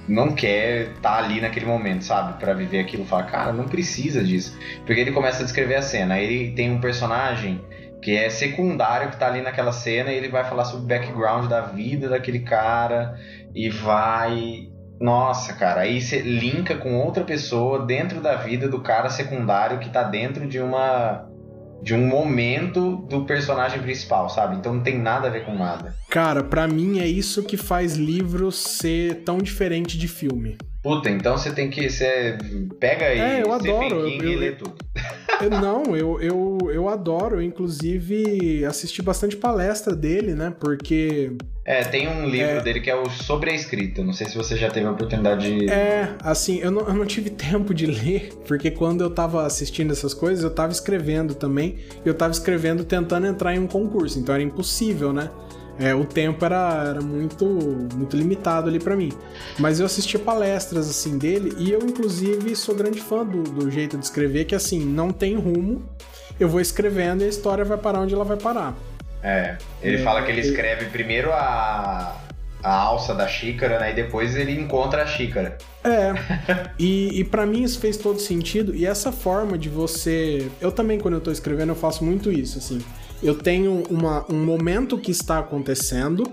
Não 0.07 0.31
quer 0.33 0.93
estar 0.95 1.19
ali 1.19 1.39
naquele 1.39 1.67
momento, 1.67 2.03
sabe? 2.03 2.39
Pra 2.39 2.53
viver 2.53 2.79
aquilo. 2.79 3.05
Fala, 3.05 3.23
cara, 3.23 3.53
não 3.53 3.65
precisa 3.65 4.23
disso. 4.23 4.57
Porque 4.83 4.99
ele 4.99 5.11
começa 5.11 5.41
a 5.41 5.45
descrever 5.45 5.75
a 5.75 5.81
cena. 5.83 6.15
Aí 6.15 6.25
ele 6.25 6.51
tem 6.53 6.71
um 6.71 6.81
personagem 6.81 7.61
que 8.01 8.17
é 8.17 8.29
secundário 8.29 9.11
que 9.11 9.17
tá 9.17 9.27
ali 9.27 9.41
naquela 9.41 9.71
cena 9.71 10.11
e 10.11 10.15
ele 10.15 10.29
vai 10.29 10.43
falar 10.43 10.65
sobre 10.65 10.85
o 10.85 10.87
background 10.87 11.47
da 11.47 11.61
vida 11.61 12.09
daquele 12.09 12.39
cara 12.39 13.15
e 13.53 13.69
vai. 13.69 14.69
Nossa, 14.99 15.53
cara, 15.53 15.81
aí 15.81 16.01
você 16.01 16.19
linka 16.19 16.75
com 16.75 16.99
outra 16.99 17.23
pessoa 17.23 17.85
dentro 17.85 18.21
da 18.21 18.35
vida 18.35 18.67
do 18.67 18.81
cara 18.81 19.09
secundário 19.09 19.79
que 19.79 19.89
tá 19.89 20.03
dentro 20.03 20.47
de 20.47 20.59
uma. 20.59 21.30
De 21.81 21.93
um 21.93 22.05
momento 22.07 22.97
do 23.09 23.25
personagem 23.25 23.81
principal, 23.81 24.29
sabe? 24.29 24.57
Então 24.57 24.73
não 24.75 24.81
tem 24.83 24.97
nada 24.99 25.27
a 25.27 25.31
ver 25.31 25.45
com 25.45 25.53
nada. 25.55 25.95
Cara, 26.09 26.43
pra 26.43 26.67
mim 26.67 26.99
é 26.99 27.07
isso 27.07 27.43
que 27.43 27.57
faz 27.57 27.95
livro 27.95 28.51
ser 28.51 29.23
tão 29.23 29.37
diferente 29.39 29.97
de 29.97 30.07
filme. 30.07 30.57
Puta, 30.83 31.09
então 31.09 31.37
você 31.37 31.51
tem 31.51 31.69
que. 31.69 31.89
Você 31.89 32.37
pega 32.79 33.05
aí 33.05 33.19
É, 33.19 33.43
eu 33.43 33.51
adoro, 33.53 34.03
King 34.05 34.25
eu- 34.25 34.31
e 34.31 34.35
lê 34.35 34.51
tudo. 34.51 34.73
Eu- 35.41 35.49
não, 35.49 35.95
eu, 35.95 36.21
eu, 36.21 36.57
eu 36.71 36.87
adoro. 36.87 37.37
Eu, 37.37 37.41
inclusive, 37.41 38.63
assisti 38.63 39.01
bastante 39.01 39.35
palestra 39.35 39.95
dele, 39.95 40.35
né? 40.35 40.53
Porque 40.59 41.31
É, 41.71 41.85
tem 41.85 42.05
um 42.09 42.27
livro 42.27 42.57
É. 42.57 42.61
dele 42.61 42.81
que 42.81 42.89
é 42.89 42.95
o 42.95 43.09
Sobre 43.09 43.49
a 43.49 43.55
Escrita. 43.55 44.03
Não 44.03 44.11
sei 44.11 44.27
se 44.27 44.35
você 44.35 44.57
já 44.57 44.69
teve 44.69 44.85
a 44.87 44.91
oportunidade 44.91 45.59
de. 45.59 45.69
É, 45.69 46.15
assim, 46.21 46.59
eu 46.59 46.69
não, 46.69 46.81
eu 46.81 46.93
não 46.93 47.05
tive 47.05 47.29
tempo 47.31 47.73
de 47.73 47.85
ler, 47.85 48.33
porque 48.45 48.69
quando 48.69 49.01
eu 49.01 49.09
tava 49.09 49.45
assistindo 49.45 49.91
essas 49.91 50.13
coisas, 50.13 50.43
eu 50.43 50.49
tava 50.51 50.73
escrevendo 50.73 51.33
também. 51.33 51.77
e 52.05 52.09
Eu 52.09 52.13
tava 52.13 52.33
escrevendo 52.33 52.83
tentando 52.83 53.25
entrar 53.25 53.55
em 53.55 53.59
um 53.59 53.67
concurso, 53.67 54.19
então 54.19 54.35
era 54.35 54.43
impossível, 54.43 55.13
né? 55.13 55.29
É, 55.79 55.95
o 55.95 56.03
tempo 56.03 56.43
era, 56.43 56.83
era 56.89 57.01
muito, 57.01 57.45
muito 57.95 58.17
limitado 58.17 58.67
ali 58.67 58.77
pra 58.77 58.93
mim. 58.95 59.13
Mas 59.57 59.79
eu 59.79 59.85
assisti 59.85 60.19
palestras, 60.19 60.89
assim, 60.89 61.17
dele, 61.17 61.53
e 61.57 61.71
eu, 61.71 61.79
inclusive, 61.79 62.53
sou 62.53 62.75
grande 62.75 62.99
fã 62.99 63.25
do, 63.25 63.41
do 63.43 63.71
jeito 63.71 63.97
de 63.97 64.03
escrever, 64.03 64.43
que, 64.43 64.53
assim, 64.53 64.83
não 64.83 65.11
tem 65.11 65.35
rumo, 65.37 65.81
eu 66.37 66.49
vou 66.49 66.59
escrevendo 66.59 67.21
e 67.21 67.25
a 67.25 67.29
história 67.29 67.63
vai 67.63 67.77
parar 67.77 68.01
onde 68.01 68.13
ela 68.13 68.25
vai 68.25 68.35
parar. 68.37 68.77
É, 69.23 69.57
ele 69.81 69.97
É, 69.97 70.03
fala 70.03 70.23
que 70.23 70.31
ele 70.31 70.41
escreve 70.41 70.85
primeiro 70.85 71.31
a, 71.31 72.17
a 72.63 72.73
alça 72.73 73.13
da 73.13 73.27
xícara, 73.27 73.79
né? 73.79 73.91
E 73.91 73.95
depois 73.95 74.35
ele 74.35 74.51
encontra 74.53 75.03
a 75.03 75.05
xícara. 75.05 75.57
É, 75.83 76.13
e, 76.77 77.19
e 77.19 77.23
para 77.23 77.45
mim 77.45 77.63
isso 77.63 77.79
fez 77.79 77.97
todo 77.97 78.19
sentido. 78.19 78.75
E 78.75 78.85
essa 78.85 79.11
forma 79.11 79.57
de 79.57 79.69
você. 79.69 80.49
Eu 80.59 80.71
também, 80.71 80.99
quando 80.99 81.15
eu 81.15 81.21
tô 81.21 81.31
escrevendo, 81.31 81.69
eu 81.69 81.75
faço 81.75 82.03
muito 82.03 82.31
isso, 82.31 82.57
assim. 82.57 82.79
Eu 83.21 83.35
tenho 83.35 83.83
uma, 83.89 84.25
um 84.31 84.43
momento 84.43 84.97
que 84.97 85.11
está 85.11 85.39
acontecendo. 85.39 86.23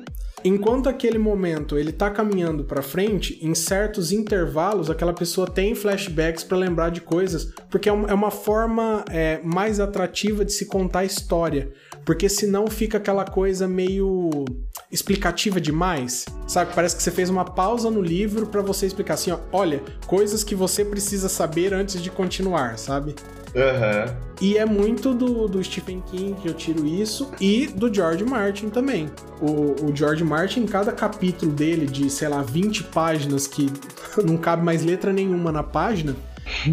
Enquanto 0.44 0.88
aquele 0.88 1.18
momento 1.18 1.76
ele 1.76 1.90
tá 1.90 2.10
caminhando 2.10 2.62
pra 2.62 2.80
frente, 2.80 3.38
em 3.42 3.54
certos 3.54 4.12
intervalos 4.12 4.88
aquela 4.88 5.12
pessoa 5.12 5.48
tem 5.48 5.74
flashbacks 5.74 6.44
pra 6.44 6.56
lembrar 6.56 6.90
de 6.90 7.00
coisas, 7.00 7.52
porque 7.68 7.88
é 7.88 7.92
uma, 7.92 8.08
é 8.08 8.14
uma 8.14 8.30
forma 8.30 9.04
é, 9.10 9.40
mais 9.42 9.80
atrativa 9.80 10.44
de 10.44 10.52
se 10.52 10.66
contar 10.66 11.00
a 11.00 11.04
história. 11.04 11.72
Porque 12.08 12.26
senão 12.26 12.68
fica 12.68 12.96
aquela 12.96 13.22
coisa 13.22 13.68
meio 13.68 14.46
explicativa 14.90 15.60
demais, 15.60 16.24
sabe? 16.46 16.72
Parece 16.74 16.96
que 16.96 17.02
você 17.02 17.10
fez 17.10 17.28
uma 17.28 17.44
pausa 17.44 17.90
no 17.90 18.00
livro 18.00 18.46
pra 18.46 18.62
você 18.62 18.86
explicar 18.86 19.12
assim, 19.12 19.30
ó, 19.30 19.38
olha, 19.52 19.82
coisas 20.06 20.42
que 20.42 20.54
você 20.54 20.82
precisa 20.82 21.28
saber 21.28 21.74
antes 21.74 22.02
de 22.02 22.10
continuar, 22.10 22.78
sabe? 22.78 23.14
Aham. 23.54 24.16
E 24.40 24.56
é 24.56 24.64
muito 24.64 25.12
do, 25.12 25.46
do 25.46 25.62
Stephen 25.62 26.02
King 26.10 26.34
que 26.40 26.48
eu 26.48 26.54
tiro 26.54 26.86
isso 26.86 27.30
e 27.38 27.66
do 27.66 27.92
George 27.92 28.24
Martin 28.24 28.70
também. 28.70 29.10
O, 29.38 29.84
o 29.84 29.94
George 29.94 30.24
Martin, 30.24 30.64
cada 30.64 30.92
capítulo 30.92 31.52
dele, 31.52 31.84
de 31.84 32.08
sei 32.08 32.28
lá, 32.28 32.40
20 32.40 32.84
páginas, 32.84 33.46
que 33.46 33.70
não 34.24 34.38
cabe 34.38 34.64
mais 34.64 34.82
letra 34.82 35.12
nenhuma 35.12 35.52
na 35.52 35.62
página, 35.62 36.16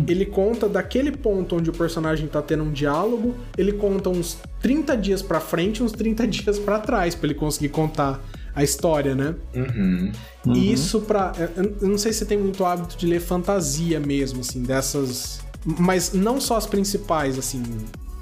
ele 0.08 0.26
conta 0.26 0.68
daquele 0.70 1.12
ponto 1.12 1.56
onde 1.56 1.70
o 1.70 1.74
personagem 1.74 2.28
tá 2.28 2.42
tendo 2.42 2.64
um 2.64 2.72
diálogo, 2.72 3.36
ele 3.58 3.74
conta 3.74 4.10
uns 4.10 4.38
30 4.62 4.96
dias 4.98 5.22
pra 5.22 5.40
frente 5.40 5.78
e 5.80 5.84
uns 5.84 5.92
30 5.92 6.28
dias 6.28 6.60
pra 6.60 6.80
trás, 6.80 7.16
pra 7.16 7.28
ele 7.28 7.36
conseguir 7.36 7.70
contar 7.70 8.22
a 8.56 8.64
história, 8.64 9.14
né? 9.14 9.36
Uhum. 9.54 10.12
E 10.54 10.72
isso 10.72 11.02
pra. 11.02 11.34
Eu 11.56 11.76
eu 11.82 11.88
não 11.90 11.98
sei 11.98 12.14
se 12.14 12.20
você 12.20 12.26
tem 12.26 12.38
muito 12.38 12.64
hábito 12.64 12.96
de 12.98 13.06
ler 13.06 13.20
fantasia 13.20 14.00
mesmo, 14.00 14.40
assim, 14.40 14.64
dessas. 14.64 15.42
Mas 15.66 16.14
não 16.14 16.40
só 16.40 16.56
as 16.56 16.66
principais, 16.66 17.38
assim. 17.38 17.62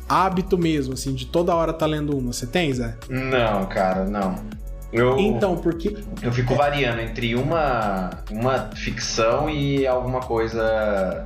Hábito 0.09 0.57
mesmo, 0.57 0.93
assim, 0.93 1.13
de 1.13 1.27
toda 1.27 1.53
hora 1.55 1.71
tá 1.71 1.85
lendo 1.85 2.17
uma. 2.17 2.33
Você 2.33 2.47
tem, 2.47 2.73
Zé? 2.73 2.97
Não, 3.09 3.65
cara, 3.67 4.05
não. 4.05 4.35
Eu, 4.91 5.17
Então, 5.17 5.57
porque. 5.57 5.95
eu 6.21 6.31
fico 6.31 6.55
variando 6.55 7.01
entre 7.01 7.35
uma, 7.35 8.11
uma 8.29 8.69
ficção 8.75 9.49
e 9.49 9.87
alguma 9.87 10.19
coisa. 10.19 11.25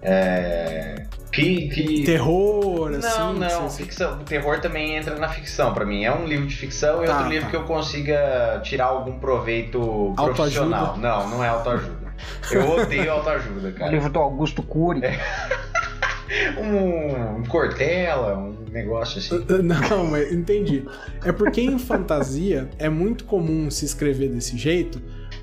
É, 0.00 1.04
que. 1.32 1.68
que... 1.68 2.04
Terror, 2.04 2.90
assim. 2.90 3.18
Não, 3.18 3.32
não, 3.32 3.66
assim, 3.66 3.84
ficção. 3.84 4.20
O 4.20 4.24
terror 4.24 4.60
também 4.60 4.96
entra 4.96 5.16
na 5.16 5.28
ficção. 5.28 5.74
Pra 5.74 5.84
mim 5.84 6.04
é 6.04 6.14
um 6.14 6.24
livro 6.26 6.46
de 6.46 6.56
ficção 6.56 7.02
e 7.02 7.06
Tá, 7.06 7.14
outro 7.16 7.28
livro 7.30 7.44
tá. 7.46 7.50
que 7.50 7.56
eu 7.56 7.64
consiga 7.64 8.60
tirar 8.62 8.86
algum 8.86 9.18
proveito 9.18 10.12
profissional. 10.16 10.96
Não, 10.96 11.28
não 11.28 11.44
é 11.44 11.48
autoajuda. 11.48 12.08
Eu 12.50 12.68
odeio 12.70 13.12
autoajuda, 13.12 13.68
O 13.68 13.72
cara. 13.74 13.90
livro 13.92 14.10
do 14.10 14.18
Augusto 14.18 14.62
Cury. 14.62 15.00
Um, 16.58 17.38
um 17.38 17.44
Cortella, 17.44 18.36
um 18.36 18.54
negócio 18.70 19.18
assim. 19.18 19.46
Não, 19.62 20.04
mas 20.06 20.30
entendi. 20.30 20.84
É 21.24 21.32
porque 21.32 21.60
em 21.62 21.78
fantasia 21.78 22.68
é 22.78 22.88
muito 22.88 23.24
comum 23.24 23.70
se 23.70 23.86
escrever 23.86 24.28
desse 24.28 24.56
jeito, 24.58 25.00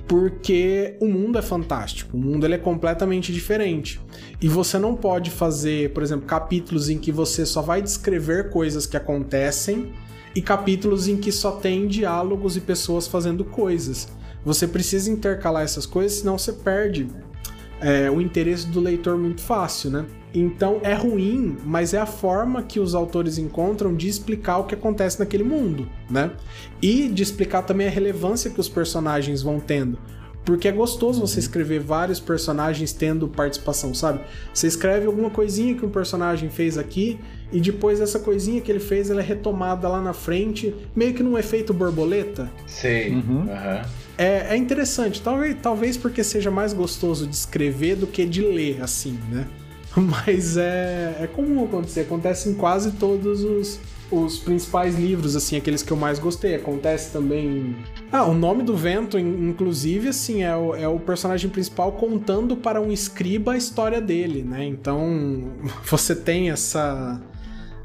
porque 0.07 0.95
o 0.99 1.07
mundo 1.07 1.37
é 1.37 1.41
fantástico, 1.41 2.15
o 2.15 2.19
mundo 2.19 2.45
ele 2.45 2.55
é 2.55 2.59
completamente 2.59 3.33
diferente. 3.33 3.99
E 4.39 4.47
você 4.47 4.77
não 4.77 4.95
pode 4.95 5.31
fazer, 5.31 5.91
por 5.93 6.03
exemplo, 6.03 6.25
capítulos 6.25 6.89
em 6.89 6.99
que 6.99 7.11
você 7.11 7.45
só 7.45 7.61
vai 7.61 7.81
descrever 7.81 8.49
coisas 8.49 8.85
que 8.85 8.95
acontecem 8.95 9.93
e 10.35 10.41
capítulos 10.41 11.07
em 11.07 11.17
que 11.17 11.31
só 11.31 11.53
tem 11.53 11.87
diálogos 11.87 12.55
e 12.55 12.61
pessoas 12.61 13.07
fazendo 13.07 13.43
coisas. 13.43 14.07
Você 14.43 14.67
precisa 14.67 15.09
intercalar 15.09 15.63
essas 15.63 15.87
coisas, 15.87 16.19
senão 16.19 16.37
você 16.37 16.53
perde 16.53 17.07
é, 17.81 18.11
o 18.11 18.21
interesse 18.21 18.67
do 18.67 18.79
leitor 18.79 19.17
muito 19.17 19.41
fácil, 19.41 19.89
né? 19.89 20.05
Então 20.35 20.81
é 20.83 20.93
ruim, 20.93 21.55
mas 21.63 21.93
é 21.93 21.97
a 21.97 22.05
forma 22.05 22.61
que 22.61 22.77
os 22.77 22.93
autores 22.93 23.37
encontram 23.37 23.95
de 23.95 24.09
explicar 24.09 24.57
o 24.57 24.65
que 24.65 24.75
acontece 24.75 25.17
naquele 25.17 25.45
mundo, 25.45 25.87
né? 26.09 26.31
E 26.81 27.07
de 27.07 27.23
explicar 27.23 27.61
também 27.61 27.87
a 27.87 27.89
relevância 27.89 28.51
que 28.51 28.59
os 28.59 28.67
personagens 28.67 29.41
vão 29.41 29.61
tendo. 29.61 29.97
Porque 30.43 30.67
é 30.67 30.71
gostoso 30.71 31.21
você 31.21 31.39
escrever 31.39 31.79
vários 31.79 32.19
personagens 32.19 32.91
tendo 32.91 33.27
participação, 33.27 33.93
sabe? 33.95 34.19
Você 34.53 34.67
escreve 34.67 35.07
alguma 35.07 35.29
coisinha 35.29 35.73
que 35.73 35.85
um 35.85 35.89
personagem 35.89 36.49
fez 36.49 36.77
aqui 36.77 37.17
e 37.51 37.59
depois 37.59 37.99
essa 37.99 38.19
coisinha 38.19 38.61
que 38.61 38.71
ele 38.71 38.79
fez, 38.79 39.09
ela 39.09 39.21
é 39.21 39.23
retomada 39.23 39.87
lá 39.87 40.01
na 40.01 40.13
frente, 40.13 40.75
meio 40.95 41.13
que 41.13 41.23
num 41.23 41.37
efeito 41.37 41.73
borboleta. 41.73 42.51
Sei. 42.67 43.11
Uhum. 43.11 43.49
Aham. 43.49 43.81
É, 44.17 44.53
é 44.53 44.57
interessante, 44.57 45.21
talvez, 45.21 45.57
talvez 45.61 45.97
porque 45.97 46.23
seja 46.23 46.51
mais 46.51 46.73
gostoso 46.73 47.25
de 47.25 47.35
escrever 47.35 47.95
do 47.95 48.07
que 48.07 48.25
de 48.25 48.41
ler, 48.41 48.81
assim, 48.81 49.19
né? 49.31 49.47
Mas 50.25 50.57
é, 50.57 51.17
é 51.21 51.27
comum 51.27 51.63
acontecer, 51.63 52.01
acontece 52.01 52.49
em 52.49 52.53
quase 52.53 52.91
todos 52.91 53.43
os, 53.43 53.79
os 54.11 54.37
principais 54.37 54.95
livros, 54.99 55.35
assim, 55.35 55.55
aqueles 55.55 55.81
que 55.81 55.91
eu 55.91 55.97
mais 55.97 56.19
gostei. 56.19 56.55
Acontece 56.55 57.11
também. 57.11 57.75
Ah, 58.11 58.25
o 58.25 58.33
nome 58.33 58.63
do 58.63 58.75
vento, 58.75 59.17
in- 59.17 59.49
inclusive, 59.49 60.09
assim, 60.09 60.43
é 60.43 60.55
o, 60.55 60.75
é 60.75 60.87
o 60.87 60.99
personagem 60.99 61.49
principal 61.49 61.93
contando 61.93 62.55
para 62.57 62.81
um 62.81 62.91
escriba 62.91 63.53
a 63.53 63.57
história 63.57 64.01
dele, 64.01 64.43
né? 64.43 64.65
Então 64.65 65.51
você 65.85 66.15
tem 66.15 66.49
essa. 66.49 67.21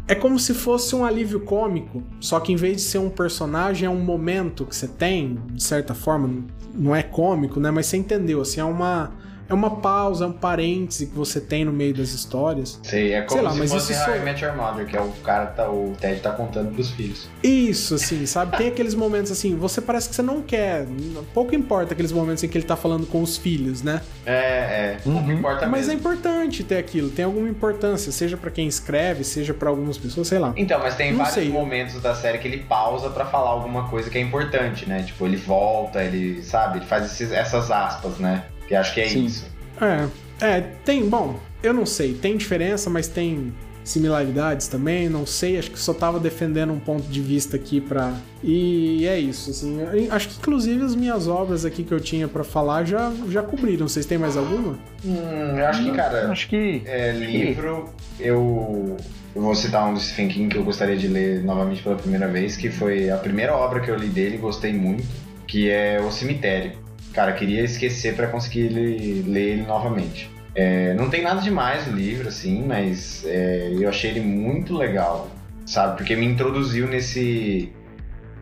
É 0.09 0.15
como 0.15 0.41
se 0.41 0.53
fosse 0.55 0.97
um 0.97 1.05
alívio 1.05 1.39
cômico, 1.41 2.03
só 2.19 2.41
que 2.41 2.53
em 2.53 2.57
vez 2.57 2.79
de 2.79 2.83
ser 2.83 2.99
um 2.99 3.09
personagem, 3.09 3.87
é 3.87 3.91
um 3.91 4.01
momento 4.01 4.67
que 4.67 4.75
você 4.75 4.89
tem, 4.89 5.39
de 5.53 5.63
certa 5.63 5.95
forma, 5.95 6.45
não 6.75 6.97
é 6.97 7.01
cômico, 7.01 7.61
né? 7.61 7.71
Mas 7.71 7.87
você 7.87 7.97
entendeu, 7.97 8.41
assim, 8.41 8.59
é 8.59 8.65
uma, 8.65 9.13
é 9.51 9.55
uma 9.55 9.77
pausa, 9.77 10.25
é 10.25 10.29
um 10.29 10.33
parêntese 10.33 11.07
que 11.09 11.15
você 11.17 11.41
tem 11.41 11.65
no 11.65 11.73
meio 11.73 11.93
das 11.93 12.11
histórias. 12.13 12.79
Sei, 12.83 13.13
é 13.13 13.23
como 13.23 13.33
Sei 13.33 13.43
lá, 13.43 13.53
se 13.53 13.59
mas 13.59 13.71
fosse 13.73 13.93
isso 13.93 14.09
How 14.09 14.17
I 14.17 14.21
Met 14.21 14.45
Your 14.45 14.57
Mother, 14.57 14.87
que 14.87 14.97
é 14.97 15.01
o 15.01 15.09
cara 15.25 15.47
que 15.47 15.57
tá, 15.57 15.69
o 15.71 15.93
Ted 16.01 16.21
tá 16.21 16.31
contando 16.31 16.73
pros 16.73 16.91
filhos. 16.91 17.29
Isso, 17.43 17.95
assim, 17.97 18.25
sabe? 18.27 18.57
Tem 18.57 18.69
aqueles 18.69 18.95
momentos 18.95 19.31
assim, 19.33 19.57
você 19.57 19.81
parece 19.81 20.09
que 20.09 20.15
você 20.15 20.23
não 20.23 20.41
quer, 20.43 20.87
pouco 21.35 21.55
importa 21.55 21.93
aqueles 21.95 22.13
momentos 22.13 22.43
em 22.45 22.49
que 22.49 22.57
ele 22.57 22.65
tá 22.65 22.77
falando 22.77 23.07
com 23.07 23.23
os 23.23 23.37
filhos, 23.37 23.83
né? 23.83 24.01
É, 24.25 24.33
é. 24.35 24.97
Não 25.05 25.17
Uhum. 25.17 25.33
importa 25.33 25.67
Mas 25.67 25.89
é 25.89 25.93
mesmo. 25.95 26.01
importante 26.01 26.63
ter 26.65 26.79
aquilo, 26.79 27.11
tem 27.11 27.25
alguma 27.25 27.49
importância, 27.49 28.13
seja 28.13 28.37
pra 28.37 28.51
quem 28.51 28.69
escreve, 28.69 29.25
seja 29.25 29.53
pra 29.53 29.69
algumas 29.69 29.99
pessoas, 29.99 30.29
sei 30.29 30.39
lá. 30.39 30.53
Então, 30.57 30.79
mas 30.79 30.95
tem 30.95 31.11
Não 31.11 31.19
vários 31.19 31.35
sei. 31.35 31.49
momentos 31.49 32.01
da 32.01 32.15
série 32.15 32.39
que 32.39 32.47
ele 32.47 32.59
pausa 32.59 33.11
pra 33.11 33.27
falar 33.27 33.51
alguma 33.51 33.89
coisa 33.89 34.09
que 34.09 34.17
é 34.19 34.21
importante, 34.21 34.89
né? 34.89 35.03
Tipo, 35.03 35.27
ele 35.27 35.37
volta, 35.37 36.03
ele, 36.03 36.43
sabe, 36.43 36.79
ele 36.79 36.87
faz 36.87 37.07
esses- 37.07 37.33
essas 37.33 37.71
aspas, 37.71 38.19
né? 38.19 38.45
Que 38.71 38.77
acho 38.77 38.95
que 38.95 39.01
é 39.01 39.09
Sim. 39.09 39.25
isso. 39.27 39.47
É, 39.81 40.07
é, 40.41 40.61
tem, 40.85 41.05
bom, 41.09 41.41
eu 41.61 41.75
não 41.75 41.85
sei, 41.85 42.15
tem 42.15 42.37
diferença, 42.37 42.89
mas 42.89 43.09
tem 43.09 43.53
similaridades 43.83 44.69
também, 44.69 45.09
não 45.09 45.27
sei, 45.27 45.59
acho 45.59 45.73
que 45.73 45.79
só 45.81 45.93
tava 45.93 46.21
defendendo 46.21 46.73
um 46.73 46.79
ponto 46.79 47.09
de 47.09 47.21
vista 47.21 47.57
aqui 47.57 47.81
pra. 47.81 48.15
E 48.45 49.05
é 49.09 49.19
isso, 49.19 49.51
assim, 49.51 49.81
acho 50.09 50.29
que 50.29 50.39
inclusive 50.39 50.85
as 50.85 50.95
minhas 50.95 51.27
obras 51.27 51.65
aqui 51.65 51.83
que 51.83 51.91
eu 51.91 51.99
tinha 51.99 52.29
pra 52.29 52.45
falar 52.45 52.85
já, 52.85 53.13
já 53.29 53.43
cobriram, 53.43 53.89
vocês 53.89 54.07
têm 54.07 54.19
mais 54.19 54.37
alguma? 54.37 54.79
Hum, 55.05 55.59
eu 55.59 55.67
acho 55.67 55.83
que, 55.83 55.91
cara, 55.91 56.31
Acho 56.31 56.49
que. 56.49 56.83
é, 56.87 57.11
livro, 57.11 57.93
eu, 58.21 58.97
eu 59.35 59.43
vou 59.43 59.55
citar 59.57 59.85
um 59.89 59.95
do 59.95 60.01
Stephen 60.01 60.29
King 60.29 60.49
que 60.49 60.59
eu 60.59 60.65
gostaria 60.65 60.97
de 60.97 61.09
ler 61.09 61.43
novamente 61.43 61.83
pela 61.83 61.97
primeira 61.97 62.29
vez, 62.29 62.57
que 62.57 62.71
foi 62.71 63.11
a 63.11 63.17
primeira 63.17 63.53
obra 63.57 63.81
que 63.81 63.91
eu 63.91 63.97
li 63.97 64.07
dele, 64.07 64.37
gostei 64.37 64.73
muito, 64.73 65.03
que 65.49 65.69
é 65.69 66.01
O 66.01 66.13
Cemitério. 66.13 66.89
Cara, 67.13 67.33
queria 67.33 67.63
esquecer 67.63 68.15
pra 68.15 68.29
conseguir 68.29 68.69
ler 68.69 69.53
ele 69.53 69.63
novamente. 69.63 70.31
É, 70.55 70.95
não 70.95 71.09
tem 71.09 71.23
nada 71.23 71.41
demais 71.41 71.87
o 71.87 71.91
livro, 71.91 72.29
assim, 72.29 72.65
mas 72.67 73.25
é, 73.25 73.73
eu 73.73 73.89
achei 73.89 74.11
ele 74.11 74.21
muito 74.21 74.77
legal, 74.77 75.29
sabe? 75.65 75.97
Porque 75.97 76.17
me 76.17 76.27
introduziu 76.27 76.87
nesse 76.89 77.73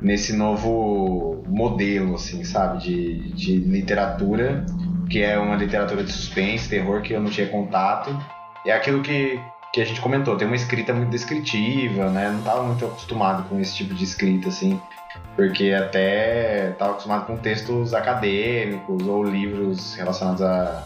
nesse 0.01 0.33
novo 0.33 1.43
modelo, 1.49 2.15
assim, 2.15 2.45
sabe? 2.45 2.79
De, 2.83 3.33
de 3.33 3.57
literatura, 3.57 4.65
que 5.11 5.23
é 5.23 5.39
uma 5.39 5.57
literatura 5.57 6.05
de 6.05 6.13
suspense, 6.13 6.69
terror 6.69 7.03
que 7.03 7.13
eu 7.13 7.21
não 7.21 7.31
tinha 7.31 7.49
contato. 7.49 8.17
É 8.67 8.73
aquilo 8.73 9.03
que, 9.03 9.41
que 9.73 9.81
a 9.81 9.85
gente 9.85 10.01
comentou, 10.01 10.37
tem 10.37 10.47
uma 10.47 10.57
escrita 10.57 10.93
muito 10.93 11.11
descritiva, 11.11 12.11
né? 12.11 12.27
Eu 12.27 12.33
não 12.33 12.39
estava 12.39 12.63
muito 12.63 12.85
acostumado 12.85 13.49
com 13.49 13.59
esse 13.61 13.75
tipo 13.75 13.95
de 13.95 14.05
escrita, 14.05 14.49
assim. 14.49 14.81
Porque 15.37 15.73
até 15.73 16.71
estava 16.71 16.93
acostumado 16.93 17.27
com 17.27 17.37
textos 17.37 17.95
acadêmicos 17.95 19.07
ou 19.07 19.23
livros 19.23 19.95
relacionados 19.95 20.43
a, 20.43 20.85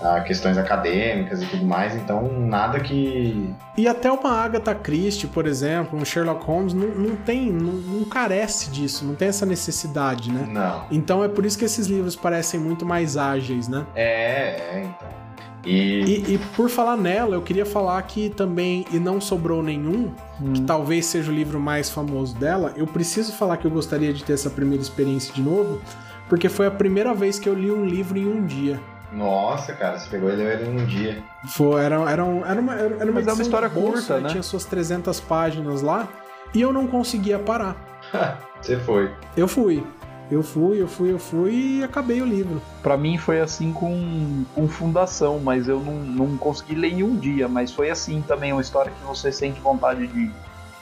a 0.00 0.20
questões 0.20 0.58
acadêmicas 0.58 1.42
e 1.42 1.46
tudo 1.46 1.64
mais, 1.64 1.94
então 1.94 2.28
nada 2.38 2.78
que. 2.80 3.54
E 3.76 3.88
até 3.88 4.10
uma 4.10 4.30
Agatha 4.30 4.74
Christie, 4.74 5.26
por 5.26 5.46
exemplo, 5.46 5.98
um 5.98 6.04
Sherlock 6.04 6.44
Holmes, 6.44 6.74
não, 6.74 6.88
não 6.88 7.16
tem, 7.16 7.50
não, 7.50 7.72
não 7.72 8.04
carece 8.04 8.70
disso, 8.70 9.04
não 9.04 9.14
tem 9.14 9.28
essa 9.28 9.46
necessidade, 9.46 10.30
né? 10.30 10.46
Não. 10.48 10.86
Então 10.90 11.24
é 11.24 11.28
por 11.28 11.44
isso 11.44 11.58
que 11.58 11.64
esses 11.64 11.86
livros 11.86 12.16
parecem 12.16 12.60
muito 12.60 12.86
mais 12.86 13.16
ágeis, 13.16 13.68
né? 13.68 13.86
É, 13.94 14.04
é, 14.04 14.80
então. 14.84 15.21
E. 15.64 16.00
E, 16.28 16.34
e 16.34 16.38
por 16.56 16.68
falar 16.68 16.96
nela, 16.96 17.34
eu 17.36 17.42
queria 17.42 17.64
falar 17.66 18.00
que 18.02 18.30
também, 18.30 18.84
e 18.92 18.98
não 18.98 19.20
sobrou 19.20 19.62
nenhum, 19.62 20.12
que 20.54 20.60
talvez 20.62 21.06
seja 21.06 21.30
o 21.30 21.34
livro 21.34 21.60
mais 21.60 21.88
famoso 21.90 22.34
dela, 22.36 22.72
eu 22.76 22.86
preciso 22.86 23.32
falar 23.32 23.56
que 23.56 23.66
eu 23.66 23.70
gostaria 23.70 24.12
de 24.12 24.24
ter 24.24 24.32
essa 24.32 24.50
primeira 24.50 24.82
experiência 24.82 25.32
de 25.32 25.40
novo, 25.42 25.80
porque 26.28 26.48
foi 26.48 26.66
a 26.66 26.70
primeira 26.70 27.14
vez 27.14 27.38
que 27.38 27.48
eu 27.48 27.54
li 27.54 27.70
um 27.70 27.84
livro 27.86 28.18
em 28.18 28.26
um 28.26 28.44
dia. 28.44 28.80
Nossa, 29.12 29.74
cara, 29.74 29.98
você 29.98 30.08
pegou 30.08 30.30
e 30.30 30.36
leu 30.36 30.48
ele 30.48 30.64
num 30.70 30.86
dia. 30.86 31.22
Foi, 31.48 31.82
era, 31.84 31.96
era, 32.10 32.24
um- 32.24 32.44
era 32.46 32.60
uma, 32.60 32.74
era 32.74 33.04
uma 33.04 33.12
Mas 33.12 33.26
é 33.28 33.32
uma 33.32 33.42
história 33.42 33.68
curta, 33.68 34.18
né? 34.20 34.28
Tinha 34.30 34.42
suas 34.42 34.64
300 34.64 35.20
páginas 35.20 35.82
lá, 35.82 36.08
e 36.54 36.60
eu 36.62 36.72
não 36.72 36.86
conseguia 36.86 37.38
parar. 37.38 37.76
Você 38.60 38.78
foi. 38.78 39.10
Eu 39.36 39.46
fui. 39.46 39.84
Eu 40.32 40.42
fui, 40.42 40.80
eu 40.80 40.88
fui, 40.88 41.12
eu 41.12 41.18
fui 41.18 41.52
e 41.52 41.84
acabei 41.84 42.22
o 42.22 42.24
livro. 42.24 42.62
Pra 42.82 42.96
mim 42.96 43.18
foi 43.18 43.38
assim 43.38 43.70
com, 43.70 44.44
com 44.54 44.66
fundação, 44.66 45.38
mas 45.38 45.68
eu 45.68 45.78
não, 45.78 45.92
não 45.92 46.38
consegui 46.38 46.74
ler 46.74 46.90
em 46.90 47.02
um 47.02 47.14
dia. 47.14 47.46
Mas 47.46 47.70
foi 47.70 47.90
assim 47.90 48.24
também, 48.26 48.50
uma 48.50 48.62
história 48.62 48.90
que 48.90 49.04
você 49.04 49.30
sente 49.30 49.60
vontade 49.60 50.06
de, 50.06 50.30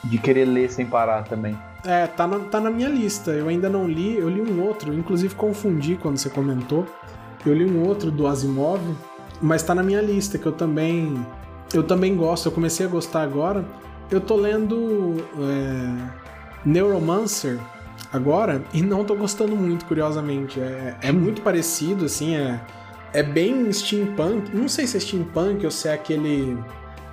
de 0.05 0.19
querer 0.19 0.45
ler 0.45 0.71
sem 0.71 0.87
parar 0.87 1.25
também. 1.25 1.59
É, 1.85 2.07
tá 2.07 2.29
na, 2.29 2.39
tá 2.39 2.61
na 2.61 2.71
minha 2.71 2.89
lista. 2.89 3.33
Eu 3.33 3.49
ainda 3.49 3.69
não 3.69 3.89
li, 3.89 4.17
eu 4.19 4.29
li 4.29 4.41
um 4.41 4.65
outro, 4.65 4.95
inclusive 4.95 5.35
confundi 5.35 5.99
quando 6.01 6.17
você 6.17 6.31
comentou. 6.31 6.87
Eu 7.45 7.53
li 7.53 7.65
um 7.65 7.85
outro 7.85 8.09
do 8.09 8.29
Asimov, 8.29 8.81
mas 9.43 9.65
tá 9.65 9.75
na 9.75 9.83
minha 9.83 10.01
lista, 10.01 10.39
que 10.39 10.47
eu 10.47 10.53
também. 10.53 11.27
Eu 11.75 11.83
também 11.83 12.17
gosto, 12.17 12.47
eu 12.47 12.53
comecei 12.53 12.87
a 12.87 12.89
gostar 12.89 13.23
agora. 13.23 13.65
Eu 14.13 14.21
tô 14.21 14.37
lendo 14.37 15.17
é, 15.41 16.09
Neuromancer 16.65 17.59
agora 18.13 18.65
e 18.73 18.83
não 18.83 19.05
tô 19.05 19.15
gostando 19.15 19.57
muito, 19.57 19.85
curiosamente. 19.85 20.61
É, 20.61 20.97
é 21.03 21.13
muito 21.13 21.43
parecido, 21.43 22.05
assim, 22.05 22.37
é, 22.37 22.61
é 23.13 23.23
bem 23.23 23.73
steampunk. 23.73 24.55
Não 24.55 24.69
sei 24.69 24.87
se 24.87 24.97
é 24.97 25.01
steampunk 25.01 25.65
ou 25.65 25.71
se 25.71 25.89
é 25.89 25.95
aquele. 25.95 26.59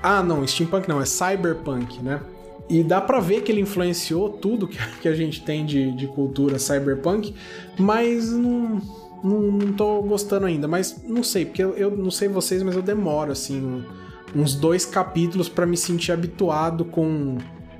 Ah, 0.01 0.21
não, 0.21 0.45
steampunk 0.45 0.87
não, 0.87 1.01
é 1.01 1.05
cyberpunk, 1.05 2.01
né? 2.01 2.21
E 2.69 2.83
dá 2.83 2.99
pra 2.99 3.19
ver 3.19 3.41
que 3.41 3.51
ele 3.51 3.61
influenciou 3.61 4.29
tudo 4.29 4.67
que, 4.67 4.77
a 5.07 5.13
gente 5.13 5.43
tem 5.43 5.65
de, 5.65 5.91
de 5.93 6.07
cultura 6.07 6.59
cyberpunk, 6.59 7.33
mas 7.79 8.31
não, 8.31 8.81
não, 9.23 9.41
não 9.41 9.73
tô 9.73 10.01
gostando 10.01 10.45
ainda. 10.45 10.67
Mas 10.67 11.01
não 11.03 11.23
sei, 11.23 11.45
porque 11.45 11.63
eu, 11.63 11.71
eu 11.75 11.95
não 11.95 12.11
sei 12.11 12.27
vocês, 12.27 12.61
mas 12.63 12.75
eu 12.75 12.81
demoro, 12.81 13.31
assim, 13.31 13.83
uns 14.35 14.53
dois 14.53 14.85
capítulos 14.85 15.47
pra 15.47 15.65
me 15.65 15.77
sentir 15.77 16.11
habituado 16.11 16.83
com, 16.83 17.37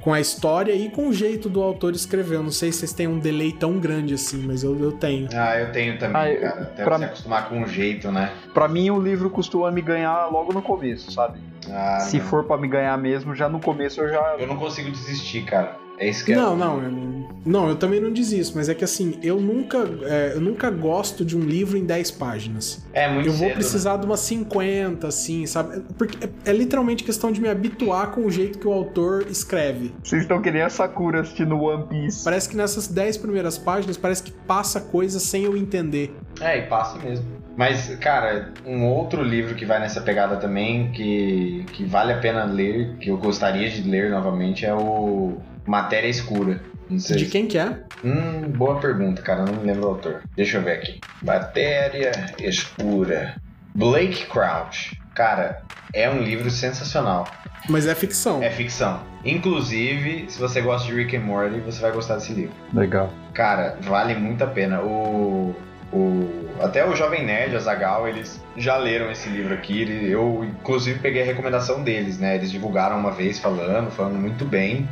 com 0.07 0.13
a 0.13 0.21
história 0.21 0.71
e 0.73 0.89
com 0.89 1.09
o 1.09 1.13
jeito 1.13 1.49
do 1.49 1.61
autor 1.61 1.93
escrever. 1.93 2.35
Eu 2.35 2.43
não 2.43 2.49
sei 2.49 2.71
se 2.71 2.79
vocês 2.79 2.93
têm 2.93 3.07
um 3.09 3.19
delay 3.19 3.51
tão 3.51 3.77
grande 3.77 4.13
assim, 4.13 4.37
mas 4.37 4.63
eu, 4.63 4.73
eu 4.79 4.93
tenho. 4.93 5.27
Ah, 5.35 5.59
eu 5.59 5.69
tenho 5.73 5.99
também, 5.99 6.21
Ah, 6.21 6.31
eu- 6.31 6.39
cara. 6.39 6.61
Até 6.61 6.83
pra- 6.85 6.97
você 6.97 7.03
acostumar 7.03 7.49
com 7.49 7.61
o 7.61 7.67
jeito, 7.67 8.09
né? 8.09 8.31
Pra 8.53 8.69
mim 8.69 8.89
o 8.89 9.01
livro 9.01 9.29
costuma 9.29 9.69
me 9.69 9.81
ganhar 9.81 10.27
logo 10.27 10.53
no 10.53 10.61
começo, 10.61 11.11
sabe? 11.11 11.39
Ah, 11.69 11.99
Se 11.99 12.19
não. 12.19 12.25
for 12.25 12.45
pra 12.45 12.55
me 12.57 12.69
ganhar 12.69 12.97
mesmo, 12.97 13.35
já 13.35 13.49
no 13.49 13.59
começo 13.59 13.99
eu 13.99 14.07
já. 14.07 14.35
Eu 14.39 14.47
não 14.47 14.55
consigo 14.55 14.89
desistir, 14.89 15.43
cara. 15.43 15.75
É 15.97 16.09
isso 16.09 16.23
que 16.25 16.33
é. 16.33 16.35
Não, 16.35 16.55
não, 16.55 16.81
eu 16.81 16.91
não, 16.91 17.27
não, 17.45 17.69
eu 17.69 17.75
também 17.75 17.99
não 17.99 18.11
desisto, 18.11 18.57
mas 18.57 18.67
é 18.67 18.75
que 18.75 18.83
assim, 18.83 19.17
eu 19.23 19.39
nunca, 19.39 19.77
é, 20.03 20.33
eu 20.35 20.41
nunca 20.41 20.69
gosto 20.69 21.23
de 21.23 21.37
um 21.37 21.39
livro 21.39 21.77
em 21.77 21.85
10 21.85 22.11
páginas. 22.11 22.85
É 22.93 23.09
muito 23.09 23.29
Eu 23.29 23.33
vou 23.33 23.47
cedo, 23.47 23.55
precisar 23.55 23.97
de 23.97 24.05
umas 24.05 24.19
50, 24.19 25.07
assim, 25.07 25.45
sabe? 25.45 25.81
Porque 25.97 26.25
é, 26.25 26.51
é 26.51 26.53
literalmente 26.53 27.03
questão 27.03 27.31
de 27.31 27.39
me 27.39 27.47
habituar 27.47 28.11
com 28.11 28.25
o 28.25 28.31
jeito 28.31 28.59
que 28.59 28.67
o 28.67 28.73
autor 28.73 29.25
escreve. 29.29 29.93
Vocês 30.03 30.23
estão 30.23 30.41
que 30.41 30.51
nem 30.51 30.61
a 30.61 30.69
Sakura 30.69 31.21
assistindo 31.21 31.57
One 31.57 31.85
Piece. 31.87 32.23
Parece 32.23 32.49
que 32.49 32.57
nessas 32.57 32.87
10 32.87 33.17
primeiras 33.17 33.57
páginas, 33.57 33.97
parece 33.97 34.23
que 34.23 34.31
passa 34.31 34.81
coisa 34.81 35.19
sem 35.19 35.45
eu 35.45 35.55
entender. 35.55 36.13
Né? 36.39 36.53
É, 36.53 36.59
e 36.59 36.67
passa 36.67 36.99
mesmo. 36.99 37.25
Mas, 37.57 37.93
cara, 37.95 38.53
um 38.65 38.85
outro 38.85 39.21
livro 39.23 39.55
que 39.55 39.65
vai 39.65 39.79
nessa 39.79 39.99
pegada 39.99 40.37
também, 40.37 40.91
que, 40.91 41.65
que 41.73 41.83
vale 41.83 42.13
a 42.13 42.17
pena 42.19 42.45
ler, 42.45 42.95
que 43.01 43.09
eu 43.09 43.17
gostaria 43.17 43.67
de 43.69 43.81
ler 43.81 44.11
novamente, 44.11 44.63
é 44.65 44.73
o 44.73 45.37
Matéria 45.65 46.07
Escura. 46.07 46.61
Não 46.89 46.99
sei 46.99 47.17
De 47.17 47.25
se- 47.25 47.31
quem 47.31 47.47
que 47.47 47.57
é? 47.57 47.75
Hum, 48.05 48.49
boa 48.55 48.79
pergunta, 48.79 49.21
cara. 49.23 49.43
Não 49.43 49.53
me 49.55 49.65
lembro 49.67 49.85
o 49.87 49.89
autor. 49.89 50.21
Deixa 50.35 50.57
eu 50.57 50.61
ver 50.61 50.73
aqui. 50.73 50.99
Matéria 51.23 52.11
Escura. 52.39 53.35
Blake 53.75 54.25
Crouch. 54.27 54.97
Cara, 55.15 55.61
é 55.93 56.07
um 56.09 56.21
livro 56.21 56.49
sensacional. 56.51 57.27
Mas 57.67 57.87
é 57.87 57.95
ficção. 57.95 58.41
É 58.41 58.49
ficção. 58.51 59.01
Inclusive, 59.25 60.25
se 60.29 60.39
você 60.39 60.61
gosta 60.61 60.87
de 60.87 60.93
Rick 60.95 61.17
and 61.17 61.21
Morty, 61.21 61.59
você 61.59 61.81
vai 61.81 61.91
gostar 61.91 62.15
desse 62.15 62.31
livro. 62.33 62.53
Legal. 62.73 63.11
Cara, 63.33 63.77
vale 63.81 64.13
muito 64.15 64.43
a 64.43 64.47
pena. 64.47 64.81
O, 64.81 65.55
O, 65.91 66.29
até 66.61 66.85
o 66.87 66.95
Jovem 66.95 67.25
Nerd, 67.25 67.55
a 67.55 67.59
Zagal, 67.59 68.07
eles 68.07 68.43
já 68.57 68.75
leram 68.77 69.09
esse 69.11 69.29
livro 69.29 69.53
aqui. 69.53 69.81
Ele- 69.83 70.11
Eu, 70.11 70.43
inclusive, 70.43 70.99
peguei 70.99 71.21
a 71.21 71.25
recomendação 71.25 71.81
deles, 71.83 72.19
né? 72.19 72.35
Eles 72.35 72.51
divulgaram 72.51 72.97
uma 72.99 73.11
vez 73.11 73.39
falando, 73.39 73.89
falando 73.91 74.15
muito 74.15 74.43
bem. 74.45 74.87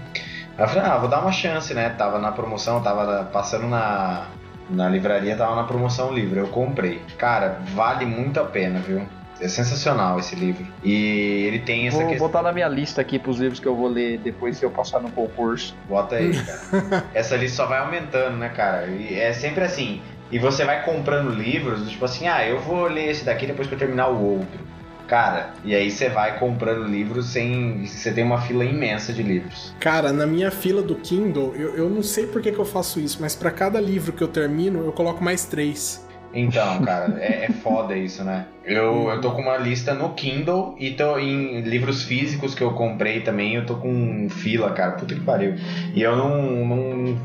Aí 0.57 0.63
eu 0.63 0.67
falei, 0.69 0.89
ah, 0.89 0.97
vou 0.97 1.09
dar 1.09 1.19
uma 1.21 1.31
chance, 1.33 1.73
né? 1.73 1.89
Tava 1.89 2.17
na 2.17 2.31
promoção, 2.31 2.81
tava 2.81 3.25
passando 3.25 3.67
na, 3.67 4.27
na 4.69 4.87
livraria, 4.87 5.35
tava 5.35 5.53
na 5.55 5.63
promoção 5.65 6.11
o 6.11 6.13
livro. 6.13 6.39
Eu 6.39 6.47
comprei. 6.47 7.01
Cara, 7.17 7.59
vale 7.73 8.05
muito 8.05 8.39
a 8.39 8.45
pena, 8.45 8.79
viu? 8.79 9.01
É 9.41 9.49
sensacional 9.49 10.17
esse 10.17 10.33
livro. 10.33 10.65
E 10.81 11.43
ele 11.45 11.59
tem 11.59 11.87
essa 11.89 11.97
Vou 11.97 12.07
questão. 12.07 12.25
botar 12.25 12.41
na 12.41 12.53
minha 12.53 12.69
lista 12.69 13.01
aqui 13.01 13.19
pros 13.19 13.37
livros 13.37 13.59
que 13.59 13.67
eu 13.67 13.75
vou 13.75 13.89
ler 13.89 14.17
depois 14.19 14.57
que 14.57 14.63
eu 14.63 14.71
passar 14.71 15.01
no 15.01 15.11
concurso. 15.11 15.75
Bota 15.89 16.15
aí, 16.15 16.31
cara. 16.41 17.03
Essa 17.13 17.35
lista 17.35 17.57
só 17.57 17.65
vai 17.65 17.79
aumentando, 17.79 18.37
né, 18.37 18.47
cara? 18.47 18.87
E 18.87 19.13
é 19.19 19.33
sempre 19.33 19.65
assim. 19.65 20.01
E 20.31 20.39
você 20.39 20.65
vai 20.65 20.83
comprando 20.83 21.29
livros, 21.29 21.89
tipo 21.89 22.05
assim, 22.05 22.27
ah, 22.27 22.45
eu 22.47 22.59
vou 22.59 22.87
ler 22.87 23.09
esse 23.11 23.23
daqui 23.23 23.45
depois 23.45 23.67
que 23.67 23.73
eu 23.73 23.79
terminar 23.79 24.09
o 24.09 24.21
outro. 24.21 24.59
Cara, 25.07 25.53
e 25.63 25.75
aí 25.75 25.91
você 25.91 26.09
vai 26.09 26.39
comprando 26.39 26.83
livros 26.83 27.27
sem. 27.27 27.85
Você 27.85 28.11
tem 28.11 28.23
uma 28.23 28.41
fila 28.41 28.65
imensa 28.65 29.13
de 29.13 29.21
livros. 29.21 29.73
Cara, 29.79 30.11
na 30.11 30.25
minha 30.25 30.49
fila 30.49 30.81
do 30.81 30.95
Kindle, 30.95 31.53
eu, 31.55 31.75
eu 31.75 31.89
não 31.89 32.01
sei 32.01 32.25
por 32.25 32.41
que, 32.41 32.51
que 32.51 32.57
eu 32.57 32.65
faço 32.65 32.99
isso, 32.99 33.19
mas 33.21 33.35
pra 33.35 33.51
cada 33.51 33.79
livro 33.79 34.13
que 34.13 34.23
eu 34.23 34.27
termino, 34.27 34.83
eu 34.83 34.91
coloco 34.91 35.23
mais 35.23 35.45
três. 35.45 36.03
Então, 36.33 36.81
cara, 36.83 37.15
é, 37.19 37.45
é 37.45 37.51
foda 37.51 37.95
isso, 37.95 38.23
né? 38.23 38.47
Eu, 38.65 39.09
eu 39.09 39.21
tô 39.21 39.31
com 39.31 39.41
uma 39.41 39.57
lista 39.57 39.93
no 39.93 40.13
Kindle 40.13 40.75
e 40.79 40.91
tô 40.91 41.17
em 41.19 41.61
livros 41.61 42.03
físicos 42.03 42.55
que 42.55 42.63
eu 42.63 42.71
comprei 42.71 43.21
também, 43.21 43.55
eu 43.55 43.65
tô 43.65 43.75
com 43.75 44.27
fila, 44.29 44.71
cara. 44.71 44.93
Puta 44.93 45.13
que 45.13 45.21
pariu. 45.21 45.53
E 45.93 46.01
eu 46.01 46.15
não, 46.15 46.65
não, 46.65 46.77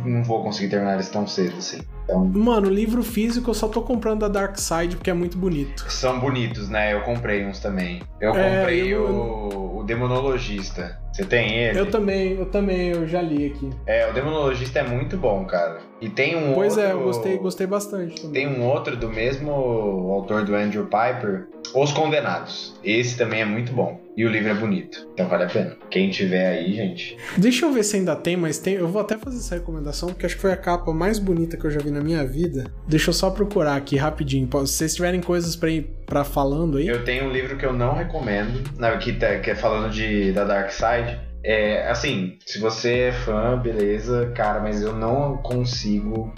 não 0.04 0.22
vou 0.24 0.42
conseguir 0.42 0.68
terminar 0.68 0.94
eles 0.94 1.08
tão 1.08 1.26
cedo, 1.26 1.56
assim. 1.58 1.80
Então, 2.04 2.24
Mano, 2.24 2.68
livro 2.68 3.02
físico 3.04 3.50
eu 3.50 3.54
só 3.54 3.68
tô 3.68 3.82
comprando 3.82 4.20
da 4.20 4.28
Dark 4.28 4.56
Side 4.58 4.96
porque 4.96 5.10
é 5.10 5.14
muito 5.14 5.38
bonito. 5.38 5.84
São 5.90 6.18
bonitos, 6.18 6.68
né? 6.68 6.92
Eu 6.92 7.02
comprei 7.02 7.46
uns 7.46 7.60
também. 7.60 8.02
Eu 8.20 8.34
É, 8.34 8.58
comprei 8.60 8.88
eu- 8.92 9.04
o, 9.04 9.78
o 9.78 9.84
Demonologista. 9.84 10.98
Você 11.12 11.24
tem 11.24 11.56
ele? 11.56 11.78
Eu 11.78 11.90
também, 11.90 12.32
eu 12.34 12.46
também, 12.46 12.88
eu 12.90 13.06
já 13.06 13.20
li 13.20 13.46
aqui. 13.46 13.68
É, 13.86 14.08
o 14.08 14.12
Demonologista 14.12 14.78
é 14.78 14.82
muito 14.82 15.16
bom, 15.16 15.44
cara. 15.44 15.78
E 16.00 16.08
tem 16.08 16.36
um 16.36 16.54
Pois 16.54 16.76
outro... 16.76 16.88
é, 16.88 16.92
eu 16.92 17.00
gostei, 17.02 17.36
gostei 17.38 17.66
bastante 17.66 18.22
também. 18.22 18.32
Tem 18.46 18.48
um 18.60 18.64
outro 18.64 18.96
do 18.96 19.08
mesmo 19.08 19.50
autor 19.52 20.44
do 20.44 20.54
Andrew 20.54 20.84
Piper, 20.86 21.30
Os 21.74 21.93
Condenados. 21.93 22.78
Esse 22.82 23.16
também 23.16 23.40
é 23.43 23.44
muito 23.44 23.73
bom. 23.73 24.01
E 24.16 24.24
o 24.24 24.28
livro 24.28 24.51
é 24.51 24.55
bonito. 24.55 25.09
Então 25.15 25.28
vale 25.28 25.44
a 25.44 25.47
pena. 25.47 25.77
Quem 25.90 26.11
tiver 26.11 26.48
aí, 26.48 26.73
gente. 26.74 27.16
Deixa 27.39 27.65
eu 27.65 27.73
ver 27.73 27.85
se 27.85 27.97
ainda 27.97 28.15
tem, 28.16 28.36
mas 28.36 28.59
tem. 28.59 28.74
Eu 28.74 28.89
vou 28.89 29.01
até 29.01 29.16
fazer 29.16 29.39
essa 29.39 29.55
recomendação, 29.55 30.09
porque 30.11 30.27
acho 30.27 30.35
que 30.35 30.40
foi 30.43 30.52
a 30.52 30.57
capa 30.57 30.93
mais 30.93 31.19
bonita 31.19 31.57
que 31.57 31.65
eu 31.65 31.70
já 31.70 31.81
vi 31.81 31.90
na 31.90 32.01
minha 32.01 32.24
vida. 32.27 32.65
Deixa 32.89 33.11
eu 33.11 33.15
só 33.15 33.31
procurar 33.31 33.77
aqui 33.77 33.97
rapidinho. 33.97 34.47
Se 34.66 34.77
vocês 34.77 34.94
tiverem 34.94 35.20
coisas 35.20 35.55
pra 35.57 35.70
ir 35.70 35.90
pra 36.07 36.24
falando 36.24 36.77
aí. 36.78 36.89
Eu 36.89 37.05
tenho 37.05 37.24
um 37.27 37.31
livro 37.31 37.57
que 37.57 37.65
eu 37.65 37.73
não 37.73 37.94
recomendo, 37.94 38.62
que, 39.01 39.12
tá- 39.12 39.39
que 39.39 39.51
é 39.51 39.55
falando 39.55 39.90
de, 39.90 40.32
da 40.32 40.44
Dark 40.44 40.70
Side. 40.70 41.19
É, 41.43 41.89
assim, 41.89 42.36
se 42.44 42.59
você 42.59 42.94
é 42.98 43.12
fã, 43.12 43.57
beleza, 43.57 44.31
cara, 44.36 44.61
mas 44.61 44.82
eu 44.82 44.93
não 44.94 45.39
consigo 45.39 46.35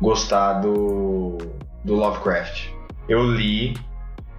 gostar 0.00 0.54
do, 0.54 1.38
do 1.84 1.94
Lovecraft. 1.94 2.70
Eu 3.08 3.22
li 3.24 3.74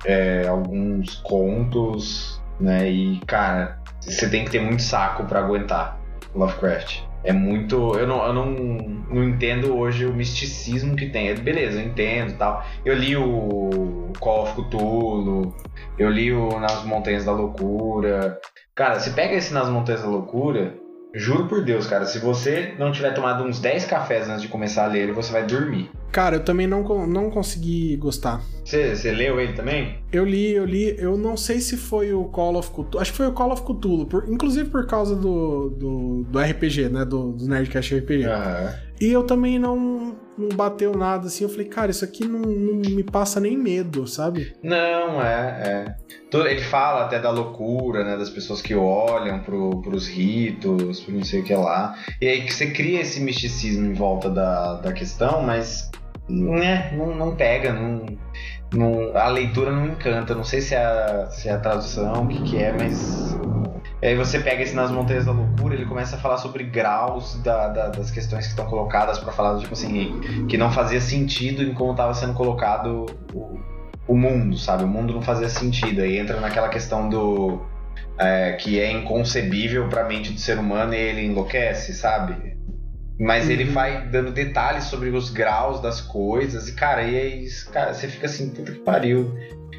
é, 0.06 0.48
alguns 0.48 1.16
contos, 1.16 2.42
né, 2.60 2.90
e, 2.90 3.20
cara, 3.26 3.80
você 4.00 4.30
tem 4.30 4.46
que 4.46 4.52
ter 4.52 4.60
muito 4.60 4.82
saco 4.82 5.26
pra 5.26 5.40
aguentar 5.40 6.00
Lovecraft. 6.34 7.02
É 7.24 7.32
muito. 7.32 7.94
Eu 7.96 8.08
não, 8.08 8.26
eu 8.26 8.34
não, 8.34 8.46
não 8.46 9.24
entendo 9.24 9.78
hoje 9.78 10.06
o 10.08 10.14
misticismo 10.14 10.96
que 10.96 11.08
tem. 11.08 11.36
Beleza, 11.36 11.80
eu 11.80 11.86
entendo 11.86 12.36
tal. 12.36 12.66
Eu 12.84 12.96
li 12.96 13.16
o 13.16 14.12
Call 14.20 14.44
of 14.44 14.54
Cthulhu, 14.56 15.56
eu 16.00 16.10
li 16.10 16.34
o 16.34 16.60
Nas 16.60 16.84
Montanhas 16.84 17.26
da 17.26 17.32
Loucura. 17.32 18.40
Cara, 18.74 19.00
você 19.00 19.12
pega 19.12 19.36
esse 19.36 19.54
Nas 19.54 19.70
Montanhas 19.70 20.02
da 20.02 20.08
Loucura, 20.08 20.74
juro 21.14 21.48
por 21.48 21.64
Deus, 21.64 21.88
cara, 21.88 22.06
se 22.06 22.20
você 22.20 22.74
não 22.80 22.92
tiver 22.92 23.12
tomado 23.14 23.44
uns 23.44 23.60
10 23.60 23.86
cafés 23.86 24.30
antes 24.30 24.42
de 24.44 24.48
começar 24.48 24.86
a 24.86 24.88
ler 24.88 25.04
ele, 25.04 25.12
você 25.12 25.32
vai 25.32 25.46
dormir. 25.46 25.90
Cara, 26.12 26.36
eu 26.38 26.44
também 26.44 26.68
não, 26.68 26.84
não 27.08 27.30
consegui 27.30 27.96
gostar. 27.96 28.42
Você, 28.66 29.12
leu 29.12 29.40
ele 29.40 29.54
também? 29.54 30.00
Eu 30.12 30.26
li, 30.26 30.52
eu 30.52 30.66
li, 30.66 30.94
eu 31.00 31.18
não 31.18 31.38
sei 31.38 31.60
se 31.62 31.78
foi 31.78 32.14
o 32.14 32.26
Call 32.26 32.58
of 32.58 32.70
Cthulhu. 32.72 33.00
Acho 33.00 33.12
que 33.12 33.18
foi 33.18 33.28
o 33.28 33.32
Call 33.32 33.52
of 33.52 33.62
Cthulhu, 33.64 34.06
por- 34.06 34.26
inclusive 34.30 34.70
por 34.70 34.86
causa 34.86 35.16
do, 35.16 35.70
do, 35.70 36.24
do 36.30 36.40
RPG, 36.40 36.90
né? 36.90 37.06
Do, 37.06 37.32
do 37.32 37.48
Nerdcast 37.48 37.96
RPG. 37.98 38.26
Aham. 38.26 38.74
E 39.00 39.08
eu 39.12 39.24
também 39.24 39.58
não, 39.58 40.16
não 40.42 40.50
bateu 40.56 40.96
nada 40.96 41.28
assim. 41.28 41.44
Eu 41.44 41.50
falei, 41.50 41.68
cara, 41.68 41.92
isso 41.92 42.04
aqui 42.04 42.26
não, 42.28 42.40
não 42.40 42.76
me 42.92 43.04
passa 43.04 43.40
nem 43.40 43.58
medo, 43.58 44.08
sabe? 44.08 44.54
Não, 44.64 45.22
é, 45.22 45.96
é. 45.96 45.96
Ele 46.34 46.62
fala 46.62 47.06
até 47.06 47.20
da 47.20 47.30
loucura, 47.30 48.04
né? 48.06 48.18
Das 48.18 48.30
pessoas 48.30 48.62
que 48.62 48.74
olham 48.74 49.40
pro, 49.42 49.82
pros 49.82 50.08
ritos, 50.08 51.02
pro 51.02 51.14
não 51.14 51.24
sei 51.24 51.42
o 51.42 51.44
que 51.44 51.54
lá. 51.54 51.96
E 52.22 52.28
aí 52.28 52.42
que 52.46 52.54
você 52.54 52.72
cria 52.72 53.02
esse 53.02 53.20
misticismo 53.20 53.86
em 53.86 53.94
volta 53.94 54.30
da, 54.30 54.76
da 54.76 54.94
questão, 54.94 55.42
mas 55.42 55.90
né, 56.30 56.92
não, 56.96 57.14
não 57.16 57.36
pega, 57.36 57.74
não, 57.74 58.06
não- 58.74 59.16
a 59.18 59.28
leitura 59.28 59.72
não 59.72 59.88
encanta. 59.88 60.34
Não 60.34 60.46
sei 60.46 60.62
se 60.62 60.74
é 60.74 60.84
a, 60.86 61.30
se 61.30 61.50
é 61.50 61.52
a 61.52 61.60
tradução, 61.60 62.24
o 62.24 62.28
que, 62.28 62.42
que 62.44 62.58
é, 62.58 62.72
mas. 62.72 63.36
E 64.02 64.08
aí 64.08 64.16
você 64.16 64.40
pega 64.40 64.64
esse 64.64 64.74
Nas 64.76 64.90
Montanhas 64.90 65.26
da 65.26 65.32
Loucura, 65.32 65.76
ele 65.76 65.86
começa 65.86 66.16
a 66.16 66.20
falar 66.20 66.38
sobre 66.38 66.64
graus 66.64 67.36
da- 67.44 67.68
da- 67.68 67.88
das 67.90 68.10
questões 68.10 68.46
que 68.46 68.50
estão 68.52 68.66
colocadas 68.66 69.20
pra 69.20 69.32
falar, 69.32 69.60
tipo 69.60 69.74
assim, 69.74 70.20
que 70.48 70.58
não 70.58 70.72
fazia 70.72 71.00
sentido 71.00 71.62
em 71.64 71.74
como 71.74 71.92
estava 71.92 72.14
sendo 72.16 72.34
colocado 72.34 73.06
o, 73.34 73.60
o 74.08 74.18
mundo, 74.18 74.58
sabe? 74.58 74.84
O 74.84 74.88
mundo 74.88 75.14
não 75.14 75.22
fazia 75.22 75.48
sentido. 75.50 76.02
Aí 76.02 76.18
entra 76.18 76.40
naquela 76.40 76.70
questão 76.70 77.08
do. 77.10 77.62
é, 78.18 78.54
que 78.54 78.80
é 78.80 78.92
inconcebível 78.92 79.88
pra 79.88 80.04
mente 80.04 80.32
do 80.34 80.40
ser 80.40 80.58
humano 80.58 80.94
e 80.94 80.98
ele 80.98 81.26
enlouquece, 81.26 81.94
sabe? 81.94 82.51
Mas 83.22 83.48
ele 83.50 83.66
Uhum. 83.66 83.72
vai 83.72 84.08
dando 84.08 84.32
detalhes 84.32 84.86
sobre 84.86 85.10
os 85.10 85.30
graus 85.30 85.80
das 85.80 86.02
coisas 86.02 86.68
e, 86.68 86.74
cara, 86.74 87.04
e 87.04 87.16
aí, 87.16 87.48
cara, 87.72 87.94
você 87.94 88.08
fica 88.08 88.26
assim, 88.26 88.50
puta 88.50 88.72
que 88.72 88.80
pariu. 88.80 89.32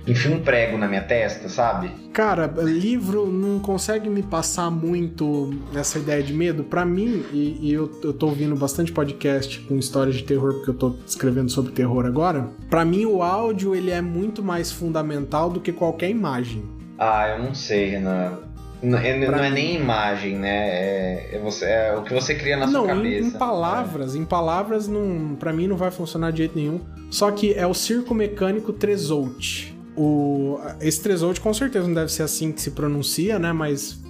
Enfia 0.06 0.34
um 0.34 0.40
prego 0.40 0.76
na 0.78 0.88
minha 0.88 1.00
testa, 1.02 1.48
sabe? 1.48 1.88
Cara, 2.12 2.46
livro 2.60 3.26
não 3.26 3.60
consegue 3.60 4.08
me 4.10 4.22
passar 4.22 4.68
muito 4.68 5.54
essa 5.76 5.98
ideia 5.98 6.20
de 6.22 6.32
medo. 6.32 6.64
Pra 6.64 6.84
mim, 6.84 7.24
e, 7.32 7.58
e 7.68 7.72
eu, 7.72 7.88
eu 8.02 8.12
tô 8.12 8.26
ouvindo 8.26 8.56
bastante 8.56 8.90
podcast 8.92 9.60
com 9.60 9.76
histórias 9.76 10.16
de 10.16 10.24
terror, 10.24 10.54
porque 10.54 10.70
eu 10.70 10.74
tô 10.74 10.96
escrevendo 11.06 11.50
sobre 11.50 11.72
terror 11.72 12.04
agora. 12.04 12.48
Pra 12.68 12.84
mim, 12.84 13.04
o 13.06 13.22
áudio 13.22 13.76
ele 13.76 13.90
é 13.92 14.00
muito 14.00 14.42
mais 14.42 14.72
fundamental 14.72 15.48
do 15.50 15.60
que 15.60 15.72
qualquer 15.72 16.10
imagem. 16.10 16.64
Ah, 16.98 17.28
eu 17.28 17.42
não 17.44 17.54
sei, 17.54 17.90
Renan. 17.90 18.38
Não 18.82 18.98
é, 18.98 19.16
não 19.28 19.38
é 19.44 19.50
nem 19.50 19.76
imagem, 19.76 20.36
né? 20.36 20.48
É, 20.68 21.28
é 21.34 21.38
você, 21.38 21.64
é 21.66 21.94
o 21.96 22.02
que 22.02 22.12
você 22.12 22.34
cria 22.34 22.56
na 22.56 22.66
não, 22.66 22.82
sua 22.84 22.92
em- 22.92 22.96
cabeça. 22.96 23.28
Em, 23.28 23.30
palavras, 23.30 24.14
em 24.16 24.24
palavras, 24.24 24.88
não, 24.88 25.36
pra 25.38 25.52
mim 25.52 25.66
não 25.68 25.76
vai 25.76 25.90
funcionar 25.90 26.32
de 26.32 26.38
jeito 26.38 26.56
nenhum. 26.56 26.80
Só 27.10 27.30
que 27.30 27.54
é 27.54 27.66
o 27.66 27.74
circo 27.74 28.12
mecânico 28.14 28.72
Trezout. 28.72 29.72
O, 29.96 30.58
esse 30.80 31.00
Trezout 31.02 31.40
com 31.40 31.52
certeza 31.54 31.86
não 31.86 31.94
deve 31.94 32.10
ser 32.10 32.22
assim 32.24 32.50
que 32.50 32.60
se 32.60 32.70
pronuncia, 32.72 33.38
né? 33.38 33.52
Mas 33.52 34.00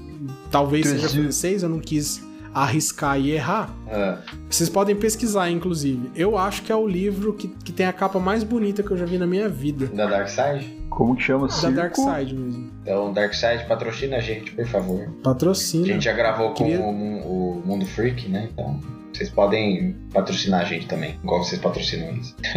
talvez 0.50 0.86
seja 0.86 1.00
Trezout. 1.00 1.20
francês, 1.22 1.62
eu 1.62 1.68
não 1.68 1.80
quis 1.80 2.22
arriscar 2.54 3.18
e 3.18 3.30
errar. 3.32 3.70
É. 3.88 3.96
Ah, 3.96 4.18
Vocês 4.48 4.68
podem 4.68 4.94
pesquisar, 4.96 5.50
inclusive. 5.50 6.10
Eu 6.14 6.36
acho 6.38 6.62
que 6.62 6.70
é 6.72 6.76
o 6.76 6.86
livro 6.86 7.32
que, 7.34 7.48
que 7.48 7.72
tem 7.72 7.86
a 7.86 7.92
capa 7.92 8.18
mais 8.18 8.42
bonita 8.44 8.82
que 8.82 8.90
eu 8.90 8.96
já 8.96 9.04
vi 9.06 9.18
na 9.18 9.26
minha 9.26 9.48
vida. 9.48 9.86
da 9.86 10.06
Dark 10.06 10.28
Side? 10.28 10.82
Como 10.90 11.16
que 11.16 11.22
chama? 11.22 11.46
Da 11.46 11.52
Circo? 11.54 11.74
Dark 11.76 11.94
Side 11.96 12.34
mesmo. 12.34 12.70
Então, 12.82 13.12
Dark 13.12 13.32
Side 13.34 13.64
patrocina 13.66 14.16
a 14.16 14.20
gente, 14.20 14.52
por 14.52 14.66
favor. 14.66 15.08
A 15.20 15.22
Patrocina. 15.22 15.86
gente 15.86 16.04
já 16.04 16.12
gravou 16.12 16.48
com 16.50 16.54
Queria- 16.64 16.80
o, 16.80 16.92
Mu- 16.92 17.20
o 17.58 17.62
Mundo 17.66 17.86
Freak, 17.86 18.28
né? 18.28 18.48
Então, 18.52 18.78
vocês 19.12 19.30
podem 19.30 19.96
patrocinar 20.12 20.60
a 20.60 20.64
gente 20.64 20.86
também, 20.86 21.18
igual 21.22 21.42
vocês 21.42 21.60
patrocinam 21.60 22.12
isso. 22.14 22.34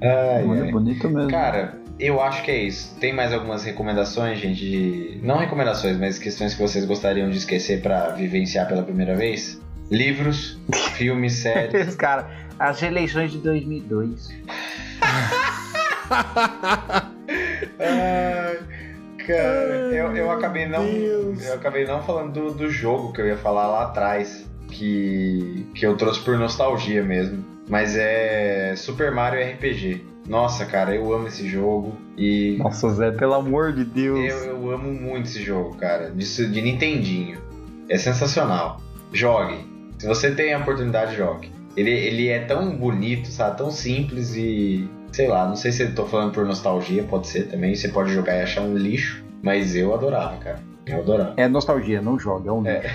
Ai, 0.00 0.60
ai. 0.60 0.70
bonito 0.72 1.08
mesmo. 1.08 1.30
Cara, 1.30 1.78
eu 2.06 2.20
acho 2.22 2.42
que 2.42 2.50
é 2.50 2.58
isso. 2.58 2.94
Tem 3.00 3.12
mais 3.12 3.32
algumas 3.32 3.64
recomendações, 3.64 4.38
gente? 4.38 4.60
de- 4.64 5.20
Não 5.22 5.38
recomendações, 5.38 5.96
mas 5.98 6.18
questões 6.18 6.54
que 6.54 6.60
vocês 6.60 6.84
gostariam 6.84 7.30
de 7.30 7.38
esquecer 7.38 7.80
pra 7.82 8.10
vivenciar 8.10 8.68
pela 8.68 8.82
primeira 8.82 9.14
vez? 9.14 9.60
Livros, 9.90 10.58
filmes, 10.96 11.34
séries. 11.34 11.94
Cara, 11.96 12.30
as 12.58 12.82
eleições 12.82 13.32
de 13.32 13.38
2002. 13.38 14.30
Ai, 17.78 18.58
cara, 19.26 19.90
eu, 19.92 20.16
eu 20.16 20.30
acabei 20.30 20.66
não. 20.66 20.84
Deus. 20.84 21.44
Eu 21.46 21.54
acabei 21.54 21.84
não 21.84 22.02
falando 22.02 22.32
do, 22.32 22.54
do 22.54 22.70
jogo 22.70 23.12
que 23.12 23.20
eu 23.20 23.26
ia 23.26 23.36
falar 23.36 23.66
lá 23.68 23.82
atrás. 23.84 24.50
Que, 24.68 25.66
que 25.74 25.84
eu 25.84 25.94
trouxe 25.98 26.20
por 26.20 26.38
nostalgia 26.38 27.02
mesmo. 27.02 27.44
Mas 27.68 27.94
é 27.94 28.72
Super 28.74 29.12
Mario 29.12 29.46
RPG. 29.52 30.02
Nossa, 30.32 30.64
cara, 30.64 30.94
eu 30.94 31.12
amo 31.12 31.28
esse 31.28 31.46
jogo. 31.46 31.94
E 32.16 32.56
Nossa, 32.58 32.88
Zé, 32.88 33.10
pelo 33.10 33.34
amor 33.34 33.74
de 33.74 33.84
Deus. 33.84 34.18
eu, 34.18 34.44
eu 34.44 34.70
amo 34.72 34.90
muito 34.90 35.26
esse 35.26 35.42
jogo, 35.42 35.76
cara. 35.76 36.10
De, 36.10 36.24
de 36.50 36.62
Nintendinho. 36.62 37.38
É 37.86 37.98
sensacional. 37.98 38.80
Jogue. 39.12 39.58
Se 39.98 40.06
você 40.06 40.34
tem 40.34 40.54
a 40.54 40.58
oportunidade, 40.58 41.16
jogue. 41.16 41.52
Ele, 41.76 41.90
ele 41.90 42.28
é 42.28 42.38
tão 42.46 42.74
bonito, 42.74 43.28
sabe? 43.28 43.58
Tão 43.58 43.70
simples 43.70 44.34
e, 44.34 44.88
Sei 45.12 45.28
lá, 45.28 45.46
não 45.46 45.54
sei 45.54 45.70
se 45.70 45.82
eu 45.82 45.94
tô 45.94 46.06
falando 46.06 46.32
por 46.32 46.46
nostalgia, 46.46 47.02
pode 47.02 47.26
ser 47.26 47.48
também. 47.48 47.74
Você 47.74 47.88
pode 47.88 48.10
jogar 48.10 48.38
e 48.38 48.40
achar 48.40 48.62
um 48.62 48.74
lixo, 48.74 49.22
mas 49.42 49.76
eu 49.76 49.92
adorava, 49.92 50.38
cara. 50.38 50.60
Eu 50.86 51.00
adorava. 51.00 51.34
É 51.36 51.46
nostalgia, 51.46 52.00
não 52.00 52.18
joga, 52.18 52.48
é 52.48 52.52
um 52.52 52.66
É. 52.66 52.90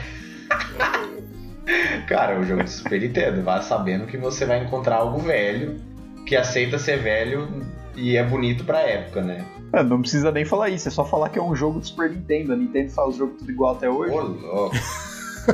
Cara, 2.08 2.34
é 2.34 2.40
um 2.40 2.44
jogo 2.44 2.64
de 2.64 2.72
Super 2.72 3.00
Nintendo. 3.00 3.44
Vá 3.44 3.62
sabendo 3.62 4.08
que 4.08 4.18
você 4.18 4.46
vai 4.46 4.64
encontrar 4.64 4.96
algo 4.96 5.20
velho, 5.20 5.80
que 6.28 6.36
aceita 6.36 6.78
ser 6.78 6.98
velho 7.00 7.48
e 7.96 8.16
é 8.18 8.24
bonito 8.24 8.64
pra 8.66 8.82
época, 8.82 9.22
né? 9.22 9.44
É, 9.74 9.82
não 9.84 10.02
precisa 10.02 10.32
nem 10.32 10.46
falar 10.46 10.70
isso, 10.70 10.88
é 10.88 10.92
só 10.92 11.04
falar 11.04 11.30
que 11.30 11.40
é 11.40 11.42
um 11.42 11.56
jogo 11.56 11.80
de 11.80 11.88
Super 11.88 12.10
Nintendo. 12.12 12.54
A 12.54 12.56
Nintendo 12.56 12.92
faz 12.92 13.16
o 13.16 13.18
jogo 13.18 13.36
tudo 13.40 13.52
igual 13.52 13.76
até 13.76 13.90
hoje. 13.90 14.12
Ô, 14.14 14.22
louco. 14.22 14.76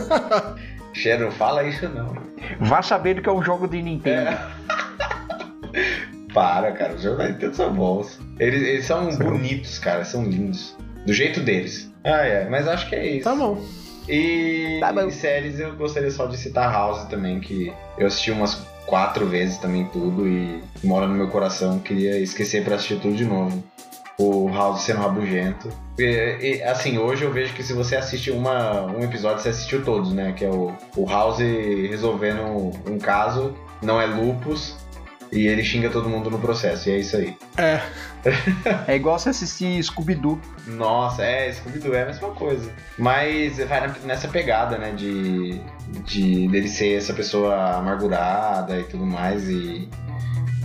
Cheiro, 0.93 1.31
fala 1.31 1.63
isso 1.63 1.87
não. 1.89 2.13
Vá 2.59 2.81
sabendo 2.81 3.21
que 3.21 3.29
é 3.29 3.31
um 3.31 3.41
jogo 3.41 3.67
de 3.67 3.81
Nintendo. 3.81 4.29
É. 4.29 4.37
Para, 6.33 6.71
cara, 6.71 6.93
os 6.95 7.01
jogos 7.01 7.19
da 7.19 7.29
Nintendo 7.29 7.55
são 7.55 7.73
bons. 7.73 8.19
Eles, 8.39 8.61
eles 8.63 8.85
são 8.85 9.15
bonitos, 9.17 9.77
cara, 9.79 10.03
são 10.03 10.23
lindos. 10.23 10.75
Do 11.05 11.13
jeito 11.13 11.39
deles. 11.41 11.91
Ah, 12.03 12.25
é, 12.25 12.49
mas 12.49 12.67
acho 12.67 12.87
que 12.89 12.95
é 12.95 13.07
isso. 13.17 13.23
Tá 13.23 13.35
bom. 13.35 13.63
E, 14.07 14.77
Tá 14.79 14.91
bom. 14.91 15.07
e 15.07 15.11
séries 15.11 15.59
eu 15.59 15.75
gostaria 15.75 16.11
só 16.11 16.25
de 16.25 16.37
citar 16.37 16.71
House 16.71 17.05
também, 17.05 17.39
que 17.39 17.71
eu 17.97 18.07
assisti 18.07 18.31
umas 18.31 18.55
quatro 18.85 19.25
vezes 19.25 19.57
também 19.57 19.85
tudo 19.85 20.27
e 20.27 20.61
mora 20.83 21.07
no 21.07 21.15
meu 21.15 21.27
coração, 21.29 21.79
queria 21.79 22.17
esquecer 22.19 22.63
pra 22.63 22.75
assistir 22.75 22.99
tudo 22.99 23.15
de 23.15 23.25
novo. 23.25 23.63
O 24.17 24.47
House 24.49 24.81
sendo 24.81 24.99
rabugento. 24.99 25.69
E, 25.97 26.03
e, 26.39 26.63
assim, 26.63 26.99
hoje 26.99 27.23
eu 27.23 27.33
vejo 27.33 27.53
que 27.55 27.63
se 27.63 27.73
você 27.73 27.95
assiste 27.95 28.29
uma, 28.29 28.83
um 28.85 29.01
episódio, 29.01 29.41
você 29.41 29.49
assistiu 29.49 29.83
todos, 29.83 30.13
né? 30.13 30.33
Que 30.33 30.45
é 30.45 30.49
o, 30.49 30.71
o 30.95 31.09
House 31.09 31.39
resolvendo 31.39 32.71
um 32.87 32.99
caso, 32.99 33.55
não 33.81 33.99
é 33.99 34.05
lupus, 34.05 34.77
e 35.33 35.47
ele 35.47 35.63
xinga 35.63 35.89
todo 35.89 36.07
mundo 36.07 36.29
no 36.29 36.37
processo, 36.37 36.87
e 36.87 36.91
é 36.91 36.99
isso 36.99 37.17
aí. 37.17 37.35
É. 37.57 37.81
É 38.87 38.95
igual 38.95 39.19
você 39.19 39.29
assistir 39.29 39.83
Scooby-Doo. 39.83 40.39
Nossa, 40.67 41.23
é, 41.23 41.51
Scooby-Doo 41.51 41.93
é 41.93 42.03
a 42.03 42.05
mesma 42.05 42.29
coisa. 42.29 42.71
Mas 42.97 43.57
vai 43.57 43.93
nessa 44.05 44.29
pegada, 44.29 44.77
né, 44.77 44.91
de, 44.91 45.59
de 46.05 46.47
dele 46.47 46.69
ser 46.69 46.97
essa 46.97 47.13
pessoa 47.13 47.75
amargurada 47.77 48.79
e 48.79 48.83
tudo 48.83 49.05
mais, 49.05 49.49
e, 49.49 49.89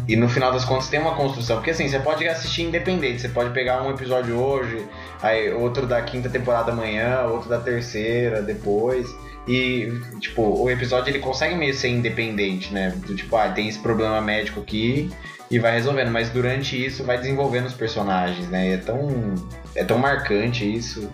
e 0.06 0.14
no 0.14 0.28
final 0.28 0.52
das 0.52 0.64
contas 0.64 0.88
tem 0.88 1.00
uma 1.00 1.16
construção. 1.16 1.56
Porque 1.56 1.70
assim, 1.70 1.88
você 1.88 1.98
pode 1.98 2.28
assistir 2.28 2.62
independente, 2.62 3.22
você 3.22 3.28
pode 3.28 3.50
pegar 3.50 3.82
um 3.82 3.90
episódio 3.90 4.36
hoje, 4.36 4.86
aí 5.20 5.52
outro 5.52 5.86
da 5.86 6.00
quinta 6.02 6.28
temporada 6.28 6.70
amanhã, 6.70 7.22
outro 7.22 7.48
da 7.48 7.58
terceira 7.58 8.40
depois. 8.42 9.08
E, 9.48 9.90
tipo, 10.20 10.42
o 10.42 10.70
episódio 10.70 11.10
ele 11.10 11.20
consegue 11.20 11.54
meio 11.54 11.72
ser 11.72 11.88
independente, 11.88 12.72
né? 12.72 12.94
Do 13.06 13.14
tipo, 13.16 13.34
ah, 13.34 13.48
tem 13.48 13.66
esse 13.66 13.78
problema 13.78 14.20
médico 14.20 14.60
aqui 14.60 15.10
e 15.50 15.58
vai 15.58 15.72
resolvendo, 15.72 16.10
mas 16.10 16.28
durante 16.28 16.84
isso 16.84 17.02
vai 17.02 17.16
desenvolvendo 17.16 17.66
os 17.66 17.72
personagens, 17.72 18.46
né? 18.48 18.68
E 18.68 18.72
é 18.74 18.76
tão, 18.76 19.34
é 19.74 19.82
tão 19.82 19.98
marcante 19.98 20.70
isso, 20.70 21.10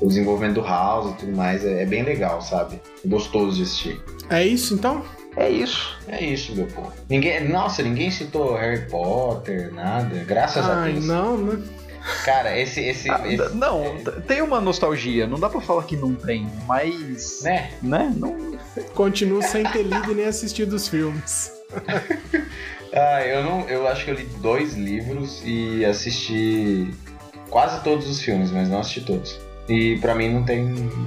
o 0.00 0.08
desenvolvimento 0.08 0.54
do 0.54 0.62
House 0.62 1.12
e 1.12 1.16
tudo 1.18 1.36
mais, 1.36 1.64
é, 1.64 1.82
é 1.82 1.86
bem 1.86 2.02
legal, 2.02 2.42
sabe? 2.42 2.80
Gostoso 3.04 3.56
de 3.56 3.62
assistir. 3.62 4.02
É 4.28 4.44
isso 4.44 4.74
então? 4.74 5.04
É 5.36 5.48
isso. 5.48 5.96
É 6.08 6.24
isso, 6.24 6.56
meu 6.56 6.66
povo. 6.66 6.92
Ninguém, 7.08 7.46
nossa, 7.48 7.82
ninguém 7.82 8.10
citou 8.10 8.56
Harry 8.56 8.88
Potter, 8.88 9.72
nada. 9.72 10.24
Graças 10.26 10.64
a 10.64 10.82
Ai, 10.82 10.94
Deus. 10.94 11.06
não, 11.06 11.36
né? 11.36 11.62
Cara, 12.24 12.58
esse, 12.58 12.80
esse, 12.80 13.10
Ah, 13.10 13.22
esse- 13.26 13.54
não, 13.54 13.96
t- 14.02 14.10
tem 14.22 14.42
uma 14.42 14.60
nostalgia, 14.60 15.26
não 15.26 15.38
dá 15.38 15.48
pra 15.48 15.60
falar 15.60 15.84
que 15.84 15.96
não 15.96 16.14
tem, 16.14 16.46
mas. 16.66 17.42
né? 17.42 17.70
Né? 17.82 18.12
Não. 18.16 18.56
Continuo 18.94 19.42
sem 19.42 19.64
ter 19.64 19.82
lido 19.82 20.12
e 20.12 20.14
nem 20.14 20.26
assistido 20.26 20.72
os 20.74 20.88
filmes. 20.88 21.52
Ah, 22.98 23.20
eu 23.26 23.42
não, 23.44 23.68
eu 23.68 23.86
acho 23.88 24.04
que 24.06 24.10
eu 24.10 24.14
li 24.14 24.24
dois 24.40 24.72
livros 24.74 25.42
e 25.44 25.84
assisti 25.84 26.90
quase 27.50 27.82
todos 27.84 28.08
os 28.08 28.22
filmes, 28.22 28.50
mas 28.50 28.70
não 28.70 28.80
assisti 28.80 29.02
todos. 29.02 29.38
E 29.68 29.98
pra 29.98 30.14
mim 30.14 30.32
não 30.32 30.44
tem 30.44 30.64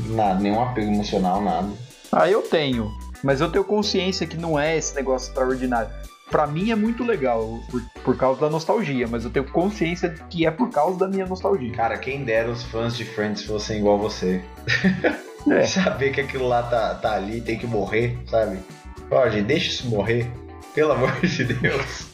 nada, 0.10 0.40
nenhum 0.40 0.62
apego 0.62 0.92
emocional, 0.92 1.42
nada. 1.42 1.70
Ah, 2.12 2.30
eu 2.30 2.44
tenho. 2.44 2.92
Mas 3.24 3.42
eu 3.42 3.50
tenho 3.52 3.64
consciência 3.64 4.28
que 4.28 4.38
não 4.38 4.60
é 4.60 4.78
esse 4.78 4.94
negócio 4.94 5.30
extraordinário. 5.30 5.90
Pra 6.30 6.46
mim 6.46 6.70
é 6.72 6.76
muito 6.76 7.04
legal, 7.04 7.60
por, 7.72 7.82
por 8.04 8.18
causa 8.18 8.42
da 8.42 8.50
nostalgia, 8.50 9.08
mas 9.08 9.24
eu 9.24 9.32
tenho 9.32 9.46
consciência 9.46 10.10
de 10.10 10.22
que 10.26 10.46
é 10.46 10.52
por 10.52 10.70
causa 10.70 11.00
da 11.00 11.08
minha 11.08 11.26
nostalgia. 11.26 11.72
Cara, 11.72 11.98
quem 11.98 12.24
dera 12.24 12.52
os 12.52 12.62
fãs 12.64 12.96
de 12.96 13.04
Friends 13.04 13.44
fossem 13.44 13.80
igual 13.80 13.98
você. 13.98 14.42
É. 15.50 15.66
Saber 15.66 16.12
que 16.12 16.20
aquilo 16.20 16.50
lá 16.50 16.62
tá, 16.64 16.94
tá 16.96 17.14
ali, 17.14 17.40
tem 17.40 17.58
que 17.58 17.66
morrer, 17.66 18.18
sabe? 18.30 18.60
Pode, 19.08 19.42
deixa 19.42 19.70
isso 19.70 19.88
morrer. 19.88 20.30
Pelo 20.76 20.92
amor 20.92 21.14
de 21.22 21.46
Deus. 21.46 22.08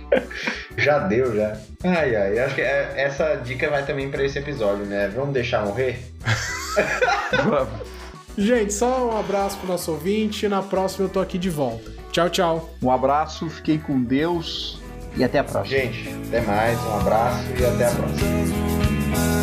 já 0.78 0.98
deu, 1.00 1.36
já. 1.36 1.58
Ai, 1.84 2.16
ai, 2.16 2.38
acho 2.38 2.54
que 2.54 2.62
é- 2.62 2.94
essa 2.96 3.34
dica 3.36 3.68
vai 3.68 3.84
também 3.84 4.10
pra 4.10 4.24
esse 4.24 4.38
episódio, 4.38 4.86
né? 4.86 5.06
Vamos 5.14 5.34
deixar 5.34 5.66
morrer? 5.66 5.98
Gente, 8.38 8.72
só 8.72 9.10
um 9.12 9.18
abraço 9.18 9.58
pro 9.58 9.68
nosso 9.68 9.92
ouvinte. 9.92 10.48
Na 10.48 10.62
próxima 10.62 11.04
eu 11.04 11.10
tô 11.10 11.20
aqui 11.20 11.36
de 11.38 11.50
volta. 11.50 11.92
Tchau, 12.12 12.28
tchau. 12.28 12.70
Um 12.82 12.90
abraço, 12.90 13.48
fiquem 13.48 13.78
com 13.78 14.02
Deus 14.02 14.78
e 15.16 15.24
até 15.24 15.38
a 15.38 15.44
próxima. 15.44 15.78
Gente, 15.78 16.10
até 16.28 16.42
mais, 16.42 16.78
um 16.78 17.00
abraço 17.00 17.44
e 17.58 17.64
até 17.64 17.86
a 17.86 17.90
próxima. 17.90 19.41